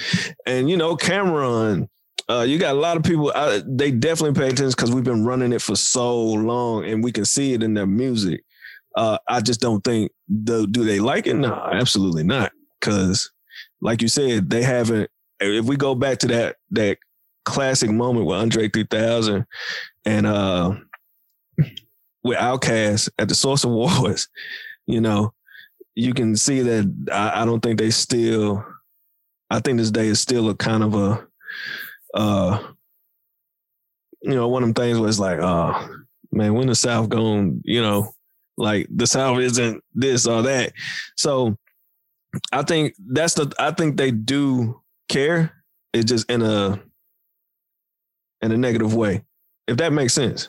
and 0.47 0.69
you 0.69 0.77
know 0.77 0.97
Cam'ron. 0.97 1.89
Uh, 2.29 2.43
you 2.43 2.59
got 2.59 2.77
a 2.77 2.79
lot 2.79 2.97
of 2.97 3.03
people. 3.03 3.33
I, 3.35 3.61
they 3.67 3.91
definitely 3.91 4.41
pay 4.41 4.49
attention 4.49 4.71
because 4.71 4.93
we've 4.93 5.03
been 5.03 5.25
running 5.25 5.53
it 5.53 5.62
for 5.62 5.75
so 5.75 6.17
long, 6.21 6.85
and 6.85 7.03
we 7.03 7.11
can 7.11 7.25
see 7.25 7.55
it 7.55 7.62
in 7.62 7.75
their 7.75 7.87
music. 7.87 8.45
Uh, 8.95 9.19
I 9.29 9.41
just 9.41 9.61
don't 9.61 9.83
think 9.83 10.12
the 10.29 10.67
do 10.67 10.85
they 10.85 11.01
like 11.01 11.27
it? 11.27 11.35
No, 11.35 11.55
absolutely 11.73 12.25
not. 12.25 12.53
Because, 12.81 13.31
like 13.81 14.03
you 14.03 14.09
said, 14.09 14.51
they 14.51 14.62
haven't. 14.62 15.11
If 15.39 15.65
we 15.65 15.77
go 15.77 15.95
back 15.95 16.19
to 16.19 16.27
that 16.29 16.57
that 16.73 16.99
classic 17.45 17.91
moment 17.91 18.27
with 18.27 18.37
Andre 18.37 18.69
3000 18.69 19.47
and 20.05 20.27
uh 20.27 20.75
with 22.23 22.37
Outkast 22.37 23.09
at 23.19 23.29
the 23.29 23.35
Source 23.35 23.65
Awards, 23.65 24.29
you 24.87 25.01
know, 25.01 25.33
you 25.95 26.15
can 26.15 26.37
see 26.37 26.61
that 26.61 27.09
I, 27.12 27.43
I 27.43 27.45
don't 27.45 27.61
think 27.61 27.79
they 27.79 27.91
still. 27.91 28.65
I 29.53 29.59
think 29.59 29.79
this 29.79 29.91
day 29.91 30.07
is 30.07 30.21
still 30.21 30.49
a 30.49 30.55
kind 30.55 30.85
of 30.85 30.95
a, 30.95 31.27
uh, 32.15 32.62
you 34.23 34.35
know, 34.37 34.47
one 34.47 34.62
of 34.62 34.69
them 34.69 34.75
things 34.75 34.97
where 34.97 35.09
it's 35.09 35.19
like, 35.19 35.41
oh 35.41 35.89
man, 36.31 36.55
when 36.55 36.69
the 36.69 36.75
South 36.77 37.09
gone, 37.09 37.61
you 37.65 37.83
know, 37.83 38.15
like 38.61 38.87
the 38.95 39.07
South 39.07 39.39
isn't 39.41 39.82
this 39.95 40.27
or 40.27 40.43
that. 40.43 40.73
So 41.16 41.57
I 42.53 42.62
think 42.62 42.95
that's 42.99 43.35
the 43.35 43.53
I 43.59 43.73
think 43.73 43.97
they 43.97 44.11
do 44.11 44.81
care. 45.09 45.53
It's 45.93 46.05
just 46.11 46.31
in 46.31 46.43
a 46.43 46.81
in 48.43 48.53
a 48.53 48.57
negative 48.57 48.95
way. 48.95 49.23
If 49.66 49.77
that 49.78 49.93
makes 49.93 50.12
sense. 50.15 50.49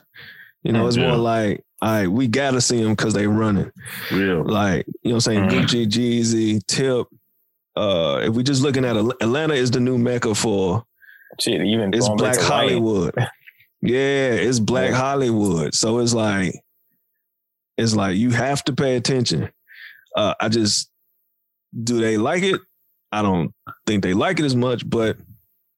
You 0.64 0.72
know, 0.74 0.88
it's 0.88 0.96
Yeah. 0.98 1.08
more 1.10 1.18
like, 1.18 1.64
all 1.82 1.90
right, 1.90 2.08
we 2.08 2.28
gotta 2.28 2.62
see 2.62 2.82
them 2.82 2.94
because 2.94 3.14
they 3.14 3.26
running. 3.28 3.72
Real. 4.12 4.44
Like, 4.46 4.86
you 5.02 5.10
know 5.12 5.16
what 5.16 5.28
I'm 5.28 5.50
saying? 5.50 5.50
Mhm. 5.50 5.52
Gucci, 5.66 5.88
Jeezy, 5.88 6.66
Tip. 6.68 7.08
Uh, 7.76 8.20
if 8.24 8.34
we 8.34 8.44
just 8.44 8.62
looking 8.62 8.86
at 8.86 8.96
Atlanta 8.98 9.54
is 9.56 9.72
the 9.72 9.80
new 9.80 9.98
mecca 9.98 10.36
for 10.36 10.84
Shit, 11.40 11.62
even 11.66 11.94
it's 11.94 12.08
Black. 12.10 12.38
Hollywood. 12.38 13.16
yeah, 13.82 14.32
it's 14.34 14.60
Black. 14.60 14.92
Hollywood. 14.92 15.74
So 15.74 16.00
it's 16.00 16.14
like, 16.14 16.54
it's 17.82 17.96
like 17.96 18.16
you 18.18 18.30
have 18.32 18.64
to 18.66 18.74
pay 18.74 18.96
attention. 18.96 19.50
Uh, 20.16 20.34
I 20.40 20.50
just, 20.50 20.90
do 21.84 22.00
they 22.00 22.18
like 22.18 22.44
it? 22.44 22.60
I 23.12 23.22
don't 23.22 23.54
think 23.88 24.04
they 24.04 24.14
like 24.14 24.40
it 24.40 24.46
as 24.46 24.56
much, 24.56 24.90
but 24.90 25.18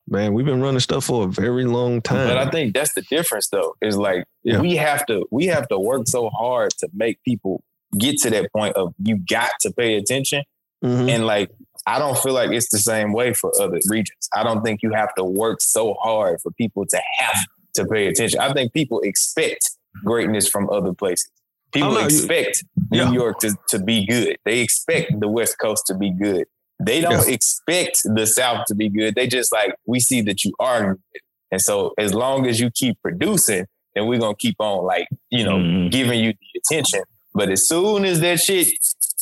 man, 0.08 0.34
we've 0.34 0.46
been 0.46 0.62
running 0.62 0.80
stuff 0.80 1.06
for 1.06 1.26
a 1.26 1.28
very 1.28 1.66
long 1.66 2.02
time. 2.02 2.28
But 2.28 2.38
I 2.38 2.50
think 2.50 2.74
that's 2.76 2.94
the 2.94 3.02
difference, 3.04 3.48
though. 3.50 3.76
Is 3.82 3.98
like 3.98 4.26
Yeah. 4.44 4.60
we 4.60 4.76
have 4.76 5.06
to 5.08 5.26
we 5.32 5.46
have 5.48 5.68
to 5.70 5.80
work 5.80 6.04
so 6.08 6.30
hard 6.30 6.72
to 6.80 6.90
make 6.94 7.24
people 7.24 7.64
get 7.98 8.18
to 8.20 8.30
that 8.32 8.52
point 8.56 8.76
of 8.76 8.94
you 9.04 9.18
got 9.30 9.52
to 9.62 9.72
pay 9.72 9.96
attention. 9.96 10.44
Mhm. 10.84 11.10
And 11.10 11.26
like 11.26 11.50
I 11.86 12.00
don't 12.00 12.18
feel 12.18 12.34
like 12.34 12.52
it's 12.52 12.70
the 12.72 12.80
same 12.80 13.14
way 13.14 13.34
for 13.34 13.52
other 13.62 13.80
regions. 13.88 14.30
I 14.34 14.44
don't 14.44 14.64
think 14.64 14.82
you 14.84 14.92
have 14.94 15.14
to 15.16 15.24
work 15.24 15.60
so 15.62 15.94
hard 16.02 16.40
for 16.42 16.52
people 16.52 16.86
to 16.88 17.02
have 17.20 17.38
to 17.76 17.86
pay 17.86 18.08
attention. 18.08 18.40
I 18.40 18.54
think 18.54 18.74
people 18.74 19.00
expect 19.02 19.70
greatness 20.04 20.48
from 20.48 20.70
other 20.70 20.94
places. 20.94 21.30
People 21.74 21.98
expect 21.98 22.64
Yeah. 22.92 23.10
New 23.10 23.16
York 23.16 23.40
to, 23.40 23.56
to 23.70 23.80
be 23.80 24.06
good. 24.06 24.38
They 24.46 24.60
expect 24.60 25.20
the 25.20 25.28
West 25.28 25.58
Coast 25.60 25.84
to 25.88 25.96
be 25.96 26.12
good. 26.12 26.46
They 26.80 27.02
don't 27.02 27.28
expect 27.30 28.02
the 28.04 28.26
South 28.28 28.66
to 28.68 28.76
be 28.76 28.90
good. 28.90 29.16
They 29.16 29.28
just 29.28 29.52
like, 29.54 29.76
we 29.86 30.00
see 30.00 30.22
that 30.24 30.44
you 30.44 30.54
are 30.60 30.96
good. 30.96 31.22
And 31.52 31.62
so 31.62 31.94
as 31.98 32.14
long 32.14 32.48
as 32.48 32.60
you 32.60 32.70
keep 32.72 32.98
producing, 33.02 33.66
then 33.96 34.08
we're 34.08 34.20
gonna 34.20 34.36
keep 34.36 34.56
on 34.60 34.84
like, 34.86 35.08
you 35.30 35.44
know, 35.44 35.58
Mhm. 35.58 35.92
giving 35.92 36.20
you 36.24 36.34
the 36.34 36.60
attention. 36.60 37.04
But 37.34 37.50
as 37.50 37.68
soon 37.68 38.06
as 38.06 38.20
that 38.22 38.40
shit 38.40 38.68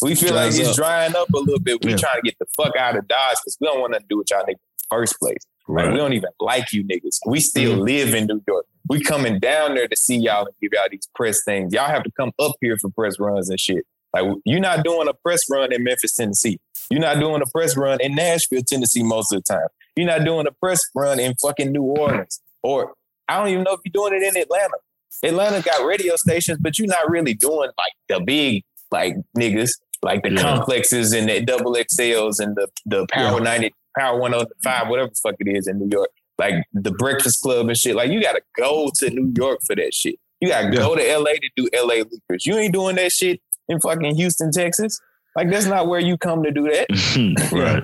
we 0.02 0.16
feel 0.16 0.30
Dries 0.32 0.58
like 0.58 0.62
it's 0.68 0.70
up. 0.72 0.76
drying 0.84 1.16
up 1.16 1.30
a 1.34 1.38
little 1.38 1.60
bit, 1.60 1.84
we 1.84 1.92
Yeah. 1.92 1.98
trying 1.98 2.16
to 2.16 2.22
get 2.24 2.36
the 2.40 2.46
fuck 2.58 2.76
out 2.76 2.96
of 2.98 3.08
Dodge 3.08 3.36
because 3.44 3.58
we 3.62 3.68
don't 3.68 3.80
want 3.82 3.94
to 3.94 4.00
do 4.10 4.18
with 4.18 4.28
y'all 4.32 4.42
niggas 4.42 4.50
in 4.50 4.56
the 4.56 4.86
first 4.90 5.20
place. 5.20 5.38
Like 5.68 5.92
we 5.92 5.98
don't 5.98 6.14
even 6.14 6.30
like 6.40 6.74
you 6.74 6.84
niggas. 6.84 7.20
We 7.28 7.40
still 7.40 7.74
Mm-hmm. 7.74 7.82
live 7.82 8.14
in 8.16 8.26
New 8.28 8.42
York. 8.48 8.66
We 8.92 9.02
coming 9.02 9.40
down 9.40 9.76
there 9.76 9.88
to 9.88 9.96
see 9.96 10.18
y'all 10.18 10.46
and 10.46 10.56
give 10.62 10.72
y'all 10.74 10.88
these 10.92 11.08
press 11.16 11.40
things. 11.46 11.74
Y'all 11.74 11.88
have 11.88 12.04
to 12.04 12.12
come 12.12 12.32
up 12.40 12.52
here 12.60 12.76
for 12.78 12.90
press 12.90 13.18
runs 13.20 13.50
and 13.50 13.58
shit. 13.60 13.86
Like 14.14 14.26
you're 14.46 14.60
not 14.60 14.84
doing 14.84 15.08
a 15.08 15.14
press 15.14 15.50
run 15.50 15.72
in 15.72 15.84
Memphis, 15.86 16.14
Tennessee. 16.14 16.60
You're 16.90 17.00
not 17.00 17.18
doing 17.20 17.42
a 17.42 17.46
press 17.46 17.78
run 17.78 18.02
in 18.02 18.16
Nashville, 18.16 18.62
Tennessee 18.68 19.02
most 19.04 19.32
of 19.32 19.42
the 19.44 19.54
time. 19.54 19.68
You're 19.96 20.08
not 20.08 20.26
doing 20.26 20.46
a 20.46 20.52
press 20.52 20.82
run 20.94 21.22
in 21.22 21.36
fucking 21.36 21.72
New 21.72 21.84
Orleans. 21.84 22.42
Or 22.64 22.94
I 23.30 23.38
don't 23.40 23.48
even 23.48 23.64
know 23.64 23.74
if 23.74 23.80
you're 23.86 23.94
doing 24.10 24.22
it 24.22 24.28
in 24.36 24.42
Atlanta. 24.42 24.76
Atlanta 25.24 25.62
got 25.62 25.86
radio 25.86 26.18
stations, 26.18 26.58
but 26.62 26.78
you're 26.78 26.88
not 26.90 27.10
really 27.10 27.34
doing 27.34 27.70
like 27.78 27.94
the 28.10 28.20
big 28.20 28.64
like 28.92 29.16
niggas, 29.38 29.72
like 30.02 30.24
the 30.24 30.32
Yeah. 30.34 30.42
complexes 30.42 31.14
and 31.14 31.30
the 31.30 31.42
double 31.42 31.76
XLs 31.78 32.40
and 32.40 32.58
the 32.58 32.68
the 32.86 33.08
Power 33.10 33.38
Yeah. 33.38 33.44
90, 33.44 33.74
Power 33.98 34.20
105, 34.20 34.90
whatever 34.90 35.08
the 35.10 35.16
fuck 35.24 35.36
it 35.40 35.48
is 35.48 35.68
in 35.68 35.80
New 35.80 35.88
York. 35.90 36.10
Like 36.42 36.56
the 36.74 36.92
Breakfast 36.92 37.42
Club 37.42 37.68
and 37.70 37.78
shit. 37.78 37.96
Like 37.96 38.10
you 38.12 38.20
gotta 38.22 38.42
go 38.58 38.90
to 38.96 39.10
New 39.12 39.32
York 39.38 39.60
for 39.66 39.76
that 39.76 39.94
shit. 39.94 40.16
You 40.40 40.48
gotta 40.50 40.72
go 40.76 40.96
to 40.96 41.18
LA 41.18 41.34
to 41.34 41.50
do 41.56 41.70
LA 41.74 42.04
Leakers. 42.04 42.46
You 42.46 42.56
ain't 42.58 42.74
doing 42.74 42.96
that 42.96 43.12
shit 43.12 43.40
in 43.70 43.80
fucking 43.80 44.16
Houston, 44.16 44.52
Texas. 44.52 45.00
Like 45.36 45.52
that's 45.52 45.68
not 45.68 45.88
where 45.88 46.00
you 46.00 46.18
come 46.18 46.42
to 46.44 46.52
do 46.52 46.64
that. 46.64 47.50
right. 47.52 47.84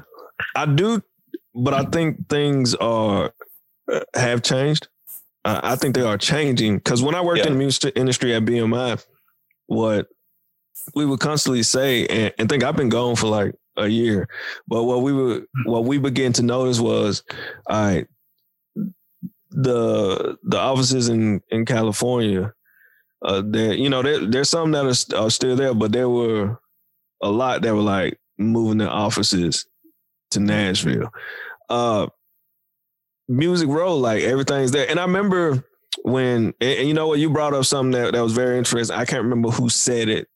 I 0.55 0.65
do, 0.65 1.01
but 1.53 1.73
I 1.75 1.83
think 1.83 2.27
things 2.29 2.73
are 2.75 3.31
uh, 3.91 3.99
have 4.15 4.41
changed. 4.41 4.87
Uh, 5.45 5.61
I 5.63 5.75
think 5.75 5.93
they 5.95 6.01
are 6.01 6.17
changing 6.17 6.77
because 6.77 7.01
when 7.03 7.13
I 7.15 7.21
worked 7.21 7.39
Yeah. 7.41 7.47
in 7.47 7.53
the 7.53 7.59
music 7.59 7.93
industry 7.95 8.33
at 8.33 8.43
BMI, 8.43 9.05
what 9.67 10.07
we 10.95 11.05
would 11.05 11.19
constantly 11.19 11.61
say, 11.63 12.07
and, 12.07 12.33
and 12.39 12.49
think 12.49 12.63
I've 12.63 12.75
been 12.75 12.89
gone 12.89 13.15
for 13.15 13.27
like 13.27 13.53
a 13.77 13.87
year, 13.87 14.27
but 14.67 14.83
what 14.85 15.03
we 15.03 15.13
would 15.13 15.45
what 15.65 15.85
we 15.85 15.99
began 15.99 16.33
to 16.33 16.41
notice 16.43 16.79
was, 16.79 17.23
all 17.69 17.85
right, 17.85 18.07
the 19.57 20.37
the 20.43 20.57
offices 20.57 21.09
in 21.09 21.41
in 21.49 21.65
California, 21.65 22.53
uh, 23.25 23.41
there 23.43 23.73
you 23.73 23.89
know 23.89 24.03
there, 24.03 24.25
there's 24.25 24.49
some 24.49 24.71
that 24.71 24.85
are, 24.85 25.23
are 25.23 25.31
still 25.31 25.55
there, 25.55 25.73
but 25.73 25.91
there 25.91 26.09
were 26.09 26.59
a 27.21 27.29
lot 27.29 27.63
that 27.63 27.73
were 27.73 27.81
like 27.81 28.19
moving 28.37 28.77
their 28.77 28.89
offices 28.89 29.65
to 30.31 30.39
Nashville. 30.39 31.09
Uh 31.69 32.07
Music 33.27 33.67
Row, 33.67 33.97
like 33.97 34.23
everything's 34.23 34.71
there. 34.71 34.89
And 34.89 34.99
I 34.99 35.03
remember 35.03 35.63
when 36.03 36.53
and, 36.61 36.79
and 36.79 36.87
you 36.87 36.93
know 36.93 37.07
what, 37.07 37.19
you 37.19 37.29
brought 37.29 37.53
up 37.53 37.65
something 37.65 37.91
that, 37.91 38.13
that 38.13 38.21
was 38.21 38.33
very 38.33 38.57
interesting. 38.57 38.95
I 38.95 39.05
can't 39.05 39.23
remember 39.23 39.49
who 39.49 39.69
said 39.69 40.07
it, 40.07 40.27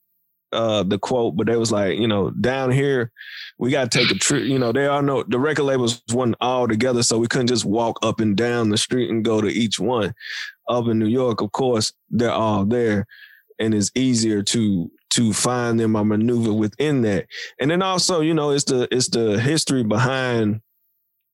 uh, 0.52 0.84
the 0.84 1.00
quote, 1.00 1.36
but 1.36 1.48
they 1.48 1.56
was 1.56 1.72
like, 1.72 1.98
you 1.98 2.08
know, 2.08 2.30
down 2.32 2.72
here, 2.72 3.12
we 3.58 3.72
gotta 3.72 3.90
take 3.90 4.12
a 4.12 4.16
trip. 4.16 4.44
You 4.44 4.60
know, 4.60 4.72
they 4.72 4.88
all 4.88 5.02
know 5.02 5.24
the 5.24 5.40
record 5.40 5.64
labels 5.64 6.02
wasn't 6.12 6.36
all 6.42 6.68
together, 6.68 7.04
so 7.04 7.18
we 7.18 7.28
couldn't 7.28 7.48
just 7.48 7.66
walk 7.66 8.00
up 8.02 8.20
and 8.20 8.36
down 8.36 8.70
the 8.70 8.78
street 8.78 9.10
and 9.10 9.26
go 9.26 9.42
to 9.42 9.48
each 9.48 9.80
one. 9.80 10.14
Up 10.68 10.88
in 10.88 11.00
New 11.00 11.08
York, 11.08 11.42
of 11.42 11.52
course, 11.52 11.94
they're 12.10 12.32
all 12.32 12.66
there. 12.66 13.06
And 13.60 13.76
it's 13.76 13.92
easier 13.96 14.42
to 14.44 14.90
to 15.12 15.34
find 15.34 15.80
them 15.80 15.96
or 15.96 16.06
maneuver 16.06 16.54
within 16.54 17.02
that. 17.02 17.28
And 17.60 17.70
then 17.70 17.82
also, 17.82 18.22
you 18.22 18.34
know, 18.34 18.52
it's 18.52 18.64
the 18.64 18.88
it's 18.92 19.10
the 19.10 19.40
history 19.40 19.84
behind 19.84 20.62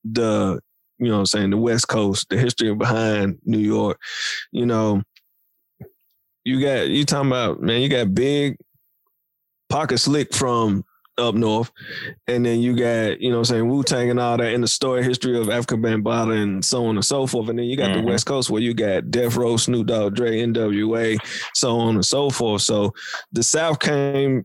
the, 0.04 0.60
you 0.98 1.08
know 1.08 1.20
I'm 1.20 1.26
saying, 1.26 1.50
the 1.50 1.56
West 1.56 1.88
Coast, 1.88 2.28
the 2.28 2.36
history 2.36 2.74
behind 2.74 3.38
New 3.44 3.58
York. 3.58 4.00
You 4.52 4.66
know, 4.66 5.02
you 6.44 6.60
got 6.60 6.88
you 6.88 7.04
talking 7.04 7.30
about, 7.30 7.62
man, 7.62 7.80
you 7.80 7.88
got 7.88 8.14
big 8.14 8.56
pocket 9.68 9.98
slick 9.98 10.34
from 10.34 10.84
up 11.18 11.34
north. 11.34 11.70
And 12.28 12.46
then 12.46 12.60
you 12.60 12.76
got, 12.76 13.20
you 13.20 13.30
know 13.30 13.38
what 13.38 13.50
I'm 13.50 13.56
saying, 13.56 13.68
Wu 13.68 13.82
Tang 13.82 14.08
and 14.08 14.20
all 14.20 14.36
that 14.36 14.52
in 14.52 14.60
the 14.60 14.68
story 14.68 15.02
history 15.02 15.36
of 15.36 15.48
Afrika 15.48 15.76
Bambaataa 15.80 16.40
and 16.40 16.64
so 16.64 16.86
on 16.86 16.96
and 16.96 17.04
so 17.04 17.26
forth. 17.26 17.48
And 17.48 17.58
then 17.58 17.66
you 17.66 17.76
got 17.76 17.90
Mhm. 17.90 17.94
the 17.94 18.02
West 18.02 18.26
Coast 18.26 18.50
where 18.50 18.62
you 18.62 18.72
got 18.72 19.10
Death 19.10 19.34
Row, 19.36 19.56
Snoop 19.56 19.88
Dogg, 19.88 20.14
Dre, 20.14 20.38
NWA, 20.40 21.18
so 21.54 21.76
on 21.76 21.96
and 21.96 22.06
so 22.06 22.30
forth. 22.30 22.62
So 22.62 22.94
the 23.32 23.42
South 23.42 23.80
came 23.80 24.44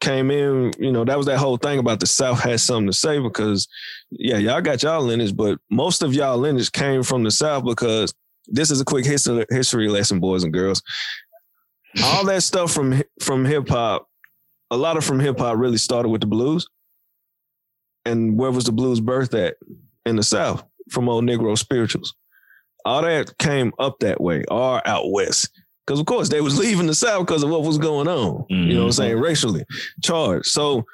came 0.00 0.30
in, 0.30 0.72
you 0.78 0.92
know, 0.92 1.04
that 1.06 1.16
was 1.16 1.24
that 1.24 1.38
whole 1.38 1.56
thing 1.56 1.78
about 1.78 1.98
the 2.00 2.06
South 2.06 2.38
had 2.38 2.60
something 2.60 2.86
to 2.86 2.92
say 2.92 3.18
because 3.18 3.66
yeah, 4.10 4.36
y'all 4.36 4.60
got 4.60 4.82
y'all 4.82 5.02
lineage, 5.02 5.34
but 5.34 5.58
most 5.70 6.02
of 6.02 6.12
y'all 6.14 6.36
lineage 6.36 6.70
came 6.70 7.02
from 7.02 7.24
the 7.24 7.30
South 7.30 7.64
because 7.64 8.12
this 8.46 8.70
is 8.70 8.80
a 8.80 8.84
quick 8.84 9.06
history 9.06 9.44
history 9.50 9.88
lesson, 9.88 10.20
boys 10.20 10.44
and 10.44 10.52
girls. 10.52 10.82
All 12.04 12.24
that 12.26 12.42
stuff 12.42 12.72
from 12.72 13.02
from 13.20 13.44
hip 13.46 13.68
hop, 13.70 14.05
a 14.70 14.76
lot 14.76 14.96
of 14.96 15.04
from 15.04 15.20
hip 15.20 15.38
hop 15.38 15.56
really 15.56 15.76
started 15.76 16.08
with 16.08 16.20
the 16.20 16.26
blues. 16.26 16.66
And 18.04 18.38
where 18.38 18.52
was 18.52 18.64
the 18.64 18.72
blues 18.72 19.00
birth 19.00 19.34
at? 19.34 19.56
In 20.04 20.14
the 20.14 20.22
South, 20.22 20.62
from 20.90 21.08
old 21.08 21.24
Negro 21.24 21.58
spirituals. 21.58 22.14
All 22.84 23.02
that 23.02 23.36
came 23.38 23.72
up 23.80 23.98
that 24.00 24.20
way 24.20 24.44
or 24.48 24.86
out 24.86 25.10
west. 25.10 25.50
Because 25.84 25.98
of 25.98 26.06
course 26.06 26.28
they 26.28 26.40
was 26.40 26.58
leaving 26.60 26.86
the 26.86 26.94
South 26.94 27.26
because 27.26 27.42
of 27.42 27.50
what 27.50 27.64
was 27.64 27.78
going 27.78 28.06
on. 28.06 28.44
You 28.48 28.56
know 28.56 28.74
what 28.74 28.82
I'm 28.82 28.88
mm-hmm. 28.88 28.90
saying? 28.90 29.18
Racially 29.18 29.64
charged. 30.04 30.46
So 30.46 30.84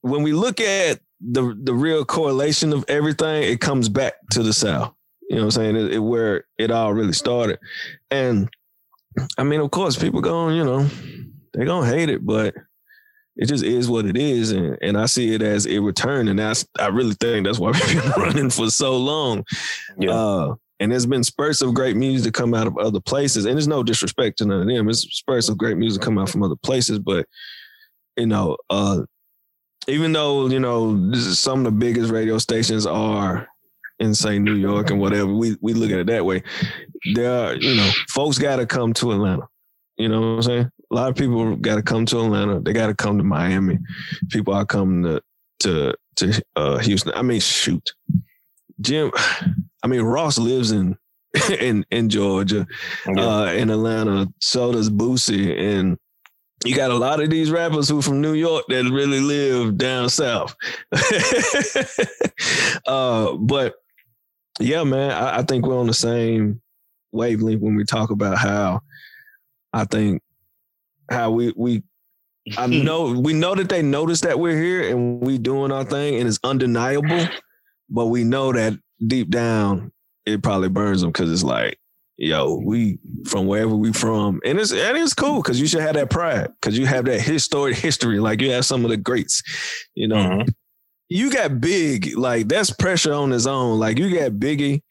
when 0.00 0.22
we 0.22 0.32
look 0.32 0.60
at 0.60 1.00
the 1.20 1.58
the 1.62 1.74
real 1.74 2.04
correlation 2.04 2.72
of 2.72 2.84
everything, 2.88 3.42
it 3.42 3.60
comes 3.60 3.88
back 3.88 4.14
to 4.30 4.42
the 4.42 4.52
South. 4.52 4.94
You 5.28 5.36
know 5.36 5.42
what 5.42 5.56
I'm 5.56 5.74
saying? 5.74 5.76
It, 5.76 5.92
it- 5.94 5.98
where 5.98 6.44
it 6.58 6.70
all 6.70 6.94
really 6.94 7.12
started. 7.12 7.58
And 8.10 8.48
I 9.36 9.44
mean, 9.44 9.60
of 9.60 9.70
course, 9.70 9.96
people 9.96 10.20
going, 10.20 10.56
you 10.56 10.64
know, 10.64 10.88
they're 11.56 11.66
gonna 11.66 11.86
hate 11.86 12.10
it, 12.10 12.24
but 12.24 12.54
it 13.36 13.46
just 13.46 13.64
is 13.64 13.88
what 13.88 14.06
it 14.06 14.16
is. 14.16 14.52
And 14.52 14.78
and 14.82 14.96
I 14.96 15.06
see 15.06 15.34
it 15.34 15.42
as 15.42 15.66
a 15.66 15.78
return. 15.78 16.28
And 16.28 16.38
that's 16.38 16.66
I 16.78 16.88
really 16.88 17.14
think 17.14 17.46
that's 17.46 17.58
why 17.58 17.70
we've 17.72 18.02
been 18.02 18.22
running 18.22 18.50
for 18.50 18.70
so 18.70 18.96
long. 18.96 19.44
Yeah. 19.98 20.10
Uh, 20.10 20.54
and 20.78 20.92
there's 20.92 21.06
been 21.06 21.24
spurts 21.24 21.62
of 21.62 21.74
great 21.74 21.96
music 21.96 22.32
to 22.32 22.38
come 22.38 22.52
out 22.52 22.66
of 22.66 22.76
other 22.76 23.00
places. 23.00 23.46
And 23.46 23.54
there's 23.54 23.68
no 23.68 23.82
disrespect 23.82 24.38
to 24.38 24.44
none 24.44 24.62
of 24.62 24.68
them. 24.68 24.88
It's 24.90 25.00
spurts 25.16 25.48
of 25.48 25.56
great 25.56 25.78
music 25.78 26.02
come 26.02 26.18
out 26.18 26.28
from 26.28 26.42
other 26.42 26.56
places. 26.56 26.98
But, 26.98 27.26
you 28.16 28.26
know, 28.26 28.58
uh, 28.68 29.02
even 29.88 30.12
though, 30.12 30.48
you 30.48 30.60
know, 30.60 31.10
this 31.10 31.24
is 31.24 31.38
some 31.38 31.60
of 31.60 31.64
the 31.64 31.70
biggest 31.70 32.10
radio 32.10 32.36
stations 32.36 32.84
are 32.84 33.48
in 33.98 34.14
say 34.14 34.38
New 34.38 34.54
York 34.54 34.90
and 34.90 35.00
whatever, 35.00 35.32
we 35.32 35.56
we 35.62 35.72
look 35.72 35.90
at 35.90 35.98
it 35.98 36.06
that 36.08 36.26
way. 36.26 36.42
There 37.14 37.32
are, 37.32 37.54
you 37.54 37.74
know, 37.76 37.90
folks 38.10 38.36
gotta 38.36 38.66
come 38.66 38.92
to 38.94 39.12
Atlanta. 39.12 39.48
You 39.96 40.08
know 40.08 40.20
what 40.20 40.26
I'm 40.26 40.42
saying? 40.42 40.70
A 40.90 40.94
lot 40.94 41.10
of 41.10 41.16
people 41.16 41.56
gotta 41.56 41.82
come 41.82 42.06
to 42.06 42.20
Atlanta. 42.20 42.60
They 42.60 42.72
gotta 42.72 42.94
come 42.94 43.18
to 43.18 43.24
Miami. 43.24 43.78
People 44.30 44.54
are 44.54 44.64
coming 44.64 45.02
to 45.04 45.22
to 45.60 45.94
to 46.16 46.42
uh, 46.54 46.78
Houston. 46.78 47.12
I 47.14 47.22
mean, 47.22 47.40
shoot. 47.40 47.92
Jim, 48.80 49.10
I 49.82 49.88
mean 49.88 50.02
Ross 50.02 50.38
lives 50.38 50.70
in 50.70 50.96
in 51.58 51.84
in 51.90 52.08
Georgia, 52.08 52.66
uh, 53.16 53.52
in 53.54 53.70
Atlanta. 53.70 54.28
So 54.40 54.72
does 54.72 54.90
Boosie, 54.90 55.58
and 55.58 55.98
you 56.64 56.74
got 56.74 56.90
a 56.90 56.96
lot 56.96 57.20
of 57.20 57.30
these 57.30 57.50
rappers 57.50 57.88
who 57.88 58.00
from 58.00 58.20
New 58.20 58.32
York 58.32 58.64
that 58.68 58.84
really 58.84 59.20
live 59.20 59.76
down 59.76 60.08
south. 60.08 60.54
uh, 62.86 63.32
but 63.36 63.74
yeah, 64.58 64.84
man, 64.84 65.10
I, 65.10 65.38
I 65.38 65.42
think 65.42 65.66
we're 65.66 65.78
on 65.78 65.86
the 65.86 65.94
same 65.94 66.60
wavelength 67.12 67.60
when 67.60 67.76
we 67.76 67.84
talk 67.84 68.10
about 68.10 68.38
how 68.38 68.80
I 69.72 69.84
think 69.84 70.22
how 71.10 71.30
we 71.30 71.52
we 71.56 71.82
I 72.56 72.66
know 72.66 73.12
we 73.12 73.32
know 73.32 73.54
that 73.54 73.68
they 73.68 73.82
notice 73.82 74.20
that 74.22 74.38
we're 74.38 74.60
here 74.60 74.90
and 74.90 75.20
we 75.20 75.38
doing 75.38 75.72
our 75.72 75.84
thing 75.84 76.16
and 76.16 76.28
it's 76.28 76.38
undeniable, 76.44 77.26
but 77.88 78.06
we 78.06 78.24
know 78.24 78.52
that 78.52 78.78
deep 79.06 79.30
down 79.30 79.92
it 80.26 80.42
probably 80.42 80.68
burns 80.68 81.00
them 81.00 81.10
because 81.10 81.30
it's 81.32 81.44
like, 81.44 81.78
yo, 82.16 82.60
we 82.64 82.98
from 83.26 83.46
wherever 83.46 83.74
we 83.74 83.92
from, 83.92 84.40
and 84.44 84.58
it's 84.58 84.72
and 84.72 84.96
it's 84.98 85.14
cool 85.14 85.40
because 85.42 85.60
you 85.60 85.66
should 85.66 85.82
have 85.82 85.94
that 85.94 86.10
pride 86.10 86.48
because 86.60 86.76
you 86.76 86.84
have 86.86 87.04
that 87.04 87.20
historic 87.20 87.76
history, 87.76 88.18
like 88.18 88.40
you 88.40 88.50
have 88.50 88.64
some 88.64 88.84
of 88.84 88.90
the 88.90 88.96
greats, 88.96 89.42
you 89.94 90.08
know. 90.08 90.16
Mhm. 90.16 90.48
You 91.08 91.30
got 91.30 91.60
big, 91.60 92.16
like 92.16 92.48
that's 92.48 92.72
pressure 92.72 93.12
on 93.12 93.32
its 93.32 93.46
own. 93.46 93.78
Like 93.78 93.98
you 93.98 94.12
got 94.12 94.32
Biggie, 94.32 94.82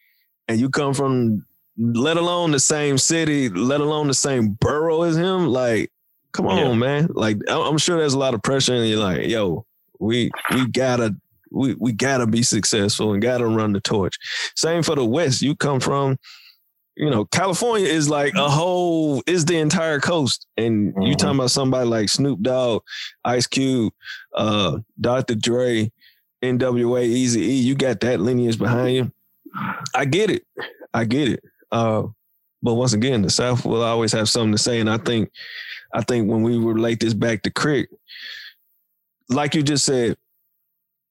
and 0.47 0.59
you 0.59 0.69
come 0.69 0.93
from, 0.93 1.45
let 1.77 2.15
alone 2.15 2.51
the 2.51 2.59
same 2.59 2.97
city, 2.97 3.49
let 3.49 3.81
alone 3.81 4.07
the 4.07 4.13
same 4.13 4.51
borough 4.61 5.01
as 5.01 5.17
him. 5.17 5.47
Like, 5.47 5.91
come 6.35 6.47
on, 6.47 6.57
Yeah. 6.57 6.73
man. 6.75 7.07
Like 7.13 7.37
I'm 7.49 7.77
sure 7.77 7.97
there's 7.97 8.13
a 8.13 8.19
lot 8.19 8.33
of 8.33 8.41
pressure, 8.43 8.73
and 8.75 8.87
you're 8.87 8.99
like, 8.99 9.27
yo, 9.27 9.65
we 9.99 10.31
we 10.53 10.67
gotta 10.67 11.15
we 11.51 11.75
we 11.79 11.93
gotta 11.93 12.27
be 12.27 12.43
successful 12.43 13.13
and 13.13 13.21
gotta 13.21 13.47
run 13.47 13.71
the 13.73 13.81
torch. 13.81 14.15
Same 14.55 14.83
for 14.83 14.95
the 14.95 15.05
West. 15.05 15.41
You 15.41 15.55
come 15.55 15.79
from 15.79 16.17
you 16.97 17.09
know, 17.09 17.25
California 17.25 17.87
is 17.87 18.09
like 18.09 18.33
a 18.35 18.49
whole 18.49 19.21
is 19.27 19.43
the 19.43 19.57
entire 19.57 19.99
coast. 19.99 20.47
And 20.55 20.93
you 21.01 21.13
Mhm. 21.13 21.17
talking 21.17 21.39
about 21.39 21.51
somebody 21.51 21.85
like 21.89 22.07
Snoop 22.07 22.41
Dogg, 22.41 22.83
Ice 23.25 23.47
Cube, 23.47 23.91
uh, 24.33 24.77
Dr. 25.01 25.35
Dre, 25.35 25.91
NWA, 26.41 27.03
Easy 27.03 27.41
E, 27.41 27.51
you 27.59 27.75
got 27.75 27.99
that 27.99 28.21
lineage 28.21 28.57
behind 28.57 28.95
you. 28.95 29.11
I 29.93 30.05
get 30.05 30.29
it. 30.29 30.43
I 30.93 31.03
get 31.03 31.27
it. 31.27 31.43
Uh, 31.69 32.03
but 32.63 32.75
once 32.75 32.93
again, 32.93 33.23
the 33.23 33.29
South 33.29 33.65
will 33.65 33.83
always 33.83 34.13
have 34.13 34.29
something 34.29 34.53
to 34.53 34.57
say. 34.57 34.79
And 34.79 34.89
I 34.89 34.97
think 34.97 35.29
I 35.95 36.01
think 36.01 36.30
when 36.30 36.43
we 36.43 36.57
relate 36.57 36.99
this 36.99 37.13
back 37.13 37.41
to 37.43 37.49
K.R.I.T, 37.49 37.88
like 39.30 39.55
you 39.55 39.63
just 39.63 39.85
said, 39.85 40.17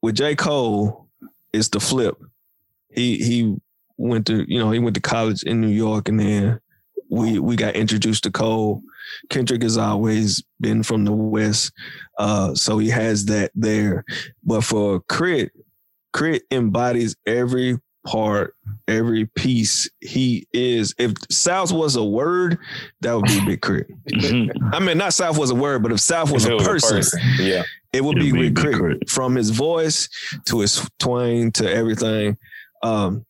with 0.03 0.17
J. 0.17 0.37
Cole, 0.37 1.09
it's 1.55 1.71
the 1.71 1.81
flip. 1.81 2.17
He 2.91 3.17
he 3.17 3.57
went 3.97 4.27
to, 4.27 4.45
you 4.47 4.59
know, 4.59 4.71
he 4.71 4.79
went 4.79 4.95
to 4.97 5.01
college 5.01 5.43
in 5.43 5.63
New 5.63 5.69
York 5.69 6.11
and 6.11 6.21
then 6.21 6.61
we 7.09 7.39
we 7.39 7.57
got 7.57 7.77
introduced 7.77 8.25
to 8.25 8.31
Cole. 8.31 8.83
Kendrick 9.31 9.63
has 9.63 9.79
always 9.79 10.43
been 10.61 10.83
from 10.83 11.07
the 11.07 11.13
West. 11.13 11.73
Uh, 12.19 12.55
so 12.55 12.77
he 12.79 12.91
has 12.91 13.25
that 13.27 13.53
there. 13.55 14.05
But 14.45 14.65
for 14.65 15.01
K.R.I.T, 15.09 15.51
K.R.I.T 16.15 16.45
embodies 16.51 17.17
every 17.27 17.79
part, 18.05 18.55
every 18.89 19.27
piece 19.27 19.89
he 20.01 20.47
is. 20.53 20.95
If 20.99 21.13
South 21.31 21.73
was 21.73 21.97
a 21.97 22.05
word, 22.05 22.59
that 23.01 23.15
would 23.15 23.25
be 23.27 23.45
Big 23.45 23.63
K.R.I.T. 23.63 24.51
I 24.73 24.81
mean, 24.81 24.99
not 24.99 25.15
South 25.15 25.39
was 25.39 25.51
a 25.51 25.55
word, 25.55 25.83
but 25.83 25.93
if 25.93 26.01
South 26.01 26.31
was, 26.31 26.45
If 26.45 26.53
a, 26.53 26.57
it 26.57 26.63
person, 26.63 27.21
yeah. 27.39 27.63
it 27.93 28.05
would 28.05 28.19
It'd 28.19 28.33
be 28.33 28.33
be 28.33 28.43
Rick 28.43 28.55
Big 28.55 28.65
K.R.I.T. 28.65 28.79
K.R.I.T. 28.79 29.07
From 29.09 29.35
his 29.35 29.51
voice 29.51 30.09
to 30.47 30.61
his 30.61 30.89
twang 30.99 31.53
to 31.53 31.71
everything. 31.71 32.37
Um, 32.83 33.25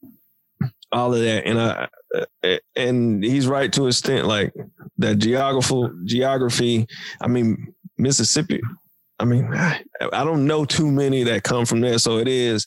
all 0.92 1.12
of 1.12 1.20
that. 1.20 1.46
And 1.46 1.60
I 1.60 1.88
uh, 2.14 2.56
and 2.76 3.22
he's 3.22 3.46
right 3.46 3.72
to 3.72 3.84
a 3.84 3.88
extent, 3.88 4.26
like 4.26 4.54
that 4.98 5.16
geography 5.16 5.88
geography. 6.04 6.86
I 7.20 7.28
mean, 7.28 7.74
Mississippi. 7.98 8.60
I 9.20 9.24
mean, 9.24 9.44
I 9.54 9.80
don't 10.24 10.46
know 10.46 10.64
too 10.64 10.90
many 10.90 11.22
that 11.24 11.44
come 11.44 11.66
from 11.66 11.80
there. 11.80 11.98
So 11.98 12.18
it 12.18 12.26
is 12.28 12.66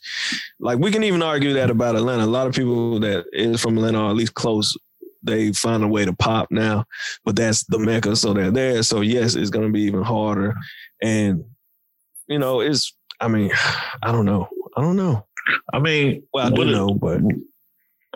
like 0.59 0.79
we 0.79 0.91
can 0.91 1.03
even 1.03 1.21
argue 1.21 1.53
that 1.53 1.69
about 1.69 1.95
Atlanta. 1.95 2.23
A 2.23 2.25
lot 2.25 2.47
of 2.47 2.55
people 2.55 2.99
that 3.01 3.25
is 3.33 3.61
from 3.61 3.77
Atlanta 3.77 4.01
or 4.03 4.09
at 4.09 4.15
least 4.15 4.33
close, 4.33 4.75
they 5.23 5.51
find 5.51 5.83
a 5.83 5.87
way 5.87 6.05
to 6.05 6.13
pop 6.13 6.47
now. 6.49 6.85
But 7.25 7.35
that's 7.35 7.65
the 7.65 7.79
Mecca. 7.79 8.15
So 8.15 8.33
they're 8.33 8.51
there. 8.51 8.81
So 8.83 9.01
yes, 9.01 9.35
it's 9.35 9.49
gonna 9.49 9.69
be 9.69 9.81
even 9.81 10.03
harder. 10.03 10.55
And 11.01 11.43
you 12.27 12.39
know, 12.39 12.61
it's 12.61 12.93
I 13.19 13.27
mean, 13.27 13.51
I 14.01 14.11
don't 14.11 14.25
know. 14.25 14.47
I 14.77 14.81
don't 14.81 14.95
know. 14.97 15.25
I 15.73 15.79
mean, 15.79 16.23
Well, 16.33 16.47
I 16.47 16.49
do 16.49 16.55
what 16.59 16.67
it- 16.67 16.71
know, 16.71 16.93
but 16.93 17.21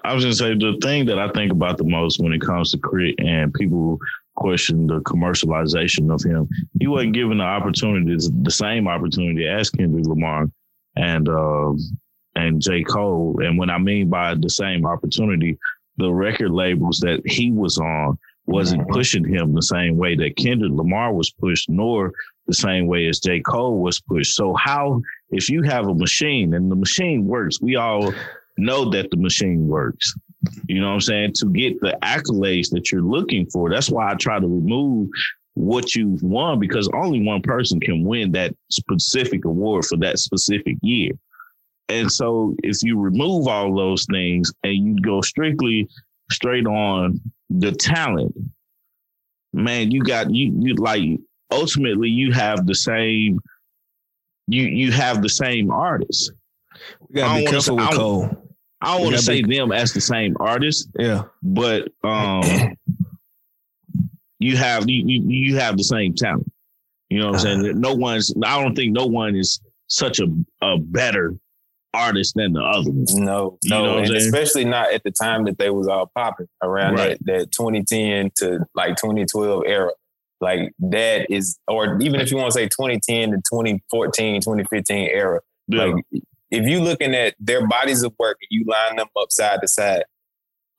I 0.04 0.14
was 0.14 0.24
gonna 0.24 0.36
say 0.36 0.54
the 0.56 0.78
thing 0.82 1.06
that 1.08 1.20
I 1.20 1.30
think 1.30 1.52
about 1.52 1.78
the 1.78 1.84
most 1.84 2.20
when 2.20 2.34
it 2.34 2.42
comes 2.42 2.72
to 2.72 2.78
K.R.I.T 2.78 3.16
and 3.20 3.54
people 3.54 4.00
question 4.36 4.88
the 4.88 5.00
commercialization 5.02 6.14
of 6.14 6.22
him. 6.24 6.48
He 6.80 6.88
wasn't 6.88 7.14
given 7.14 7.38
the 7.38 7.44
opportunities, 7.44 8.30
the 8.44 8.52
same 8.52 8.88
opportunity 8.88 9.48
as 9.48 9.70
Kendrick 9.70 10.06
Lamar 10.06 10.48
and 10.96 11.28
um 11.30 11.78
and 12.36 12.62
J. 12.62 12.84
Cole. 12.84 13.36
And 13.44 13.58
when 13.58 13.70
I 13.70 13.78
mean 13.78 14.10
by 14.10 14.36
the 14.36 14.50
same 14.50 14.86
opportunity, 14.86 15.58
the 15.98 16.12
record 16.12 16.52
labels 16.52 17.00
that 17.00 17.22
he 17.26 17.52
was 17.52 17.78
on 17.78 18.18
wasn't 18.48 18.82
Mhm. 18.88 18.90
pushing 18.90 19.26
him 19.26 19.54
the 19.54 19.62
same 19.62 19.98
way 19.98 20.16
that 20.16 20.38
Kendrick 20.38 20.72
Lamar 20.72 21.14
was 21.14 21.30
pushed, 21.32 21.70
nor 21.70 22.14
the 22.48 22.54
same 22.54 22.88
way 22.88 23.08
as 23.08 23.20
J. 23.20 23.42
Cole 23.42 23.82
was 23.82 24.00
pushed. 24.02 24.34
So 24.36 24.54
how 24.56 25.02
if 25.30 25.50
you 25.50 25.62
have 25.64 25.88
a 25.88 25.94
machine 25.94 26.54
and 26.54 26.72
the 26.72 26.76
machine 26.76 27.26
works, 27.26 27.62
we 27.62 27.76
all 27.76 28.14
know 28.58 28.90
that 28.92 29.12
the 29.12 29.18
machine 29.18 29.68
works. 29.68 30.14
You 30.68 30.82
know 30.82 30.88
what 30.88 30.94
I'm 30.94 31.02
saying? 31.02 31.34
To 31.38 31.50
get 31.52 31.80
the 31.82 31.98
accolades 32.04 32.70
that 32.72 32.92
you're 32.92 33.02
looking 33.02 33.46
for. 33.48 33.70
That's 33.70 33.90
why 33.90 34.12
I 34.12 34.16
try 34.16 34.40
to 34.40 34.48
remove 34.48 35.10
what 35.54 35.96
you've 35.96 36.24
won 36.24 36.60
because 36.60 36.90
only 36.94 37.22
one 37.22 37.42
person 37.42 37.80
can 37.80 38.04
win 38.04 38.32
that 38.32 38.56
specific 38.70 39.46
award 39.46 39.86
for 39.86 39.98
that 39.98 40.18
specific 40.18 40.78
year. 40.82 41.12
And 41.90 42.12
so 42.12 42.56
if 42.64 42.82
you 42.84 43.00
remove 43.00 43.48
all 43.48 43.76
those 43.76 44.06
things 44.06 44.52
and 44.64 44.74
you 44.74 45.02
go 45.02 45.22
strictly 45.22 45.90
straight 46.32 46.66
on 46.66 47.20
the 47.50 47.74
talent, 47.74 48.34
man, 49.54 49.92
you 49.92 50.04
got 50.04 50.34
you 50.34 50.54
you 50.58 50.76
like 50.76 51.20
ultimately 51.52 52.08
you 52.08 52.32
have 52.32 52.66
the 52.66 52.76
same 52.76 53.40
you 54.48 54.64
you 54.64 54.92
have 54.92 55.22
the 55.22 55.30
same 55.30 55.70
artist. 55.70 56.32
we 57.10 57.16
gotta 57.16 57.44
be 57.44 57.48
careful 57.48 57.76
with 57.76 57.90
Cole. 57.92 58.51
I 58.82 58.94
don't 58.98 59.04
want 59.06 59.16
to 59.16 59.22
say 59.22 59.42
be- 59.44 59.58
them 59.58 59.72
as 59.72 59.94
the 59.94 60.02
same 60.02 60.36
artist, 60.40 60.90
Yeah. 60.98 61.24
but 61.44 61.90
um 62.04 62.42
you 64.40 64.58
have 64.58 64.90
you, 64.90 65.04
you 65.06 65.22
you 65.52 65.56
have 65.58 65.78
the 65.78 65.84
same 65.84 66.14
talent. 66.16 66.52
You 67.10 67.20
know 67.20 67.32
what 67.32 67.42
I'm 67.46 67.48
Uh-huh. 67.48 67.64
saying? 67.64 67.80
No 67.80 67.94
one's 67.94 68.34
I 68.44 68.62
don't 68.62 68.76
think 68.76 68.94
no 68.94 69.06
one 69.06 69.36
is 69.36 69.60
such 69.88 70.20
a 70.20 70.28
a 70.62 70.78
better 70.78 71.36
artist 71.94 72.34
than 72.36 72.54
the 72.54 72.62
other 72.62 72.90
one. 72.90 73.06
No, 73.12 73.58
You 73.64 73.70
know 73.70 73.84
no, 73.86 73.90
what 73.96 73.98
I'm 74.00 74.06
and 74.06 74.16
especially 74.16 74.64
not 74.66 74.94
at 74.94 75.04
the 75.04 75.12
time 75.12 75.44
that 75.46 75.58
they 75.58 75.70
was 75.70 75.88
all 75.88 76.10
popping 76.16 76.48
around 76.64 76.96
Right. 76.96 77.18
that, 77.26 77.40
that 77.40 77.52
2010 77.52 78.32
to 78.38 78.66
like 78.76 78.96
2012 78.96 79.64
era. 79.68 79.92
Like 80.40 80.72
that 80.80 81.30
is, 81.30 81.60
or 81.68 82.02
even 82.02 82.20
if 82.20 82.32
you 82.32 82.38
want 82.38 82.48
to 82.52 82.54
say 82.58 82.66
2010 82.68 83.32
to 83.32 83.38
2014, 83.38 84.42
2015 84.42 85.08
era. 85.10 85.40
Yeah. 85.68 85.84
Like 85.86 86.06
if 86.52 86.68
you 86.68 86.82
looking 86.82 87.16
at 87.16 87.36
their 87.40 87.66
bodies 87.66 88.04
of 88.04 88.14
work 88.20 88.38
and 88.42 88.48
you 88.52 88.66
line 88.70 88.98
them 88.98 89.08
up 89.20 89.32
side 89.32 89.60
to 89.62 89.68
side, 89.68 90.04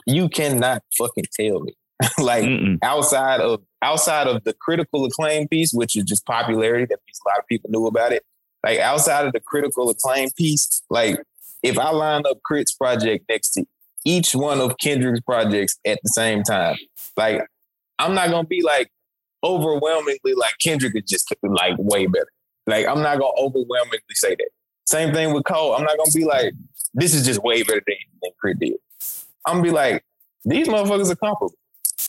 you 0.07 0.29
cannot 0.29 0.83
fucking 0.97 1.25
tell 1.33 1.61
me. 1.61 1.75
like 2.19 2.45
Mm-mm. 2.45 2.79
outside 2.83 3.41
of 3.41 3.63
outside 3.81 4.27
of 4.27 4.43
the 4.45 4.53
critical 4.53 5.05
acclaim 5.05 5.49
piece, 5.49 5.73
which 5.73 5.97
is 5.97 6.05
just 6.05 6.27
popularity, 6.27 6.87
that 6.87 6.99
means 7.07 7.21
a 7.25 7.29
lot 7.29 7.39
of 7.39 7.47
people 7.47 7.71
knew 7.71 7.87
about 7.87 8.13
it. 8.13 8.25
Like 8.65 8.79
outside 8.79 9.27
of 9.27 9.33
the 9.33 9.41
critical 9.41 9.89
acclaim 9.89 10.31
piece, 10.37 10.83
like 10.91 11.21
if 11.63 11.79
I 11.79 11.91
line 11.91 12.23
up 12.27 12.39
K.R.I.T's 12.49 12.73
project 12.73 13.27
next 13.29 13.51
to 13.51 13.65
each 14.05 14.35
one 14.35 14.61
of 14.61 14.79
Kendrick's 14.79 15.21
projects 15.21 15.79
at 15.85 16.01
the 16.03 16.09
same 16.09 16.43
time, 16.43 16.77
like 17.17 17.47
I'm 17.99 18.15
not 18.15 18.31
gonna 18.31 18.49
be 18.49 18.63
like 18.63 18.91
overwhelmingly 19.45 20.35
like 20.35 20.55
Kendrick 20.61 20.95
is 20.97 21.05
just 21.09 21.33
like 21.43 21.75
way 21.79 22.07
better. 22.07 22.33
Like 22.67 22.87
I'm 22.87 23.03
not 23.03 23.19
gonna 23.19 23.39
overwhelmingly 23.39 24.15
say 24.15 24.35
that. 24.35 24.51
Same 24.87 25.13
thing 25.15 25.33
with 25.33 25.45
Cole. 25.45 25.75
I'm 25.75 25.85
not 25.85 25.97
gonna 25.97 26.11
be 26.15 26.25
like 26.25 26.53
this 26.95 27.15
is 27.15 27.25
just 27.25 27.43
way 27.43 27.63
better 27.63 27.83
than 27.87 27.97
anything 27.97 28.33
K.R.I.T 28.43 28.59
did. 28.61 28.79
I'm 29.47 29.55
gonna 29.57 29.63
be 29.63 29.71
like 29.71 30.05
these 30.45 30.69
motherfuckers 30.69 31.11
are 31.11 31.17
comparable. 31.17 31.55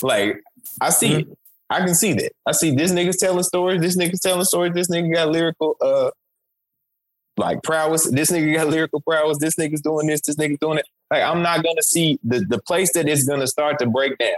Like 0.02 0.42
I 0.82 0.90
see 0.90 1.14
it. 1.14 1.28
I 1.70 1.80
can 1.80 1.96
see 1.96 2.14
that. 2.14 2.32
I 2.46 2.52
see 2.52 2.76
this 2.76 2.92
nigga's 2.92 3.18
telling 3.18 3.44
stories. 3.44 3.82
This 3.82 3.98
nigga's 3.98 4.20
telling 4.20 4.44
stories. 4.46 4.74
This 4.74 4.90
nigga 4.90 5.12
got 5.14 5.30
lyrical, 5.30 5.76
uh, 5.82 6.12
like 7.38 7.64
prowess. 7.64 8.10
This 8.10 8.32
nigga 8.32 8.54
got 8.56 8.68
lyrical 8.68 9.02
prowess. 9.02 9.38
This 9.40 9.56
nigga's 9.56 9.82
doing 9.82 10.08
this. 10.08 10.22
This 10.22 10.36
nigga's 10.36 10.60
doing 10.60 10.78
it. 10.80 10.86
Like 11.10 11.24
I'm 11.24 11.42
not 11.42 11.64
gonna 11.64 11.82
see 11.84 12.20
the 12.24 12.40
the 12.42 12.60
place 12.62 12.94
that 12.94 13.08
it's 13.08 13.24
gonna 13.24 13.48
start 13.48 13.80
to 13.80 13.88
break 13.88 14.18
down. 14.18 14.36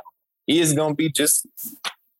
Is 0.48 0.74
gonna 0.74 0.94
be 0.94 1.10
just 1.12 1.48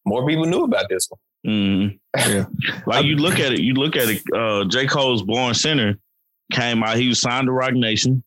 more 0.06 0.26
people 0.28 0.46
knew 0.46 0.64
about 0.64 0.90
this 0.90 1.08
one. 1.10 1.20
Mhm. 1.48 2.00
Yeah. 2.18 2.46
Like 2.88 3.06
you 3.06 3.18
look 3.18 3.40
at 3.40 3.54
it, 3.54 3.60
you 3.62 3.74
look 3.76 3.96
at 3.96 4.10
it. 4.10 4.24
Uh, 4.36 4.66
J. 4.66 4.88
Cole's 4.88 5.22
Born 5.22 5.54
Sinner 5.54 5.98
came 6.52 6.84
out. 6.84 6.98
He 6.98 7.08
was 7.08 7.22
signed 7.22 7.48
to 7.48 7.52
Roc 7.52 7.74
Nation. 7.74 8.24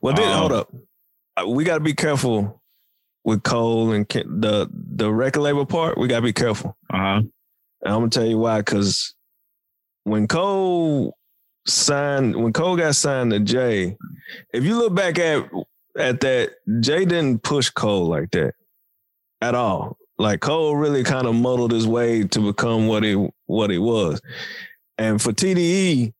Well, 0.00 0.14
then 0.14 0.28
Um, 0.28 0.38
hold 0.38 0.52
up. 0.52 0.72
Uh, 1.36 1.48
We 1.48 1.64
got 1.64 1.74
to 1.74 1.80
be 1.84 1.94
careful 1.94 2.62
with 3.24 3.42
Cole 3.42 3.92
and 3.92 4.08
Ken, 4.08 4.40
the 4.40 4.68
the 4.72 5.12
record 5.12 5.40
label 5.42 5.66
part. 5.66 5.98
We 5.98 6.08
got 6.08 6.16
to 6.16 6.22
be 6.22 6.32
careful. 6.32 6.76
Uh 6.92 6.96
huh. 6.98 7.20
And 7.84 7.94
I'm 7.94 8.00
gonna 8.00 8.10
tell 8.10 8.26
you 8.26 8.38
why. 8.38 8.58
Because 8.58 9.14
when 10.04 10.28
Cole 10.28 11.16
signed, 11.66 12.36
when 12.36 12.52
Cole 12.52 12.76
got 12.76 12.94
signed 12.96 13.30
to 13.32 13.40
Jay, 13.40 13.96
if 14.52 14.64
you 14.64 14.76
look 14.76 14.94
back 14.94 15.18
at 15.18 15.44
at 15.98 16.20
that, 16.20 16.52
Jay 16.80 17.04
didn't 17.04 17.42
push 17.42 17.70
Cole 17.70 18.06
like 18.06 18.30
that 18.32 18.54
at 19.40 19.54
all. 19.54 19.96
Like 20.18 20.40
Cole 20.40 20.76
really 20.76 21.02
kind 21.02 21.26
of 21.26 21.34
muddled 21.34 21.72
his 21.72 21.86
way 21.86 22.24
to 22.24 22.40
become 22.40 22.86
what 22.86 23.02
he 23.02 23.14
what 23.46 23.70
he 23.70 23.78
was. 23.78 24.20
And 24.98 25.20
for 25.20 25.32
TDE, 25.32 26.12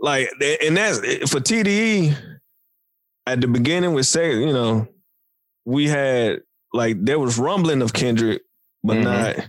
like 0.00 0.28
and 0.62 0.76
that's 0.76 0.98
for 1.30 1.40
TDE 1.40 2.16
at 3.26 3.40
the 3.40 3.46
beginning 3.48 3.92
with 3.94 4.06
say, 4.06 4.34
you 4.38 4.52
know, 4.52 4.88
we 5.64 5.86
had 5.88 6.40
like 6.72 6.96
there 7.04 7.18
was 7.18 7.38
rumbling 7.38 7.82
of 7.82 7.92
Kendrick, 7.92 8.42
but 8.82 8.96
Mhm. 8.98 9.02
not 9.04 9.48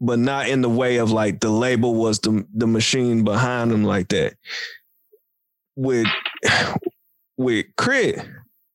but 0.00 0.18
not 0.18 0.48
in 0.48 0.62
the 0.62 0.68
way 0.70 0.96
of 0.96 1.10
like 1.10 1.40
the 1.40 1.50
label 1.50 1.94
was 1.94 2.20
the 2.20 2.46
the 2.54 2.66
machine 2.66 3.24
behind 3.24 3.70
him 3.72 3.84
like 3.84 4.08
that. 4.08 4.34
With 5.76 6.06
with 7.36 7.66
K.R.I.T, 7.78 8.20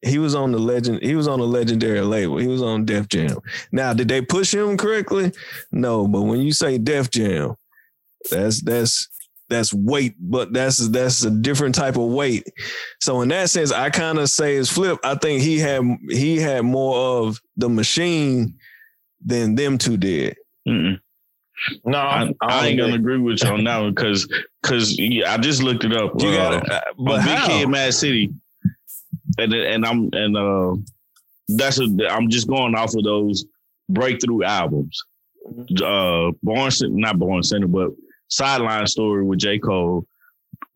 he 0.01 0.19
was 0.19 0.35
on 0.35 0.51
the 0.51 0.59
legend. 0.59 1.01
He 1.01 1.15
was 1.15 1.27
on 1.27 1.39
a 1.39 1.43
legendary 1.45 2.01
label. 2.01 2.37
He 2.37 2.47
was 2.47 2.61
on 2.61 2.85
Def 2.85 3.07
Jam. 3.07 3.37
Now, 3.71 3.93
did 3.93 4.07
they 4.07 4.21
push 4.21 4.53
him 4.53 4.77
correctly? 4.77 5.31
No, 5.71 6.07
but 6.07 6.21
when 6.23 6.41
you 6.41 6.51
say 6.51 6.77
Def 6.77 7.09
Jam, 7.09 7.55
that's 8.29 8.61
that's 8.61 9.07
that's 9.49 9.73
weight, 9.73 10.15
but 10.19 10.53
that's 10.53 10.89
that's 10.89 11.23
a 11.23 11.31
different 11.31 11.75
type 11.75 11.97
of 11.97 12.09
weight. 12.09 12.43
So 13.01 13.21
in 13.21 13.29
that 13.29 13.49
sense, 13.49 13.71
I 13.71 13.89
kind 13.89 14.17
of 14.17 14.29
say 14.29 14.55
it's 14.55 14.71
flip. 14.71 14.99
I 15.03 15.15
think 15.15 15.41
he 15.41 15.59
had 15.59 15.83
he 16.09 16.37
had 16.37 16.63
more 16.63 16.95
of 17.19 17.39
the 17.57 17.69
machine 17.69 18.55
than 19.23 19.55
them 19.55 19.77
two 19.77 19.97
did. 19.97 20.35
Mm-mm. 20.67 20.99
No, 21.85 21.97
I, 21.97 22.33
I 22.41 22.67
ain't 22.67 22.79
gonna 22.79 22.95
agree 22.95 23.17
with 23.17 23.43
you 23.43 23.49
on 23.49 23.63
that 23.63 23.79
one 23.79 23.93
because 23.93 24.27
because 24.61 24.97
yeah, 24.99 25.33
I 25.33 25.37
just 25.37 25.63
looked 25.63 25.83
it 25.83 25.93
up. 25.93 26.11
You 26.19 26.29
uh, 26.29 26.35
got 26.35 26.53
it, 26.53 26.83
but 26.97 27.19
on 27.19 27.25
Big 27.25 27.35
how? 27.35 27.47
Kid, 27.47 27.69
Mad 27.69 27.93
City, 27.93 28.33
and 29.37 29.53
and 29.53 29.85
I'm 29.85 30.09
and 30.13 30.37
uh 30.37 30.75
that's 31.47 31.79
a 31.79 31.87
I'm 32.09 32.29
just 32.29 32.47
going 32.47 32.75
off 32.75 32.93
of 32.95 33.03
those 33.03 33.45
breakthrough 33.89 34.43
albums. 34.43 35.01
Uh, 35.83 36.31
Born 36.41 36.71
Sinner, 36.71 36.95
not 36.95 37.19
Born 37.19 37.43
Sinner, 37.43 37.67
but 37.67 37.91
Sideline 38.27 38.87
Story 38.87 39.23
with 39.23 39.39
J 39.39 39.59
Cole, 39.59 40.05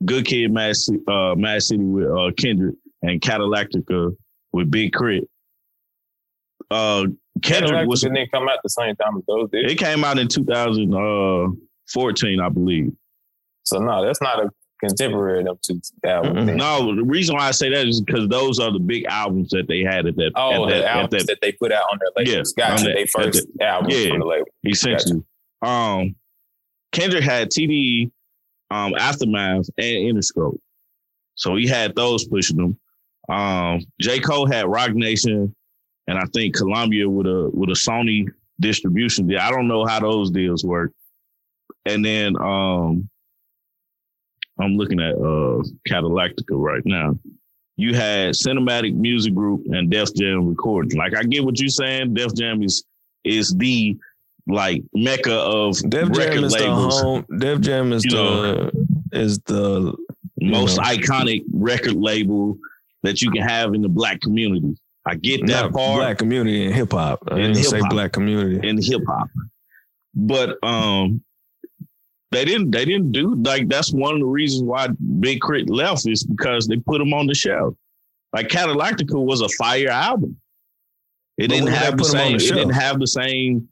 Good 0.05 0.25
Kid, 0.25 0.51
Mad 0.51 0.75
City, 0.75 0.99
uh, 1.07 1.33
Mad 1.35 1.61
City 1.63 1.83
with 1.83 2.07
uh, 2.09 2.31
Kendrick, 2.37 2.75
and 3.01 3.19
Cadillactica 3.21 4.15
with 4.53 4.69
Big 4.71 4.93
Crit. 4.93 5.27
Uh, 6.71 7.05
Kendrick 7.41 7.69
Cadillac 7.71 7.87
was 7.87 8.01
didn't 8.01 8.31
come 8.31 8.47
out 8.49 8.59
the 8.63 8.69
same 8.69 8.95
time 8.95 9.17
as 9.17 9.23
those 9.27 9.49
did. 9.51 9.69
it 9.71 9.77
came 9.77 10.03
out 10.03 10.19
in 10.19 10.27
2014, 10.27 12.39
I 12.39 12.49
believe. 12.49 12.91
So 13.63 13.79
no, 13.79 14.05
that's 14.05 14.21
not 14.21 14.43
a 14.43 14.49
contemporary 14.79 15.39
of 15.41 15.45
them 15.45 15.57
two 15.61 15.81
albums. 16.05 16.49
Mm-mm. 16.49 16.55
No, 16.55 16.95
the 16.95 17.03
reason 17.03 17.35
why 17.35 17.47
I 17.47 17.51
say 17.51 17.69
that 17.69 17.87
is 17.87 18.01
because 18.01 18.27
those 18.27 18.59
are 18.59 18.71
the 18.71 18.79
big 18.79 19.05
albums 19.05 19.49
that 19.51 19.67
they 19.67 19.81
had 19.81 20.05
at 20.05 20.15
that. 20.17 20.31
Oh, 20.35 20.65
at 20.65 20.69
that, 20.69 20.77
the 20.79 20.85
at 20.89 20.95
albums 20.97 21.23
that 21.23 21.27
that, 21.27 21.37
they 21.41 21.51
put 21.53 21.71
out 21.71 21.85
on 21.91 21.99
their 21.99 22.09
labels. 22.25 22.53
Yeah, 22.57 22.67
Got 22.67 22.71
on 22.71 22.79
you. 22.79 22.83
that- 22.89 22.95
They 22.95 23.01
at 23.03 23.09
first 23.09 23.47
albums 23.61 24.05
yeah. 24.05 24.11
on 24.13 24.19
the 24.19 24.25
label. 24.25 24.47
essentially. 24.65 25.23
Um, 25.61 26.15
Kendrick 26.91 27.23
had 27.23 27.49
TD, 27.49 28.11
um, 28.71 28.95
Aftermath, 28.95 29.69
and 29.77 30.17
Interscope, 30.17 30.59
so 31.35 31.55
he 31.55 31.67
had 31.67 31.95
those 31.95 32.27
pushing 32.27 32.57
them. 32.57 32.79
Um, 33.29 33.85
J 34.01 34.19
Cole 34.19 34.47
had 34.47 34.67
Roc 34.67 34.93
Nation, 34.93 35.55
and 36.07 36.17
I 36.17 36.23
think 36.33 36.55
Columbia 36.55 37.09
with 37.09 37.27
a 37.27 37.49
with 37.53 37.69
a 37.69 37.73
Sony 37.73 38.27
distribution 38.59 39.27
deal. 39.27 39.39
I 39.39 39.51
don't 39.51 39.67
know 39.67 39.85
how 39.85 39.99
those 39.99 40.31
deals 40.31 40.63
work. 40.63 40.91
And 41.85 42.03
then 42.03 42.35
um, 42.37 43.09
I'm 44.59 44.75
looking 44.75 44.99
at 44.99 45.15
uh 45.15 45.63
Cadillactica 45.87 46.51
right 46.51 46.83
now. 46.85 47.17
You 47.77 47.93
had 47.93 48.31
Cinematic 48.31 48.93
Music 48.93 49.33
Group 49.33 49.65
and 49.67 49.89
Def 49.89 50.13
Jam 50.13 50.47
Recording. 50.47 50.97
Like 50.97 51.15
I 51.15 51.23
get 51.23 51.45
what 51.45 51.59
you're 51.59 51.69
saying. 51.69 52.13
Def 52.13 52.33
Jam 52.35 52.61
is 52.61 52.83
is 53.23 53.55
the 53.57 53.97
like 54.47 54.83
mecca 54.93 55.33
of 55.33 55.77
Def 55.89 56.09
record 56.09 56.33
Jam 56.35 56.43
is 56.43 56.53
the 56.53 56.71
home. 56.71 57.25
Def 57.37 57.59
Jam 57.61 57.93
is 57.93 58.03
You 58.05 58.11
the 58.11 58.71
is 59.11 59.39
the 59.39 59.93
most 60.41 60.77
know. 60.77 60.83
iconic 60.83 61.43
record 61.53 61.95
label 61.95 62.57
that 63.03 63.21
you 63.21 63.31
can 63.31 63.41
have 63.41 63.73
in 63.73 63.81
the 63.81 63.89
black 63.89 64.21
community. 64.21 64.75
I 65.05 65.15
get 65.15 65.45
that 65.47 65.63
not 65.63 65.73
part 65.73 65.99
black 65.99 66.17
community 66.17 66.65
in 66.65 66.73
hip 66.73 66.91
hop. 66.91 67.19
I 67.29 67.35
In 67.39 67.53
didn't 67.53 67.63
say 67.65 67.81
black 67.89 68.11
community. 68.11 68.67
in 68.67 68.81
hip 68.81 69.01
hop, 69.07 69.29
but 70.13 70.57
um, 70.63 71.23
they 72.31 72.45
didn't. 72.45 72.71
They 72.71 72.85
didn't 72.85 73.11
do 73.11 73.35
like 73.35 73.67
that's 73.69 73.91
one 73.91 74.13
of 74.15 74.19
the 74.19 74.25
reasons 74.25 74.63
why 74.63 74.87
Big 75.19 75.41
K.R.I.T 75.41 75.65
left 75.71 76.07
is 76.07 76.23
because 76.23 76.67
they 76.67 76.77
put 76.77 77.01
him 77.01 77.13
on 77.13 77.27
the 77.27 77.33
shelf. 77.33 77.75
Like 78.33 78.49
Cadillactica 78.49 79.15
was 79.23 79.41
a 79.41 79.49
fire 79.49 79.89
album. 79.89 80.37
It 81.37 81.47
But 81.49 81.55
didn't 81.55 81.69
have 81.69 81.97
the 81.97 82.03
put 82.03 82.13
'em 82.13 82.19
on 82.21 82.27
same. 82.27 82.37
the 82.37 82.45
It 82.45 82.53
didn't 82.55 82.73
have 82.73 82.99
the 82.99 83.07
same 83.07 83.67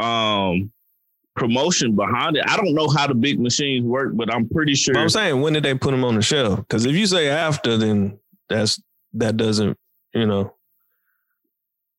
um 0.00 0.72
promotion 1.36 1.94
behind 1.96 2.36
it. 2.36 2.44
I 2.46 2.56
don't 2.56 2.74
know 2.74 2.88
how 2.88 3.06
the 3.06 3.14
big 3.14 3.40
machines 3.40 3.84
work, 3.84 4.12
but 4.14 4.32
I'm 4.32 4.48
pretty 4.48 4.74
sure. 4.74 4.94
But 4.94 5.00
I'm 5.00 5.08
saying, 5.08 5.40
when 5.40 5.52
did 5.54 5.62
they 5.62 5.74
put 5.74 5.90
them 5.92 6.04
on 6.04 6.14
the 6.16 6.22
shelf? 6.22 6.58
Because 6.60 6.84
if 6.86 6.94
you 6.94 7.06
say 7.06 7.28
after, 7.28 7.76
then 7.76 8.18
that's 8.48 8.80
that 9.14 9.36
doesn't, 9.36 9.76
you 10.14 10.26
know. 10.26 10.54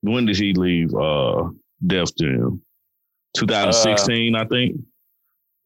when 0.01 0.25
did 0.25 0.37
he 0.37 0.53
leave? 0.53 0.93
Uh, 0.93 1.49
Def 1.85 2.15
Jam, 2.15 2.61
2016, 3.35 4.35
I 4.35 4.45
think. 4.45 4.81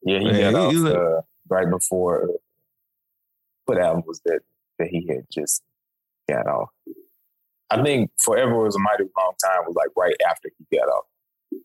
Yeah, 0.02 0.18
he 0.20 0.24
Yeah, 0.26 0.50
got 0.52 0.70
he- 0.72 0.78
off 0.78 0.86
he- 0.86 0.92
uh, 0.92 1.20
right 1.48 1.68
before. 1.70 2.24
Uh, 2.24 2.32
what 3.66 3.78
album 3.78 4.04
was 4.06 4.20
that 4.24 4.40
that 4.78 4.88
he 4.88 5.06
had 5.08 5.26
just 5.30 5.62
got 6.28 6.46
off? 6.46 6.68
I 7.70 7.82
think 7.82 8.10
Forever 8.24 8.62
was 8.62 8.76
a 8.76 8.78
mighty 8.78 9.04
long 9.18 9.34
time 9.44 9.64
was 9.66 9.74
like 9.74 9.88
right 9.96 10.14
after 10.30 10.50
he 10.56 10.76
got 10.78 10.88
off. 10.88 11.04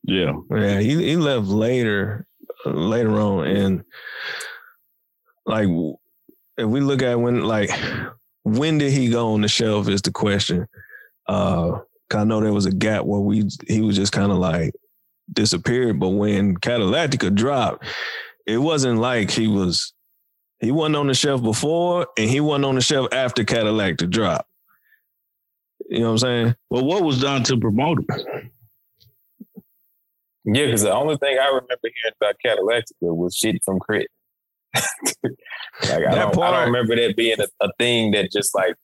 Yeah, 0.04 0.34
Yeah, 0.50 0.80
he 0.80 0.96
he 1.04 1.16
left 1.16 1.48
later, 1.48 2.26
later 2.66 3.20
on, 3.20 3.48
and 3.48 3.84
like 5.46 5.68
if 6.58 6.66
we 6.68 6.80
look 6.80 7.02
at 7.02 7.20
when 7.20 7.42
like 7.42 7.72
when 8.44 8.78
did 8.78 8.92
he 8.92 9.10
go 9.10 9.34
on 9.34 9.42
the 9.42 9.48
shelf 9.48 9.88
is 9.88 10.02
the 10.02 10.12
question. 10.12 10.68
Uh, 11.28 11.80
I 12.14 12.24
know 12.24 12.42
there 12.42 12.52
was 12.54 12.66
a 12.66 12.72
gap 12.72 13.06
where 13.06 13.22
we 13.22 13.50
he 13.68 13.82
was 13.82 13.96
just 13.96 14.12
kind 14.12 14.32
of 14.32 14.38
like 14.38 14.74
disappeared, 15.32 16.00
but 16.00 16.10
when 16.10 16.58
Cadillactica 16.58 17.34
dropped, 17.34 17.86
it 18.46 18.58
wasn't 18.58 19.00
like 19.00 19.32
he 19.32 19.48
was 19.48 19.94
he 20.60 20.72
wasn't 20.72 20.98
on 20.98 21.08
the 21.08 21.14
shelf 21.14 21.42
before 21.42 22.08
and 22.18 22.30
he 22.30 22.40
wasn't 22.40 22.66
on 22.66 22.76
the 22.76 22.82
shelf 22.82 23.08
after 23.12 23.44
Cadillactica 23.44 24.10
dropped. 24.10 24.48
You 25.90 26.00
know 26.00 26.06
what 26.08 26.12
I'm 26.12 26.18
saying? 26.20 26.56
Well, 26.70 26.86
what 26.86 27.04
was 27.04 27.22
done 27.22 27.44
to 27.44 27.58
promote 27.58 28.00
him? 28.00 28.52
Yeah, 30.46 30.66
because 30.66 30.82
the 30.82 30.94
only 30.94 31.18
thing 31.18 31.38
I 31.40 31.48
remember 31.48 31.78
hearing 31.84 32.14
about 32.20 32.36
Cadillactica 32.46 33.16
was 33.16 33.36
shit 33.36 33.64
from 33.64 33.80
K.R.I.T. 33.90 34.08
like 35.84 36.06
I 36.08 36.16
don't, 36.16 36.40
I 36.40 36.52
don't 36.52 36.66
remember 36.68 36.96
that 36.96 37.16
being 37.16 37.40
a, 37.40 37.48
a 37.64 37.70
thing 37.78 38.12
that 38.12 38.32
just 38.32 38.56
like 38.56 38.76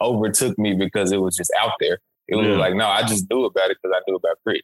overtook 0.00 0.58
me 0.58 0.74
because 0.74 1.12
it 1.12 1.18
was 1.20 1.36
just 1.36 1.50
out 1.60 1.72
there. 1.80 1.98
It 2.28 2.36
was 2.36 2.46
Yeah. 2.46 2.56
like, 2.56 2.74
no, 2.74 2.86
I 2.86 3.02
just 3.02 3.28
knew 3.30 3.44
about 3.44 3.70
it 3.70 3.78
because 3.82 3.96
I 3.96 4.00
knew 4.08 4.16
about 4.16 4.36
K.R.I.T. 4.46 4.62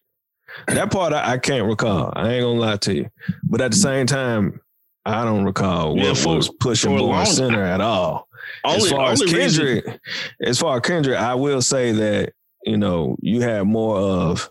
That 0.75 0.91
part 0.91 1.13
I, 1.13 1.33
I 1.33 1.39
can't 1.39 1.67
recall. 1.67 2.13
I 2.17 2.33
ain't 2.35 2.43
gonna 2.43 2.59
lie 2.61 2.77
to 2.79 2.95
you. 2.95 3.09
But 3.45 3.61
at 3.61 3.73
the 3.73 3.77
same 3.77 4.07
time, 4.07 4.61
I 5.05 5.25
don't 5.25 5.45
recall 5.45 5.97
Yeah, 5.97 6.11
what 6.11 6.19
for- 6.19 6.37
was 6.37 6.51
pushing 6.61 6.91
for 6.91 6.97
a 6.97 7.01
Born 7.01 7.27
Sinner 7.27 7.63
at 7.63 7.81
all. 7.81 8.29
Only, 8.65 8.77
as 8.79 8.91
far 8.91 9.11
as 9.13 9.21
only 9.23 9.35
reason- 9.35 9.65
Kendrick, 9.67 10.01
as 10.43 10.59
far 10.59 10.77
as 10.77 10.83
Kendrick, 10.83 11.19
I 11.19 11.35
will 11.35 11.61
say 11.63 11.93
that 11.93 12.33
you 12.65 12.77
know 12.77 13.17
you 13.21 13.41
had 13.43 13.65
more 13.65 13.99
of 13.99 14.51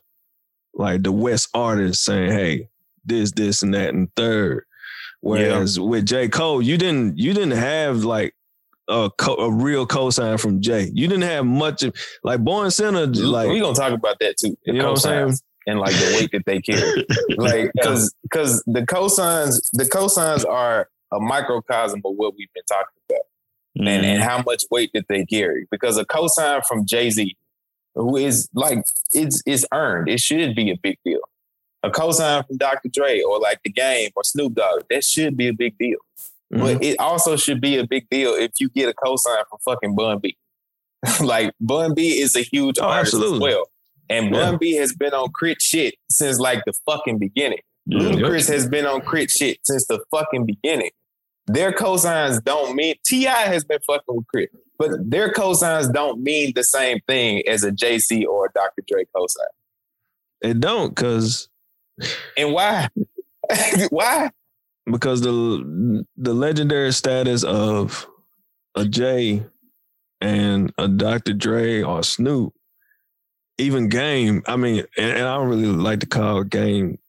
like 0.77 1.03
the 1.03 1.11
West 1.11 1.49
artists 1.53 2.05
saying, 2.05 2.31
"Hey, 2.31 2.69
this, 3.03 3.31
this, 3.31 3.61
and 3.63 3.73
that, 3.73 3.93
and 3.93 4.07
third. 4.15 4.63
Whereas 5.21 5.79
with 5.79 6.05
J 6.05 6.29
Cole, 6.29 6.61
you 6.61 6.77
didn't 6.77 7.17
you 7.17 7.33
didn't 7.33 7.57
have 7.57 8.03
like 8.03 8.33
a 8.87 9.09
co- 9.17 9.35
a 9.35 9.51
real 9.51 9.85
cosign 9.87 10.39
from 10.39 10.61
Jay. 10.61 10.89
You 10.93 11.07
didn't 11.07 11.23
have 11.23 11.45
much 11.45 11.83
of 11.83 11.95
like 12.23 12.39
Born 12.41 12.71
Sinner. 12.71 13.07
Like 13.07 13.49
we 13.49 13.59
gonna 13.59 13.73
talk 13.75 13.91
about 13.93 14.17
that 14.19 14.37
too. 14.37 14.55
You 14.65 14.73
know 14.73 14.91
what 14.93 15.05
I'm 15.05 15.29
cosigns 15.29 15.41
And 15.65 15.79
like 15.79 15.93
the 15.95 16.17
weight 16.19 16.29
that 16.33 16.45
they 16.45 16.61
carry. 16.61 17.05
like 17.37 17.71
because 17.73 18.13
because 18.23 18.63
the 18.67 18.81
cosigns 18.83 19.59
the 19.73 19.85
cosigns 19.85 20.45
are 20.47 20.87
a 21.11 21.19
microcosm 21.19 22.01
of 22.05 22.13
what 22.15 22.33
we've 22.37 22.53
been 22.53 22.63
talking 22.69 22.85
about 23.09 23.21
and, 23.75 23.87
Mm-hmm. 23.87 24.05
and 24.05 24.23
how 24.23 24.43
much 24.45 24.63
weight 24.71 24.91
that 24.93 25.05
they 25.09 25.25
carry 25.25 25.67
because 25.71 25.97
a 25.97 26.05
cosign 26.05 26.63
from 26.65 26.85
jay-z 26.85 27.35
who 27.97 28.15
is 28.15 28.47
like 28.53 28.79
it's 29.13 29.41
it's 29.45 29.65
earned 29.73 30.07
it 30.09 30.19
should 30.19 30.55
be 30.55 30.71
a 30.71 30.75
big 30.81 30.97
deal 31.03 31.19
a 31.83 31.89
cosign 31.89 32.45
from 32.47 32.57
dr 32.57 32.87
dre 32.93 33.21
or 33.21 33.39
like 33.39 33.59
the 33.63 33.71
game 33.71 34.09
or 34.15 34.23
snoop 34.23 34.53
dogg 34.53 34.83
that 34.89 35.03
should 35.03 35.35
be 35.35 35.47
a 35.47 35.53
big 35.53 35.77
deal 35.77 35.97
mhm. 36.53 36.59
but 36.59 36.83
it 36.83 36.97
also 36.99 37.35
should 37.35 37.59
be 37.61 37.77
a 37.77 37.85
big 37.85 38.07
deal 38.09 38.33
if 38.33 38.51
you 38.59 38.69
get 38.69 38.87
a 38.89 38.93
cosign 38.93 39.43
from 39.49 39.59
fucking 39.65 39.95
bun 39.95 40.19
b 40.19 40.37
like 41.21 41.53
bun 41.59 41.93
b 41.93 42.19
is 42.21 42.35
a 42.35 42.41
huge 42.41 42.77
Oh, 42.79 42.85
artist 42.87 43.15
as 43.15 43.39
well 43.39 43.65
and 44.09 44.25
Yeah. 44.33 44.51
bun 44.51 44.57
b 44.57 44.75
has 44.75 44.93
been 44.95 45.13
on 45.13 45.27
K.R.I.T 45.39 45.57
shit 45.61 45.95
since 46.09 46.39
like 46.39 46.63
the 46.65 46.73
fucking 46.85 47.19
beginning 47.19 47.59
Yeah. 47.85 47.99
Ludacris 47.99 48.47
has 48.49 48.67
been 48.67 48.85
on 48.85 49.01
K.R.I.T 49.01 49.27
shit 49.29 49.59
since 49.63 49.85
the 49.87 49.99
fucking 50.11 50.45
beginning. 50.45 50.91
Their 51.47 51.71
cosigns 51.71 52.43
don't 52.43 52.75
mean 52.75 52.95
T.I 53.05 53.29
has 53.31 53.63
been 53.63 53.79
fucking 53.87 54.03
with 54.15 54.25
K.R.I.T, 54.33 54.57
but 54.77 54.91
their 55.09 55.31
cosigns 55.31 55.91
don't 55.91 56.21
mean 56.21 56.53
the 56.55 56.63
same 56.63 56.99
thing 57.07 57.47
as 57.47 57.63
a 57.63 57.71
JC 57.71 58.25
or 58.25 58.47
a 58.47 58.51
Dr. 58.51 58.83
Dre 58.87 59.05
cosign. 59.15 59.47
it 60.41 60.59
don't 60.59 60.89
because 60.89 61.49
And 62.37 62.53
why? 62.53 62.89
why? 63.89 64.29
because 64.91 65.21
the 65.21 66.05
the 66.15 66.33
legendary 66.33 66.91
status 66.93 67.43
of 67.43 68.07
a 68.75 68.85
J 68.85 69.45
and 70.21 70.73
a 70.77 70.87
Dr. 70.87 71.33
Dre 71.33 71.81
or 71.81 72.03
Snoop, 72.03 72.53
even 73.57 73.89
Game. 73.89 74.43
I 74.47 74.55
mean, 74.55 74.85
and, 74.97 75.11
and 75.11 75.27
I 75.27 75.35
don't 75.35 75.49
really 75.49 75.67
like 75.67 75.99
to 76.01 76.05
call 76.05 76.43
Game 76.43 76.99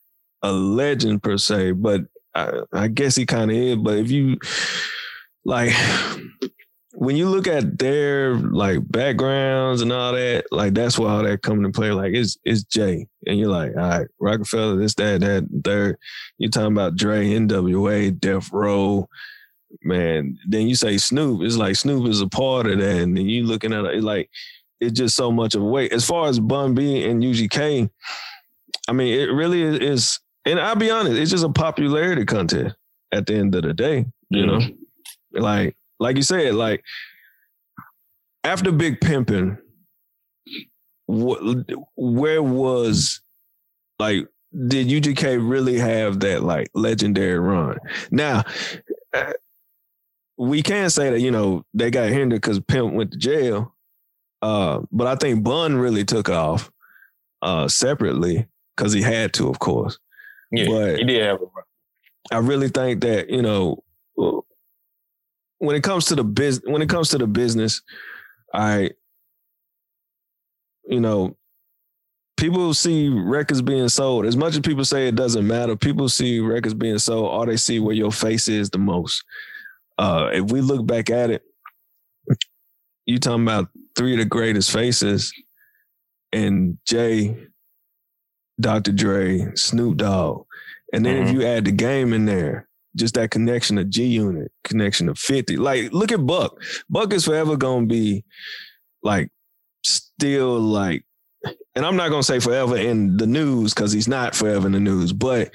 a 0.42 0.52
legend 0.52 1.22
per 1.22 1.36
se, 1.38 1.72
but 1.72 2.02
I, 2.38 2.84
I 2.84 2.88
guess 2.88 3.16
he 3.16 3.26
kind 3.26 3.50
of 3.50 3.56
is. 3.56 3.76
But 3.76 3.98
if 3.98 4.10
you 4.10 4.38
like, 5.44 5.72
when 6.94 7.16
you 7.16 7.28
look 7.28 7.46
at 7.46 7.78
their 7.78 8.34
like 8.36 8.80
backgrounds 8.90 9.82
and 9.82 9.92
all 9.92 10.12
that, 10.12 10.44
like 10.50 10.74
that's 10.74 10.98
why 10.98 11.10
all 11.10 11.22
that 11.22 11.42
come 11.42 11.64
into 11.64 11.70
play. 11.70 11.92
Like 11.92 12.14
it's 12.14 12.36
it's 12.44 12.64
Jay, 12.64 13.06
and 13.26 13.38
you're 13.38 13.48
like, 13.48 13.72
all 13.76 13.88
right, 13.88 14.06
Roc-A-Fella, 14.20 14.76
this, 14.76 14.94
that, 14.94 15.20
that, 15.20 15.48
third. 15.64 15.96
You're 16.38 16.50
talking 16.50 16.72
about 16.72 16.96
Dre, 16.96 17.26
NWA, 17.26 18.18
Death 18.18 18.50
Row, 18.52 19.08
man, 19.82 20.38
then 20.46 20.66
you 20.66 20.74
say 20.74 20.98
Snoop, 20.98 21.42
it's 21.42 21.56
like 21.56 21.76
Snoop 21.76 22.08
is 22.08 22.20
a 22.20 22.28
part 22.28 22.66
of 22.66 22.78
that. 22.78 22.96
And 22.96 23.16
then 23.16 23.26
you 23.26 23.44
looking 23.44 23.72
at 23.72 23.84
it 23.84 24.02
like 24.02 24.30
it's 24.80 24.98
just 24.98 25.16
so 25.16 25.30
much 25.30 25.54
of 25.54 25.62
a 25.62 25.66
weight. 25.66 25.92
As 25.92 26.06
far 26.06 26.28
as 26.28 26.38
Bun 26.40 26.74
B 26.74 27.04
and 27.04 27.22
UGK, 27.22 27.90
I 28.88 28.92
mean, 28.92 29.18
it 29.18 29.32
really 29.32 29.62
is, 29.62 30.20
and 30.48 30.60
I'll 30.60 30.76
be 30.76 30.90
honest, 30.90 31.16
it's 31.18 31.30
just 31.30 31.44
a 31.44 31.48
popularity 31.50 32.24
contest 32.24 32.74
at 33.12 33.26
the 33.26 33.34
end 33.34 33.54
of 33.54 33.62
the 33.62 33.74
day, 33.74 34.06
you 34.30 34.46
know? 34.46 34.60
Like, 35.32 35.76
like 36.00 36.16
you 36.16 36.22
said, 36.22 36.54
like 36.54 36.82
after 38.44 38.72
Big 38.72 39.00
Pimpin', 39.00 39.58
wh- 41.06 41.60
where 41.96 42.42
was 42.42 43.20
like 43.98 44.26
did 44.68 44.88
UGK 44.88 45.46
really 45.48 45.78
have 45.78 46.20
that 46.20 46.42
like 46.42 46.68
legendary 46.74 47.38
run? 47.38 47.78
Now, 48.10 48.44
uh, 49.12 49.32
we 50.38 50.62
can 50.62 50.88
say 50.88 51.10
that 51.10 51.20
you 51.20 51.30
know 51.30 51.64
they 51.74 51.90
got 51.90 52.08
hindered 52.08 52.40
because 52.40 52.60
Pimp 52.60 52.94
went 52.94 53.12
to 53.12 53.18
jail, 53.18 53.74
uh, 54.40 54.80
but 54.90 55.06
I 55.06 55.16
think 55.16 55.42
Bun 55.44 55.76
really 55.76 56.04
took 56.04 56.28
off 56.28 56.70
uh, 57.42 57.68
separately 57.68 58.46
because 58.76 58.92
he 58.92 59.02
had 59.02 59.32
to, 59.34 59.48
of 59.48 59.58
course. 59.58 59.98
Yeah, 60.50 60.66
But- 60.68 60.98
he 60.98 61.04
did 61.04 61.22
have 61.24 61.36
a 61.40 61.44
run. 61.44 61.64
I 62.30 62.38
really 62.38 62.68
think 62.68 63.00
that 63.02 63.30
you 63.30 63.42
know 63.42 63.82
when 65.58 65.74
it 65.76 65.82
comes 65.82 66.06
to 66.06 66.14
the 66.16 66.24
biz 66.24 66.60
when 66.64 66.82
it 66.82 66.88
comes 66.88 67.08
to 67.10 67.18
the 67.18 67.26
business, 67.26 67.82
I 68.54 68.90
you 70.86 71.00
know 71.00 71.36
people 72.36 72.72
see 72.74 73.08
records 73.08 73.62
being 73.62 73.88
sold 73.88 74.24
as 74.26 74.36
much 74.36 74.54
as 74.54 74.60
people 74.60 74.84
say 74.84 75.08
it 75.08 75.16
doesn't 75.16 75.46
matter. 75.46 75.74
People 75.76 76.08
see 76.08 76.38
records 76.38 76.74
being 76.74 76.98
sold, 76.98 77.30
All 77.30 77.46
they 77.46 77.56
see 77.56 77.80
where 77.80 77.94
your 77.94 78.12
face 78.12 78.46
is 78.48 78.70
the 78.70 78.78
most. 78.78 79.24
Uh, 79.98 80.30
if 80.32 80.50
we 80.52 80.60
look 80.60 80.86
back 80.86 81.10
at 81.10 81.30
it, 81.30 81.42
you 83.06 83.18
talking 83.18 83.42
about 83.42 83.68
three 83.96 84.12
of 84.12 84.18
the 84.18 84.24
greatest 84.24 84.70
faces, 84.70 85.32
and 86.32 86.78
Jay, 86.86 87.36
Dr. 88.60 88.92
Dre, 88.92 89.46
Snoop 89.54 89.96
Dogg. 89.98 90.44
And 90.92 91.04
then 91.04 91.16
if 91.22 91.28
Mhm. 91.28 91.32
you 91.34 91.46
add 91.46 91.64
the 91.66 91.72
game 91.72 92.12
in 92.12 92.24
there, 92.26 92.68
just 92.96 93.14
that 93.14 93.30
connection 93.30 93.78
of 93.78 93.90
G 93.90 94.04
Unit, 94.06 94.50
connection 94.64 95.08
of 95.08 95.18
50. 95.18 95.56
Like, 95.56 95.92
look 95.92 96.10
at 96.10 96.26
Buck. 96.26 96.60
Buck 96.88 97.12
is 97.12 97.24
forever 97.24 97.56
gonna 97.56 97.86
be 97.86 98.24
like 99.02 99.30
still 99.84 100.58
like, 100.58 101.04
and 101.74 101.84
I'm 101.86 101.96
not 101.96 102.08
gonna 102.10 102.22
say 102.22 102.40
forever 102.40 102.76
in 102.76 103.16
the 103.16 103.26
news 103.26 103.74
because 103.74 103.92
he's 103.92 104.08
not 104.08 104.34
forever 104.34 104.66
in 104.66 104.72
the 104.72 104.80
news, 104.80 105.12
but 105.12 105.52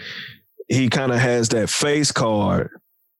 he 0.70 0.88
kind 0.90 1.12
of 1.12 1.20
has 1.20 1.50
that 1.50 1.70
face 1.70 2.12
card 2.12 2.70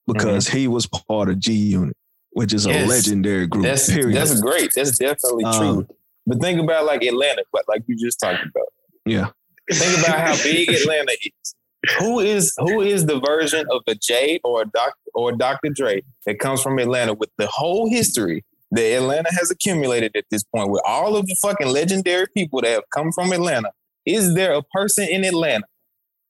because 0.06 0.48
he 0.48 0.68
was 0.68 0.86
part 0.86 1.28
of 1.28 1.38
G 1.38 1.52
Unit, 1.52 1.96
which 2.30 2.54
is 2.54 2.66
a 2.66 2.86
legendary 2.86 3.46
group. 3.46 3.64
That's 3.64 3.92
period. 3.92 4.16
that's 4.16 4.40
great. 4.40 4.70
That's 4.74 4.96
definitely 4.98 5.44
Um, 5.44 5.58
true. 5.84 5.96
But 6.26 6.40
think 6.40 6.58
about 6.60 6.86
like 6.86 7.02
Atlanta, 7.02 7.42
but 7.52 7.64
like 7.68 7.82
you 7.86 7.96
just 7.96 8.18
talked 8.20 8.42
about. 8.42 8.66
yeah. 9.04 9.30
Think 9.70 9.98
about 9.98 10.18
how 10.18 10.42
big 10.42 10.68
Atlanta 10.70 11.12
is. 11.12 11.54
Who 11.98 12.20
is 12.20 12.54
who 12.58 12.80
is 12.80 13.06
the 13.06 13.20
version 13.20 13.66
of 13.70 13.82
a 13.86 13.94
Jay 13.94 14.40
or 14.42 14.62
a 14.62 14.64
Doc 14.64 14.94
or 15.14 15.32
Dr. 15.32 15.68
Dre 15.70 16.02
that 16.24 16.38
comes 16.38 16.62
from 16.62 16.78
Atlanta 16.78 17.12
with 17.12 17.30
the 17.36 17.46
whole 17.46 17.90
history 17.90 18.44
that 18.70 18.82
Atlanta 18.82 19.30
has 19.32 19.50
accumulated 19.50 20.12
at 20.16 20.24
this 20.30 20.42
point 20.44 20.70
with 20.70 20.82
all 20.86 21.16
of 21.16 21.26
the 21.26 21.36
fucking 21.42 21.68
legendary 21.68 22.26
people 22.34 22.60
that 22.62 22.70
have 22.70 22.90
come 22.92 23.12
from 23.12 23.32
Atlanta? 23.32 23.70
Is 24.06 24.34
there 24.34 24.54
a 24.54 24.62
person 24.62 25.08
in 25.08 25.24
Atlanta? 25.24 25.66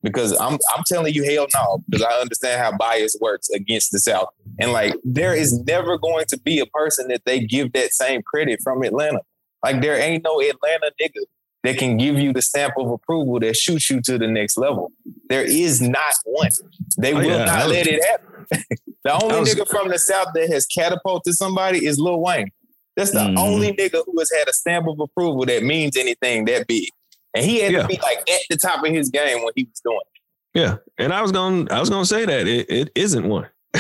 Because 0.02 0.39
I'm 0.39 0.59
I'm 0.77 0.85
telling 0.86 1.15
you, 1.15 1.24
hell 1.24 1.47
no, 1.55 1.82
because 1.89 2.05
I 2.05 2.20
understand 2.20 2.61
how 2.61 2.77
bias 2.77 3.16
works 3.20 3.48
against 3.51 3.93
the 3.93 3.98
South. 3.98 4.28
And 4.61 4.73
like 4.73 4.94
there 5.05 5.35
is 5.35 5.59
never 5.65 5.98
going 5.98 6.27
to 6.28 6.39
be 6.39 6.59
a 6.59 6.66
person 6.66 7.09
that 7.09 7.23
they 7.24 7.40
give 7.40 7.73
that 7.73 7.93
same 7.93 8.23
credit 8.23 8.61
from 8.62 8.82
Atlanta. 8.82 9.20
Like 9.65 9.81
there 9.81 9.97
ain't 9.97 10.24
no 10.24 10.40
Atlanta 10.40 10.93
nigga 11.01 11.23
that 11.65 11.77
can 11.78 11.97
give 11.97 12.19
you 12.19 12.32
the 12.32 12.43
stamp 12.43 12.74
of 12.78 12.91
approval 12.91 13.41
that 13.41 13.57
shoots 13.57 13.91
you 13.91 14.01
to 14.03 14.16
the 14.19 14.28
next 14.28 14.57
level. 14.57 14.93
There 15.28 15.45
is 15.45 15.81
not 15.81 16.15
one. 16.24 16.51
They 16.99 17.12
Oh, 17.12 17.16
will 17.16 17.24
yeah, 17.24 17.45
not 17.47 17.66
was- 17.66 17.73
let 17.74 17.86
it 17.86 18.05
happen. 18.05 18.65
the 19.05 19.12
only 19.23 19.41
was- 19.41 19.55
nigga 19.55 19.69
from 19.69 19.89
the 19.89 19.99
South 19.99 20.28
that 20.35 20.49
has 20.51 20.66
catapulted 20.66 21.35
somebody 21.35 21.85
is 21.86 21.99
Lil 21.99 22.20
Wayne. 22.20 22.51
That's 22.97 23.11
the 23.11 23.19
Mhm. 23.20 23.39
only 23.39 23.73
nigga 23.73 24.05
who 24.07 24.16
has 24.20 24.31
had 24.39 24.47
a 24.49 24.53
stamp 24.53 24.86
of 24.86 25.01
approval 25.01 25.45
that 25.47 25.65
means 25.65 25.97
anything 25.97 26.45
that 26.45 26.66
big. 26.69 26.89
And 27.35 27.45
he 27.45 27.59
had 27.61 27.73
Yeah. 27.73 27.82
to 27.82 27.89
be 27.89 27.99
like 28.01 28.19
at 28.31 28.41
the 28.49 28.57
top 28.57 28.85
of 28.85 28.93
his 28.93 29.09
game 29.11 29.43
when 29.43 29.53
he 29.57 29.65
was 29.65 29.81
doing 29.85 29.99
it. 30.01 30.61
Yeah. 30.61 30.77
And 30.99 31.12
I 31.12 31.20
was 31.23 31.32
gonna 31.32 31.66
I 31.74 31.81
was 31.81 31.91
gonna 31.91 32.05
say 32.07 32.24
that 32.24 32.47
it, 32.47 32.70
it 32.70 32.91
isn't 32.95 33.28
one. 33.28 33.49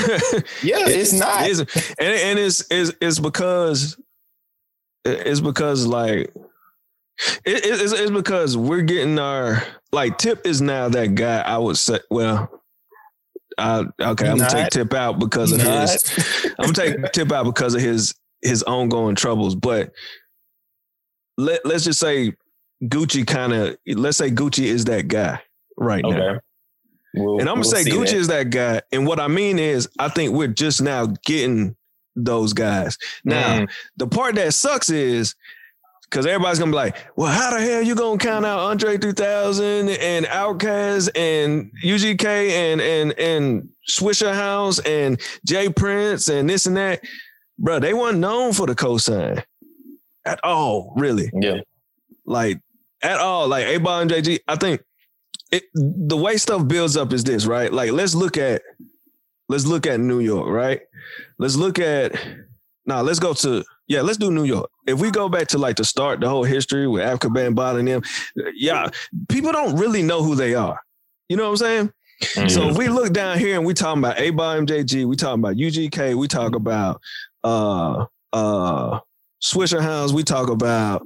Yeah, 0.62 0.80
It- 0.80 0.88
it's 0.88 1.12
not. 1.12 1.44
It 1.46 1.50
isn't. 1.52 1.76
And, 2.00 2.08
and 2.14 2.38
it's, 2.40 2.64
it's 2.70 2.90
it's 3.00 3.18
because 3.20 3.96
it's 5.04 5.40
because 5.40 5.86
like 5.86 6.32
it, 7.44 7.64
it's, 7.64 7.92
it's 7.92 8.10
because 8.10 8.56
we're 8.56 8.82
getting 8.82 9.18
our 9.18 9.62
like 9.92 10.18
Tip 10.18 10.46
is 10.46 10.60
now 10.60 10.88
that 10.88 11.14
guy. 11.14 11.40
I 11.40 11.58
would 11.58 11.76
say. 11.76 12.00
Well, 12.10 12.48
I 13.58 13.80
okay. 14.00 14.28
I'm 14.28 14.38
gonna 14.38 14.50
take 14.50 14.70
Tip 14.70 14.92
out 14.94 15.18
because 15.18 15.52
of 15.52 15.58
Not. 15.58 15.88
his. 15.90 16.52
I'm 16.58 16.72
gonna 16.72 16.72
take 16.72 17.12
Tip 17.12 17.30
out 17.32 17.44
because 17.44 17.74
of 17.74 17.80
his 17.80 18.14
his 18.42 18.62
ongoing 18.64 19.14
troubles. 19.14 19.54
But 19.54 19.92
let 21.36 21.64
let's 21.64 21.84
just 21.84 22.00
say 22.00 22.32
Gucci 22.84 23.26
kind 23.26 23.52
of 23.52 23.76
let's 23.86 24.16
say 24.18 24.30
Gucci 24.30 24.64
is 24.64 24.84
that 24.86 25.08
guy 25.08 25.40
right 25.76 26.04
now. 26.04 26.40
We'll- 27.14 27.38
And 27.38 27.48
I'm 27.48 27.56
gonna 27.56 27.60
we'll 27.60 27.64
say 27.64 27.84
Gucci 27.84 28.06
that. 28.10 28.14
is 28.16 28.26
that 28.28 28.50
guy. 28.50 28.82
And 28.92 29.06
what 29.06 29.20
I 29.20 29.28
mean 29.28 29.58
is, 29.60 29.88
I 30.00 30.08
think 30.08 30.32
we're 30.34 30.48
just 30.48 30.82
now 30.82 31.06
getting 31.24 31.76
those 32.16 32.52
guys. 32.52 32.98
Now, 33.24 33.60
Mm. 33.60 33.70
the 33.96 34.06
part 34.08 34.34
that 34.36 34.52
sucks 34.54 34.90
is 34.90 35.34
because 36.14 36.26
everybody's 36.26 36.60
gonna 36.60 36.70
be 36.70 36.76
like, 36.76 36.96
"Well, 37.16 37.32
how 37.32 37.50
the 37.50 37.60
hell 37.60 37.82
you 37.82 37.96
gonna 37.96 38.18
count 38.18 38.46
out 38.46 38.60
Andre 38.60 38.96
3000 38.96 39.88
and 39.88 40.24
Outkast 40.26 41.10
and 41.16 41.72
UGK 41.82 42.50
and 42.50 42.80
and 42.80 43.18
and 43.18 43.68
Swishahouse 43.90 44.80
and 44.86 45.20
J. 45.44 45.70
Prince 45.70 46.28
and 46.28 46.48
this 46.48 46.66
and 46.66 46.76
that, 46.76 47.02
bro? 47.58 47.80
They 47.80 47.94
weren't 47.94 48.18
known 48.18 48.52
for 48.52 48.68
the 48.68 48.76
cosign 48.76 49.42
at 50.24 50.38
all, 50.44 50.92
really 50.94 51.32
yeah. 51.34 51.62
like 52.24 52.60
at 53.02 53.18
all. 53.18 53.48
Like 53.48 53.64
8Ball 53.64 54.02
and 54.02 54.10
JG, 54.12 54.38
I 54.46 54.54
think 54.54 54.82
it, 55.50 55.64
the 55.74 56.16
way 56.16 56.36
stuff 56.36 56.68
builds 56.68 56.96
up 56.96 57.12
is 57.12 57.24
this, 57.24 57.44
right? 57.44 57.72
Like 57.72 57.90
let's 57.90 58.14
look 58.14 58.36
at 58.36 58.62
let's 59.48 59.66
look 59.66 59.84
at 59.84 59.98
New 59.98 60.20
York, 60.20 60.48
right? 60.48 60.80
Let's 61.38 61.56
look 61.56 61.80
at 61.80 62.12
now. 62.86 63.02
let's 63.02 63.18
go 63.18 63.34
to 63.34 63.64
yeah. 63.86 64.02
Let's 64.02 64.18
do 64.18 64.30
New 64.30 64.44
York. 64.44 64.70
If 64.86 65.00
we 65.00 65.10
go 65.10 65.28
back 65.28 65.48
to 65.48 65.58
like 65.58 65.76
the 65.76 65.84
start, 65.84 66.20
the 66.20 66.28
whole 66.28 66.44
history 66.44 66.86
with 66.86 67.02
Afrika 67.02 67.34
Bambaataa 67.34 67.78
and 67.78 67.88
them, 67.88 68.02
yeah, 68.54 68.88
people 69.28 69.52
don't 69.52 69.76
really 69.76 70.02
know 70.02 70.22
who 70.22 70.34
they 70.34 70.54
are. 70.54 70.78
You 71.28 71.36
know 71.36 71.44
what 71.44 71.50
I'm 71.50 71.56
saying? 71.56 71.92
So 72.48 72.68
if 72.68 72.78
we 72.78 72.88
look 72.88 73.12
down 73.12 73.38
here 73.38 73.56
and 73.56 73.66
we 73.66 73.74
talking 73.74 74.02
about 74.02 74.18
A 74.18 74.30
by 74.30 74.58
MJG, 74.58 75.04
we 75.04 75.16
talking 75.16 75.40
about 75.40 75.56
UGK, 75.56 76.14
we 76.14 76.28
talk 76.28 76.54
about 76.54 77.00
uh 77.42 78.06
uh 78.32 79.00
Swisher 79.42 79.80
Hounds, 79.80 80.12
we 80.12 80.22
talk 80.22 80.48
about 80.48 81.02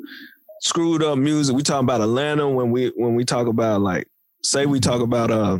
screwed 0.60 1.02
up 1.02 1.18
music, 1.18 1.56
we 1.56 1.62
talk 1.62 1.82
about 1.82 2.00
Atlanta 2.00 2.48
when 2.48 2.70
we 2.70 2.92
when 2.96 3.14
we 3.14 3.24
talk 3.24 3.46
about 3.46 3.80
like 3.80 4.06
say 4.42 4.66
we 4.66 4.80
talk 4.80 5.00
about 5.00 5.30
uh 5.30 5.59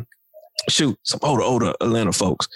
shoot 0.69 0.99
some 1.03 1.20
older 1.23 1.43
older 1.43 1.74
Atlanta 1.81 2.12
folks. 2.12 2.49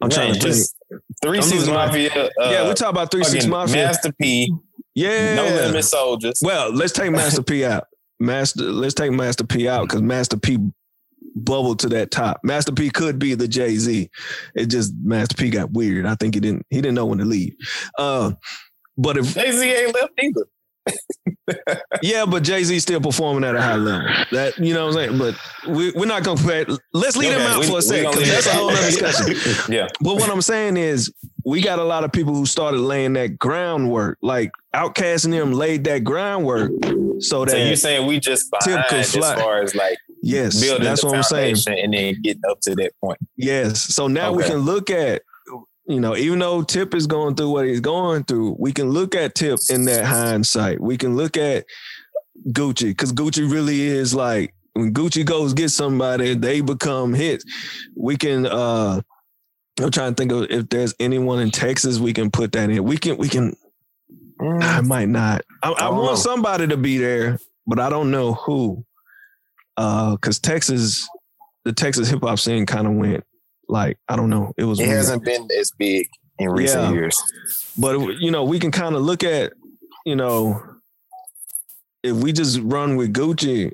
I'm 0.00 0.10
trying 0.10 0.32
to 0.34 0.40
think. 0.40 0.54
just 0.54 0.74
Three 1.22 1.38
I'm 1.38 1.42
Six 1.44 1.66
Mafia. 1.66 2.10
Uh, 2.12 2.28
yeah, 2.50 2.68
we 2.68 2.74
talk 2.74 2.90
about 2.90 3.10
Three 3.10 3.24
Six 3.24 3.46
Mafia. 3.46 3.86
Master 3.86 4.12
P. 4.12 4.52
yeah, 4.94 5.34
No 5.34 5.44
Limit 5.44 5.84
Soldiers. 5.84 6.40
Well, 6.42 6.72
let's 6.72 6.92
take 6.92 7.10
Master 7.10 7.42
P 7.42 7.64
out. 7.64 7.84
Master, 8.20 8.62
let's 8.62 8.94
take 8.94 9.10
Master 9.12 9.44
P 9.44 9.68
out 9.68 9.82
because 9.88 10.02
Master 10.02 10.36
P 10.36 10.58
bubbled 11.34 11.78
to 11.80 11.88
that 11.88 12.10
top. 12.10 12.40
Master 12.44 12.72
P 12.72 12.90
could 12.90 13.18
be 13.18 13.34
the 13.34 13.48
Jay 13.48 13.76
Z. 13.76 14.10
It 14.54 14.66
just 14.66 14.94
Master 15.02 15.34
P 15.36 15.50
got 15.50 15.72
weird. 15.72 16.06
I 16.06 16.14
think 16.14 16.34
he 16.34 16.40
didn't 16.40 16.66
he 16.70 16.76
didn't 16.76 16.94
know 16.94 17.06
when 17.06 17.18
to 17.18 17.24
leave. 17.24 17.54
Uh, 17.98 18.32
but 18.96 19.16
if 19.16 19.34
Jay 19.34 19.50
Z 19.50 19.72
ain't 19.72 19.94
left 19.94 20.12
either. 20.22 20.46
Yeah, 22.02 22.24
but 22.26 22.42
Jay 22.42 22.62
Z 22.64 22.78
still 22.80 23.00
performing 23.00 23.44
at 23.44 23.54
a 23.54 23.60
high 23.62 23.76
level. 23.76 24.08
That 24.32 24.58
you 24.58 24.74
know 24.74 24.86
what 24.86 24.96
I'm 24.96 25.08
saying. 25.08 25.18
But 25.18 25.36
we, 25.68 25.90
we're 25.92 26.06
not 26.06 26.22
gonna 26.24 26.38
compare. 26.38 26.66
Let's 26.92 27.16
leave 27.16 27.32
him 27.32 27.40
out 27.42 27.60
we- 27.60 27.66
for 27.66 27.78
a 27.78 27.82
second 27.82 28.10
because 28.12 28.28
that's 28.28 28.46
a 28.46 28.50
whole 28.50 28.70
other 28.70 28.86
discussion. 28.90 29.36
yeah. 29.72 29.88
But 30.00 30.14
what 30.16 30.30
I'm 30.30 30.42
saying 30.42 30.76
is, 30.76 31.12
we 31.44 31.60
got 31.60 31.78
a 31.78 31.84
lot 31.84 32.04
of 32.04 32.12
people 32.12 32.34
who 32.34 32.46
started 32.46 32.78
laying 32.80 33.12
that 33.14 33.38
groundwork, 33.38 34.18
like 34.22 34.50
Outkast 34.74 35.24
and 35.24 35.32
them 35.34 35.52
laid 35.52 35.84
that 35.84 36.04
groundwork, 36.04 36.70
so 37.20 37.44
that 37.44 37.50
So 37.52 37.56
you 37.56 37.76
saying 37.76 38.06
we 38.06 38.18
just 38.20 38.50
behind 38.50 38.84
could 38.88 38.98
as 39.00 39.12
fly. 39.14 39.36
far 39.36 39.62
as 39.62 39.74
like 39.74 39.98
yes, 40.22 40.60
building 40.60 40.84
that's 40.84 41.02
the 41.02 41.08
what 41.08 41.16
I'm 41.16 41.22
saying. 41.22 41.56
and 41.66 41.92
then 41.92 42.16
getting 42.22 42.42
up 42.48 42.60
to 42.62 42.74
that 42.76 42.92
point. 43.00 43.18
Yes. 43.36 43.82
So 43.94 44.06
now 44.08 44.32
we 44.32 44.42
can 44.44 44.58
look 44.58 44.90
at, 44.90 45.22
you 45.86 46.00
know, 46.00 46.16
even 46.16 46.38
though 46.38 46.62
Tip 46.62 46.94
is 46.94 47.06
going 47.06 47.34
through 47.34 47.50
what 47.50 47.66
he's 47.66 47.80
going 47.80 48.24
through, 48.24 48.56
we 48.58 48.72
can 48.72 48.90
look 48.90 49.14
at 49.14 49.34
Tip 49.34 49.58
in 49.70 49.84
that 49.86 50.04
hindsight. 50.04 50.80
We 50.80 50.96
can 50.96 51.16
look 51.16 51.36
at 51.36 51.64
Gucci 52.48 52.90
because 52.90 53.12
Gucci 53.12 53.50
really 53.50 53.82
is 53.82 54.14
like 54.14 54.54
when 54.74 54.92
Gucci 54.92 55.24
goes 55.24 55.54
get 55.54 55.70
somebody, 55.70 56.34
they 56.34 56.60
become 56.60 57.14
hits. 57.14 57.44
We 57.96 58.16
can 58.16 58.46
uh 58.46 59.00
I'm 59.80 59.90
trying 59.90 60.14
to 60.14 60.20
think 60.20 60.32
of 60.32 60.50
if 60.50 60.68
there's 60.68 60.94
anyone 61.00 61.40
in 61.40 61.50
Texas 61.50 61.98
we 61.98 62.12
can 62.12 62.30
put 62.30 62.52
that 62.52 62.70
in. 62.70 62.84
We 62.84 62.96
can 62.96 63.16
we 63.16 63.28
can 63.28 63.56
I 64.40 64.80
might 64.80 65.08
not. 65.08 65.42
I, 65.62 65.72
I 65.72 65.80
don't 65.80 65.96
know. 65.96 66.02
want 66.02 66.18
somebody 66.18 66.66
to 66.66 66.76
be 66.76 66.98
there, 66.98 67.38
but 67.66 67.78
I 67.78 67.88
don't 67.88 68.10
know 68.10 68.34
who. 68.34 68.84
Uh, 69.76 70.16
cause 70.16 70.38
Texas, 70.38 71.08
the 71.64 71.72
Texas 71.72 72.08
hip 72.08 72.20
hop 72.22 72.38
scene 72.38 72.66
kind 72.66 72.86
of 72.86 72.94
went 72.94 73.24
like 73.72 73.98
I 74.08 74.14
don't 74.16 74.30
know. 74.30 74.52
It 74.56 74.64
was 74.64 74.78
It 74.78 74.84
weird. 74.84 74.96
hasn't 74.98 75.24
been 75.24 75.48
as 75.58 75.72
big 75.78 76.06
in 76.38 76.48
recent 76.50 76.82
Yeah. 76.84 76.92
years. 76.92 77.20
but 77.76 77.98
you 78.20 78.30
know 78.30 78.44
we 78.44 78.58
can 78.60 78.70
kind 78.70 78.94
of 78.94 79.02
look 79.02 79.24
at 79.24 79.52
you 80.06 80.14
know 80.16 80.62
if 82.02 82.16
we 82.16 82.32
just 82.32 82.58
run 82.62 82.96
with 82.96 83.12
Gucci, 83.12 83.72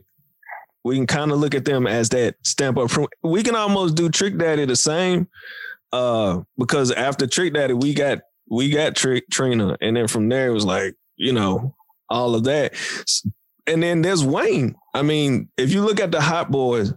we 0.84 0.96
can 0.96 1.06
kind 1.06 1.32
of 1.32 1.38
look 1.38 1.54
at 1.54 1.64
them 1.64 1.86
as 1.86 2.10
that 2.10 2.36
stamp 2.44 2.76
up 2.78 2.90
from. 2.90 3.06
We 3.22 3.42
can 3.42 3.54
almost 3.54 3.94
do 3.94 4.08
Trick 4.10 4.36
Daddy 4.38 4.66
the 4.66 4.76
same, 4.76 5.28
uh, 5.92 6.40
because 6.58 6.90
after 6.92 7.26
Trick 7.26 7.54
Daddy 7.54 7.74
we 7.74 7.94
got 7.94 8.18
we 8.50 8.70
got 8.70 8.94
Trick 8.96 9.24
Trina, 9.30 9.76
and 9.80 9.96
then 9.96 10.08
from 10.08 10.28
there 10.28 10.48
it 10.48 10.52
was 10.52 10.64
like 10.66 10.94
you 11.16 11.32
know 11.32 11.74
all 12.10 12.34
of 12.34 12.44
that, 12.44 12.74
and 13.66 13.82
then 13.82 14.02
there's 14.02 14.24
Wayne. 14.24 14.74
I 14.94 15.02
mean, 15.02 15.48
if 15.56 15.72
you 15.72 15.82
look 15.82 16.00
at 16.00 16.12
the 16.12 16.20
Hot 16.20 16.50
Boys. 16.50 16.92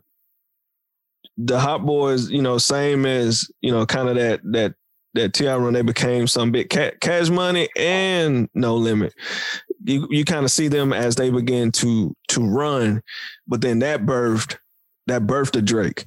The 1.37 1.59
Hot 1.59 1.85
Boys, 1.85 2.29
you 2.29 2.41
know, 2.41 2.57
same 2.57 3.05
as 3.05 3.49
you 3.61 3.71
know, 3.71 3.85
kind 3.85 4.09
of 4.09 4.15
that 4.15 4.41
that 4.51 4.75
that 5.13 5.33
T.I 5.33 5.55
run, 5.57 5.73
they 5.73 5.81
became 5.81 6.25
some 6.27 6.51
big 6.51 6.69
ca- 6.69 6.91
cash 7.01 7.29
money 7.29 7.67
and 7.77 8.47
no 8.53 8.75
limit. 8.75 9.13
You 9.83 10.07
you 10.09 10.23
kind 10.25 10.45
of 10.45 10.51
see 10.51 10.67
them 10.67 10.93
as 10.93 11.15
they 11.15 11.29
begin 11.29 11.71
to 11.73 12.15
to 12.29 12.41
run, 12.45 13.01
but 13.47 13.61
then 13.61 13.79
that 13.79 14.05
birthed 14.05 14.57
that 15.07 15.23
birthed 15.23 15.55
a 15.57 15.61
Drake, 15.61 16.05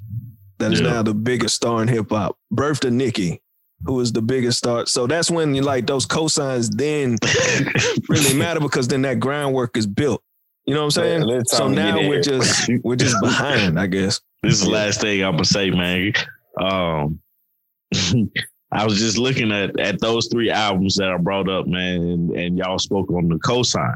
that 0.59 0.73
is 0.73 0.81
Yeah. 0.81 0.91
now 0.91 1.03
the 1.03 1.15
biggest 1.15 1.57
star 1.57 1.83
in 1.83 1.89
hip 1.89 2.11
hop. 2.11 2.39
Birthed 2.53 2.87
a 2.87 2.91
Nicki, 2.91 3.43
who 3.85 3.99
is 4.01 4.13
the 4.13 4.23
biggest 4.23 4.59
star. 4.59 4.87
So 4.87 5.07
that's 5.07 5.31
when 5.31 5.55
you 5.55 5.63
like 5.63 5.87
those 5.87 6.07
cosigns 6.07 6.71
then 6.77 7.19
really 8.09 8.35
matter 8.39 8.61
because 8.61 8.89
then 8.89 9.03
that 9.03 9.21
groundwork 9.21 9.77
is 9.77 9.87
built. 9.87 10.23
You 10.67 10.75
know 10.75 10.81
what 10.81 10.85
I'm 10.87 10.91
saying? 10.93 11.21
Let- 11.23 11.37
let 11.39 11.49
so 11.49 11.69
now 11.69 11.97
we're 11.97 12.15
here. 12.15 12.21
just 12.23 12.71
we're 12.85 12.97
just 12.97 13.17
behind, 13.21 13.79
I 13.79 13.87
guess. 13.87 14.21
This 14.43 14.55
is 14.55 14.63
the 14.63 14.71
last 14.71 15.01
thing 15.01 15.23
I'm 15.23 15.33
gonna 15.33 15.45
say, 15.45 15.71
man. 15.71 16.13
Um, 16.61 17.21
I 18.73 18.85
was 18.85 18.99
just 18.99 19.19
looking 19.19 19.53
at 19.53 19.79
at 19.79 20.01
those 20.01 20.29
three 20.33 20.51
albums 20.51 20.97
that 20.97 21.11
I 21.11 21.17
brought 21.19 21.49
up, 21.49 21.67
man, 21.67 22.01
and, 22.03 22.31
and 22.33 22.59
y'all 22.59 22.79
spoke 22.79 23.11
on 23.11 23.29
the 23.29 23.37
cosign. 23.37 23.95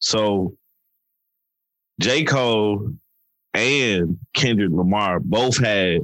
So 0.00 0.54
J. 2.00 2.24
Cole 2.24 2.92
and 3.54 4.18
Kendrick 4.34 4.72
Lamar 4.72 5.20
both 5.20 5.56
had 5.58 6.02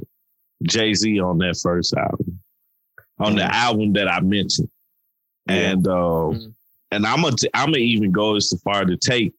Jay 0.63 0.93
Z 0.93 1.19
on 1.19 1.37
that 1.39 1.59
first 1.61 1.93
album, 1.95 2.39
on 3.19 3.35
the 3.35 3.43
album 3.43 3.93
that 3.93 4.07
I 4.07 4.21
mentioned, 4.21 4.69
and 5.47 5.85
uh, 5.87 5.91
Mhm. 5.91 6.53
and 6.91 7.05
I'm 7.05 7.21
gonna 7.21 7.35
I'm 7.53 7.67
gonna 7.67 7.77
even 7.79 8.11
go 8.11 8.35
as 8.35 8.53
far 8.63 8.85
to 8.85 8.95
take 8.97 9.33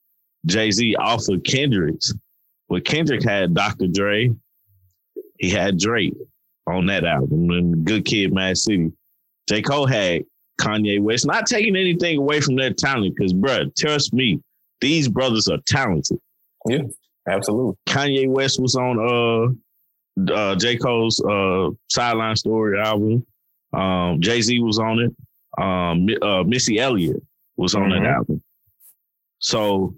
Jay 0.47 0.70
Z 0.70 0.94
off 0.97 1.28
of 1.28 1.43
Kendrick's. 1.44 2.12
But 2.69 2.85
Kendrick 2.85 3.23
had 3.23 3.55
Dr. 3.55 3.86
Dre, 3.86 4.31
he 5.39 5.51
had 5.51 5.78
Drake 5.78 6.14
on 6.66 6.86
that 6.86 7.05
album, 7.05 7.51
and 7.51 7.85
Good 7.85 8.05
Kid, 8.05 8.32
Mad 8.32 8.56
City. 8.56 8.90
J. 9.48 9.60
Cole 9.60 9.86
had 9.86 10.23
Kanye 10.60 11.01
West. 11.01 11.27
Not 11.27 11.47
taking 11.47 11.77
anything 11.77 12.16
away 12.19 12.40
from 12.40 12.56
their 12.56 12.73
talent, 12.73 13.14
because, 13.16 13.35
bruh, 13.35 13.74
trust 13.77 14.12
me, 14.14 14.40
these 14.81 15.09
brothers 15.09 15.48
are 15.48 15.59
talented. 15.66 16.19
Yeah, 16.69 16.82
absolutely. 17.28 17.74
Kanye 17.89 18.28
West 18.28 18.60
was 18.60 18.74
on 18.77 18.98
uh, 18.98 20.32
uh 20.32 20.55
J. 20.56 20.77
Cole's 20.77 21.20
uh 21.24 21.70
Sideline 21.90 22.36
Story 22.36 22.81
album. 22.81 23.27
Um, 23.73 24.20
Jay 24.20 24.40
Z 24.40 24.59
was 24.60 24.78
on 24.78 24.98
it. 25.01 25.12
Um, 25.62 26.06
uh, 26.23 26.43
Missy 26.44 26.78
Elliott 26.78 27.23
was 27.56 27.74
on 27.74 27.90
Mhm. 27.90 28.01
that 28.02 28.06
album. 28.10 28.43
So 29.40 29.94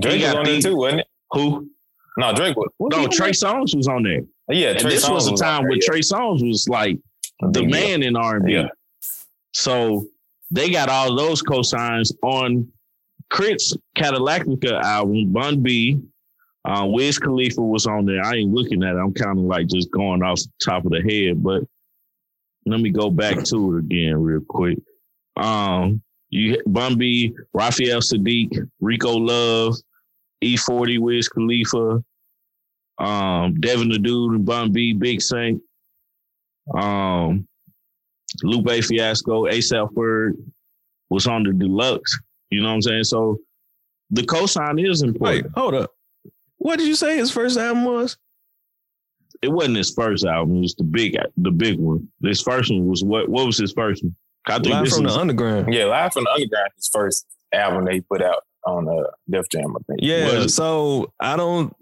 Drake 0.00 0.22
was 0.22 0.32
got 0.32 0.36
on 0.38 0.44
there 0.44 0.60
too, 0.60 0.76
wasn't 0.76 1.00
it? 1.00 1.06
who? 1.32 1.70
No, 2.18 2.32
Drake 2.32 2.56
was. 2.56 2.68
was 2.78 2.94
he 2.94 2.98
No, 2.98 3.04
on 3.04 3.10
Trey 3.10 3.26
there? 3.26 3.32
Songz 3.32 3.76
was 3.76 3.88
on 3.88 4.02
there. 4.02 4.22
Yeah, 4.48 4.70
and 4.70 4.78
Trey 4.78 4.90
this 4.90 5.08
was 5.08 5.26
a 5.28 5.34
time 5.34 5.62
there, 5.62 5.70
where 5.70 5.78
yeah. 5.78 5.86
Trey 5.86 6.00
Songz 6.00 6.46
was 6.46 6.68
like 6.68 6.98
the 7.40 7.60
Big 7.60 7.70
man 7.70 8.02
in 8.02 8.16
R 8.16 8.36
and 8.36 8.46
B. 8.46 8.64
So 9.52 10.06
they 10.50 10.70
got 10.70 10.88
all 10.88 11.14
those 11.16 11.42
cosigns 11.42 12.12
on 12.22 12.68
K.R.I.T's 13.32 13.76
Cadillactica 13.96 14.80
album. 14.82 15.32
Bun 15.32 15.62
B, 15.62 16.00
uh, 16.64 16.86
Wiz 16.88 17.18
Khalifa 17.18 17.60
was 17.60 17.86
on 17.86 18.06
there. 18.06 18.24
I 18.24 18.36
ain't 18.36 18.52
looking 18.52 18.82
at 18.82 18.94
it. 18.94 18.98
I'm 18.98 19.12
kind 19.12 19.38
of 19.38 19.44
like 19.44 19.66
just 19.66 19.90
going 19.90 20.22
off 20.22 20.40
the 20.40 20.50
top 20.64 20.84
of 20.84 20.92
the 20.92 21.02
head, 21.02 21.42
but 21.42 21.64
let 22.66 22.80
me 22.80 22.90
go 22.90 23.10
back 23.10 23.42
to 23.44 23.76
it 23.76 23.78
again 23.80 24.16
real 24.20 24.40
quick. 24.48 24.78
Um, 25.36 26.02
you 26.36 26.62
Bun 26.66 26.98
B, 26.98 27.34
Raphael 27.54 28.00
Saadiq, 28.00 28.68
Rico 28.80 29.12
Love, 29.16 29.74
E40, 30.44 30.98
Wiz 30.98 31.28
Khalifa, 31.28 32.04
um, 32.98 33.54
Devin 33.60 33.88
the 33.88 33.98
Dude 33.98 34.34
and 34.34 34.44
Bun 34.44 34.72
Big 34.72 35.22
Saint, 35.22 35.60
um, 36.74 37.46
Lupe 38.42 38.84
Fiasco, 38.84 39.46
A$AP 39.46 39.88
Ferg 39.94 40.32
was 41.08 41.26
on 41.26 41.42
the 41.42 41.52
deluxe. 41.52 42.18
You 42.50 42.60
know 42.60 42.68
what 42.68 42.74
I'm 42.74 42.82
saying? 42.82 43.04
So 43.04 43.38
the 44.10 44.22
cosign 44.22 44.84
is 44.84 45.02
Wait, 45.02 45.08
important. 45.08 45.52
hold 45.54 45.74
up. 45.74 45.90
What 46.58 46.78
did 46.78 46.88
you 46.88 46.94
say 46.94 47.16
his 47.16 47.30
first 47.30 47.56
album 47.56 47.84
was? 47.84 48.18
It 49.42 49.48
wasn't 49.48 49.76
his 49.76 49.92
first 49.92 50.24
album; 50.24 50.56
it 50.56 50.60
was 50.60 50.74
the 50.74 50.84
big, 50.84 51.16
the 51.36 51.50
big 51.50 51.78
one. 51.78 52.08
This 52.20 52.40
first 52.40 52.70
one 52.70 52.86
was 52.86 53.04
what? 53.04 53.28
What 53.28 53.46
was 53.46 53.58
his 53.58 53.72
first 53.72 54.02
one? 54.02 54.16
I 54.48 54.54
think 54.58 54.66
Live 54.74 54.88
from 54.88 55.06
is, 55.06 55.12
the 55.14 55.18
Underground. 55.20 55.72
Yeah, 55.72 55.84
Live 55.86 56.12
from 56.12 56.24
the 56.24 56.30
Underground, 56.30 56.70
his 56.76 56.88
first 56.92 57.26
album 57.52 57.84
that 57.86 57.94
he 57.94 58.00
put 58.00 58.22
out 58.22 58.42
on 58.66 58.88
uh, 58.88 59.10
Def 59.30 59.48
Jam, 59.50 59.74
I 59.76 59.80
think. 59.86 60.00
Yeah, 60.02 60.38
Was- 60.38 60.54
so 60.54 61.12
I 61.20 61.36
don't. 61.36 61.74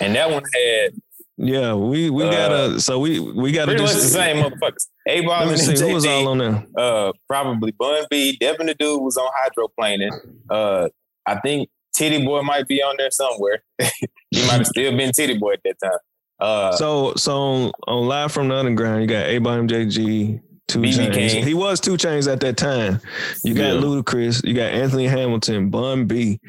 And 0.00 0.14
that 0.14 0.30
one 0.30 0.42
had 0.54 0.90
Yeah, 1.38 1.74
we 1.74 2.08
we 2.10 2.24
Uh, 2.24 2.30
gotta. 2.30 2.80
So 2.80 2.98
we 2.98 3.20
we 3.20 3.52
gotta 3.52 3.66
pretty 3.66 3.78
do 3.78 3.82
much 3.84 3.94
the 3.94 4.00
same 4.00 4.36
motherfuckers. 4.36 4.86
A 5.08 5.16
Let 5.20 5.26
Ball 5.26 5.44
me 5.46 5.50
and 5.52 5.60
see 5.60 5.78
who 5.88 5.94
was 5.94 6.06
all 6.06 6.28
on 6.28 6.38
there. 6.38 6.66
uh, 6.78 7.12
probably 7.28 7.72
Bun 7.72 8.04
B, 8.10 8.36
Devin 8.40 8.66
the 8.66 8.74
Dude 8.74 9.02
was 9.02 9.16
on 9.16 9.28
hydroplaning. 9.44 10.12
Uh, 10.50 10.88
I 11.26 11.38
think 11.40 11.68
Tity 11.96 12.24
Boi 12.24 12.42
might 12.42 12.66
be 12.68 12.82
on 12.82 12.94
there 12.98 13.10
somewhere. 13.10 13.62
he 13.78 14.40
might 14.46 14.58
have 14.58 14.66
still 14.66 14.96
been 14.96 15.10
Tity 15.10 15.38
Boi 15.38 15.54
at 15.54 15.60
that 15.64 15.76
time. 15.82 15.98
Uh, 16.38 16.72
So 16.72 17.14
so 17.16 17.32
on, 17.36 17.72
on 17.86 18.08
live 18.08 18.32
from 18.32 18.48
the 18.48 18.54
underground, 18.54 19.02
you 19.02 19.08
got 19.08 19.26
A 19.26 19.38
MJG, 19.40 20.40
Two 20.68 20.80
BB 20.80 20.96
Chains. 21.14 21.32
King. 21.34 21.44
He 21.44 21.54
was 21.54 21.78
2 21.80 21.92
Chainz 21.92 22.30
at 22.30 22.40
that 22.40 22.56
time. 22.56 23.00
You 23.44 23.54
got 23.54 23.74
Yeah. 23.74 23.80
Ludacris, 23.80 24.44
you 24.44 24.54
got 24.54 24.72
Anthony 24.72 25.06
Hamilton, 25.06 25.70
Bun 25.70 26.06
B, 26.06 26.40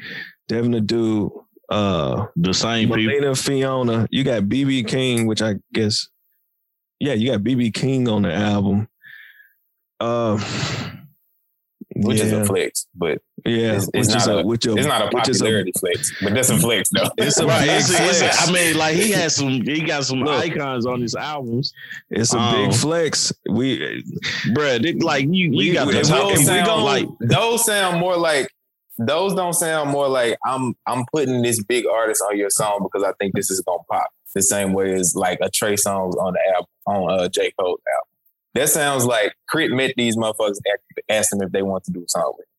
Devin 0.48 0.72
the 0.72 0.80
Dude, 0.80 1.30
uh, 1.68 2.26
the 2.34 2.52
same 2.52 2.90
people. 2.92 3.34
Fiona. 3.34 4.08
You 4.10 4.24
got 4.24 4.44
BB 4.44 4.88
King, 4.88 5.26
which 5.26 5.40
I 5.42 5.56
guess, 5.72 6.08
yeah, 6.98 7.12
you 7.12 7.30
got 7.30 7.40
BB 7.44 7.72
King 7.74 8.08
on 8.08 8.22
the 8.22 8.34
album. 8.34 8.88
Uh, 10.00 10.36
which 11.98 12.18
yeah, 12.18 12.24
is 12.24 12.32
a 12.32 12.44
flex, 12.44 12.86
but 12.94 13.18
yeah, 13.44 13.76
it's- 13.76 13.88
it's 13.94 14.08
not 14.08 14.26
a, 14.28 14.38
a- 14.38 14.46
which 14.46 14.66
a, 14.66 14.74
it's 14.76 14.86
not 14.86 15.02
a 15.02 15.04
is 15.30 15.40
a- 15.40 15.44
popularity 15.44 15.72
flex. 15.78 16.12
But 16.22 16.34
that's 16.34 16.50
a 16.50 16.58
flex, 16.58 16.88
though. 16.90 17.10
It's 17.18 17.38
a 17.38 17.46
Right, 17.46 17.66
big 17.66 17.80
it's 17.80 17.90
a- 17.90 18.04
it's 18.08 18.20
a- 18.20 18.24
flex. 18.28 18.48
I 18.48 18.52
mean, 18.52 18.76
like 18.76 18.94
he 18.96 19.10
has 19.12 19.36
some, 19.36 19.60
he 19.62 19.80
got 19.82 20.04
some 20.04 20.20
Look. 20.20 20.44
icons 20.44 20.86
on 20.86 21.00
his 21.00 21.14
albums, 21.14 21.72
It's 22.10 22.32
a 22.34 22.38
Um, 22.38 22.54
big 22.70 22.74
flex. 22.78 23.32
We 23.50 24.04
bruh. 24.50 25.02
Like 25.02 25.24
you, 25.24 25.30
you 25.30 25.50
We- 25.56 25.72
got 25.72 25.86
the 25.88 26.02
top. 26.02 26.28
we 26.28 26.34
those 26.34 26.40
if 26.40 26.46
sound 26.46 26.84
like 26.84 27.08
those 27.20 27.64
sound 27.64 28.00
more 28.00 28.16
like 28.16 28.48
those 28.98 29.32
don't 29.34 29.52
sound 29.54 29.90
more 29.90 30.08
like 30.08 30.36
I'm 30.44 30.74
I'm 30.86 31.04
putting 31.12 31.42
this 31.42 31.62
big 31.62 31.86
artist 31.86 32.22
on 32.28 32.36
your 32.36 32.50
song 32.50 32.80
because 32.82 33.06
I 33.06 33.12
think 33.20 33.34
this 33.34 33.50
is 33.50 33.60
gonna 33.60 33.78
pop 33.90 34.08
the 34.34 34.42
same 34.42 34.72
way 34.72 34.92
as 34.94 35.14
like 35.14 35.38
a 35.40 35.48
Trey 35.50 35.74
Songz 35.74 36.14
on 36.16 36.32
the 36.34 36.40
album 36.54 36.66
on 36.86 37.10
uh, 37.20 37.28
J 37.28 37.52
Cole's 37.58 37.80
album. 37.94 38.08
That 38.54 38.68
sounds 38.68 39.04
like 39.04 39.34
K.R.I.T 39.52 39.74
met 39.74 39.94
these 39.96 40.16
motherfuckers 40.16 40.56
and 40.64 40.78
asked 41.08 41.30
them 41.30 41.42
if 41.42 41.52
they 41.52 41.62
want 41.62 41.84
to 41.84 41.92
do 41.92 42.02
a 42.04 42.08
song 42.08 42.32
with. 42.36 42.44
him. 42.46 42.50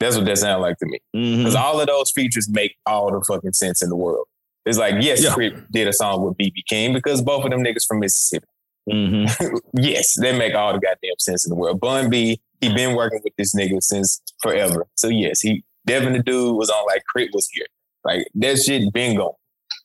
That's 0.00 0.16
what 0.16 0.24
that 0.26 0.38
sounds 0.38 0.62
like 0.62 0.78
to 0.78 0.86
me. 0.86 0.98
Because 1.12 1.54
all 1.54 1.80
of 1.80 1.86
those 1.86 2.10
features 2.10 2.48
make 2.48 2.76
all 2.86 3.10
the 3.12 3.24
fucking 3.26 3.52
sense 3.52 3.82
in 3.82 3.88
the 3.88 3.96
world. 3.96 4.26
It's 4.64 4.78
like, 4.78 4.96
yes, 5.02 5.22
Yeah. 5.22 5.34
K.R.I.T 5.34 5.56
did 5.70 5.88
a 5.88 5.92
song 5.92 6.22
with 6.24 6.36
BB 6.38 6.64
King 6.68 6.92
because 6.92 7.20
both 7.22 7.44
of 7.44 7.50
them 7.50 7.62
niggas 7.62 7.86
from 7.86 8.00
Mississippi. 8.00 8.46
Mhm. 8.90 9.60
yes, 9.74 10.14
they 10.20 10.36
make 10.36 10.54
all 10.54 10.72
the 10.72 10.80
goddamn 10.80 11.14
sense 11.20 11.44
in 11.44 11.50
the 11.50 11.54
world. 11.56 11.78
Bun 11.80 12.10
B, 12.10 12.40
he 12.60 12.72
been 12.74 12.96
working 12.96 13.20
with 13.22 13.32
this 13.36 13.54
nigga 13.54 13.80
since 13.82 14.20
forever. 14.40 14.86
So 14.96 15.08
yes, 15.08 15.40
he 15.40 15.64
Devin 15.86 16.12
the 16.14 16.18
dude 16.22 16.56
was 16.56 16.68
on 16.70 16.84
like 16.86 17.02
K.R.I.T 17.14 17.30
was 17.32 17.48
here. 17.52 17.66
Like 18.04 18.26
that 18.34 18.58
shit 18.58 18.92
been 18.92 19.16
going. 19.16 19.34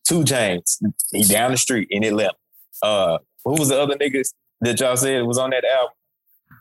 2 0.08 0.22
Chainz. 0.24 0.82
He 1.12 1.24
down 1.24 1.52
the 1.52 1.58
street 1.58 1.88
in 1.92 2.04
Atlanta. 2.04 2.34
Uh 2.82 3.18
who 3.46 3.52
was 3.54 3.70
the 3.70 3.80
other 3.80 3.96
niggas 3.96 4.34
that 4.62 4.80
y'all 4.80 4.96
said 4.98 5.22
was 5.24 5.38
on 5.38 5.50
that 5.52 5.64
album? 5.66 5.92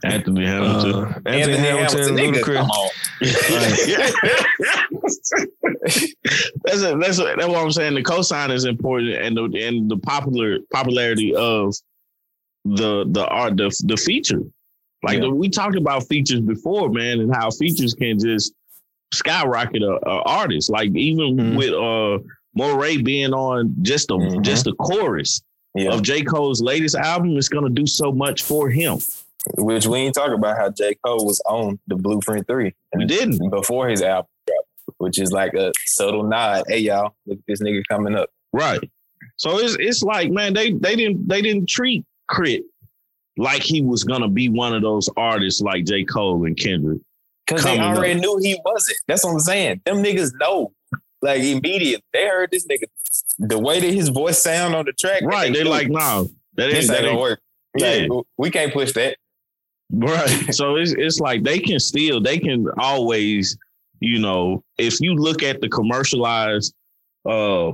Anthony 0.04 0.44
Hamilton. 0.44 0.94
uh, 0.94 1.20
Anthony, 1.26 1.56
Hamilton, 1.56 2.16
nigga, 2.16 2.42
Ludacris. 2.42 2.56
come 2.56 2.70
on. 2.70 2.90
that's 6.64 6.82
a, 6.82 6.96
that's 6.96 7.18
a, 7.18 7.34
that's 7.36 7.46
what 7.48 7.56
I'm 7.56 7.72
saying. 7.72 7.94
The 7.94 8.02
cosign 8.02 8.50
is 8.52 8.64
important, 8.64 9.14
and 9.14 9.36
the 9.36 9.44
and 9.66 9.90
the 9.90 9.96
popular 9.98 10.58
popularity 10.72 11.34
of 11.34 11.74
the 12.64 13.04
the 13.10 13.26
art 13.28 13.56
the 13.56 13.74
the 13.84 13.96
feature. 13.96 14.40
Like 15.02 15.20
Yeah. 15.22 15.28
we 15.28 15.48
talked 15.48 15.76
about 15.76 16.08
features 16.08 16.40
before, 16.40 16.88
man, 16.90 17.20
and 17.20 17.34
how 17.34 17.50
features 17.50 17.94
can 17.94 18.18
just 18.18 18.52
skyrocket 19.14 19.82
a, 19.82 19.98
a 20.06 20.22
artist. 20.22 20.70
Like 20.70 20.90
even 20.94 21.36
Mhm. 21.36 21.56
with 21.56 21.72
uh 21.72 22.18
Morray 22.58 23.04
being 23.04 23.32
on 23.32 23.74
just 23.82 24.08
the 24.08 24.16
Mhm. 24.16 24.42
just 24.42 24.64
the 24.64 24.72
chorus 24.74 25.42
Yeah. 25.76 25.92
of 25.92 26.02
J. 26.02 26.22
Cole's 26.22 26.60
latest 26.62 26.94
album, 26.96 27.36
is 27.36 27.48
gonna 27.48 27.70
do 27.70 27.86
so 27.86 28.10
much 28.12 28.42
for 28.42 28.70
him. 28.70 28.98
Which 29.58 29.86
we 29.86 29.98
ain't 29.98 30.14
talk 30.14 30.32
about 30.32 30.56
how 30.56 30.70
J. 30.70 30.96
Cole 31.04 31.24
was 31.24 31.40
on 31.46 31.78
the 31.86 31.94
Blueprint 31.94 32.46
3 32.48 32.74
We 32.96 33.04
didn't. 33.04 33.48
before 33.50 33.88
his 33.88 34.02
album 34.02 34.28
dropped, 34.46 34.68
which 34.98 35.18
is 35.20 35.30
like 35.30 35.54
a 35.54 35.72
subtle 35.84 36.24
nod. 36.24 36.64
Hey 36.66 36.78
y'all, 36.78 37.14
look 37.26 37.38
at 37.38 37.44
this 37.46 37.62
nigga 37.62 37.82
coming 37.88 38.16
up. 38.16 38.30
Right. 38.52 38.80
So 39.36 39.58
it's 39.58 39.76
it's 39.78 40.02
like, 40.02 40.30
man, 40.30 40.52
they 40.54 40.72
they 40.72 40.96
didn't 40.96 41.28
they 41.28 41.42
didn't 41.42 41.68
treat 41.68 42.04
K.R.I.T 42.30 42.64
like 43.36 43.62
he 43.62 43.82
was 43.82 44.02
gonna 44.04 44.28
be 44.28 44.48
one 44.48 44.74
of 44.74 44.82
those 44.82 45.08
artists 45.16 45.60
like 45.60 45.84
J. 45.84 46.04
Cole 46.04 46.44
and 46.46 46.56
Kendrick. 46.56 47.00
Cause 47.46 47.62
they 47.62 47.78
already 47.78 48.14
up. 48.14 48.20
knew 48.20 48.38
he 48.42 48.58
wasn't. 48.64 48.98
That's 49.06 49.22
what 49.24 49.32
I'm 49.32 49.40
saying. 49.40 49.80
Them 49.84 50.02
niggas 50.02 50.32
know. 50.40 50.72
Like 51.26 51.42
immediately. 51.42 52.04
They 52.12 52.26
heard 52.26 52.50
this 52.52 52.66
nigga 52.66 52.84
the 53.38 53.58
way 53.58 53.80
that 53.80 53.92
his 53.92 54.10
voice 54.10 54.40
sound 54.40 54.74
on 54.74 54.84
the 54.84 54.92
track. 54.92 55.22
Right. 55.22 55.52
They 55.52 55.64
knew, 55.64 55.70
like, 55.70 55.88
no, 55.88 56.28
that 56.54 56.72
ain't, 56.72 56.86
that 56.86 57.02
gonna 57.02 57.08
ain't 57.08 57.20
work. 57.20 57.40
Yeah. 57.76 58.06
Like, 58.08 58.24
we 58.38 58.50
can't 58.50 58.72
push 58.72 58.92
that. 58.92 59.16
Right. 59.92 60.28
so 60.54 60.76
it's 60.76 60.92
it's 60.92 61.18
like 61.18 61.42
they 61.42 61.58
can 61.58 61.80
still 61.80 62.20
they 62.20 62.38
can 62.38 62.68
always, 62.78 63.58
you 64.00 64.20
know, 64.20 64.62
if 64.78 65.00
you 65.00 65.14
look 65.14 65.42
at 65.42 65.60
the 65.60 65.68
commercialized 65.68 66.74
uh 67.28 67.72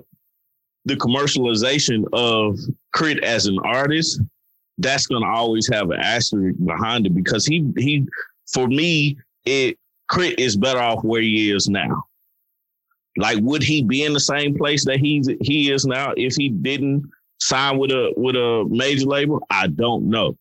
the 0.85 0.97
commercialization 0.97 2.05
of 2.13 2.59
K.R.I.T 2.97 3.23
as 3.23 3.47
an 3.47 3.59
artist, 3.65 4.21
that's 4.79 5.07
gonna 5.07 5.29
always 5.29 5.69
have 5.71 5.91
an 5.91 6.01
asterisk 6.01 6.57
behind 6.65 7.07
it 7.07 7.15
because 7.15 7.47
he 7.47 7.71
he 7.77 8.07
for 8.51 8.67
me, 8.67 9.19
it 9.45 9.79
K.R.I.T 10.11 10.43
is 10.43 10.57
better 10.57 10.81
off 10.81 11.05
where 11.05 11.21
he 11.21 11.51
is 11.51 11.69
now. 11.69 12.05
Like, 13.17 13.39
would 13.41 13.63
he 13.63 13.83
be 13.83 14.05
in 14.05 14.13
the 14.13 14.21
same 14.21 14.57
place 14.57 14.85
that 14.87 14.99
he's 14.99 15.29
he 15.41 15.71
is 15.71 15.85
now 15.85 16.15
if 16.17 16.35
he 16.35 16.49
didn't 16.49 17.11
sign 17.41 17.79
with 17.79 17.91
a 17.91 18.13
with 18.17 18.37
a 18.37 18.65
major 18.69 19.07
label? 19.07 19.45
I 19.51 19.67
don't 19.67 20.09
know. 20.09 20.37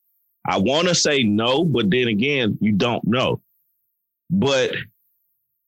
I 0.46 0.58
want 0.58 0.88
to 0.88 0.96
say 0.96 1.24
no, 1.24 1.64
but 1.64 1.90
then 1.90 2.08
again, 2.08 2.58
you 2.62 2.72
don't 2.72 3.04
know. 3.06 3.42
But 4.30 4.72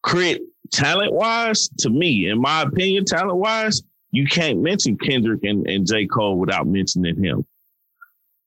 K.R.I.T, 0.06 0.42
talent 0.72 1.14
wise, 1.14 1.70
to 1.80 1.90
me, 1.90 2.30
in 2.30 2.42
my 2.42 2.64
opinion, 2.64 3.06
talent 3.06 3.38
wise, 3.38 3.84
you 4.12 4.26
can't 4.26 4.60
mention 4.60 4.98
Kendrick 4.98 5.44
and, 5.44 5.68
and 5.68 5.86
J. 5.86 6.08
Cole 6.08 6.38
without 6.38 6.68
mentioning 6.68 7.22
him. 7.22 7.46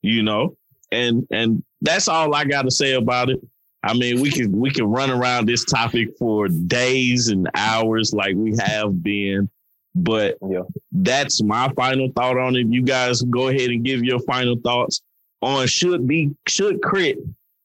You 0.02 0.22
know? 0.22 0.56
And 0.92 1.26
and 1.30 1.64
that's 1.80 2.08
all 2.08 2.34
I 2.34 2.44
gotta 2.44 2.70
say 2.70 2.92
about 2.92 3.28
it. 3.28 3.40
I 3.86 3.94
mean, 3.94 4.20
we 4.20 4.30
can 4.30 4.52
we 4.52 4.70
can 4.70 4.84
run 4.84 5.10
around 5.10 5.46
this 5.46 5.64
topic 5.64 6.08
for 6.18 6.48
days 6.48 7.28
and 7.28 7.48
hours 7.54 8.12
like 8.12 8.34
we 8.34 8.54
have 8.58 9.02
been, 9.02 9.48
but 9.94 10.36
Yeah. 10.48 10.62
that's 10.92 11.42
my 11.42 11.70
final 11.76 12.10
thought 12.16 12.36
on 12.38 12.56
it. 12.56 12.66
You 12.68 12.82
guys 12.82 13.22
go 13.22 13.48
ahead 13.48 13.70
and 13.70 13.84
give 13.84 14.02
your 14.02 14.18
final 14.20 14.56
thoughts 14.62 15.02
on 15.42 15.66
should 15.66 16.06
be 16.08 16.30
should 16.48 16.80
K.R.I.T 16.82 17.20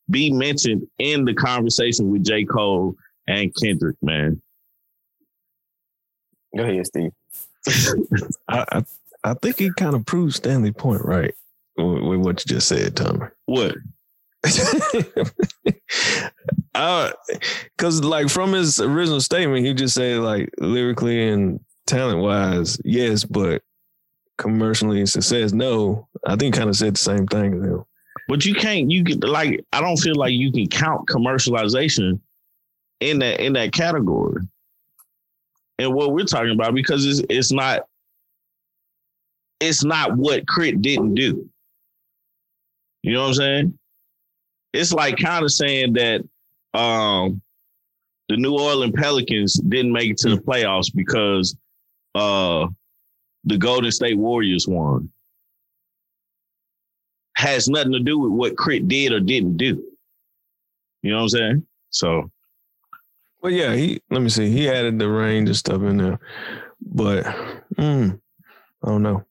be 0.09 0.29
mentioned 0.31 0.85
in 0.99 1.23
the 1.25 1.33
conversation 1.33 2.11
with 2.11 2.25
J. 2.25 2.43
Cole 2.43 2.95
and 3.27 3.53
Kendrick, 3.55 3.95
man. 4.01 4.41
Go 6.57 6.63
ahead, 6.63 6.85
Steve. 6.85 7.11
I, 8.49 8.65
I 8.71 8.83
I 9.23 9.33
think 9.35 9.59
he 9.59 9.71
kind 9.71 9.95
of 9.95 10.05
proved 10.05 10.35
Stanley 10.35 10.71
Point 10.71 11.05
right 11.05 11.33
with, 11.77 12.03
with 12.03 12.19
what 12.19 12.39
you 12.45 12.55
just 12.55 12.67
said, 12.67 12.95
Tommy. 12.97 13.27
What? 13.45 13.75
uh, 16.75 17.11
cause 17.77 18.03
like 18.03 18.29
from 18.29 18.53
his 18.53 18.79
original 18.79 19.21
statement, 19.21 19.65
he 19.65 19.73
just 19.73 19.95
said 19.95 20.19
like 20.19 20.49
lyrically 20.59 21.29
and 21.29 21.59
talent 21.85 22.19
wise, 22.19 22.79
yes, 22.83 23.23
but 23.23 23.61
commercially 24.37 25.05
success, 25.05 25.53
no. 25.53 26.07
I 26.25 26.35
think 26.35 26.55
kind 26.55 26.69
of 26.69 26.75
said 26.75 26.95
the 26.95 26.99
same 26.99 27.27
thing 27.27 27.53
as 27.53 27.63
him. 27.63 27.83
But 28.27 28.45
you 28.45 28.55
can't 28.55 28.89
you 28.89 29.03
can 29.03 29.19
like 29.21 29.63
I 29.73 29.81
don't 29.81 29.97
feel 29.97 30.15
like 30.15 30.33
you 30.33 30.51
can 30.51 30.67
count 30.67 31.07
commercialization 31.07 32.19
in 32.99 33.19
that 33.19 33.39
in 33.39 33.53
that 33.53 33.73
category. 33.73 34.41
And 35.79 35.93
what 35.93 36.13
we're 36.13 36.25
talking 36.25 36.51
about 36.51 36.73
because 36.75 37.05
it's 37.05 37.21
it's 37.29 37.51
not 37.51 37.85
it's 39.59 39.83
not 39.83 40.17
what 40.17 40.47
K.R.I.T 40.47 40.77
didn't 40.77 41.15
do. 41.15 41.47
You 43.03 43.13
know 43.13 43.21
what 43.21 43.27
I'm 43.27 43.33
saying? 43.33 43.79
It's 44.73 44.93
like 44.93 45.17
kind 45.17 45.43
of 45.43 45.51
saying 45.51 45.93
that 45.93 46.21
um 46.73 47.41
the 48.29 48.37
New 48.37 48.57
Orleans 48.57 48.93
Pelicans 48.95 49.55
didn't 49.55 49.91
make 49.91 50.11
it 50.11 50.17
to 50.19 50.29
the 50.29 50.41
playoffs 50.41 50.93
because 50.93 51.55
uh 52.15 52.67
the 53.43 53.57
Golden 53.57 53.91
State 53.91 54.17
Warriors 54.17 54.67
won 54.67 55.11
has 57.35 57.67
nothing 57.67 57.91
to 57.93 57.99
do 57.99 58.19
with 58.19 58.31
what 58.31 58.57
K.R.I.T 58.57 58.85
did 58.85 59.13
or 59.13 59.19
didn't 59.19 59.57
do. 59.57 59.83
You 61.01 61.11
know 61.11 61.17
what 61.17 61.23
I'm 61.23 61.29
saying? 61.29 61.67
So 61.89 62.31
Well, 63.41 63.51
yeah, 63.51 63.73
he 63.73 64.01
let 64.09 64.21
me 64.21 64.29
see. 64.29 64.49
He 64.51 64.69
added 64.69 64.99
the 64.99 65.09
range 65.09 65.49
and 65.49 65.57
stuff 65.57 65.81
in 65.81 65.97
there, 65.97 66.19
but 66.79 67.25
mm, 67.75 68.19
I 68.83 68.87
don't 68.87 69.03
know. 69.03 69.25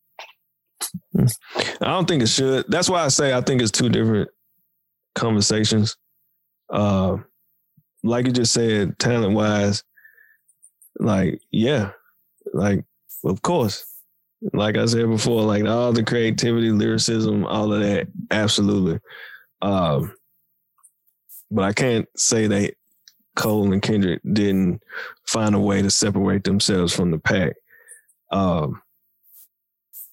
Mm. 1.16 1.38
I 1.80 1.86
don't 1.86 2.08
think 2.08 2.22
it 2.22 2.28
should. 2.28 2.64
That's 2.68 2.90
why 2.90 3.04
I 3.04 3.08
say 3.08 3.32
I 3.32 3.40
think 3.40 3.62
it's 3.62 3.70
two 3.70 3.88
different 3.88 4.28
conversations. 5.14 5.96
Uh, 6.70 7.18
like 8.02 8.26
you 8.26 8.32
just 8.32 8.52
said, 8.52 8.98
talent 8.98 9.34
wise, 9.34 9.84
like 10.98 11.40
yeah, 11.50 11.90
like 12.54 12.84
of 13.24 13.42
course, 13.42 13.84
like 14.52 14.76
I 14.76 14.86
said 14.86 15.08
before, 15.08 15.42
like 15.42 15.64
all 15.64 15.92
the 15.92 16.04
creativity, 16.04 16.70
lyricism, 16.70 17.44
all 17.44 17.72
of 17.72 17.80
that, 17.80 18.08
absolutely. 18.30 19.00
Um, 19.62 20.14
but 21.50 21.64
I 21.64 21.72
can't 21.72 22.08
say 22.16 22.46
that 22.46 22.74
Cole 23.36 23.72
and 23.72 23.82
Kendrick 23.82 24.20
didn't 24.32 24.82
find 25.26 25.54
a 25.54 25.60
way 25.60 25.82
to 25.82 25.90
separate 25.90 26.44
themselves 26.44 26.94
from 26.94 27.10
the 27.10 27.18
pack. 27.18 27.54
Um, 28.30 28.80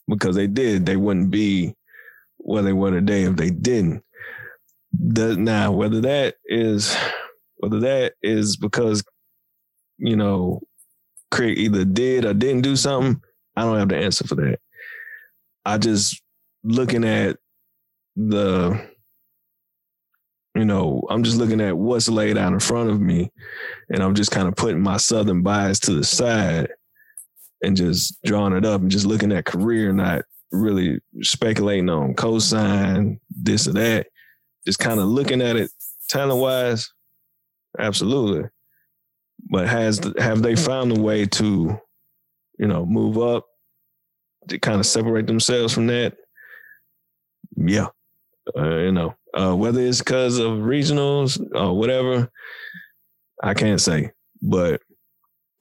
because 0.07 0.35
they 0.35 0.47
did, 0.47 0.85
they 0.85 0.95
wouldn't 0.95 1.29
be 1.29 1.75
where 2.37 2.63
they 2.63 2.73
were 2.73 2.91
today 2.91 3.23
if 3.23 3.35
they 3.35 3.49
didn't. 3.49 4.03
The, 4.91 5.35
now, 5.35 5.71
whether 5.71 6.01
that 6.01 6.35
is 6.45 6.95
whether 7.57 7.79
that 7.79 8.13
is 8.21 8.55
because 8.57 9.03
you 9.97 10.15
know 10.15 10.61
K.R.I.T 11.33 11.59
either 11.59 11.85
did 11.85 12.25
or 12.25 12.33
didn't 12.33 12.61
do 12.61 12.75
something, 12.75 13.21
I 13.55 13.63
don't 13.63 13.79
have 13.79 13.89
the 13.89 13.97
answer 13.97 14.25
for 14.25 14.35
that. 14.35 14.59
I 15.65 15.77
just 15.77 16.21
looking 16.63 17.03
at 17.03 17.37
the 18.15 18.87
you 20.57 20.65
know, 20.65 21.03
I'm 21.09 21.23
just 21.23 21.37
looking 21.37 21.61
at 21.61 21.77
what's 21.77 22.09
laid 22.09 22.35
out 22.35 22.51
in 22.51 22.59
front 22.59 22.89
of 22.89 22.99
me, 22.99 23.31
and 23.89 24.01
I'm 24.01 24.15
just 24.15 24.31
kind 24.31 24.47
of 24.47 24.55
putting 24.55 24.81
my 24.81 24.97
southern 24.97 25.43
bias 25.43 25.79
to 25.81 25.93
the 25.93 26.03
side 26.03 26.69
and 27.61 27.77
just 27.77 28.17
drawing 28.23 28.53
it 28.53 28.65
up 28.65 28.81
and 28.81 28.89
just 28.89 29.05
looking 29.05 29.31
at 29.31 29.45
career, 29.45 29.93
not 29.93 30.23
really 30.51 30.99
speculating 31.21 31.89
on 31.89 32.15
cosign, 32.15 33.19
this 33.29 33.67
or 33.67 33.73
that. 33.73 34.07
Just 34.67 34.79
kind 34.79 34.99
of 34.99 35.05
looking 35.05 35.41
at 35.41 35.55
it 35.55 35.71
talent 36.09 36.41
wise, 36.41 36.91
absolutely. 37.79 38.49
But 39.49 39.69
has 39.69 40.01
have 40.19 40.41
they 40.41 40.57
found 40.57 40.91
a 40.91 40.99
way 40.99 41.25
to, 41.25 41.79
you 42.59 42.67
know, 42.67 42.85
move 42.85 43.17
up 43.17 43.45
to 44.49 44.59
kind 44.59 44.81
of 44.81 44.85
separate 44.85 45.25
themselves 45.25 45.73
from 45.73 45.87
that? 45.87 46.17
Yeah, 47.55 47.87
uh, 48.57 48.75
you 48.75 48.91
know, 48.91 49.15
uh, 49.33 49.55
whether 49.55 49.79
it's 49.79 49.99
because 49.99 50.37
of 50.37 50.59
regionals 50.59 51.39
or 51.55 51.77
whatever, 51.77 52.29
I 53.41 53.53
can't 53.53 53.79
say, 53.79 54.11
but 54.41 54.81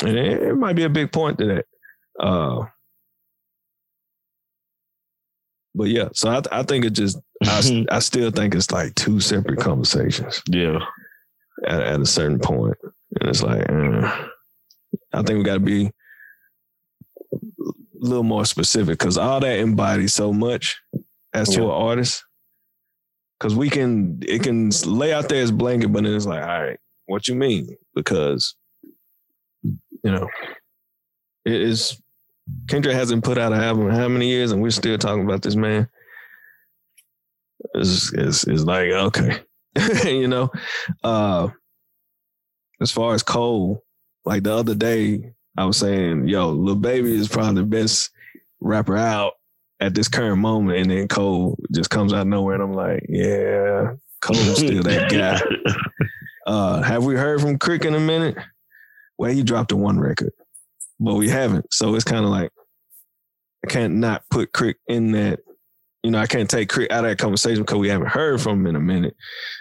and 0.01 0.19
it, 0.19 0.43
it 0.43 0.57
might 0.57 0.75
be 0.75 0.83
a 0.83 0.89
big 0.89 1.13
point 1.13 1.39
to 1.39 1.47
that. 1.47 1.67
Uh, 2.19 2.65
but 5.77 5.89
yeah, 5.89 6.09
so 6.13 6.31
I, 6.31 6.43
I 6.51 6.63
think 6.63 6.85
it 6.85 6.91
just 6.91 7.19
I, 7.45 7.87
I 7.91 7.99
still 8.01 8.31
think 8.31 8.55
it's 8.55 8.71
like 8.71 8.95
two 8.95 9.21
separate 9.21 9.61
conversations 9.61 10.43
yeah. 10.49 10.79
at, 11.67 11.81
at 11.81 12.01
a 12.01 12.07
certain 12.07 12.39
point, 12.39 12.77
and 13.21 13.29
it's 13.29 13.43
like 13.43 13.69
uh, 13.71 14.27
I 15.13 15.23
think 15.23 15.39
we 15.39 15.45
got 15.45 15.55
to 15.55 15.61
be 15.61 15.87
a 15.87 17.31
little 17.95 18.25
more 18.25 18.45
specific 18.45 18.99
because 18.99 19.19
all 19.19 19.41
that 19.41 19.59
embodies 19.61 20.15
so 20.15 20.33
much 20.33 20.81
as 21.35 21.51
to 21.51 21.61
Yeah. 21.61 21.67
an 21.67 21.71
artist. 21.71 22.25
Because 23.39 23.55
we 23.55 23.69
can, 23.69 24.19
it 24.27 24.43
can 24.43 24.71
lay 24.87 25.13
out 25.13 25.29
there 25.29 25.43
as 25.43 25.53
blanket, 25.53 25.93
but 25.93 26.05
then 26.05 26.15
it's 26.15 26.25
like, 26.25 26.43
all 26.43 26.63
right, 26.63 26.79
what 27.05 27.29
you 27.29 27.35
mean? 27.35 27.69
Because 27.95 28.55
you 29.63 29.77
know, 30.05 30.27
it 31.45 31.61
is 31.61 32.01
Kendrick 32.69 32.95
hasn't 32.95 33.25
put 33.25 33.39
out 33.39 33.53
an 33.53 33.61
album 33.61 33.89
in 33.89 33.95
how 33.95 34.09
many 34.09 34.29
years, 34.29 34.53
and 34.53 34.63
we're 34.63 34.71
still 34.71 34.99
talking 34.99 35.25
about 35.25 35.43
this 35.43 35.57
man. 35.57 35.89
It's, 37.75 38.13
it's, 38.13 38.47
it's 38.47 38.65
like, 38.65 38.91
okay. 38.91 39.41
you 40.05 40.29
know? 40.29 40.51
Uh 41.03 41.49
as 42.81 42.91
far 42.91 43.15
as 43.15 43.23
Cole, 43.23 43.83
like 44.25 44.43
the 44.43 44.55
other 44.55 44.75
day, 44.75 45.33
I 45.57 45.65
was 45.65 45.79
saying, 45.79 46.29
yo, 46.29 46.51
Lil 46.51 46.77
Baby 46.77 47.15
is 47.15 47.29
probably 47.29 47.63
the 47.63 47.67
best 47.67 48.11
rapper 48.61 48.97
out 48.97 49.35
at 49.81 49.95
this 49.95 50.09
current 50.09 50.39
moment. 50.39 50.79
And 50.79 50.91
then 50.91 51.09
Cole 51.09 51.59
just 51.73 51.91
comes 51.91 52.13
out 52.13 52.23
of 52.23 52.27
nowhere. 52.27 52.55
And 52.55 52.65
I'm 52.65 52.73
like, 52.75 53.07
yeah, 53.09 53.95
Cole's 54.21 54.59
still 54.59 54.83
that 54.83 55.11
guy. 55.11 55.41
Uh, 56.47 56.83
have 56.83 57.05
we 57.05 57.15
heard 57.15 57.41
from 57.41 57.59
K.R.I.T 57.59 57.89
in 57.89 57.95
a 57.95 58.01
minute? 58.01 58.37
Well, 59.19 59.31
he 59.31 59.43
dropped 59.43 59.73
a 59.73 59.77
one 59.77 59.99
record, 59.99 60.33
but 61.01 61.15
we 61.15 61.29
haven't. 61.29 61.73
So 61.73 61.95
it's 61.95 62.05
kind 62.05 62.25
of 62.25 62.31
like, 62.31 62.51
I 63.65 63.69
can't 63.69 63.95
not 63.97 64.25
put 64.31 64.53
K.R.I.T 64.53 64.79
in 64.89 65.13
that. 65.13 65.41
You 66.03 66.11
know, 66.13 66.19
I 66.19 66.27
can't 66.27 66.49
take 66.49 66.69
K.R.I.T 66.71 66.91
out 66.93 67.05
of 67.05 67.11
that 67.11 67.19
conversation 67.19 67.63
because 67.63 67.79
we 67.79 67.89
haven't 67.89 68.09
heard 68.09 68.41
from 68.41 68.61
him 68.61 68.67
in 68.69 68.77
a 68.77 68.81
minute. 68.81 69.17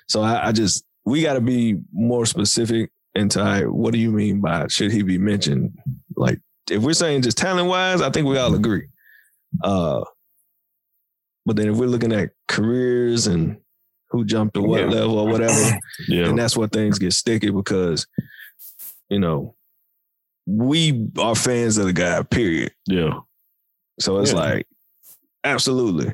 So 0.07 0.21
I, 0.21 0.47
I 0.47 0.51
just, 0.51 0.85
we 1.05 1.21
got 1.21 1.33
to 1.33 1.41
be 1.41 1.77
more 1.93 2.25
specific 2.25 2.91
into 3.15 3.39
right, 3.39 3.65
what 3.69 3.93
do 3.93 3.99
you 3.99 4.11
mean 4.11 4.41
by 4.41 4.67
should 4.67 4.91
he 4.91 5.01
be 5.01 5.17
mentioned? 5.17 5.77
Like, 6.15 6.39
if 6.69 6.81
we're 6.83 6.93
saying 6.93 7.21
just 7.21 7.37
talent 7.37 7.67
wise, 7.69 8.01
I 8.01 8.09
think 8.09 8.27
we 8.27 8.37
all 8.37 8.53
agree. 8.53 8.87
Uh, 9.63 10.03
but 11.45 11.55
then 11.55 11.69
if 11.69 11.77
we're 11.77 11.85
looking 11.87 12.11
at 12.11 12.31
careers 12.47 13.27
and 13.27 13.57
who 14.09 14.25
jumped 14.25 14.55
to 14.55 14.61
what 14.61 14.81
Yeah. 14.81 14.87
level 14.87 15.17
or 15.19 15.27
whatever, 15.27 15.79
Yeah. 16.07 16.27
and 16.27 16.37
that's 16.37 16.57
where 16.57 16.67
things 16.67 16.99
get 16.99 17.13
sticky 17.13 17.51
because, 17.51 18.05
you 19.09 19.19
know, 19.19 19.54
we 20.45 21.09
are 21.19 21.35
fans 21.35 21.77
of 21.77 21.85
the 21.85 21.93
guy, 21.93 22.21
period. 22.23 22.71
Yeah. 22.87 23.19
So 23.99 24.19
it's 24.19 24.31
Yeah. 24.31 24.37
like, 24.39 24.67
absolutely. 25.43 26.13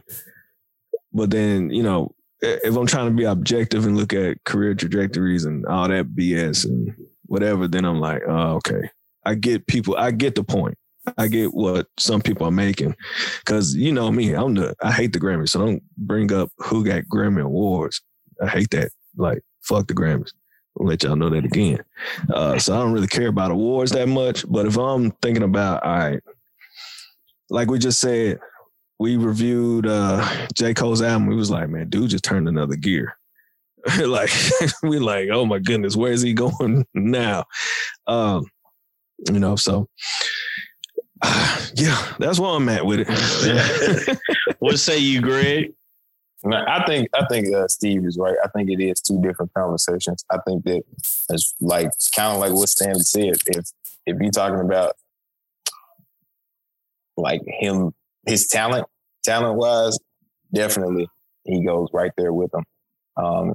But 1.13 1.29
then, 1.31 1.69
you 1.71 1.83
know, 1.83 2.15
if 2.41 2.75
I'm 2.75 2.87
trying 2.87 3.09
to 3.09 3.15
be 3.15 3.25
objective 3.25 3.85
and 3.85 3.97
look 3.97 4.13
at 4.13 4.43
career 4.45 4.73
trajectories 4.73 5.45
and 5.45 5.65
all 5.65 5.87
that 5.87 6.15
BS 6.15 6.65
and 6.65 6.95
whatever, 7.25 7.67
then 7.67 7.85
I'm 7.85 7.99
like, 7.99 8.21
oh, 8.27 8.53
okay. 8.55 8.89
I 9.25 9.35
get 9.35 9.67
people, 9.67 9.95
I 9.97 10.11
get 10.11 10.35
the 10.35 10.43
point. 10.43 10.77
I 11.17 11.27
get 11.27 11.53
what 11.53 11.87
some 11.99 12.21
people 12.21 12.45
are 12.47 12.51
making. 12.51 12.95
Cause 13.45 13.73
you 13.75 13.91
know 13.91 14.11
me, 14.11 14.33
I'm 14.33 14.53
the 14.53 14.75
I 14.83 14.91
hate 14.91 15.13
the 15.13 15.19
Grammys. 15.19 15.49
So 15.49 15.59
don't 15.65 15.83
bring 15.97 16.31
up 16.31 16.51
who 16.57 16.85
got 16.85 17.03
Grammy 17.11 17.41
awards. 17.41 18.01
I 18.41 18.47
hate 18.47 18.69
that. 18.71 18.91
Like, 19.17 19.41
fuck 19.61 19.87
the 19.87 19.95
Grammys. 19.95 20.31
I'll 20.79 20.87
let 20.87 21.03
y'all 21.03 21.15
know 21.15 21.29
that 21.29 21.45
again. 21.45 21.83
Uh, 22.33 22.57
so 22.57 22.73
I 22.73 22.79
don't 22.79 22.93
really 22.93 23.07
care 23.07 23.27
about 23.27 23.51
awards 23.51 23.91
that 23.91 24.07
much. 24.07 24.49
But 24.49 24.65
if 24.65 24.77
I'm 24.77 25.11
thinking 25.21 25.43
about, 25.43 25.83
all 25.83 25.97
right, 25.97 26.21
like 27.49 27.69
we 27.69 27.79
just 27.79 27.99
said, 27.99 28.39
we 28.99 29.17
reviewed 29.17 29.87
uh 29.87 30.47
J. 30.53 30.73
Cole's 30.73 31.01
album. 31.01 31.27
We 31.27 31.35
was 31.35 31.49
like, 31.49 31.69
man, 31.69 31.89
dude 31.89 32.11
just 32.11 32.23
turned 32.23 32.47
another 32.47 32.75
gear. 32.75 33.17
like 34.05 34.31
we 34.83 34.99
like, 34.99 35.29
oh 35.31 35.45
my 35.45 35.59
goodness, 35.59 35.95
where 35.95 36.11
is 36.11 36.21
he 36.21 36.33
going 36.35 36.85
now? 36.93 37.45
Um, 38.07 38.45
you 39.31 39.39
know, 39.39 39.55
so 39.55 39.89
yeah, 41.75 42.13
that's 42.19 42.39
where 42.39 42.51
I'm 42.51 42.69
at 42.69 42.85
with 42.85 43.05
it. 43.07 44.17
what 44.59 44.79
say 44.79 44.99
you, 44.99 45.21
Greg? 45.21 45.73
No, 46.43 46.57
I 46.67 46.83
think 46.85 47.07
I 47.13 47.25
think 47.27 47.53
uh, 47.53 47.67
Steve 47.67 48.05
is 48.05 48.17
right. 48.17 48.35
I 48.43 48.47
think 48.49 48.69
it 48.69 48.81
is 48.81 48.99
two 49.01 49.21
different 49.21 49.53
conversations. 49.53 50.25
I 50.31 50.37
think 50.47 50.63
that 50.65 50.81
it's 51.29 51.53
like 51.61 51.89
kind 52.15 52.33
of 52.33 52.39
like 52.39 52.51
what 52.53 52.69
Stanley 52.69 53.01
said. 53.01 53.35
If 53.47 53.69
if 54.07 54.17
you're 54.19 54.31
talking 54.31 54.59
about 54.59 54.95
like 57.17 57.41
him, 57.45 57.93
his 58.25 58.47
talent, 58.47 58.87
talent 59.23 59.57
wise, 59.57 59.97
definitely 60.53 61.07
he 61.45 61.63
goes 61.63 61.89
right 61.93 62.11
there 62.17 62.33
with 62.33 62.51
him. 62.53 62.63
Um, 63.17 63.53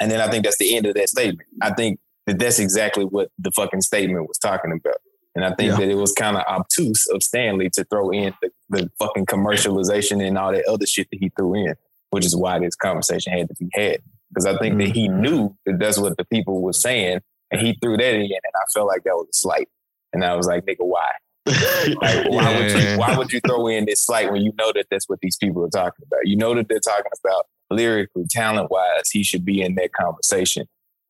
and 0.00 0.10
then 0.10 0.20
I 0.20 0.30
think 0.30 0.44
that's 0.44 0.58
the 0.58 0.76
end 0.76 0.86
of 0.86 0.94
that 0.94 1.08
statement. 1.08 1.48
I 1.62 1.72
think 1.72 2.00
that 2.26 2.38
that's 2.38 2.58
exactly 2.58 3.04
what 3.04 3.30
the 3.38 3.50
fucking 3.52 3.82
statement 3.82 4.26
was 4.28 4.38
talking 4.38 4.72
about. 4.72 4.96
And 5.34 5.44
I 5.44 5.54
think 5.54 5.70
Yeah. 5.72 5.76
that 5.78 5.88
it 5.88 5.94
was 5.94 6.12
kind 6.12 6.36
of 6.36 6.42
obtuse 6.48 7.06
of 7.08 7.22
Stanley 7.22 7.70
to 7.74 7.84
throw 7.84 8.10
in 8.10 8.34
the, 8.42 8.50
the 8.68 8.90
fucking 8.98 9.26
commercialization 9.26 10.26
and 10.26 10.36
all 10.36 10.52
that 10.52 10.66
other 10.66 10.86
shit 10.86 11.08
that 11.10 11.20
he 11.20 11.30
threw 11.38 11.54
in, 11.54 11.74
which 12.10 12.24
is 12.26 12.36
why 12.36 12.58
this 12.58 12.76
conversation 12.76 13.32
had 13.32 13.48
to 13.48 13.54
be 13.58 13.68
had. 13.74 14.00
Because 14.28 14.46
I 14.46 14.56
think 14.58 14.78
that 14.78 14.88
he 14.94 15.08
knew 15.08 15.56
that 15.66 15.78
that's 15.80 15.98
what 15.98 16.16
the 16.16 16.24
people 16.26 16.60
were 16.62 16.72
saying, 16.72 17.20
and 17.50 17.60
he 17.60 17.76
threw 17.82 17.96
that 17.96 18.14
in, 18.14 18.22
and 18.22 18.30
I 18.54 18.64
felt 18.72 18.86
like 18.86 19.02
that 19.04 19.14
was 19.14 19.26
a 19.30 19.34
slight. 19.36 19.68
And 20.12 20.24
I 20.24 20.34
was 20.36 20.46
like, 20.46 20.64
nigga, 20.66 20.76
why? 20.80 21.10
Like, 21.46 21.56
why 22.28 22.56
would 22.58 22.70
you 22.70 22.98
why 22.98 23.16
would 23.16 23.32
you 23.32 23.40
throw 23.46 23.66
in 23.68 23.86
this 23.86 24.02
slight 24.04 24.30
when 24.30 24.42
you 24.42 24.52
know 24.58 24.72
that 24.74 24.86
that's 24.90 25.08
what 25.08 25.18
these 25.20 25.36
people 25.36 25.64
are 25.64 25.68
talking 25.70 26.04
about? 26.06 26.20
You 26.24 26.36
know 26.36 26.54
that 26.54 26.68
they're 26.68 26.80
talking 26.80 27.10
about 27.24 27.46
lyrically, 27.70 28.24
talent 28.30 28.70
wise, 28.70 29.10
he 29.10 29.22
should 29.24 29.44
be 29.44 29.62
in 29.62 29.74
that 29.76 29.92
conversation. 29.92 30.66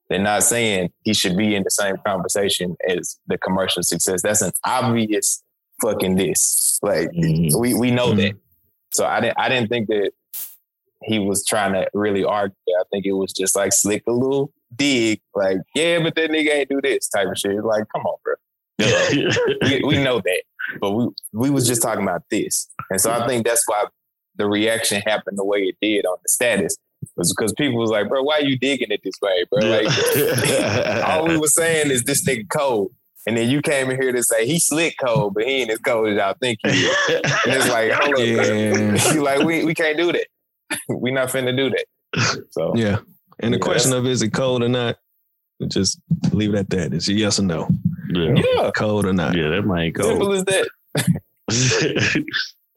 They're 0.09 0.18
not 0.18 0.43
saying 0.43 0.90
he 1.05 1.14
should 1.14 1.36
be 1.36 1.55
in 1.55 1.62
the 1.62 1.70
same 1.70 1.97
conversation 2.06 2.77
as 2.89 3.18
the 3.27 3.39
commercial 3.39 3.82
success. 3.82 4.22
That's 4.22 4.43
an 4.43 4.52
obvious 4.66 5.43
fucking 5.82 6.16
this. 6.16 6.78
Like 6.82 7.10
Mhm. 7.10 7.59
we 7.59 7.74
we 7.74 7.90
know 7.90 8.12
Mhm. 8.12 8.16
that. 8.16 8.35
So 8.93 9.06
I 9.06 9.20
didn't 9.20 9.39
I 9.39 9.48
didn't 9.48 9.68
think 9.68 9.89
that 9.89 10.10
he 11.05 11.18
was 11.18 11.44
trying 11.44 11.72
to 11.72 11.89
really 11.94 12.24
argue. 12.24 12.55
I 12.68 12.85
think 12.90 13.06
it 13.06 13.12
was 13.12 13.32
just 13.32 13.56
like 13.56 13.72
slick 13.72 14.02
a 14.06 14.12
little 14.12 14.52
dig, 14.74 15.20
like, 15.35 15.59
yeah, 15.74 15.98
but 16.02 16.14
that 16.14 16.31
nigga 16.31 16.55
ain't 16.55 16.68
do 16.68 16.81
this 16.82 17.09
type 17.09 17.28
of 17.28 17.39
shit. 17.39 17.64
Like, 17.64 17.85
come 17.94 18.02
on, 18.02 18.18
bro. 18.24 18.35
we, 19.62 19.82
we 19.85 20.02
know 20.02 20.20
that, 20.20 20.43
but 20.81 20.93
we 20.93 21.09
we 21.32 21.51
was 21.51 21.66
just 21.66 21.82
talking 21.82 22.02
about 22.02 22.22
this, 22.31 22.68
and 22.89 22.98
so 22.98 23.10
I 23.10 23.27
think 23.27 23.47
that's 23.47 23.62
why 23.66 23.85
the 24.36 24.47
reaction 24.47 25.02
happened 25.02 25.36
the 25.39 25.44
way 25.44 25.59
it 25.59 25.77
did 25.82 26.06
on 26.06 26.16
the 26.22 26.28
status 26.31 26.77
was 27.16 27.35
because 27.35 27.52
people 27.52 27.78
was 27.78 27.90
like, 27.90 28.09
"Bro, 28.09 28.22
why 28.22 28.39
are 28.39 28.44
you 28.44 28.59
digging 28.59 28.90
it 28.90 29.01
this 29.05 29.14
way, 29.20 29.44
bro?" 29.51 29.60
Like, 29.68 31.05
all 31.09 31.28
we 31.28 31.36
was 31.36 31.55
saying 31.55 31.90
is 31.90 32.05
this 32.05 32.27
nigga 32.27 32.48
cold, 32.48 32.93
and 33.27 33.36
then 33.36 33.51
you 33.51 33.60
came 33.60 33.90
in 33.90 34.01
here 34.01 34.12
to 34.12 34.22
say 34.22 34.47
he 34.47 34.59
slick 34.59 34.97
cold, 35.02 35.35
but 35.35 35.44
he 35.44 35.62
ain't 35.62 35.70
as 35.70 35.78
cold 35.78 36.09
as 36.09 36.16
y'all 36.16 36.35
think 36.40 36.59
he 36.62 36.70
is. 36.70 36.97
And 37.09 37.55
it's 37.55 37.68
like, 37.68 37.93
hold 37.93 38.14
up, 38.14 39.14
Yeah. 39.14 39.20
like 39.20 39.40
we 39.44 39.64
we 39.64 39.74
can't 39.74 39.97
do 39.97 40.12
that. 40.12 40.27
we 40.88 41.10
not 41.10 41.28
finna 41.28 41.56
do 41.56 41.70
that. 41.70 42.44
So 42.51 42.74
yeah. 42.76 42.98
And 43.40 43.55
the 43.55 43.59
Yeah, 43.59 43.64
question 43.64 43.92
of 43.92 44.06
is 44.06 44.22
it 44.22 44.30
cold 44.32 44.62
or 44.62 44.68
not? 44.68 44.98
Just 45.68 46.01
leave 46.32 46.55
it 46.55 46.59
at 46.59 46.70
that. 46.70 46.94
It's 46.94 47.09
a 47.09 47.12
yes 47.12 47.38
or 47.38 47.42
no. 47.44 47.68
yeah. 48.12 48.34
yeah, 48.56 48.70
Cold 48.74 49.05
or 49.06 49.12
not. 49.12 49.36
yeah, 49.36 49.48
that 49.51 49.62
might 49.62 49.92
go. 49.92 50.05
simple 50.05 50.32
as 50.32 50.44
that. 50.44 50.68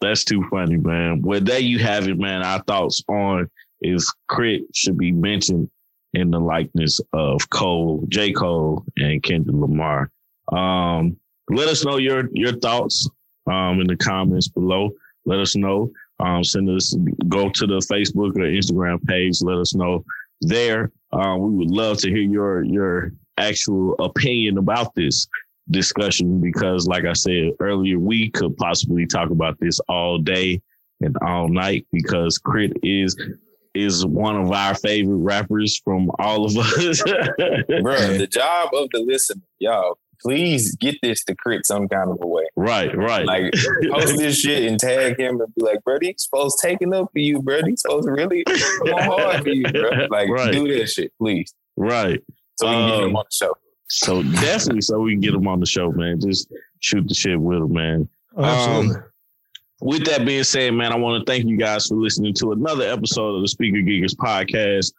That's 0.01 0.23
too 0.25 0.45
funny, 0.49 0.77
man. 0.77 1.21
Well, 1.21 1.39
there 1.39 1.59
you 1.59 1.79
have 1.79 2.07
it, 2.07 2.17
man. 2.19 2.43
Our 2.43 2.61
thoughts 2.63 3.01
on 3.07 3.49
is 3.81 4.11
K.R.I.T 4.29 4.65
should 4.73 4.97
be 4.97 5.11
mentioned 5.11 5.69
in 6.13 6.31
the 6.31 6.39
likeness 6.39 6.99
of 7.13 7.49
Cole, 7.49 8.05
J. 8.09 8.33
Cole, 8.33 8.83
and 8.97 9.23
Kendrick 9.23 9.55
Lamar. 9.55 10.11
Um, 10.51 11.17
let 11.49 11.67
us 11.69 11.85
know 11.85 11.97
your 11.97 12.29
your 12.33 12.53
thoughts 12.59 13.09
um, 13.47 13.79
in 13.79 13.87
the 13.87 13.95
comments 13.95 14.47
below. 14.49 14.91
Let 15.25 15.39
us 15.39 15.55
know. 15.55 15.91
Um, 16.23 16.43
send 16.43 16.69
us 16.69 16.95
go 17.27 17.49
to 17.49 17.67
the 17.67 17.79
Facebook 17.91 18.35
or 18.35 18.47
Instagram 18.47 19.03
page. 19.03 19.41
Let 19.41 19.57
us 19.57 19.75
know 19.75 20.05
there. 20.41 20.91
Um, 21.11 21.41
we 21.41 21.57
would 21.57 21.71
love 21.71 21.97
to 21.99 22.09
hear 22.09 22.21
your 22.21 22.63
your 22.63 23.11
actual 23.37 23.95
opinion 23.99 24.57
about 24.57 24.95
this 24.95 25.27
discussion 25.69 26.39
because, 26.39 26.87
like 26.87 27.05
I 27.05 27.13
said 27.13 27.51
earlier, 27.59 27.99
we 27.99 28.29
could 28.29 28.55
possibly 28.57 29.05
talk 29.05 29.31
about 29.31 29.59
this 29.59 29.79
all 29.89 30.17
day 30.17 30.61
and 31.01 31.15
all 31.21 31.49
night 31.49 31.85
because 31.91 32.37
K.R.I.T 32.37 32.79
is 32.83 33.17
is 33.73 34.05
one 34.05 34.35
of 34.35 34.51
our 34.51 34.75
favorite 34.75 35.17
rappers 35.17 35.81
from 35.83 36.11
all 36.19 36.45
of 36.45 36.55
us. 36.55 37.01
Bro, 37.01 38.17
the 38.17 38.27
job 38.29 38.69
of 38.73 38.87
the 38.93 38.99
listener, 38.99 39.41
y'all, 39.59 39.97
please 40.23 40.75
get 40.77 40.95
this 41.03 41.23
to 41.25 41.35
K.R.I.T 41.35 41.61
some 41.65 41.87
kind 41.87 42.09
of 42.09 42.17
a 42.21 42.27
way. 42.27 42.45
right, 42.55 42.95
right. 42.97 43.25
Like 43.25 43.53
post 43.91 44.17
this 44.17 44.39
shit 44.39 44.63
and 44.69 44.79
tag 44.79 45.19
him 45.19 45.39
and 45.41 45.53
be 45.55 45.63
like, 45.63 45.83
bro, 45.83 45.97
these 45.99 46.15
supposed 46.23 46.57
taking 46.61 46.93
up 46.93 47.09
for 47.11 47.19
you, 47.19 47.41
bro. 47.41 47.61
These 47.63 47.81
supposed 47.81 48.07
really 48.09 48.43
going 48.85 49.03
hard 49.03 49.43
for 49.43 49.49
you, 49.49 49.63
bro. 49.63 50.07
Like 50.09 50.29
Right. 50.29 50.51
do 50.51 50.67
that 50.77 50.87
shit, 50.89 51.11
please. 51.19 51.53
right. 51.77 52.21
So 52.59 52.67
we 52.67 52.73
can 52.73 52.87
get 52.89 52.99
him 53.03 53.09
Um, 53.09 53.15
on 53.17 53.25
the 53.29 53.35
show. 53.35 53.53
So 53.89 54.23
definitely 54.23 54.81
so 54.81 54.99
we 54.99 55.11
can 55.13 55.21
get 55.21 55.33
him 55.33 55.47
on 55.47 55.59
the 55.59 55.65
show, 55.65 55.91
man. 55.91 56.19
Just 56.21 56.51
shoot 56.79 57.07
the 57.07 57.13
shit 57.13 57.39
with 57.39 57.57
him, 57.59 57.73
man. 57.73 58.09
Oh, 58.35 58.43
absolutely. 58.43 59.01
with 59.81 60.05
that 60.05 60.25
being 60.25 60.43
said, 60.43 60.73
man, 60.73 60.91
I 60.91 60.95
want 60.95 61.25
to 61.25 61.31
thank 61.31 61.45
you 61.45 61.57
guys 61.57 61.87
for 61.87 61.95
listening 61.95 62.33
to 62.35 62.51
another 62.53 62.83
episode 62.89 63.35
of 63.35 63.41
the 63.41 63.47
Speaker 63.47 63.77
Geekers 63.79 64.15
podcast. 64.15 64.93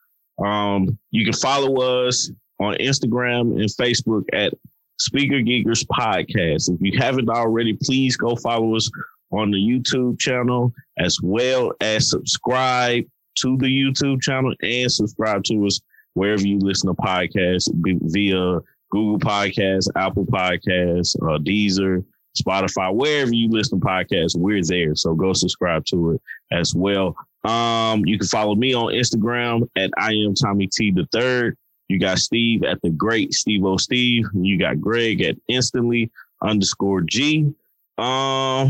Um, 0.45 0.99
you 1.11 1.25
can 1.25 1.33
follow 1.33 1.81
us 2.07 2.31
on 2.61 2.75
Instagram 2.75 3.53
and 3.61 3.63
Facebook 3.71 4.25
at 4.33 4.53
Speaker 4.99 5.41
Geekers 5.41 5.85
Podcast. 5.87 6.71
If 6.71 6.81
you 6.81 6.99
haven't 6.99 7.29
already, 7.29 7.77
please 7.83 8.17
go 8.17 8.37
follow 8.37 8.77
us 8.77 8.91
on 9.31 9.51
the 9.51 9.59
YouTube 9.59 10.19
channel 10.19 10.73
as 10.99 11.19
well 11.23 11.73
as 11.81 12.11
subscribe 12.11 13.05
to 13.39 13.57
the 13.59 13.67
YouTube 13.67 14.23
channel 14.23 14.55
and 14.63 14.91
subscribe 14.91 15.43
to 15.45 15.67
us 15.67 15.81
wherever 16.15 16.47
you 16.47 16.59
listen 16.61 16.89
to 16.89 17.03
podcasts 17.03 17.69
via 17.75 18.61
Google 18.91 19.19
Podcasts, 19.19 19.89
Apple 19.97 20.25
Podcasts, 20.27 21.17
uh, 21.23 21.39
Deezer, 21.39 22.05
Spotify, 22.41 22.95
wherever 22.95 23.35
you 23.35 23.49
listen 23.51 23.81
to 23.81 23.87
podcasts, 23.87 24.37
we're 24.37 24.63
there. 24.63 24.95
So 24.95 25.15
go 25.15 25.33
subscribe 25.33 25.85
to 25.87 26.13
it 26.13 26.23
as 26.53 26.75
well. 26.75 27.17
Um, 27.45 28.05
you 28.07 28.19
can 28.19 28.29
follow 28.29 28.55
me 28.55 28.75
on 28.75 28.93
Instagram 28.93 29.69
at 29.77 29.91
I 29.99 30.13
am 30.13 30.35
Tommy 30.35 30.69
T 30.69 30.91
the 30.91 31.07
third. 31.13 31.57
You 31.89 31.99
got 31.99 32.19
Steve 32.19 32.65
at 32.65 32.81
the 32.83 32.91
great 32.91 33.35
Steve 33.35 33.65
O 33.65 33.77
Steve. 33.77 34.27
You 34.35 34.59
got 34.59 34.81
Greg 34.81 35.21
at 35.23 35.37
instantly 35.49 36.11
underscore 36.43 37.03
G. 37.03 37.53
Um, 37.99 38.69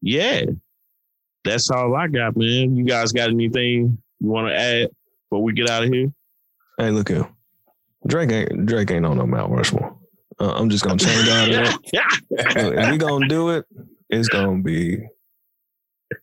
yeah, 0.00 0.44
that's 1.44 1.70
all 1.70 1.94
I 1.94 2.08
got, 2.08 2.36
man. 2.36 2.76
You 2.76 2.84
guys 2.84 3.12
got 3.12 3.28
anything 3.28 3.98
you 4.20 4.28
want 4.28 4.48
to 4.48 4.54
add 4.54 4.90
before 5.28 5.42
we 5.42 5.52
get 5.52 5.68
out 5.68 5.84
of 5.84 5.92
here? 5.92 6.12
Hey, 6.78 6.90
look 6.90 7.08
here. 7.08 7.28
Drake 8.06 8.30
ain't 8.30 8.66
Drake 8.66 8.90
ain't 8.90 9.04
on 9.04 9.18
no 9.18 9.26
Mount 9.26 9.52
Rushmore. 9.52 9.96
Uh, 10.40 10.52
I'm 10.54 10.70
just 10.70 10.84
gonna 10.84 10.98
change 10.98 11.28
all 11.28 11.46
of 11.46 11.80
that. 12.30 12.90
We 12.90 12.98
gonna 12.98 13.28
do 13.28 13.50
it, 13.50 13.66
it's 14.08 14.28
gonna 14.28 14.62
be 14.62 14.98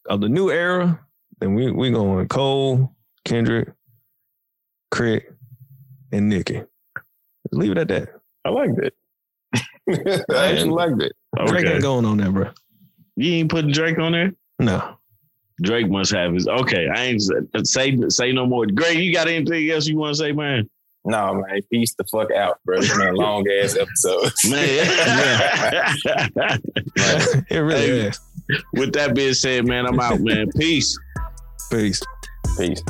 of 0.07 0.21
the 0.21 0.29
new 0.29 0.49
era. 0.49 0.99
Then 1.39 1.53
we 1.53 1.71
we 1.71 1.91
going 1.91 2.27
Cole, 2.29 2.95
Kendrick, 3.25 3.69
K.R.I.T, 4.93 5.34
and 6.15 6.29
Nicki. 6.29 6.61
Leave 7.51 7.71
it 7.71 7.77
at 7.77 7.87
that. 7.89 8.09
I 8.45 8.49
like 8.49 8.71
that. 8.75 8.93
I 10.31 10.51
actually 10.51 10.69
like 10.71 10.95
that. 10.97 11.11
Drake 11.47 11.65
Okay. 11.65 11.73
ain't 11.73 11.81
going 11.83 12.05
on 12.05 12.17
there, 12.17 12.31
bro. 12.31 12.49
You 13.15 13.33
ain't 13.33 13.49
putting 13.51 13.71
Drake 13.71 13.99
on 13.99 14.11
there? 14.13 14.33
No. 14.59 14.97
Drake 15.61 15.89
must 15.89 16.11
have 16.11 16.33
his. 16.33 16.47
Okay, 16.47 16.87
I 16.93 17.03
ain't 17.05 17.21
uh, 17.53 17.63
say 17.63 17.97
say 18.09 18.31
no 18.33 18.45
more. 18.45 18.65
Greg, 18.65 18.97
you 18.97 19.13
got 19.13 19.27
anything 19.27 19.69
else 19.69 19.87
you 19.87 19.97
want 19.97 20.15
to 20.15 20.19
say, 20.19 20.31
man? 20.33 20.69
No, 21.05 21.35
man, 21.35 21.61
peace 21.71 21.93
the 21.95 22.03
fuck 22.05 22.31
out, 22.31 22.59
bro. 22.65 22.79
This 22.79 22.97
been 22.97 23.07
a 23.09 23.11
long 23.13 23.45
ass 23.61 23.77
episode. 23.77 24.31
Man. 24.49 24.87
it 27.49 27.59
really 27.59 27.79
Hey. 27.85 28.07
is. 28.07 28.19
With 28.73 28.93
that 28.93 29.13
being 29.13 29.35
said, 29.35 29.67
man, 29.67 29.85
I'm 29.85 29.99
out, 29.99 30.19
man. 30.19 30.49
Peace. 30.57 30.97
Peace. 31.71 32.01
Peace. 32.57 32.81